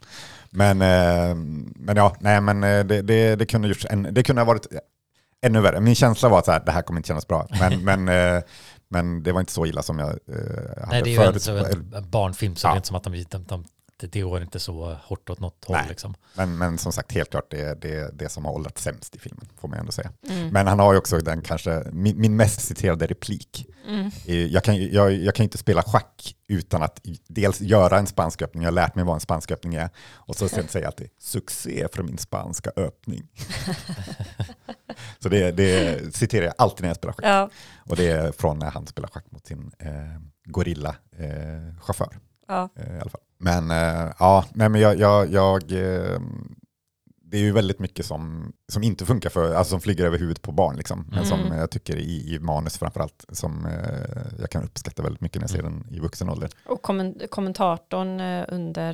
Men, 0.50 0.82
eh, 0.82 1.34
men 1.76 1.96
ja, 1.96 2.16
nej 2.20 2.40
men 2.40 2.64
eh, 2.64 2.84
det, 2.84 3.02
det, 3.02 3.36
det 3.36 3.46
kunde 3.46 3.68
gjorts 3.68 3.86
en, 3.90 4.08
det 4.10 4.22
kunde 4.22 4.42
ha 4.42 4.46
varit 4.46 4.66
ännu 5.42 5.60
värre. 5.60 5.80
Min 5.80 5.94
känsla 5.94 6.28
var 6.28 6.38
att 6.38 6.44
så 6.44 6.52
här, 6.52 6.62
det 6.66 6.72
här 6.72 6.82
kommer 6.82 6.98
inte 7.00 7.06
kännas 7.08 7.26
bra. 7.28 7.46
Men, 7.60 7.84
men, 8.04 8.08
eh, 8.36 8.42
men 8.88 9.22
det 9.22 9.32
var 9.32 9.40
inte 9.40 9.52
så 9.52 9.66
illa 9.66 9.82
som 9.82 9.98
jag 9.98 10.08
eh, 10.08 10.14
hade 10.80 10.86
Nej, 10.90 11.02
det 11.02 11.10
är 11.10 11.32
ju 11.32 11.40
förut. 11.40 11.48
en, 11.74 11.94
en 11.96 12.10
barnfilm 12.10 12.56
så 12.56 12.66
Ja. 12.66 12.70
det 12.70 12.74
är 12.74 12.76
inte 12.76 12.88
som 12.88 12.96
att 12.96 13.04
de, 13.04 13.24
de, 13.30 13.44
de 13.44 13.64
det, 14.06 14.20
går 14.20 14.42
inte 14.42 14.60
så 14.60 14.94
hårt 15.04 15.30
åt 15.30 15.40
något 15.40 15.64
håll 15.64 15.76
Nej. 15.76 15.86
liksom. 15.88 16.14
Men, 16.34 16.58
men 16.58 16.78
som 16.78 16.92
sagt, 16.92 17.12
helt 17.12 17.30
klart 17.30 17.50
det 17.50 17.60
är 17.60 17.74
det, 17.74 18.10
det 18.18 18.28
som 18.28 18.44
har 18.44 18.52
åldrats 18.52 18.82
sämst 18.82 19.16
i 19.16 19.18
filmen, 19.18 19.48
får 19.60 19.68
man 19.68 19.78
ändå 19.78 19.92
säga. 19.92 20.12
Mm. 20.28 20.48
Men 20.48 20.66
han 20.66 20.78
har 20.78 20.92
ju 20.92 20.98
också 20.98 21.18
den 21.18 21.42
kanske, 21.42 21.82
min, 21.92 22.20
min 22.20 22.36
mest 22.36 22.60
citerade 22.60 23.06
replik. 23.06 23.66
Mm. 23.88 24.10
är- 24.26 24.46
Jag 24.46 24.64
kan, 24.64 24.76
ju- 24.76 24.90
jag, 24.94 25.12
jag 25.12 25.34
kan 25.34 25.44
inte 25.44 25.58
spela 25.58 25.82
schack 25.82 26.36
utan 26.48 26.82
att 26.82 27.00
dels 27.28 27.60
göra 27.60 27.98
en 27.98 28.06
spansk 28.06 28.42
öppning, 28.42 28.62
jag 28.62 28.70
har 28.70 28.74
lärt 28.74 28.94
mig 28.94 29.04
vad 29.04 29.14
en 29.14 29.20
spansk 29.20 29.50
öppning 29.50 29.74
är, 29.74 29.90
och 30.08 30.36
så 30.36 30.48
sen 30.48 30.68
säga 30.68 30.86
alltid 30.86 31.10
succé 31.18 31.86
för 31.92 32.02
min 32.02 32.18
spanska 32.18 32.70
öppning. 32.76 33.28
så 35.18 35.28
det, 35.28 35.52
det 35.52 36.14
citerar 36.16 36.44
jag 36.44 36.54
alltid 36.58 36.80
när 36.82 36.88
jag 36.88 36.96
spelar 36.96 37.12
schack. 37.12 37.24
Ja, 37.26 37.50
Och 37.90 37.96
det 37.96 38.06
är 38.08 38.32
från 38.32 38.58
när 38.58 38.70
han 38.70 38.86
spelar 38.86 39.08
schack 39.08 39.24
mot 39.30 39.46
sin 39.46 39.70
eh, 39.78 39.90
gorilla-chaufför. 40.44 42.18
Ja. 42.50 42.68
Eh, 42.76 42.96
i 42.96 43.00
alla 43.00 43.10
fall. 43.10 43.20
Men 43.38 43.70
eh, 43.70 44.12
ja, 44.18 44.44
nej 44.54 44.68
men 44.68 44.80
jag, 44.80 44.98
jag, 44.98 45.32
jag 45.32 45.62
eh, 45.72 46.20
det 47.24 47.36
är 47.36 47.40
ju 47.42 47.52
väldigt 47.52 47.78
mycket 47.78 48.06
som, 48.06 48.52
som 48.72 48.82
inte 48.82 49.06
funkar 49.06 49.30
för, 49.30 49.54
alltså 49.54 49.70
som 49.70 49.80
flyger 49.80 50.04
över 50.06 50.18
huvudet 50.18 50.42
på 50.42 50.52
barn 50.52 50.76
liksom. 50.76 51.06
Men 51.10 51.24
som 51.26 51.40
Mm. 51.40 51.58
jag 51.58 51.70
tycker 51.70 51.96
i, 51.96 52.34
i 52.34 52.38
manus 52.38 52.78
framförallt, 52.78 53.24
som 53.28 53.68
jag 54.38 54.50
kan 54.50 54.64
uppskatta 54.64 55.02
väldigt 55.02 55.20
mycket 55.20 55.36
när 55.36 55.42
jag 55.42 55.50
ser 55.50 55.58
Mm. 55.58 55.72
den 55.88 55.94
i 55.96 56.00
vuxen 56.00 56.28
ålder. 56.28 56.50
Och 56.66 56.82
kommen- 56.82 57.20
kommentatorn 57.30 58.20
under 58.48 58.92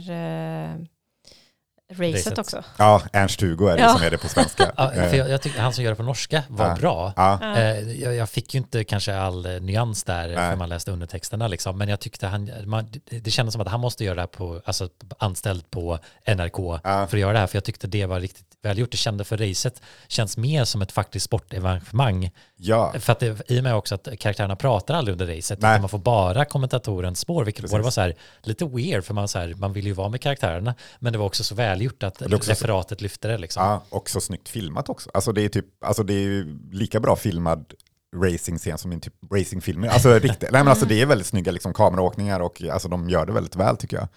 racet, 1.92 2.14
Racet. 2.26 2.38
också. 2.38 2.64
Ja, 2.76 3.02
Ernst-Hugo 3.12 3.68
är 3.68 3.76
det 3.76 3.82
Ja. 3.82 3.94
som 3.96 4.02
är 4.06 4.10
det 4.10 4.18
på 4.18 4.28
svenska. 4.28 4.72
Ja, 4.76 4.90
för 4.90 5.02
Eh, 5.02 5.16
jag, 5.16 5.30
jag 5.30 5.42
tycker 5.42 5.60
han 5.60 5.72
som 5.72 5.84
gör 5.84 5.90
det 5.90 5.96
på 5.96 6.02
norska 6.02 6.42
var 6.48 6.68
Ja. 6.68 6.74
bra. 6.74 7.12
ja, 7.16 7.38
Ja. 7.42 7.56
Eh, 7.56 7.80
Jag, 8.02 8.14
jag 8.14 8.28
fick 8.30 8.54
ju 8.54 8.58
inte 8.58 8.84
kanske 8.84 9.16
all 9.16 9.46
eh, 9.46 9.60
nyans 9.60 10.04
där 10.04 10.26
Nej. 10.28 10.36
för 10.50 10.56
man 10.56 10.68
läste 10.68 10.90
undertexterna 10.90 11.48
liksom, 11.48 11.78
men 11.78 11.88
jag 11.88 12.00
tyckte 12.00 12.26
han, 12.26 12.50
man, 12.64 12.86
det- 13.10 13.30
kändes 13.30 13.52
som 13.52 13.60
att 13.62 13.68
han 13.68 13.80
måste 13.80 14.04
göra 14.04 14.14
det 14.14 14.20
här 14.20 14.26
på, 14.26 14.60
alltså 14.64 14.88
anställd 15.18 15.70
på 15.70 15.98
NRK 16.26 16.58
Ja. 16.84 17.06
för 17.06 17.16
att 17.16 17.20
göra 17.20 17.32
det 17.32 17.38
här, 17.38 17.46
för 17.46 17.56
jag 17.56 17.64
tyckte 17.64 17.86
det 17.86 18.06
var 18.06 18.20
riktigt 18.20 18.46
välgjort. 18.62 18.90
Det 18.90 18.96
kände 18.96 19.24
för 19.24 19.36
racet 19.36 19.82
känns 20.08 20.36
mer 20.36 20.64
som 20.64 20.82
ett 20.82 20.92
faktiskt 20.92 21.26
sportevenemang, 21.26 22.30
ja, 22.56 22.92
för 22.98 23.12
att 23.12 23.18
det, 23.20 23.50
i 23.50 23.60
och 23.60 23.64
med 23.64 23.74
också 23.74 23.94
att 23.94 24.08
karaktärerna 24.18 24.56
pratar 24.56 24.94
aldrig 24.94 25.12
under 25.12 25.36
racet, 25.36 25.58
utan 25.58 25.80
man 25.80 25.88
får 25.88 25.98
bara 25.98 26.44
kommentatorens 26.44 27.20
spår, 27.20 27.44
vilket 27.44 27.62
Precis. 27.62 27.78
var 27.84 27.90
så 27.90 28.00
här, 28.00 28.14
lite 28.42 28.64
weird, 28.64 29.04
för 29.04 29.14
man, 29.14 29.28
så 29.28 29.38
här, 29.38 29.54
man 29.54 29.72
vill 29.72 29.86
ju 29.86 29.92
vara 29.92 30.08
med 30.08 30.20
karaktärerna, 30.20 30.74
men 30.98 31.12
det 31.12 31.18
var 31.18 31.26
också 31.26 31.44
så 31.44 31.54
välgjort 31.76 32.02
att 32.02 32.18
det 32.18 32.24
är 32.24 32.34
också 32.34 32.46
så- 32.46 32.52
referatet 32.52 33.00
lyfte 33.00 33.28
det 33.28 33.38
liksom. 33.38 33.62
ja, 33.62 33.84
och 33.88 34.10
så 34.10 34.20
snyggt 34.20 34.48
filmat 34.48 34.88
också. 34.88 35.10
Alltså 35.14 35.32
det 35.32 35.42
är 35.42 35.48
typ, 35.48 35.84
alltså 35.84 36.02
det 36.02 36.14
är 36.14 36.22
ju 36.22 36.58
lika 36.70 37.00
bra 37.00 37.16
filmad 37.16 37.74
racing-scen 38.16 38.78
som 38.78 38.92
i 38.92 38.94
en 38.94 39.00
typ 39.00 39.14
racingfilmer. 39.32 39.88
Alltså, 39.88 40.18
riktigt, 40.18 40.52
nej, 40.52 40.60
men 40.60 40.68
alltså 40.68 40.86
det 40.86 41.02
är 41.02 41.06
väldigt 41.06 41.26
snygga 41.26 41.52
liksom, 41.52 41.74
kameraåkningar 41.74 42.40
och 42.40 42.62
alltså, 42.62 42.88
de 42.88 43.08
gör 43.10 43.26
det 43.26 43.32
väldigt 43.32 43.56
väl 43.56 43.76
tycker 43.76 43.96
jag. 43.96 44.08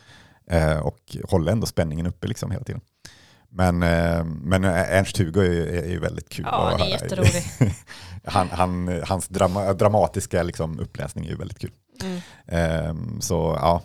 Eh, 0.51 0.79
och 0.79 1.17
håller 1.23 1.51
ändå 1.51 1.65
spänningen 1.67 2.07
uppe 2.07 2.27
liksom 2.27 2.51
hela 2.51 2.63
tiden. 2.63 2.81
Men, 3.49 3.83
eh, 3.83 4.23
men 4.23 4.63
Ernst-Hugo 4.65 5.41
är, 5.41 5.51
är, 5.51 5.83
är 5.83 5.89
ju 5.89 5.99
väldigt 5.99 6.29
kul. 6.29 6.45
Ja, 6.51 6.69
han 6.71 6.81
är 6.81 6.89
jätterolig. 6.91 7.43
han, 8.23 8.47
han, 8.47 9.01
hans 9.07 9.27
drama, 9.27 9.73
dramatiska 9.73 10.43
liksom, 10.43 10.79
uppläsning 10.79 11.25
är 11.25 11.29
ju 11.29 11.37
väldigt 11.37 11.59
kul. 11.59 11.71
Mm. 12.03 12.19
Eh, 12.47 13.19
så 13.19 13.57
ja, 13.61 13.81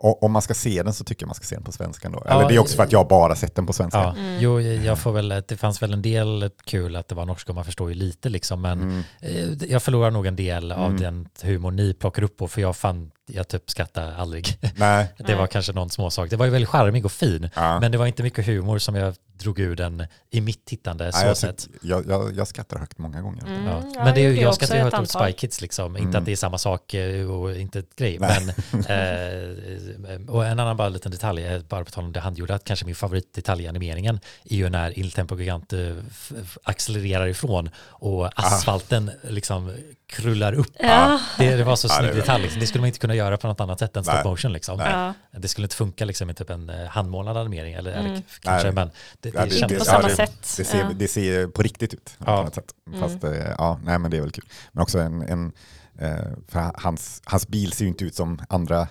om 0.00 0.32
man 0.32 0.42
ska 0.42 0.54
se 0.54 0.82
den 0.82 0.92
så 0.94 1.04
tycker 1.04 1.22
jag 1.22 1.28
man 1.28 1.34
ska 1.34 1.44
se 1.44 1.54
den 1.54 1.64
på 1.64 1.72
svenska 1.72 2.08
då. 2.08 2.22
Ja, 2.24 2.30
Eller 2.30 2.48
det 2.48 2.54
är 2.54 2.58
också 2.58 2.76
för 2.76 2.82
att 2.82 2.92
jag 2.92 3.08
bara 3.08 3.36
sett 3.36 3.54
den 3.54 3.66
på 3.66 3.72
svenska. 3.72 3.98
Ja, 3.98 4.14
Mm. 4.18 4.38
jo, 4.40 4.60
jag 4.60 4.98
får 4.98 5.12
väl, 5.12 5.28
det 5.48 5.56
fanns 5.56 5.82
väl 5.82 5.92
en 5.92 6.02
del 6.02 6.50
kul 6.64 6.96
att 6.96 7.08
det 7.08 7.14
var 7.14 7.26
norska 7.26 7.52
och 7.52 7.56
man 7.56 7.64
förstår 7.64 7.88
ju 7.88 7.94
lite 7.94 8.28
liksom, 8.28 8.60
men 8.62 8.80
Mm. 8.82 9.02
eh, 9.20 9.70
jag 9.70 9.82
förlorar 9.82 10.10
nog 10.10 10.26
en 10.26 10.36
del 10.36 10.72
av 10.72 10.84
Mm. 10.90 11.00
den 11.00 11.28
humor 11.42 11.70
ni 11.70 11.94
plockar 11.94 12.22
upp 12.22 12.36
på, 12.36 12.48
för 12.48 12.60
jag 12.60 12.76
fann 12.76 13.10
jag 13.28 13.48
typ 13.48 13.70
skrattade 13.70 14.16
aldrig. 14.16 14.58
Nej. 14.76 15.08
Det 15.18 15.34
var 15.34 15.46
kanske 15.46 15.72
någon 15.72 15.90
småsak. 15.90 16.30
Det 16.30 16.36
var 16.36 16.44
ju 16.46 16.50
väldigt 16.52 16.68
charmig 16.68 17.04
och 17.04 17.12
fin, 17.12 17.50
Ja. 17.54 17.80
men 17.80 17.92
det 17.92 17.98
var 17.98 18.06
inte 18.06 18.22
mycket 18.22 18.46
humor 18.46 18.78
som 18.78 18.94
jag 18.94 19.14
drog 19.32 19.58
ur 19.58 19.76
den 19.76 20.06
i 20.30 20.40
mitt 20.40 20.64
tittande 20.64 21.12
så 21.12 21.18
Nej, 21.18 21.26
jag, 21.28 21.36
sätt. 21.36 21.68
jag, 21.82 22.06
jag, 22.08 22.36
jag 22.36 22.48
skrattar 22.48 22.78
högt 22.78 22.98
många 22.98 23.20
gånger. 23.20 23.46
Mm. 23.46 23.66
Ja. 23.66 23.82
Ja, 23.94 24.04
men 24.04 24.14
det 24.14 24.20
är, 24.20 24.24
gjorde 24.24 24.36
ju- 24.36 24.42
jag 24.42 24.54
skrattar 24.54 24.76
ju 24.76 24.80
högt 24.82 24.98
åt. 24.98 25.10
Spy 25.10 25.32
Kids 25.32 25.60
liksom. 25.60 25.96
Mm. 25.96 26.02
Inte 26.06 26.18
att 26.18 26.24
det 26.24 26.32
är 26.32 26.36
samma 26.36 26.58
sak 26.58 26.94
eh, 26.94 27.30
och 27.30 27.56
inte 27.56 27.78
ett 27.78 27.96
grej. 27.96 28.18
Nej. 28.18 28.46
Men, 28.70 28.84
eh, 30.26 30.34
och 30.34 30.46
en 30.46 30.60
annan 30.60 30.76
bara 30.76 30.88
liten 30.88 31.12
detalj, 31.12 31.44
eh, 31.46 31.60
bara 31.68 31.84
på 31.84 31.90
tal 31.90 32.04
om 32.04 32.12
det 32.12 32.20
handgjorda, 32.20 32.54
att 32.54 32.64
kanske 32.64 32.86
min 32.86 32.94
favoritdetalj 32.94 33.64
i 33.64 33.68
animeringen 33.68 34.20
är 34.44 34.56
ju 34.56 34.68
när 34.70 34.98
Il 34.98 35.10
Tempo 35.12 35.38
Gigante 35.38 36.02
f- 36.10 36.32
f- 36.42 36.58
accelererar 36.62 37.26
ifrån 37.26 37.70
och 37.78 38.30
asfalten 38.46 39.10
liksom 39.22 39.72
krullar 40.08 40.52
upp. 40.52 40.72
Ja. 40.80 41.20
Det, 41.38 41.56
det 41.56 41.64
var 41.64 41.76
så 41.76 41.88
snygg 41.88 42.14
detalj. 42.14 42.42
Liksom. 42.42 42.60
Det 42.60 42.66
skulle 42.66 42.80
man 42.80 42.86
inte 42.86 42.98
kunna 42.98 43.14
göra 43.14 43.36
på 43.36 43.46
något 43.46 43.60
annat 43.60 43.78
sätt 43.78 43.96
än 43.96 44.04
stop 44.04 44.22
motion. 44.24 44.52
Liksom. 44.52 44.78
Ja. 44.80 45.14
Det 45.38 45.48
skulle 45.48 45.64
inte 45.64 45.76
funka 45.76 46.04
liksom, 46.04 46.30
i 46.30 46.34
typ 46.34 46.50
en 46.50 46.70
eh, 46.70 46.86
handmålad 46.88 47.36
animering. 47.36 47.74
Eller, 47.74 47.98
Mm. 48.00 48.22
kanske, 48.40 48.66
Nej. 48.66 48.74
men 48.74 48.90
det, 49.20 49.30
det, 49.30 49.44
det- 49.44 49.50
kändes 49.50 49.78
På 49.78 49.84
samma 49.84 50.08
det- 50.08 50.14
sätt. 50.16 50.54
Det 50.56 50.64
ser, 50.64 50.78
Ja. 50.78 50.90
det 50.94 51.08
ser 51.08 51.46
på 51.46 51.62
riktigt 51.62 51.94
ut 51.94 52.16
Ja. 52.18 52.24
på 52.24 52.42
något 52.44 52.54
sätt. 52.54 52.72
Fast 53.00 53.24
eh, 53.24 53.32
ja, 53.58 53.80
nej 53.84 53.98
men 53.98 54.10
det 54.10 54.16
är 54.16 54.20
väl 54.20 54.30
kul. 54.30 54.44
Men 54.72 54.82
också 54.82 54.98
en, 54.98 55.22
en 55.22 55.52
eh, 55.98 56.16
för 56.48 56.72
hans, 56.82 57.22
hans 57.24 57.48
bil 57.48 57.72
ser 57.72 57.84
ju 57.84 57.88
inte 57.88 58.04
ut 58.04 58.14
som 58.14 58.40
andra 58.48 58.88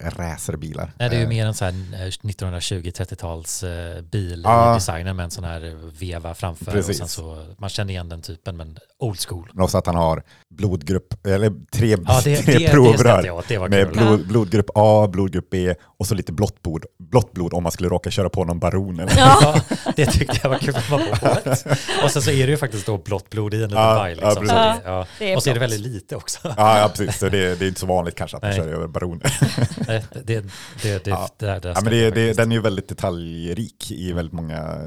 racerbilar. 0.00 0.92
Nej, 0.98 1.08
det 1.10 1.16
är 1.16 1.18
ju 1.18 1.24
Eh, 1.24 1.28
mer 1.28 1.46
en 1.46 1.54
sån 1.54 1.66
här 1.66 2.10
1920-30-tals 2.10 3.62
eh, 3.62 4.02
bil 4.02 4.40
Ja. 4.44 4.70
i 4.72 4.74
designen 4.74 5.16
med 5.16 5.24
en 5.24 5.30
sån 5.30 5.44
här 5.44 5.92
veva 6.00 6.34
framför. 6.34 6.66
Och 6.66 6.72
Precis. 6.72 6.98
sen 6.98 7.08
så, 7.08 7.46
man 7.58 7.70
känner 7.70 7.90
igen 7.92 8.08
den 8.08 8.22
typen, 8.22 8.56
men 8.56 8.78
old 8.98 9.18
school. 9.28 9.50
Men 9.54 9.64
också 9.64 9.78
att 9.78 9.86
han 9.86 9.94
har 9.96 10.22
blodgrupp, 10.54 11.26
eller 11.26 11.52
tre, 11.72 11.96
Ja, 12.06 12.20
det, 12.24 12.36
tre 12.42 12.58
det, 12.58 12.68
provrör. 12.70 13.24
jag. 13.26 13.42
Det 13.48 13.58
var 13.58 13.68
med 13.68 13.86
kul. 13.86 13.96
blod, 13.96 14.26
blodgrupp 14.28 14.70
A, 14.74 15.08
blodgrupp 15.12 15.50
B 15.50 15.74
och 15.98 16.06
så 16.06 16.14
lite 16.14 16.32
blått 16.32 16.62
blod, 16.62 16.84
blått 16.98 17.32
blod 17.32 17.54
om 17.54 17.62
man 17.62 17.72
skulle 17.72 17.88
råka 17.88 18.10
köra 18.10 18.28
på 18.28 18.44
någon 18.44 18.58
baron. 18.58 19.00
Eller? 19.00 19.12
Ja, 19.18 19.60
det 19.96 20.06
tyckte 20.06 20.40
jag 20.42 20.50
var 20.50 20.58
kul. 20.58 20.74
Man 20.90 21.00
bara, 21.00 21.34
"What?" 21.34 21.66
Och 22.04 22.10
sen 22.10 22.22
så 22.22 22.30
är 22.30 22.46
det 22.46 22.50
ju 22.50 22.56
faktiskt 22.56 22.86
då 22.86 22.98
blått 22.98 23.30
blod 23.30 23.54
i 23.54 23.56
en 23.56 23.62
liten 23.62 23.78
Ja, 23.78 23.94
baj. 23.94 24.16
ja, 24.20 24.26
Liksom. 24.28 24.46
så 24.46 24.54
det, 24.54 24.80
ja. 24.84 25.06
Är 25.20 25.36
Och 25.36 25.42
så 25.42 25.50
är 25.50 25.54
det 25.54 25.60
väldigt 25.60 25.80
lite 25.80 26.16
också. 26.16 26.38
Ja, 26.56 26.78
ja, 26.78 26.88
precis. 26.96 27.18
Så 27.18 27.28
det, 27.28 27.54
det 27.58 27.64
är 27.64 27.68
inte 27.68 27.80
så 27.80 27.86
vanligt 27.86 28.14
kanske 28.14 28.36
att 28.36 28.42
man 28.42 28.50
Nej. 28.50 28.58
kör 28.60 28.68
över 28.68 28.86
baroner. 28.88 29.38
Nej, 29.88 30.04
det, 30.12 30.20
det, 30.22 30.40
det, 30.82 31.04
det, 31.04 31.10
Ja. 31.10 31.28
det, 31.38 31.46
där, 31.46 31.60
där 31.60 31.68
Ja, 31.68 31.80
men 31.80 31.92
det, 31.92 32.00
skrattade 32.00 32.10
det, 32.10 32.26
jag 32.26 32.36
den 32.36 32.52
är 32.52 32.56
ju 32.56 32.62
väldigt 32.62 32.88
detaljrik 32.88 33.90
i 33.90 34.12
väldigt 34.12 34.32
många, 34.32 34.78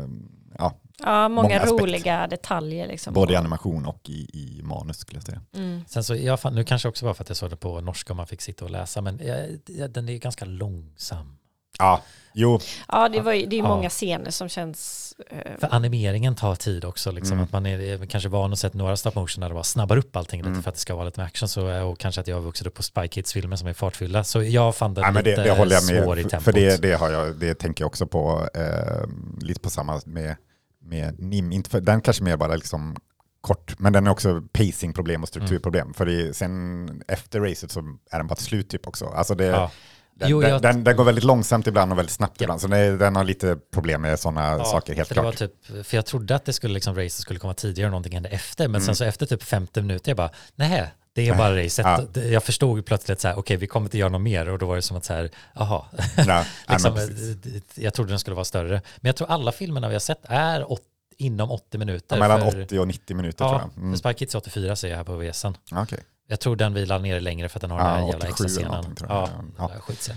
ja, 0.57 0.73
Ja, 0.99 1.29
många, 1.29 1.47
Många 1.47 1.65
roliga 1.65 2.27
detaljer. 2.27 2.87
Liksom. 2.87 3.13
både 3.13 3.33
i 3.33 3.35
animation 3.35 3.85
och 3.85 4.09
i, 4.09 4.29
i 4.33 4.61
manus 4.63 4.97
skulle 4.97 5.17
jag 5.17 5.25
säga. 5.25 5.41
Mm. 5.55 5.81
Sen 5.87 6.03
så, 6.03 6.15
jag 6.15 6.39
fann, 6.39 6.55
nu 6.55 6.63
kanske 6.63 6.87
också 6.89 7.05
var 7.05 7.13
för 7.13 7.23
att 7.23 7.29
jag 7.29 7.37
såg 7.37 7.49
det 7.49 7.55
på 7.55 7.81
norska 7.81 8.13
och 8.13 8.17
man 8.17 8.27
fick 8.27 8.41
sitta 8.41 8.65
och 8.65 8.71
läsa, 8.71 9.01
men 9.01 9.19
eh, 9.19 9.43
den 9.89 10.09
är 10.09 10.17
ganska 10.17 10.45
långsam. 10.45 11.37
Ja, 11.79 12.01
jo, 12.33 12.59
Ja, 12.87 13.09
det, 13.09 13.21
var 13.21 13.33
ju, 13.33 13.45
det 13.45 13.55
är 13.55 13.57
Ja. 13.57 13.67
många 13.67 13.89
scener 13.89 14.31
som 14.31 14.49
känns... 14.49 15.04
eh, 15.29 15.37
För 15.59 15.67
animeringen 15.75 16.35
tar 16.35 16.55
tid 16.55 16.85
också, 16.85 17.11
liksom, 17.11 17.33
Mm. 17.33 17.43
att 17.43 17.51
man 17.51 17.65
är, 17.65 17.79
är 17.79 18.05
kanske 18.05 18.29
van 18.29 18.53
att 18.53 18.59
sett 18.59 18.73
några 18.73 18.97
stop 18.97 19.11
motion 19.15 19.41
där 19.41 19.47
det 19.49 19.53
bara 19.53 19.63
snabbar 19.63 19.97
upp 19.97 20.15
allting 20.15 20.39
lite 20.41 20.49
Mm. 20.49 20.63
för 20.63 20.69
att 20.69 20.75
det 20.75 20.81
ska 20.81 20.95
vara 20.95 21.05
lite 21.05 21.19
med 21.19 21.27
action, 21.27 21.49
så, 21.49 21.83
och 21.83 21.99
kanske 21.99 22.21
att 22.21 22.27
jag 22.27 22.35
har 22.35 22.41
vuxit 22.41 22.67
upp 22.67 22.73
på 22.73 22.83
Spy 22.83 23.07
Kids-filmer 23.07 23.55
som 23.55 23.67
är 23.67 23.73
fartfyllda, 23.73 24.23
så 24.23 24.43
jag 24.43 24.75
fann 24.75 24.93
den 24.93 25.03
ja, 25.03 25.11
men 25.11 25.23
lite 25.23 25.41
det, 25.41 25.43
det 25.49 25.55
håller 25.57 25.73
jag 25.75 25.83
svår 25.83 26.19
i 26.19 26.21
med. 26.21 26.31
tempot. 26.31 26.43
För 26.43 26.51
det, 26.53 26.81
det, 26.81 26.93
har 26.93 27.09
jag, 27.11 27.35
det 27.35 27.53
tänker 27.55 27.81
jag 27.83 27.87
också 27.87 28.07
på, 28.07 28.49
eh, 28.53 29.07
lite 29.41 29.59
på 29.59 29.69
samma 29.69 30.01
med, 30.05 30.35
med 30.81 31.19
NIM. 31.19 31.51
Inte 31.51 31.69
för, 31.69 31.81
den 31.81 32.01
kanske 32.01 32.23
mer 32.23 32.37
bara 32.37 32.55
liksom 32.55 32.95
kort, 33.41 33.79
men 33.79 33.93
den 33.93 34.07
är 34.07 34.11
också 34.11 34.41
pacingproblem 34.53 35.21
och 35.23 35.27
strukturproblem. 35.29 35.93
För 35.93 36.05
det, 36.05 36.33
sen 36.35 37.03
efter 37.07 37.39
racet 37.39 37.71
så 37.71 37.79
är 38.11 38.17
den 38.17 38.27
bara 38.27 38.35
till 38.35 38.45
slut 38.45 38.69
typ 38.69 38.87
också. 38.87 39.05
Alltså 39.05 39.35
det, 39.35 39.45
Ja. 39.45 39.71
Den, 40.19 40.29
Jo, 40.29 40.41
den, 40.41 40.49
jag- 40.49 40.61
den, 40.61 40.83
den 40.83 40.95
går 40.95 41.03
väldigt 41.03 41.23
långsamt 41.23 41.67
ibland 41.67 41.91
och 41.91 41.97
väldigt 41.97 42.13
snabbt 42.13 42.41
Ja. 42.41 42.43
ibland. 42.43 42.61
Så 42.61 42.67
det, 42.67 42.97
den 42.97 43.15
har 43.15 43.23
lite 43.23 43.57
problem 43.73 44.01
med 44.01 44.19
sådana 44.19 44.51
Ja, 44.57 44.63
saker 44.65 44.95
helt 44.95 45.13
klart. 45.13 45.37
typ, 45.37 45.51
för 45.83 45.97
jag 45.97 46.05
trodde 46.05 46.35
att 46.35 46.45
det 46.45 46.53
skulle 46.53 46.73
liksom, 46.73 46.95
racet 46.95 47.11
skulle 47.11 47.39
komma 47.39 47.53
tidigare 47.53 47.87
och 47.87 47.91
någonting 47.91 48.13
hände 48.13 48.29
efter, 48.29 48.63
men 48.67 48.75
Mm. 48.75 48.85
sen 48.85 48.95
så 48.95 49.03
efter 49.03 49.25
typ 49.25 49.43
50 49.43 49.81
minuter, 49.81 50.09
jag 50.09 50.17
bara, 50.17 50.29
nej, 50.55 50.91
det 51.13 51.27
är 51.29 51.35
bara 51.35 51.63
racet. 51.63 51.85
Ja. 52.15 52.21
Jag 52.21 52.43
förstod 52.43 52.85
plötsligt 52.85 53.19
så 53.21 53.27
här, 53.27 53.37
okej, 53.39 53.57
vi 53.57 53.67
kommer 53.67 53.85
inte 53.85 53.97
göra 53.97 54.09
något 54.09 54.21
mer, 54.21 54.49
och 54.49 54.59
då 54.59 54.65
var 54.65 54.75
det 54.75 54.81
som 54.81 54.97
att 54.97 55.05
så 55.05 55.13
här, 55.13 55.29
jaha, 55.55 55.85
Ja, 56.27 56.43
liksom, 56.69 56.95
eh, 56.97 57.03
jag 57.83 57.93
trodde 57.93 58.11
den 58.11 58.19
skulle 58.19 58.35
vara 58.35 58.45
större. 58.45 58.81
Men 58.97 59.09
jag 59.09 59.15
tror 59.15 59.29
alla 59.31 59.51
filmerna 59.51 59.87
vi 59.87 59.93
har 59.95 59.99
sett 59.99 60.21
är 60.23 60.71
åt, 60.71 60.81
inom 61.17 61.51
80 61.51 61.77
minuter. 61.77 62.15
Ja, 62.15 62.19
mellan 62.19 62.51
för, 62.51 62.63
80 62.63 62.79
och 62.79 62.87
90 62.87 63.15
minuter 63.15 63.45
Ja, 63.45 63.49
tror 63.49 63.61
jag. 63.75 63.83
Mm. 63.83 63.97
Spy 63.97 64.13
Kids 64.13 64.35
är 64.35 64.39
84 64.39 64.75
ser 64.75 64.89
jag 64.89 64.97
här 64.97 65.03
på 65.03 65.15
VSen. 65.17 65.57
Ja, 65.71 65.83
okej. 65.83 65.99
Jag 66.27 66.39
tror 66.39 66.55
den 66.55 66.73
vilar 66.73 66.99
ner 66.99 67.19
längre 67.19 67.49
för 67.49 67.57
att 67.57 67.61
den 67.61 67.71
har 67.71 67.79
Ja, 67.79 67.85
den 67.85 67.93
här 67.93 68.01
jävla 68.11 68.29
87 68.29 68.29
extra 68.45 68.47
scenen. 68.47 68.95
Ja, 69.09 69.29
Ja. 69.57 69.71
skitscen. 69.79 70.15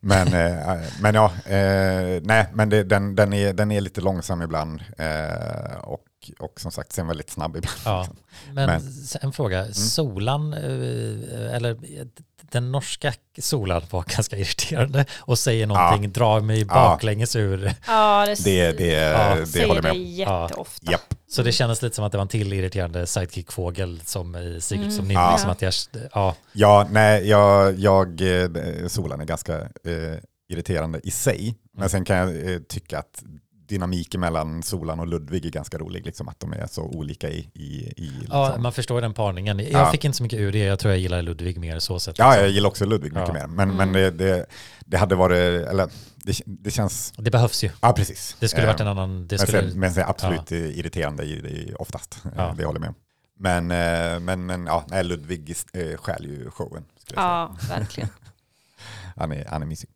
Men, 0.00 0.26
eh, 0.26 0.80
men 1.00 1.14
ja, 1.14 1.32
eh, 1.46 2.20
nej, 2.22 2.46
men 2.52 2.68
det, 2.68 2.84
den, 2.84 3.14
den, 3.14 3.32
är, 3.32 3.52
den 3.52 3.72
är 3.72 3.80
lite 3.80 4.00
långsam 4.00 4.42
ibland 4.42 4.80
eh, 4.98 5.76
och, 5.82 6.04
och 6.38 6.60
som 6.60 6.70
sagt 6.70 6.92
sen 6.92 7.06
väldigt 7.06 7.30
snabb 7.30 7.56
ibland. 7.56 7.76
Ja, 7.84 8.06
men, 8.52 8.66
Men- 8.66 8.82
en 9.20 9.32
fråga. 9.32 9.72
Solan, 9.72 10.52
eh, 10.52 11.54
eller 11.54 11.70
eh, 11.70 12.06
den 12.50 12.72
norska 12.72 13.12
solan 13.38 13.82
var 13.90 14.04
ganska 14.16 14.36
irriterande 14.36 15.04
och 15.18 15.38
säger 15.38 15.66
någonting, 15.66 16.12
drar 16.12 16.40
mig 16.40 16.64
baklänges 16.64 17.36
ur. 17.36 17.72
Ja, 17.86 18.26
det, 18.26 18.44
Det, 18.44 18.72
det, 18.72 18.86
Ja, 18.92 19.34
det 19.34 19.46
säger 19.46 19.66
håller 19.68 19.88
jag 19.88 19.96
med 19.96 20.02
om. 20.28 20.42
jätteofta. 20.42 20.92
Japp. 20.92 21.14
Så 21.28 21.42
det 21.42 21.52
kändes 21.52 21.82
lite 21.82 21.96
som 21.96 22.04
att 22.04 22.12
det 22.12 22.18
var 22.18 22.22
en 22.22 22.28
till 22.28 22.52
irriterande 22.52 23.06
sidekick-fågel 23.06 24.00
som 24.04 24.36
i 24.36 24.60
Secrets 24.60 24.98
Mm. 24.98 25.00
of 25.00 25.08
NIMH. 25.08 25.20
Ja. 25.20 25.32
Liksom 25.32 25.50
att 25.50 25.62
jag, 25.62 25.72
ja, 26.12 26.34
Ja, 26.52 26.86
nej, 26.90 27.28
jag, 27.28 27.78
jag, 27.78 28.20
eh, 28.20 28.48
solen 28.88 29.20
är 29.20 29.24
ganska 29.24 29.56
eh, 29.60 30.18
irriterande 30.48 31.00
i 31.04 31.10
sig. 31.10 31.40
Mm. 31.42 31.54
Men 31.78 31.88
sen 31.90 32.04
kan 32.04 32.16
jag 32.16 32.52
eh, 32.52 32.58
tycka 32.58 32.98
att 32.98 33.22
dynamiken 33.68 34.20
mellan 34.20 34.62
Solan 34.62 35.00
och 35.00 35.06
Ludvig 35.06 35.46
är 35.46 35.50
ganska 35.50 35.78
rolig. 35.78 36.06
Liksom 36.06 36.28
att 36.28 36.40
de 36.40 36.52
är 36.52 36.66
så 36.66 36.82
olika 36.82 37.28
i... 37.30 37.50
i, 37.54 37.64
i 37.96 38.12
ja, 38.30 38.44
liksom. 38.46 38.62
man 38.62 38.72
förstår 38.72 39.00
den 39.00 39.14
parningen. 39.14 39.58
Jag 39.58 39.68
Ja. 39.70 39.90
fick 39.92 40.04
inte 40.04 40.16
så 40.16 40.22
mycket 40.22 40.38
ur 40.38 40.52
det. 40.52 40.58
Jag 40.58 40.78
tror 40.78 40.92
jag 40.92 41.00
gillar 41.00 41.22
Ludvig 41.22 41.58
mer 41.58 41.78
så 41.78 42.00
sett. 42.00 42.18
ja, 42.18 42.36
jag 42.36 42.48
gillar 42.50 42.68
också 42.68 42.84
Ludvig 42.84 43.12
mycket 43.12 43.28
Ja. 43.28 43.32
mer. 43.34 43.46
Men, 43.46 43.70
Mm. 43.70 43.76
men 43.76 43.92
det, 43.92 44.10
det, 44.10 44.46
det 44.86 44.96
hade 44.96 45.14
varit, 45.14 45.66
eller 45.68 45.88
det, 46.16 46.40
det 46.46 46.70
känns, 46.70 47.12
Det 47.16 47.30
behövs 47.30 47.64
ju. 47.64 47.70
ja 47.80 47.92
precis. 47.92 48.36
Det 48.40 48.48
skulle 48.48 48.62
Eh, 48.62 48.68
varit 48.68 48.80
en 48.80 48.88
annan... 48.88 49.26
Det 49.28 49.36
Men 49.38 49.46
skulle, 49.46 49.74
men 49.74 49.94
sen 49.94 50.04
absolut 50.08 50.50
irriterande 50.52 51.24
i 51.24 51.40
det 51.40 51.74
oftast. 51.74 52.18
Eh, 52.24 52.30
Ja. 52.36 52.54
Det 52.58 52.64
håller 52.64 52.76
jag 52.76 52.80
med 52.80 52.88
om. 52.88 52.94
Men, 53.38 53.70
eh, 53.70 54.20
men, 54.20 54.46
men 54.46 54.66
ja, 54.66 54.84
nej, 54.88 55.04
Ludvig 55.04 55.56
stjäl 55.96 56.24
ju 56.24 56.50
showen. 56.50 56.84
Ja, 57.14 57.56
verkligen. 57.68 58.08
Han 59.16 59.32
är, 59.32 59.44
han 59.48 59.62
är 59.62 59.66
mysig. 59.66 59.90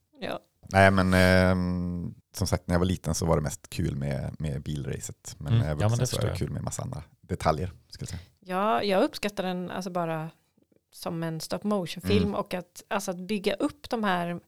Ja. 0.73 0.79
Nej 0.79 0.91
men 0.91 1.15
ehm, 1.15 2.15
som 2.35 2.47
sagt 2.47 2.67
när 2.67 2.75
jag 2.75 2.79
var 2.81 2.87
liten 2.87 3.15
så 3.15 3.27
var 3.27 3.37
det 3.37 3.43
mest 3.43 3.71
kul 3.71 3.97
med, 3.97 4.37
med 4.39 4.63
bilracet. 4.63 5.37
Men 5.39 5.47
Mm, 5.47 5.59
när 5.59 5.69
jag 5.69 5.75
ja, 5.77 5.89
men 5.89 5.89
vuxen 5.89 5.99
det 5.99 6.07
så 6.07 6.27
är 6.27 6.31
det 6.31 6.37
kul 6.39 6.51
med 6.51 6.63
massa 6.63 6.83
andra 6.83 7.03
detaljer. 7.21 7.73
Skulle 7.89 8.03
jag 8.03 8.09
säga. 8.21 8.21
Ja, 8.41 8.83
jag 8.83 9.03
uppskattar 9.03 9.45
den 9.45 9.71
alltså 9.71 9.91
bara 9.91 10.31
som 10.93 11.23
en 11.23 11.41
stop 11.41 11.59
motion 11.63 12.03
film 12.03 12.23
Mm. 12.23 12.35
och 12.35 12.55
att, 12.55 12.83
alltså 12.89 13.11
att 13.11 13.19
bygga 13.21 13.55
upp 13.55 13.91
de 13.91 14.05
här 14.05 14.41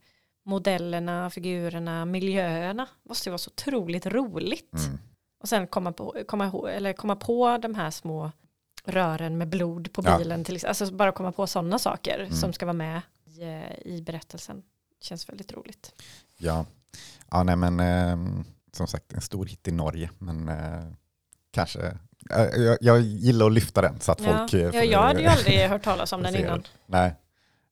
modellerna, 0.44 1.30
figurerna, 1.30 2.04
miljöerna 2.04 2.86
måste 3.08 3.28
ju 3.28 3.30
vara 3.30 3.38
så 3.38 3.50
otroligt 3.50 4.06
roligt. 4.06 4.74
Mm. 4.86 4.98
Och 5.40 5.48
sen 5.48 5.66
komma 5.66 5.92
på, 5.92 6.16
komma, 6.28 6.46
ihåg, 6.46 6.68
eller 6.68 6.92
komma 6.92 7.16
på 7.16 7.58
de 7.62 7.74
här 7.74 7.90
små 7.90 8.30
rören 8.84 9.38
med 9.38 9.48
blod 9.48 9.92
på 9.92 10.02
Ja. 10.04 10.18
bilen. 10.18 10.44
Till, 10.44 10.54
exempel. 10.54 10.68
alltså 10.68 10.94
bara 10.94 11.12
komma 11.12 11.32
på 11.32 11.46
sådana 11.46 11.78
saker 11.78 12.18
Mm. 12.20 12.32
som 12.32 12.52
ska 12.52 12.66
vara 12.66 12.72
med 12.72 13.00
i, 13.26 13.42
eh, 13.42 13.78
i 13.94 14.02
berättelsen. 14.02 14.62
Känns 15.02 15.28
väldigt 15.28 15.52
roligt. 15.52 15.92
Ja. 16.38 16.66
ja, 17.30 17.42
nej 17.42 17.56
men 17.56 17.80
ehm, 17.80 18.44
som 18.72 18.86
sagt 18.86 19.12
en 19.12 19.20
stor 19.20 19.46
hit 19.46 19.68
i 19.68 19.72
Norge. 19.72 20.10
Men 20.18 20.48
eh, 20.48 20.82
kanske, 21.50 21.80
eh, 22.30 22.42
jag, 22.42 22.78
jag 22.80 23.00
gillar 23.00 23.46
att 23.46 23.52
lyfta 23.52 23.82
den 23.82 24.00
så 24.00 24.12
att 24.12 24.20
Ja. 24.20 24.38
folk... 24.38 24.54
eh, 24.54 24.60
ja, 24.60 24.82
jag 24.84 25.02
hade 25.02 25.20
ju 25.20 25.26
aldrig 25.26 25.68
hört 25.68 25.82
talas 25.84 26.12
om 26.12 26.22
den 26.26 26.36
innan. 26.36 26.62
Nej. 26.86 27.14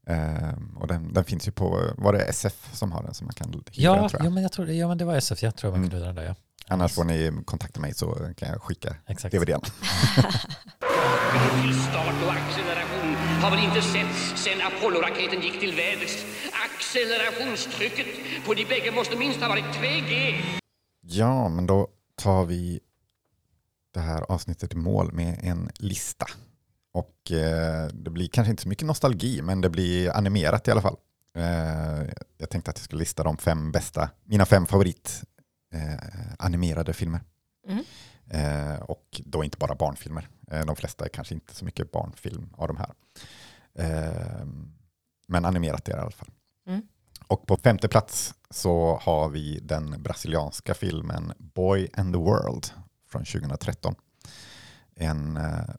Ehm, 0.06 0.76
och 0.80 0.86
den, 0.86 1.12
den 1.12 1.24
finns 1.24 1.48
ju 1.48 1.52
på, 1.52 1.80
var 1.98 2.12
det 2.12 2.20
SF 2.22 2.68
som 2.76 2.92
har 2.92 3.02
den 3.02 3.14
som 3.14 3.26
man 3.26 3.34
kan 3.34 3.52
hyra 3.52 3.62
ja, 3.72 3.94
den 3.96 4.08
tror 4.08 4.20
jag. 4.20 4.26
ja, 4.26 4.30
men 4.30 4.42
jag 4.42 4.52
tror, 4.52 4.70
ja, 4.70 4.88
men 4.88 4.98
det 4.98 5.04
var 5.04 5.16
SF. 5.16 5.42
Jag 5.42 5.56
tror 5.56 5.70
man 5.70 5.80
Mm. 5.80 5.90
kunde 5.90 6.06
den 6.06 6.14
där, 6.14 6.24
ja. 6.24 6.34
Annars 6.68 6.92
får 6.92 7.04
ni 7.04 7.42
kontakta 7.44 7.80
mig 7.80 7.94
så 7.94 8.32
kan 8.36 8.48
jag 8.48 8.62
skicka 8.62 8.96
Exakt. 9.06 9.34
DVDn. 9.34 9.60
Har 13.42 13.50
väl 13.50 13.64
inte 13.64 13.82
setts 13.82 14.42
sen 14.42 14.60
Apollo-raketen 14.62 15.40
gick 15.42 15.60
till 15.60 15.74
väders. 15.76 16.24
Accelerationstrycket 16.66 18.06
på 18.46 18.54
de 18.54 18.64
bägge 18.64 18.92
måste 18.92 19.16
minst 19.16 19.40
ha 19.40 19.48
varit 19.48 19.64
2G. 19.64 20.34
Ja, 21.00 21.48
men 21.48 21.66
då 21.66 21.88
tar 22.16 22.44
vi 22.44 22.80
det 23.94 24.00
här 24.00 24.22
avsnittet 24.22 24.72
i 24.72 24.76
mål 24.76 25.12
med 25.12 25.40
en 25.42 25.70
lista. 25.78 26.26
Och 26.92 27.32
eh, 27.32 27.88
det 27.88 28.10
blir 28.10 28.28
kanske 28.28 28.50
inte 28.50 28.62
så 28.62 28.68
mycket 28.68 28.86
nostalgi, 28.86 29.42
men 29.42 29.60
det 29.60 29.70
blir 29.70 30.16
animerat 30.16 30.68
i 30.68 30.70
alla 30.70 30.82
fall. 30.82 30.96
Eh, 31.34 32.08
jag 32.38 32.50
tänkte 32.50 32.70
att 32.70 32.78
jag 32.78 32.84
skulle 32.84 33.00
lista 33.00 33.22
de 33.22 33.36
fem 33.36 33.72
bästa, 33.72 34.10
mina 34.24 34.46
fem 34.46 34.66
favorit 34.66 35.22
eh, 35.74 36.34
animerade 36.38 36.92
filmer. 36.92 37.20
Mm. 37.68 37.84
Eh, 38.30 38.80
och 38.80 39.20
då 39.24 39.44
inte 39.44 39.58
bara 39.58 39.74
barnfilmer. 39.74 40.28
Eh, 40.50 40.64
de 40.66 40.76
flesta 40.76 41.04
är 41.04 41.08
kanske 41.08 41.34
inte 41.34 41.54
så 41.54 41.64
mycket 41.64 41.92
barnfilm 41.92 42.48
av 42.56 42.68
de 42.68 42.76
här. 42.76 42.92
Eh, 43.74 44.46
Men 45.26 45.44
animerat 45.44 45.88
är 45.88 45.92
det 45.92 45.98
i 45.98 46.02
alla 46.02 46.10
fall. 46.10 46.30
Mm. 46.66 46.82
Och 47.26 47.46
på 47.46 47.56
femte 47.56 47.88
plats 47.88 48.34
så 48.50 48.98
har 49.02 49.28
vi 49.28 49.58
den 49.62 50.02
brasilianska 50.02 50.74
filmen 50.74 51.32
Boy 51.38 51.88
and 51.94 52.14
the 52.14 52.18
World 52.18 52.66
från 53.08 53.24
2013. 53.24 53.94
En 54.94 55.36
eh, 55.36 55.70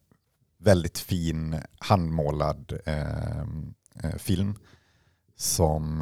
väldigt 0.58 1.00
fin 1.00 1.62
handmålad 1.80 2.80
eh, 2.86 3.40
eh, 4.04 4.16
film 4.18 4.60
som 5.36 6.02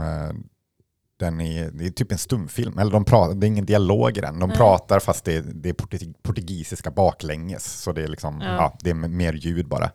den 1.19 1.41
är, 1.41 1.71
det 1.71 1.85
är 1.85 1.89
typ 1.89 2.11
en 2.11 2.17
stumfilm, 2.17 2.79
eller 2.79 2.91
de 2.91 3.05
pratar, 3.05 3.35
det 3.35 3.45
är 3.45 3.47
ingen 3.47 3.65
dialog 3.65 4.17
i 4.17 4.21
den. 4.21 4.39
De 4.39 4.49
Nej. 4.49 4.57
pratar 4.57 4.99
fast 4.99 5.25
det 5.25 5.35
är, 5.35 5.41
det 5.41 5.69
är 5.69 5.73
portug- 5.73 6.15
portugisiska 6.21 6.91
baklänges, 6.91 7.81
så 7.81 7.91
det 7.91 8.03
är, 8.03 8.07
liksom, 8.07 8.41
Ja. 8.41 8.47
ja. 8.55 8.77
det 8.81 8.89
är 8.89 8.93
mer 8.93 9.33
ljud 9.33 9.67
bara. 9.67 9.91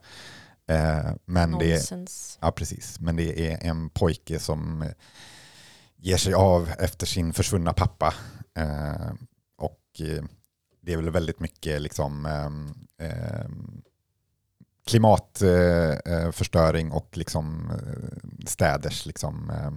Eh, 0.69 1.11
men 1.25 1.59
det 1.59 1.73
är, 1.73 1.77
Nonsens. 1.77 2.39
Ja, 2.41 2.51
precis. 2.53 3.01
Men 3.01 3.17
det 3.17 3.49
är 3.53 3.59
en 3.69 3.91
pojke 3.91 4.39
som 4.39 4.83
eh, 4.83 4.89
ger 5.97 6.17
sig 6.17 6.35
av 6.35 6.71
efter 6.79 7.07
sin 7.07 7.33
försvunna 7.33 7.73
pappa. 7.73 8.15
Eh, 8.57 9.13
och 9.59 9.81
eh, 10.01 10.25
det 10.83 10.93
är 10.93 10.97
väl 10.97 11.11
väldigt 11.11 11.41
mycket 11.41 11.83
liksom, 11.83 12.27
ehm, 12.27 12.75
ehm, 12.99 13.83
klimatförstöring 14.87 16.89
eh, 16.89 16.95
och 16.95 17.17
liksom, 17.17 17.71
eh, 17.71 18.19
städers, 18.47 19.07
liksom, 19.07 19.51
eh, 19.51 19.71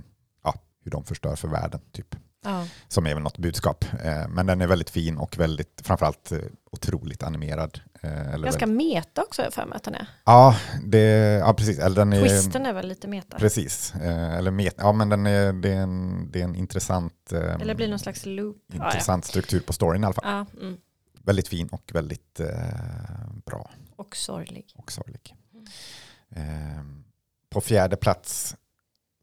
hur 0.88 0.92
de 0.92 1.04
förstör 1.04 1.36
för 1.36 1.48
världen. 1.48 1.80
Typ. 1.92 2.16
Ja. 2.44 2.68
Som 2.88 3.08
är 3.08 3.14
väl 3.14 3.24
något 3.24 3.38
budskap. 3.38 3.86
Eh, 4.04 4.28
men 4.30 4.46
den 4.46 4.62
är 4.62 4.68
väldigt 4.68 4.90
fin 4.90 5.18
och 5.18 5.38
väldigt, 5.38 5.82
framförallt 5.84 6.32
eh, 6.32 6.40
otroligt 6.72 7.24
animerad. 7.24 7.80
Eh, 8.02 8.34
eller 8.34 8.46
Ganska 8.46 8.66
väldigt, 8.66 8.88
meta 8.88 9.24
också 9.24 9.52
för 9.52 9.66
mig 9.66 9.76
att 9.76 9.84
den 9.84 9.96
är. 9.96 10.08
ja, 10.26 10.56
det, 10.86 11.00
ja, 11.40 11.54
precis. 11.54 11.80
Eller 11.80 11.96
den 11.96 12.14
är, 12.14 12.22
Twisten 12.22 12.66
är 12.66 12.74
väl 12.74 12.88
lite 12.88 13.08
meta. 13.08 13.38
Precis, 13.38 13.94
eller 14.02 14.52
met, 14.52 14.76
ja 14.78 14.92
men 14.92 15.10
den 15.10 15.26
är, 15.26 15.54
det, 15.54 15.70
är 15.70 15.82
en, 15.82 16.30
det 16.32 16.40
är 16.40 16.44
en 16.44 16.56
intressant, 16.56 17.32
eh, 17.32 17.54
Eller 17.62 17.76
blir 17.76 17.88
någon 17.88 18.00
slags 18.00 18.26
loop. 18.26 18.58
Ja, 18.68 18.86
intressant 18.86 19.26
struktur 19.26 19.60
på 19.60 19.74
storyn 19.74 20.04
i 20.04 20.06
alla 20.06 20.14
fall. 20.14 20.26
ja. 20.28 20.46
ja 20.54 20.62
mm. 20.62 20.78
Väldigt 21.24 21.48
fin 21.48 21.68
och 21.68 21.92
väldigt 21.94 22.40
eh, 22.40 22.48
bra 23.46 23.72
Och 23.96 24.16
sorglig. 24.16 24.74
och 24.76 24.92
sorglig. 24.92 25.36
Eh, 26.30 26.84
på 27.50 27.62
fjärde 27.62 27.96
plats 27.96 28.56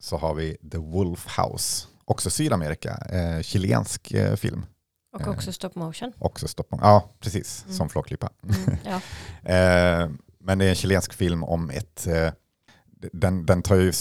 så 0.05 0.17
har 0.17 0.35
vi 0.35 0.57
The 0.71 0.79
Wolf 0.79 1.39
House, 1.39 1.87
också 2.05 2.31
Sydamerika, 2.31 2.95
eh, 3.11 3.43
chilensk 3.43 4.13
eh, 4.13 4.37
film. 4.37 4.67
Och 5.15 5.21
Eh. 5.21 5.29
också 5.29 5.53
stop 5.53 5.71
motion. 5.75 6.13
Också 6.19 6.49
Stockholm, 6.49 6.81
ja 6.85 7.09
precis, 7.21 7.65
Mm. 7.65 7.77
som 7.77 7.89
Flåklippa. 7.89 8.31
Mm. 8.43 8.77
Ja. 8.85 9.01
Eh, 9.55 10.11
men 10.39 10.59
det 10.59 10.65
är 10.65 10.69
en 10.69 10.75
chilensk 10.75 11.13
film 11.15 11.45
om 11.45 11.71
ett, 11.71 12.07
eh, 12.07 12.33
den, 13.13 13.47
den 13.47 13.63
tar 13.63 13.77
ju, 13.77 13.93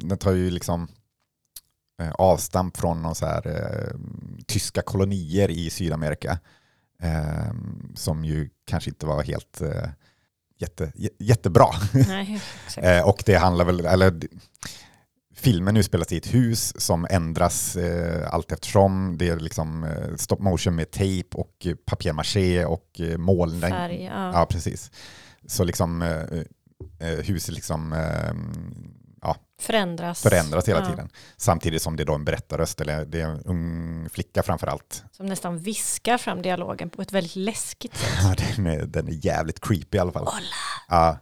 den 0.00 0.18
tar 0.18 0.32
ju 0.32 0.50
liksom 0.50 0.88
avstamp 2.18 2.76
från 2.76 3.02
någon 3.02 3.14
så 3.14 3.26
här, 3.26 3.92
tyska 4.46 4.82
kolonier 4.82 5.50
i 5.50 5.70
Sydamerika 5.70 6.38
som 7.94 8.24
ju 8.24 8.50
kanske 8.66 8.90
inte 8.90 9.06
var 9.06 9.22
helt 9.22 9.62
jätte, 10.58 10.92
jä- 10.96 11.16
jättebra. 11.18 11.66
Nej, 11.92 13.02
och 13.04 13.22
det 13.26 13.34
handlar 13.34 13.64
väl, 13.64 13.86
eller 13.86 14.20
filmen 15.40 15.76
utspelar 15.76 16.04
sig 16.04 16.14
i 16.14 16.18
ett 16.18 16.34
hus 16.34 16.80
som 16.82 17.06
ändras 17.10 17.76
eh, 17.76 18.34
allt 18.34 18.52
eftersom. 18.52 19.18
Det 19.18 19.28
är 19.28 19.36
liksom 19.36 19.84
eh, 19.84 20.16
stop 20.16 20.36
motion 20.38 20.74
med 20.74 20.90
tejp 20.90 21.36
och 21.36 21.66
eh, 21.66 21.74
papier-maché 21.86 22.64
och 22.64 23.00
eh, 23.00 23.18
moln. 23.18 23.60
Färg, 23.60 24.04
ja. 24.04 24.32
Ja, 24.32 24.46
precis. 24.50 24.90
Så 25.46 25.64
liksom 25.64 26.02
eh, 26.02 27.08
eh, 27.08 27.18
huset 27.24 27.54
liksom 27.54 27.92
eh, 27.92 28.32
Förändras. 29.62 30.22
förändras 30.22 30.68
hela 30.68 30.80
Ja. 30.80 30.86
tiden. 30.86 31.08
Samtidigt 31.36 31.82
som 31.82 31.96
det 31.96 32.02
är 32.02 32.04
då 32.04 32.14
en 32.14 32.24
berättarröst, 32.24 32.80
eller 32.80 33.04
det 33.04 33.20
är 33.20 33.26
en 33.28 33.42
ung 33.44 34.08
flicka 34.12 34.42
framför 34.42 34.66
allt. 34.66 35.04
Som 35.12 35.26
nästan 35.26 35.58
viskar 35.58 36.18
fram 36.18 36.42
dialogen 36.42 36.90
på 36.90 37.02
ett 37.02 37.12
väldigt 37.12 37.36
läskigt 37.36 37.96
sätt. 37.96 38.10
Ja, 38.22 38.34
den, 38.56 38.66
är, 38.66 38.86
den 38.86 39.08
är 39.08 39.26
jävligt 39.26 39.60
creepy 39.60 39.96
i 39.96 40.00
alla 40.00 40.12
fall. 40.12 40.28
Ja, 40.88 41.18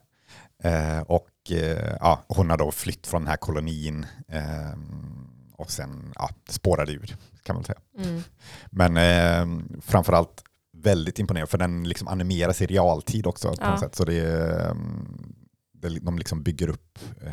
eh, 0.65 0.99
och 1.01 1.29
eh, 1.29 1.38
ja, 2.01 2.25
hon 2.29 2.51
har 2.51 2.57
då 2.57 2.71
flytt 2.73 3.07
från 3.07 3.23
den 3.23 3.29
här 3.29 3.37
kolonin 3.37 4.07
eh, 4.29 4.79
och 5.57 5.71
sen 5.71 6.13
ja, 6.15 6.31
spårade 6.49 6.93
ur, 6.93 7.17
kan 7.43 7.55
man 7.57 7.65
säga. 7.65 7.79
Mm. 7.99 8.23
Men 8.71 8.97
eh, 8.97 9.81
framförallt 9.81 10.45
väldigt 10.77 11.19
imponerande, 11.19 11.51
för 11.51 11.59
den 11.59 11.89
liksom 11.89 12.09
animeras 12.09 12.63
i 12.63 12.67
realtid 12.67 13.27
också 13.27 13.49
på 13.49 13.57
Ja. 13.61 13.71
något 13.71 13.81
sätt. 13.81 13.95
Så 13.95 14.05
det 14.05 14.45
mm, 14.71 15.35
det, 15.73 15.89
de 15.99 16.19
liksom 16.19 16.43
bygger 16.43 16.69
upp 16.69 16.99
eh, 17.27 17.33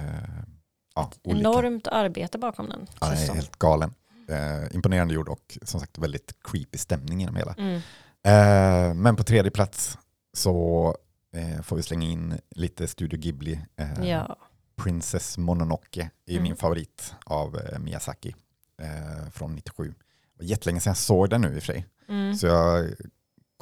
ja. 0.95 1.11
Enormt 1.23 1.87
arbete 1.87 2.37
bakom 2.37 2.69
den. 2.69 2.87
Ja, 3.01 3.09
den 3.09 3.17
är 3.17 3.33
helt 3.33 3.59
galen. 3.59 3.93
Eh, 4.29 4.75
imponerande 4.75 5.13
gjord 5.13 5.29
och 5.29 5.57
som 5.61 5.79
sagt 5.79 5.97
väldigt 5.97 6.33
creepy 6.43 6.77
stämning 6.77 7.19
genom 7.19 7.35
hela. 7.35 7.55
Mm. 7.57 7.75
Eh, 8.23 8.93
men 8.93 9.15
på 9.15 9.23
tredje 9.23 9.51
plats 9.51 9.97
så 10.33 10.95
eh, 11.35 11.61
får 11.61 11.75
vi 11.75 11.83
slänga 11.83 12.07
in 12.07 12.37
lite 12.49 12.87
Studio 12.87 13.19
Ghibli. 13.19 13.59
Eh, 13.75 14.03
Ja. 14.09 14.37
Princess 14.75 15.37
Mononoke 15.37 16.09
är 16.25 16.31
Mm. 16.33 16.43
min 16.43 16.55
favorit 16.55 17.15
av 17.25 17.57
eh, 17.57 17.79
Miyazaki 17.79 18.35
eh, 18.81 19.29
från 19.31 19.55
97. 19.55 19.87
Det 19.87 20.43
var 20.43 20.45
jättelänge 20.45 20.79
sedan 20.79 20.89
jag 20.91 20.97
såg 20.97 21.29
den 21.29 21.41
nu 21.41 21.47
i 21.47 21.59
och 21.59 21.63
för 21.63 21.73
sig. 21.73 21.85
Mm. 22.09 22.35
Så 22.35 22.47
jag 22.47 22.89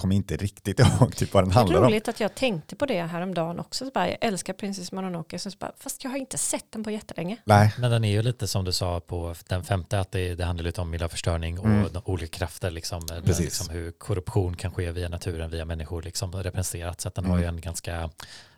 kommer 0.03 0.15
inte 0.15 0.37
riktigt 0.37 0.79
ihåg 0.99 1.15
typ 1.15 1.33
vad 1.33 1.43
den 1.43 1.49
Det 1.49 1.53
är 1.53 1.57
handlar 1.57 1.77
om. 1.79 1.85
roligt 1.85 2.07
att 2.07 2.19
jag 2.19 2.35
tänkte 2.35 2.75
på 2.75 2.85
det 2.85 3.01
häromdagen 3.01 3.59
också. 3.59 3.85
Så 3.85 3.91
bara, 3.91 4.09
jag 4.09 4.17
älskar 4.21 4.53
Princess 4.53 4.91
Mononoke. 4.91 5.39
Så 5.39 5.49
bara, 5.59 5.71
fast 5.79 6.03
jag 6.03 6.11
har 6.11 6.17
inte 6.17 6.37
sett 6.37 6.65
den 6.71 6.83
på 6.83 6.91
jättelänge. 6.91 7.37
Nej, 7.45 7.73
Men 7.79 7.91
den 7.91 8.03
är 8.03 8.11
ju 8.11 8.21
lite 8.21 8.47
som 8.47 8.65
du 8.65 8.71
sa 8.71 8.99
på 8.99 9.35
den 9.47 9.63
femte, 9.63 9.99
att 9.99 10.11
det, 10.11 10.35
det 10.35 10.45
handlar 10.45 10.63
lite 10.63 10.81
om 10.81 10.89
miljöförstöring 10.89 11.59
och 11.59 11.65
Mm. 11.65 11.87
de 11.93 12.01
olika 12.05 12.37
krafter, 12.37 12.71
liksom, 12.71 13.05
där 13.07 13.21
Precis. 13.21 13.45
liksom 13.45 13.69
hur 13.69 13.91
korruption 13.91 14.55
kan 14.57 14.71
ske 14.71 14.91
via 14.91 15.09
naturen, 15.09 15.49
via 15.49 15.65
människor, 15.65 16.01
liksom, 16.01 16.31
representerat. 16.33 17.01
Så 17.01 17.07
att 17.07 17.15
den 17.15 17.25
har 17.25 17.37
ju 17.37 17.43
Mm. 17.43 17.55
en 17.55 17.61
ganska 17.61 18.09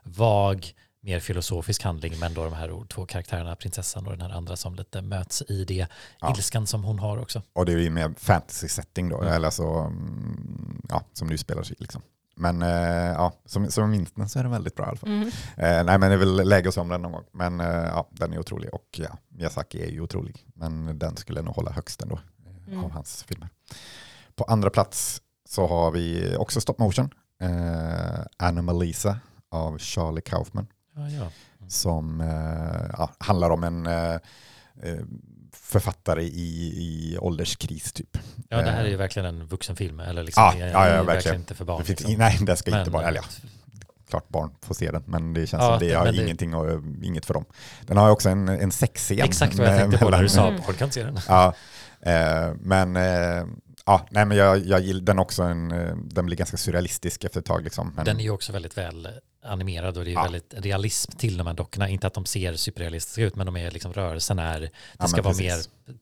vag, 0.04 0.74
mer 1.06 1.20
filosofisk 1.20 1.84
handling, 1.84 2.20
men 2.20 2.34
då 2.34 2.44
de 2.44 2.54
här 2.54 2.86
två 2.88 3.06
karaktärerna, 3.06 3.56
prinsessan 3.56 4.06
och 4.06 4.12
den 4.12 4.22
här 4.22 4.38
andra 4.38 4.56
som 4.56 4.76
lite 4.76 5.02
möts 5.02 5.42
i 5.48 5.66
det, 5.66 5.88
Ja. 6.20 6.36
ilskan 6.38 6.68
som 6.68 6.84
hon 6.84 7.00
har 7.00 7.18
också. 7.18 7.42
och 7.54 7.66
det 7.66 7.74
är 7.74 7.78
ju 7.78 7.90
mer 7.90 8.14
fantasy 8.18 8.68
setting 8.68 9.10
då, 9.10 9.22
Mm. 9.22 9.34
eller 9.34 9.50
så, 9.50 9.78
mm, 9.80 10.82
ja, 10.90 11.04
som 11.14 11.28
du 11.30 11.38
spelar 11.38 11.64
sig 11.64 11.76
liksom. 11.80 12.02
Men 12.38 12.62
eh, 12.62 12.70
ja, 13.12 13.34
som, 13.46 13.72
som 13.72 13.82
jag 13.82 13.90
minns 13.90 14.12
den 14.12 14.30
så 14.30 14.40
är 14.40 14.44
den 14.44 14.52
väldigt 14.52 14.76
bra 14.76 14.86
i 14.86 14.90
alla 14.90 14.98
fall. 14.98 15.10
Mm. 15.10 15.28
Eh, 15.58 15.84
nej 15.84 15.98
men 16.00 16.02
det 16.02 16.14
är 16.14 16.18
väl 16.18 16.48
läge 16.50 16.68
att 16.70 16.74
se 16.76 16.82
om 16.82 16.90
den 16.90 17.02
någon 17.02 17.12
gång. 17.12 17.24
Men 17.32 17.60
eh, 17.60 17.68
ja, 17.68 18.08
den 18.12 18.34
är 18.34 18.40
otrolig 18.40 18.74
och 18.74 18.88
ja, 18.98 19.18
Miyazaki 19.30 19.84
är 19.84 19.90
ju 19.92 20.02
otrolig. 20.02 20.46
Men 20.56 21.00
den 21.00 21.18
skulle 21.18 21.42
nog 21.42 21.56
hålla 21.56 21.72
högst 21.72 22.02
ändå 22.02 22.16
eh, 22.16 22.68
Mm. 22.74 22.84
av 22.86 22.92
hans 22.92 23.24
filmer. 23.24 23.50
På 24.36 24.44
andra 24.44 24.70
plats 24.70 25.22
så 25.50 25.68
har 25.68 25.92
vi 25.92 26.36
också 26.38 26.62
stop 26.62 26.76
motion. 26.78 27.10
Eh, 27.42 28.20
Anomalisa 28.38 29.20
av 29.52 29.78
Charlie 29.78 30.22
Kaufman. 30.22 30.68
Ja, 30.96 31.10
ja. 31.10 31.32
Som 31.68 32.22
eh, 32.22 32.90
ja, 32.98 33.12
handlar 33.20 33.50
om 33.50 33.64
en 33.64 33.86
eh, 33.86 34.14
eh, 34.84 34.98
författare 35.54 36.24
i, 36.24 36.74
i 36.78 37.18
ålderskris 37.20 37.94
typ. 37.94 38.18
ja, 38.50 38.58
det 38.58 38.72
här 38.72 38.84
är 38.86 38.90
ju 38.90 38.96
verkligen 38.96 39.26
en 39.26 39.48
vuxenfilm, 39.48 40.00
eller 40.00 40.24
liksom, 40.24 40.44
Ja, 40.44 40.54
det 40.58 40.64
är- 40.66 40.72
ja, 40.72 40.88
ja, 40.88 40.94
det 40.94 41.00
är 41.00 41.04
verkligen. 41.04 41.38
inte 41.38 41.56
för 41.56 41.66
barn. 41.66 41.80
Det 41.80 41.86
finns, 41.86 42.00
liksom. 42.00 42.18
Nej, 42.18 42.38
den 42.42 42.58
ska 42.58 42.72
Men, 42.72 42.80
inte 42.80 42.92
bara, 42.92 43.08
eller 43.08 43.18
ja, 43.20 43.50
klart 44.10 44.30
barn 44.30 44.50
får 44.62 44.76
se 44.76 44.92
den, 44.92 45.04
men 45.06 45.34
det 45.34 45.48
känns 45.48 45.64
Ja, 45.64 45.80
som 45.80 45.88
det 45.88 45.94
har 45.94 46.06
det- 46.06 46.24
ingenting 46.24 46.54
och, 46.56 46.84
inget 47.04 47.26
för 47.26 47.34
dem. 47.34 47.46
Den 47.82 47.98
har 47.98 48.06
ju 48.08 48.12
också 48.12 48.30
en, 48.30 48.50
en 48.50 48.72
sexscen. 48.72 49.20
Exakt 49.20 49.56
vad 49.56 49.68
jag 49.68 49.78
tänkte 49.80 49.98
på 49.98 50.10
när 50.10 50.22
du 50.22 50.30
sa 50.30 50.48
Mm. 50.48 50.62
barn 50.66 50.76
kan 50.76 50.92
se 50.92 51.04
den. 51.04 51.20
Ja, 51.28 51.54
eh, 52.02 52.54
men, 52.62 52.96
eh, 52.96 53.46
ja, 53.86 54.08
nej, 54.10 54.26
men 54.26 54.38
jag, 54.38 54.66
jag 54.66 54.82
gillar 54.82 55.02
den 55.02 55.20
också, 55.20 55.44
en, 55.44 55.70
den 56.10 56.26
blir 56.26 56.38
ganska 56.38 56.58
surrealistisk 56.58 57.24
efter 57.24 57.40
ett 57.40 57.46
tag. 57.46 57.64
Liksom. 57.64 57.94
Men, 57.96 58.06
Den 58.06 58.20
är 58.20 58.24
ju 58.24 58.30
också 58.30 58.54
väldigt 58.54 58.78
väl 58.78 59.08
animerad 59.46 59.98
och 59.98 60.06
det 60.06 60.12
är 60.12 60.14
Ja. 60.14 60.24
väldigt 60.24 60.54
realism 60.58 61.12
till 61.12 61.38
de 61.38 61.48
här 61.48 61.54
dockorna. 61.54 61.90
Inte 61.90 62.08
att 62.08 62.14
de 62.14 62.26
ser 62.26 62.54
superrealistiska 62.56 63.22
ut, 63.24 63.36
men 63.36 63.46
de 63.46 63.58
är 63.58 63.72
liksom 63.72 63.94
rörelsen 63.94 64.40
är, 64.40 64.60
det 64.60 64.70
Ja, 65.00 65.08
ska 65.08 65.22
vara 65.22 65.34
precis. 65.34 65.70
mer, 65.88 65.96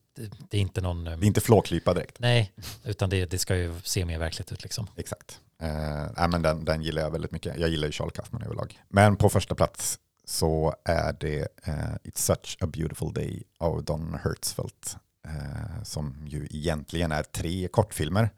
det, 0.50 0.56
är 0.56 0.60
inte 0.60 0.80
någon, 0.80 1.04
det 1.04 1.10
är 1.10 1.24
inte 1.24 1.40
flåklypa 1.40 1.94
direkt. 1.94 2.18
nej, 2.18 2.52
utan 2.84 3.10
det, 3.10 3.26
det 3.26 3.38
ska 3.38 3.56
ju 3.56 3.74
se 3.84 4.04
mer 4.04 4.18
verkligt 4.18 4.52
ut 4.52 4.62
liksom. 4.62 4.86
Exakt. 4.96 5.40
Eh, 5.62 6.28
men 6.28 6.42
den, 6.42 6.64
den 6.64 6.82
gillar 6.82 7.02
jag 7.02 7.10
väldigt 7.10 7.30
mycket. 7.30 7.58
Jag 7.58 7.68
gillar 7.70 7.86
ju 7.86 7.92
Charles 7.92 8.12
Kaufman 8.14 8.42
överlag. 8.42 8.78
Men 8.88 9.16
på 9.16 9.28
första 9.28 9.54
plats 9.54 9.98
så 10.24 10.74
är 10.84 11.12
det 11.20 11.40
eh, 11.64 11.74
It's 12.04 12.18
such 12.18 12.56
a 12.60 12.66
beautiful 12.66 13.12
day 13.12 13.42
av 13.58 13.84
Don 13.84 14.18
Hertzfeldt. 14.24 14.96
Eh, 15.28 15.82
som 15.82 16.26
ju 16.26 16.46
egentligen 16.50 17.12
är 17.12 17.22
tre 17.22 17.68
kortfilmer. 17.68 18.30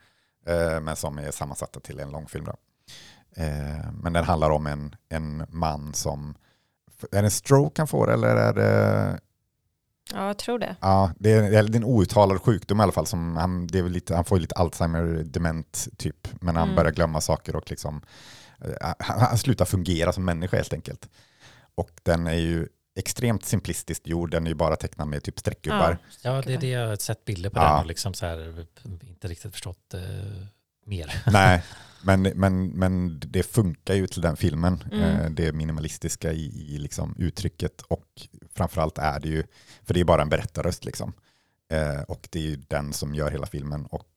Eh, 0.46 0.80
men 0.80 0.96
som 0.96 1.18
är 1.18 1.30
sammansatta 1.30 1.80
till 1.80 2.00
en 2.00 2.11
långfilm. 2.11 2.44
Då. 2.44 2.57
Eh, 3.37 3.93
men 4.03 4.12
den 4.12 4.24
handlar 4.24 4.51
om 4.51 4.66
en, 4.66 4.95
en 5.09 5.47
man 5.49 5.95
som... 5.95 6.34
Är 7.12 7.22
det 7.22 7.26
en 7.26 7.30
stroke 7.30 7.80
han 7.80 7.89
får 7.89 8.12
eller 8.12 8.37
är 8.37 8.53
det... 8.55 9.20
Ja, 10.14 10.26
jag 10.26 10.39
tror 10.39 10.59
det. 10.59 10.76
Ja, 10.80 11.12
det 11.18 11.32
är, 11.32 11.43
det 11.51 11.57
är 11.59 11.76
en 11.76 11.84
outtalad 11.84 12.41
sjukdom 12.43 12.80
i 12.80 12.82
alla 12.82 12.93
fall. 12.93 13.07
Som 13.07 13.37
han, 13.37 13.66
det 13.66 13.78
är 13.78 13.82
lite, 13.82 14.14
han 14.14 14.24
får 14.24 14.39
ju 14.39 14.43
lite 14.43 14.55
Alzheimer-dement 14.55 15.89
typ. 15.97 16.28
Men 16.41 16.57
han 16.57 16.64
Mm. 16.68 16.76
börjar 16.76 16.93
glömma 16.93 17.20
saker 17.20 17.57
och 17.57 17.70
liksom, 17.70 18.01
eh, 18.61 18.93
han, 18.99 19.20
han 19.20 19.39
slutar 19.39 19.64
fungera 19.64 20.12
som 20.12 20.24
människa 20.24 20.57
helt 20.57 20.72
enkelt. 20.72 21.09
Och 21.74 21.91
den 22.03 22.26
är 22.26 22.32
ju 22.34 22.68
extremt 22.99 23.45
simplistiskt 23.45 24.07
gjord, 24.07 24.30
den 24.30 24.45
är 24.47 24.49
ju 24.51 24.55
bara 24.55 24.76
tecknad 24.76 25.09
med 25.09 25.22
typ 25.22 25.39
streckgubbar. 25.39 25.99
Ja, 26.22 26.43
det 26.47 26.55
är 26.55 26.59
det 26.59 26.68
jag 26.70 26.89
har 26.89 26.97
sett 26.97 27.24
bilder 27.24 27.51
på 27.51 27.59
Ja. 27.59 27.70
den 27.70 27.80
och 27.80 27.87
liksom 27.87 28.14
så 28.14 28.26
här, 28.26 28.66
inte 29.09 29.28
riktigt 29.28 29.53
förstått 29.53 29.95
eh, 29.95 30.01
mer. 30.87 31.22
Nej, 31.32 31.62
men, 32.03 32.22
men, 32.22 32.68
men 32.68 33.20
det 33.26 33.43
funkar 33.43 33.95
ju 33.95 34.07
till 34.07 34.22
den 34.22 34.37
filmen. 34.37 34.84
Mm. 34.93 35.03
Eh, 35.20 35.30
Det 35.30 35.53
minimalistiska 35.53 36.32
i, 36.32 36.74
i 36.74 36.78
liksom 36.78 37.14
uttrycket 37.18 37.82
och 37.82 38.07
framförallt 38.55 38.99
är 38.99 39.20
det 39.20 39.28
ju, 39.28 39.45
för 39.84 39.95
det 39.95 40.01
är 40.01 40.05
bara 40.05 40.22
en 40.22 40.28
berättarröst 40.28 40.84
liksom. 40.84 41.12
Eh, 41.72 42.03
och 42.03 42.28
det 42.30 42.39
är 42.39 42.43
ju 42.43 42.57
den 42.57 42.93
som 42.93 43.14
gör 43.14 43.30
hela 43.30 43.47
filmen 43.47 43.87
och 43.87 44.09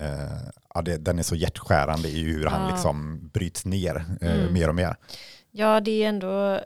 eh, 0.00 0.48
ja, 0.74 0.82
det, 0.82 0.96
den 0.96 1.18
är 1.18 1.22
så 1.22 1.34
hjärtskärande 1.36 2.08
i 2.08 2.22
hur 2.22 2.46
han 2.46 2.62
Ja. 2.68 2.70
liksom 2.74 3.28
bryts 3.32 3.64
ner 3.64 4.04
Mm. 4.20 4.52
mer 4.52 4.68
och 4.68 4.74
mer. 4.74 4.96
Ja, 5.50 5.80
det 5.80 6.02
är 6.04 6.08
ändå 6.08 6.60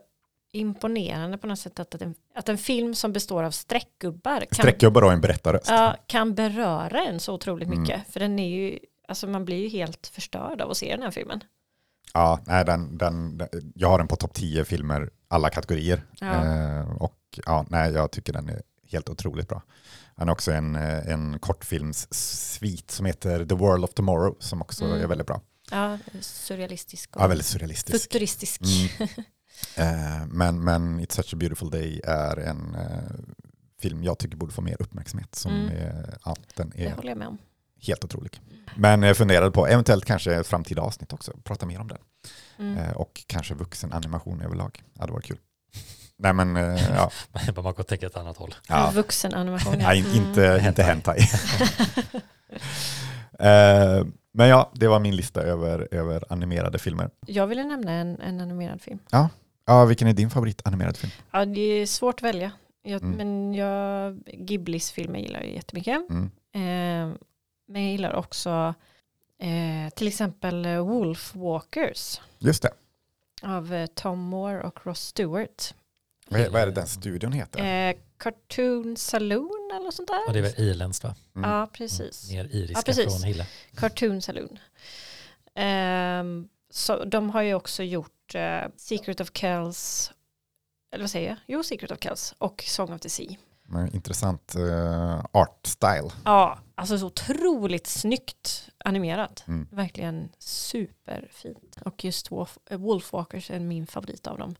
imponerande 0.51 1.37
på 1.37 1.47
något 1.47 1.59
sätt 1.59 1.79
att 1.79 2.01
en, 2.01 2.15
att 2.35 2.49
en 2.49 2.57
film 2.57 2.95
som 2.95 3.13
består 3.13 3.43
av 3.43 3.51
streckgubbar 3.51 4.39
kan, 4.39 4.47
Streckgubbar 4.63 5.01
och 5.01 5.13
en 5.13 5.21
berättarröst. 5.21 5.69
ja, 5.69 5.95
kan 6.07 6.35
beröra 6.35 7.03
en 7.05 7.19
så 7.19 7.33
otroligt 7.33 7.67
Mm. 7.67 7.81
mycket. 7.81 8.01
För 8.13 8.19
den 8.19 8.39
är 8.39 8.47
ju, 8.49 8.79
alltså 9.07 9.27
man 9.27 9.45
blir 9.45 9.57
ju 9.63 9.67
helt 9.69 10.07
förstörd 10.07 10.61
av 10.61 10.71
att 10.71 10.77
se 10.77 10.91
den 10.95 11.03
här 11.03 11.11
filmen. 11.11 11.43
Ja, 12.13 12.39
nej, 12.45 12.65
den, 12.65 12.97
den, 12.97 13.41
jag 13.75 13.89
har 13.89 13.97
den 13.97 14.07
på 14.07 14.15
topp 14.15 14.33
10 14.33 14.65
filmer, 14.65 15.09
alla 15.27 15.49
kategorier. 15.49 16.03
Ja. 16.19 16.45
Eh, 16.45 16.91
och 17.01 17.19
ja, 17.45 17.65
nej, 17.69 17.91
jag 17.91 18.11
tycker 18.11 18.33
den 18.33 18.49
är 18.49 18.61
helt 18.87 19.09
otroligt 19.09 19.47
bra. 19.47 19.61
Han 20.15 20.27
har 20.27 20.33
också 20.35 20.51
en, 20.51 20.75
eh, 20.75 21.09
en 21.09 21.39
kortfilmssvit 21.39 22.91
som 22.91 23.05
heter 23.05 23.45
The 23.45 23.55
World 23.55 23.83
of 23.83 23.93
Tomorrow 23.93 24.35
som 24.39 24.61
också 24.61 24.85
Mm. 24.85 25.01
är 25.01 25.07
väldigt 25.07 25.27
bra. 25.27 25.41
Ja, 25.71 25.97
surrealistisk 26.21 27.15
och 27.15 27.21
Ja, 27.21 27.27
väldigt 27.27 27.47
surrealistisk. 27.47 28.03
futuristisk. 28.03 28.61
Mm. 28.61 29.09
Eh, 29.77 30.25
men, 30.27 30.63
men 30.63 30.99
It's 31.01 31.15
such 31.15 31.33
a 31.33 31.37
beautiful 31.37 31.69
day 31.69 32.01
är 32.03 32.37
en 32.37 32.75
eh, 32.75 33.11
film 33.81 34.03
jag 34.03 34.17
tycker 34.19 34.37
borde 34.37 34.53
få 34.53 34.61
mer 34.61 34.75
uppmärksamhet. 34.79 35.35
Som 35.35 35.51
Mm. 35.51 35.67
är, 35.77 36.17
ja, 36.25 36.35
den 36.55 36.69
Det 36.75 36.85
är 36.85 36.95
håller 36.95 37.09
jag 37.09 37.17
med 37.17 37.27
om. 37.27 37.37
Helt 37.87 38.03
otrolig. 38.03 38.39
Men 38.75 39.03
jag 39.03 39.17
funderade 39.17 39.51
på 39.51 39.67
eventuellt 39.67 40.05
kanske 40.05 40.35
ett 40.35 40.47
framtida 40.47 40.81
avsnitt 40.81 41.13
också, 41.13 41.31
prata 41.43 41.65
mer 41.65 41.79
om 41.81 41.87
den. 41.87 41.97
Mm. 42.59 42.77
Eh, 42.77 42.91
och 42.91 43.23
kanske 43.27 43.53
vuxen 43.53 43.93
animation 43.93 44.41
överlag. 44.41 44.83
Ja, 44.99 45.05
det 45.05 45.11
var 45.13 45.21
kul. 45.21 45.37
Nej 46.17 46.33
men, 46.33 46.55
eh, 46.57 46.89
ja. 46.95 47.11
Man 47.63 47.73
kan 47.73 47.85
tänka 47.85 48.07
ett 48.07 48.17
annat 48.17 48.37
håll. 48.37 48.55
ja. 48.67 48.91
Vuxen 48.93 49.33
animation. 49.33 49.75
Nej, 49.77 49.99
Mm. 49.99 50.15
inte, 50.15 50.63
inte 50.67 50.83
hentai. 50.83 51.19
Eh, 53.39 54.05
men 54.33 54.47
ja, 54.49 54.71
det 54.73 54.87
var 54.87 54.99
min 54.99 55.15
lista 55.15 55.41
över, 55.41 55.87
över 55.91 56.23
animerade 56.33 56.79
filmer. 56.79 57.09
Jag 57.27 57.47
ville 57.47 57.63
nämna 57.63 57.91
en, 57.91 58.21
en 58.21 58.41
animerad 58.41 58.81
film. 58.81 58.99
Ja, 59.65 59.85
vilken 59.85 60.07
är 60.07 60.13
din 60.13 60.29
favoritanimerad 60.29 60.97
film? 60.97 61.11
Ja, 61.31 61.45
det 61.45 61.61
är 61.61 61.85
svårt 61.85 62.15
att 62.15 62.23
välja. 62.23 62.51
Jag, 62.83 63.01
Mm. 63.03 63.17
Men 63.17 63.53
jag, 63.53 64.19
Ghiblis 64.25 64.91
filmer 64.91 65.19
gillar 65.19 65.39
jag 65.39 65.49
jättemycket. 65.53 66.01
Mm. 66.09 66.31
Eh, 67.11 67.15
men 67.73 67.83
jag 67.83 67.91
gillar 67.91 68.13
också 68.15 68.73
eh, 69.39 69.93
till 69.95 70.07
exempel 70.07 70.65
eh, 70.65 70.77
Wolf 70.87 71.35
Walkers 71.35 72.21
Just 72.39 72.61
det. 72.63 72.71
av 73.41 73.73
eh, 73.73 73.85
Tom 73.85 74.19
Moore 74.19 74.61
och 74.63 74.85
Ross 74.85 74.99
Stewart. 75.01 75.73
Vad 76.27 76.41
är, 76.41 76.49
vad 76.49 76.61
är 76.61 76.65
det 76.65 76.71
den 76.71 76.87
studion 76.87 77.31
heter? 77.33 77.89
Eh, 77.89 77.95
Cartoon 78.17 78.97
Saloon 78.97 79.69
eller 79.73 79.85
något 79.85 79.93
sånt 79.93 80.07
där. 80.07 80.27
Och 80.27 80.33
det 80.33 80.39
är 80.39 80.43
väl 80.43 80.53
irländskt 80.59 81.03
va? 81.03 81.15
Mm. 81.35 81.49
Ja, 81.49 81.67
precis. 81.73 82.31
Mer 82.31 82.45
iriska 82.45 82.73
Ja, 82.79 82.81
precis. 82.85 83.05
från 83.05 83.23
Hille. 83.23 83.47
Cartoon 83.75 84.21
Saloon. 84.21 84.59
Ehm, 85.55 86.47
så 86.69 87.03
de 87.05 87.29
har 87.29 87.41
ju 87.41 87.53
också 87.53 87.83
gjort 87.83 88.35
eh, 88.35 88.61
Secret 88.77 89.21
of 89.21 89.29
Kells, 89.33 90.11
eller 90.91 91.03
vad 91.03 91.11
säger 91.11 91.29
jag? 91.29 91.37
Jo, 91.47 91.63
Secret 91.63 91.91
of 91.91 91.97
Kells 92.01 92.35
och 92.37 92.63
Song 92.67 92.93
of 92.93 93.01
the 93.01 93.09
Sea. 93.09 93.35
Men 93.63 93.95
Intressant 93.95 94.55
eh, 94.55 95.25
art 95.31 95.59
style. 95.67 96.09
Ja, 96.25 96.59
alltså 96.75 96.97
så 96.97 97.05
otroligt 97.07 97.87
snyggt 97.87 98.69
animerat. 98.85 99.43
Mm. 99.47 99.67
Verkligen 99.71 100.29
superfint. 100.39 101.77
Och 101.85 102.05
just 102.05 102.31
Wolf, 102.31 102.57
eh, 102.69 102.77
Wolfwalkers 102.77 103.51
är 103.51 103.59
min 103.59 103.87
favorit 103.87 104.27
av 104.27 104.37
dem. 104.37 104.55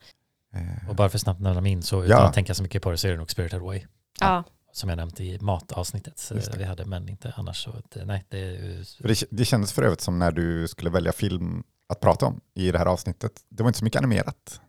Eh, 0.54 0.90
Och 0.90 0.96
bara 0.96 1.10
för 1.10 1.18
snabbt 1.18 1.40
nämna 1.42 1.62
min 1.62 1.84
så 1.84 2.04
utan 2.04 2.18
Ja. 2.18 2.28
att 2.28 2.34
tänka 2.34 2.54
så 2.54 2.64
mycket 2.64 2.82
på 2.82 2.92
det 2.92 2.98
så 2.98 3.08
är 3.08 3.12
det 3.12 3.18
nog 3.18 3.32
Spirited 3.32 3.60
Away. 3.62 3.82
Ja, 4.20 4.44
Som 4.72 4.90
jag 4.90 4.96
nämnt 4.98 5.20
i 5.20 5.40
matavsnittet 5.40 6.30
det. 6.32 6.58
vi 6.58 6.64
hade 6.64 6.86
men 6.86 7.10
inte 7.10 7.34
annars 7.38 7.64
så 7.64 7.70
att, 7.72 7.96
eh, 7.98 8.06
nej 8.06 8.26
det 8.30 8.58
det, 9.00 9.24
det 9.32 9.46
kändes 9.46 9.74
för 9.74 9.84
övrigt 9.84 10.02
som 10.02 10.20
när 10.20 10.32
du 10.32 10.68
skulle 10.68 10.90
välja 10.90 11.12
film 11.12 11.64
att 11.88 12.00
prata 12.00 12.26
om 12.26 12.42
i 12.54 12.72
det 12.72 12.78
här 12.78 12.86
avsnittet. 12.86 13.32
Det 13.50 13.64
var 13.64 13.70
inte 13.70 13.80
så 13.80 13.86
mycket 13.86 14.00
animerat. 14.00 14.62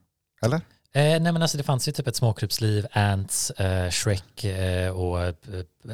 Eller? 0.42 0.60
Eh, 0.96 1.20
nej 1.20 1.32
men 1.32 1.42
alltså 1.42 1.56
det 1.56 1.64
fanns 1.64 1.88
ju 1.88 1.92
typ 1.92 2.06
ett 2.08 2.16
småkrypsliv, 2.16 2.86
Ants, 2.92 3.50
eh, 3.50 3.90
Shrek 3.90 4.44
eh, 4.44 4.90
och 4.90 5.22
eh, 5.22 5.34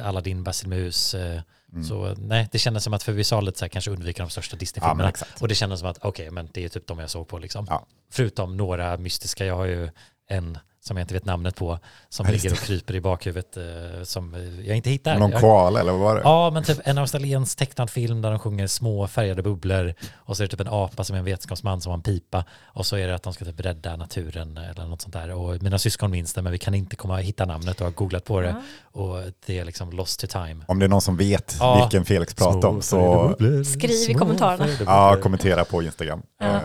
Aladdin, 0.03 0.43
Basilmus. 0.43 1.13
Eh, 1.13 1.41
Mm. 1.73 1.83
Så 1.83 2.15
nej, 2.17 2.49
det 2.51 2.59
kändes 2.59 2.83
som 2.83 2.93
att 2.93 3.03
för 3.03 3.11
vi 3.11 3.23
sa 3.23 3.41
lite 3.41 3.59
så 3.59 3.65
här, 3.65 3.69
kanske 3.69 3.91
undvika 3.91 4.23
de 4.23 4.29
största 4.29 4.55
ja, 4.55 4.59
Disney-filmerna. 4.59 5.09
exakt. 5.09 5.41
och 5.41 5.47
det 5.47 5.55
kändes 5.55 5.79
som 5.79 5.89
att 5.89 5.97
okej, 6.01 6.31
men 6.31 6.49
det 6.51 6.65
är 6.65 6.69
typ 6.69 6.87
de 6.87 6.99
jag 6.99 7.09
såg 7.09 7.27
på 7.27 7.37
liksom. 7.39 7.65
Ja. 7.69 7.85
Förutom 8.11 8.57
några 8.57 8.97
mystiska, 8.97 9.45
jag 9.45 9.55
har 9.55 9.65
ju 9.65 9.89
en 10.31 10.57
som 10.83 10.97
jag 10.97 11.03
inte 11.03 11.13
vet 11.13 11.25
namnet 11.25 11.55
på, 11.55 11.79
som 12.09 12.25
Ja, 12.25 12.31
ligger 12.31 12.51
och 12.51 12.57
kryper 12.57 12.95
i 12.95 13.01
bakhuvudet 13.01 13.57
eh, 13.57 13.63
som 14.03 14.33
eh, 14.35 14.67
jag 14.67 14.77
inte 14.77 14.89
hittar. 14.89 15.19
Någon 15.19 15.31
koala 15.31 15.79
eller 15.79 15.91
vad 15.91 16.01
var 16.01 16.15
det? 16.15 16.21
Ja, 16.23 16.49
men 16.53 16.63
typ 16.63 16.79
en 16.83 16.97
australiensk 16.97 17.57
tecknad 17.57 17.89
film 17.89 18.21
där 18.21 18.29
de 18.29 18.39
sjunger 18.39 18.67
små 18.67 19.07
färgade 19.07 19.41
bubblor 19.43 19.93
och 20.15 20.37
så 20.37 20.43
är 20.43 20.47
det 20.47 20.51
typ 20.51 20.59
en 20.59 20.67
apa 20.73 21.03
som 21.03 21.15
är 21.15 21.19
en 21.19 21.25
vetenskapsman 21.25 21.81
som 21.81 21.89
har 21.89 21.97
en 21.97 22.01
pipa 22.03 22.45
och 22.65 22.85
så 22.85 22.95
är 22.95 23.07
det 23.07 23.15
att 23.15 23.23
de 23.23 23.33
ska 23.33 23.45
typ 23.45 23.59
rädda 23.59 23.95
naturen 23.95 24.57
eller 24.57 24.85
något 24.85 25.01
sånt 25.01 25.13
där 25.13 25.31
och 25.31 25.61
mina 25.63 25.79
syskon 25.79 26.11
minns 26.11 26.33
det 26.33 26.41
men 26.41 26.51
vi 26.51 26.57
kan 26.57 26.73
inte 26.73 26.95
komma 26.95 27.17
hitta 27.17 27.45
namnet 27.45 27.79
och 27.81 27.85
har 27.87 27.91
googlat 27.93 28.25
på 28.25 28.41
det 28.41 28.55
Ja. 28.93 29.01
och 29.01 29.17
det 29.45 29.59
är 29.59 29.65
liksom 29.65 29.91
lost 29.91 30.19
to 30.19 30.27
time. 30.27 30.65
Om 30.67 30.79
det 30.79 30.85
är 30.85 30.89
någon 30.89 31.01
som 31.01 31.17
vet 31.17 31.55
Ja. 31.59 31.75
vilken 31.81 32.05
Felix 32.05 32.33
pratar 32.33 32.67
om 32.67 32.81
Små 32.81 33.35
så 33.39 33.63
Skriv 33.63 34.09
i 34.09 34.13
kommentarerna. 34.13 34.67
ja, 34.85 35.17
kommentera 35.23 35.65
på 35.65 35.83
Instagram. 35.83 36.21
Ja. 36.39 36.45
Eh, 36.55 36.61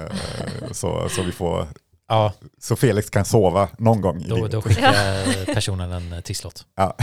så, 0.73 1.09
så 1.09 1.23
vi 1.23 1.33
får 1.33 1.67
Ja, 2.09 2.33
så 2.61 2.77
Felix 2.77 3.11
kan 3.11 3.25
sova 3.25 3.69
någon 3.79 4.01
gång 4.01 4.23
i 4.23 4.29
då, 4.29 4.35
livet. 4.37 4.51
då 4.53 4.63
skickar 4.63 5.55
personen 5.55 5.93
en 5.93 6.13
eh, 6.13 6.21
tysslott. 6.21 6.67
Ja. 6.77 6.97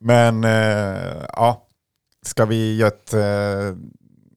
Men 0.00 0.44
eh, 0.44 1.24
ja, 1.32 1.66
ska 2.26 2.44
vi 2.44 2.76
göra 2.76 2.88
ett, 2.88 3.14
eh, 3.14 3.76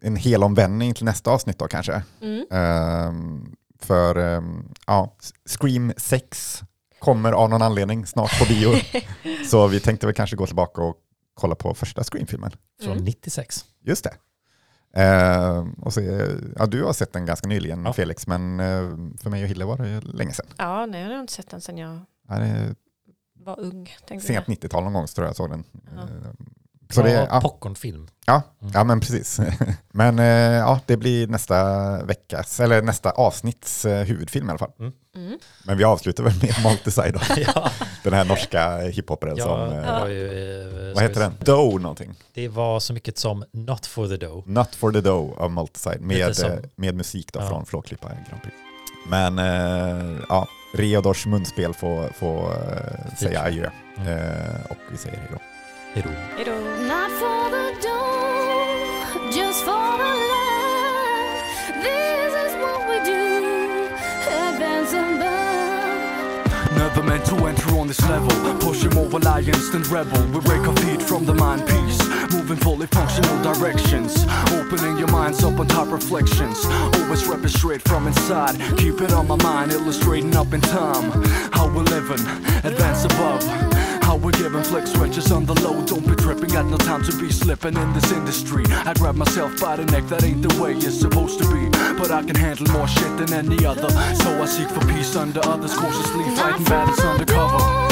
en 0.02 0.16
hel 0.16 0.44
omvändning 0.44 0.94
till 0.94 1.06
nästa 1.06 1.32
avsnitt 1.32 1.60
då 1.60 1.68
kanske? 1.68 2.04
Mm. 2.22 2.46
Ehm, 2.52 3.56
för 3.80 4.16
ehm, 4.16 4.66
ja, 4.88 5.16
Scream 5.50 5.94
6 5.98 6.62
kommer 7.00 7.32
av 7.32 7.50
någon 7.50 7.62
anledning 7.62 8.06
snart 8.06 8.40
på 8.40 8.46
bio. 8.46 8.74
Så 9.50 9.68
vi 9.68 9.80
tänkte 9.80 10.06
väl 10.06 10.16
kanske 10.16 10.36
gå 10.36 10.46
tillbaka 10.48 10.82
och 10.82 10.96
kolla 11.34 11.56
på 11.56 11.74
första 11.74 12.04
Scream-filmen. 12.04 12.52
Från 12.82 12.92
Mm. 12.92 13.04
96. 13.06 13.66
Just 13.86 14.04
det. 14.04 14.14
Ehm, 14.94 15.74
och 15.74 15.94
se, 15.94 16.28
ja, 16.56 16.66
du 16.66 16.84
har 16.84 16.94
sett 16.94 17.14
den 17.14 17.26
ganska 17.26 17.48
nyligen 17.48 17.86
Ja. 17.86 17.94
Felix, 17.94 18.28
men 18.28 18.60
eh, 18.60 18.90
för 19.22 19.30
mig 19.30 19.44
och 19.44 19.50
Hille 19.50 19.66
var 19.66 19.78
det 19.78 20.02
länge 20.02 20.34
sedan. 20.34 20.46
Ja, 20.58 20.86
nej, 20.86 21.02
jag 21.04 21.10
har 21.12 21.22
inte 21.22 21.34
sett 21.34 21.50
den 21.50 21.62
sedan 21.62 21.78
jag 21.78 22.00
Ja, 22.28 22.36
det 22.40 22.76
var 23.34 23.60
ung. 23.60 23.90
sent 24.08 24.30
jag. 24.30 24.44
90-tal 24.44 24.84
någon 24.84 24.94
gång 24.94 25.08
så 25.08 25.16
tror 25.16 25.26
jag 25.26 25.30
jag 25.30 25.36
såg 25.36 25.50
den. 25.50 25.64
Ja. 25.96 26.02
Så 26.92 27.02
det, 27.02 27.12
Ja, 27.12 27.28
ja, 27.30 27.42
popcornfilm. 27.42 28.08
ja, 28.26 28.42
Mm. 28.62 28.72
ja, 28.74 28.84
men 28.84 29.00
precis. 29.00 29.40
Men 29.94 30.20
eh, 30.20 30.26
ja, 30.58 30.80
det 30.86 30.98
blir 30.98 31.28
nästa 31.28 32.04
veckas, 32.04 32.60
eller 32.60 32.82
nästa 32.82 33.12
avsnitts 33.12 33.86
eh, 33.86 34.04
huvudfilm 34.06 34.48
i 34.48 34.50
alla 34.50 34.60
fall. 34.60 34.72
Mm. 34.80 35.40
Men 35.66 35.78
vi 35.78 35.84
avslutar 35.84 36.24
väl 36.24 36.34
med 36.42 36.56
Multiside 36.64 37.14
då. 37.14 37.20
ja, 37.56 37.72
Den 38.04 38.14
här 38.14 38.26
norska 38.26 38.78
hiphoparen 38.78 39.36
ja, 39.38 39.44
som, 39.46 39.70
det 39.70 39.84
eh, 39.88 40.00
var 40.00 40.08
ju, 40.08 40.58
eh, 40.90 40.94
vad 40.96 41.04
heter 41.04 41.20
den? 41.22 41.34
Doe 41.40 41.80
någonting. 41.80 42.14
Det 42.34 42.48
var 42.48 42.80
så 42.80 42.94
mycket 42.94 43.18
som 43.18 43.44
Not 43.54 43.86
for 43.86 44.08
the 44.08 44.18
Dough. 44.18 44.48
Not 44.50 44.76
for 44.76 44.92
the 44.92 45.02
Doe 45.02 45.36
av 45.38 45.52
Multiside 45.52 46.02
med, 46.02 46.36
som- 46.36 46.60
med 46.76 46.96
musik 46.96 47.34
då 47.34 47.40
Ja. 47.40 47.48
från 47.50 47.66
Flåklippa 47.66 48.08
Grand 48.08 48.42
Prix. 48.44 48.56
Men 49.08 49.40
eh, 49.40 50.18
ja, 50.30 50.48
Reodors 50.74 51.26
munspel 51.26 51.74
får, 51.74 52.08
får 52.20 52.54
säga 53.20 53.42
adjö. 53.42 53.70
Mm. 53.98 54.08
Eh, 54.08 54.66
och 54.70 54.78
vi 54.92 54.98
säger 54.98 55.18
hej 55.18 55.28
då. 55.32 55.38
Hej 55.94 56.04
då. 56.06 56.10
Hej 56.38 56.46
då. 56.46 56.52
Not 56.88 57.12
for 57.20 57.50
the 57.52 57.66
dough, 57.82 59.32
just 59.32 59.64
for 59.66 59.98
the 60.02 60.12
love. 60.32 61.42
This 61.84 62.34
is 62.46 62.54
what 62.64 62.82
we 62.90 62.98
do, 63.06 63.24
advance 64.48 64.98
and 64.98 65.20
burn. 65.20 66.78
Never 66.78 67.04
meant 67.04 67.26
to 67.26 67.36
enter 67.48 67.80
on 67.80 67.88
this 67.88 68.02
level. 68.10 68.30
Pushing 68.60 68.94
more 68.94 69.20
alliance 69.20 69.70
than 69.72 69.84
rebel. 69.84 70.24
We 70.34 70.40
break 70.40 70.68
our 70.68 70.76
feet 70.76 71.02
from 71.02 71.26
the 71.26 71.34
mind 71.34 71.68
piece. 71.68 72.00
Moving 72.34 72.58
fully 72.58 72.88
functional 72.88 73.38
directions. 73.44 74.26
Opening 74.54 74.98
your 74.98 75.12
minds 75.12 75.44
up 75.44 75.60
on 75.60 75.68
top 75.68 75.92
reflections. 75.92 76.58
Always 77.00 77.24
repping 77.24 77.50
straight 77.50 77.82
from 77.82 78.08
inside. 78.08 78.56
Keep 78.78 79.02
it 79.02 79.12
on 79.12 79.28
my 79.28 79.36
mind, 79.44 79.72
illustrating 79.74 80.36
up 80.38 80.54
in 80.54 80.62
time. 80.62 81.12
How 81.52 81.68
we're 81.68 81.84
living, 81.84 82.26
advance 82.64 83.04
above. 83.04 83.71
How 84.12 84.18
we're 84.18 84.32
giving 84.32 84.62
flex 84.62 84.90
stretches 84.90 85.32
on 85.32 85.46
the 85.46 85.54
low. 85.62 85.86
Don't 85.86 86.06
be 86.06 86.14
tripping, 86.16 86.50
got 86.50 86.66
no 86.66 86.76
time 86.76 87.02
to 87.06 87.16
be 87.18 87.32
slipping 87.32 87.78
in 87.78 87.94
this 87.94 88.12
industry. 88.12 88.66
I 88.70 88.94
grab 88.94 89.16
myself 89.16 89.58
by 89.62 89.78
the 89.78 89.86
neck, 89.86 90.06
that 90.10 90.26
ain't 90.26 90.42
the 90.42 90.62
way 90.62 90.74
it's 90.74 91.00
supposed 91.00 91.40
to 91.40 91.46
be. 91.50 91.70
But 91.98 92.12
I 92.12 92.22
can 92.22 92.36
handle 92.36 92.68
more 92.74 92.90
shit 92.90 93.16
than 93.16 93.32
any 93.32 93.66
other. 93.66 93.90
So 94.16 94.44
I 94.44 94.46
seek 94.48 94.68
for 94.68 94.86
peace 94.86 95.16
under 95.16 95.40
others, 95.46 95.74
cautiously 95.74 96.26
fighting 96.36 96.66
battles 96.66 97.00
undercover. 97.00 97.91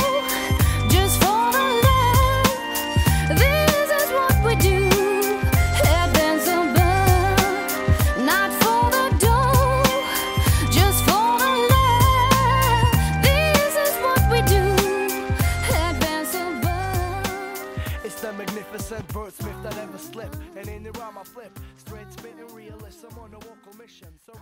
my 21.19 21.25
flip. 21.25 21.59
Straight 21.75 22.11
spinning 22.11 22.47
realism 22.55 23.07
on 23.19 23.33
a 23.33 23.39
vocal 23.39 23.73
mission. 23.77 24.07
So 24.25 24.33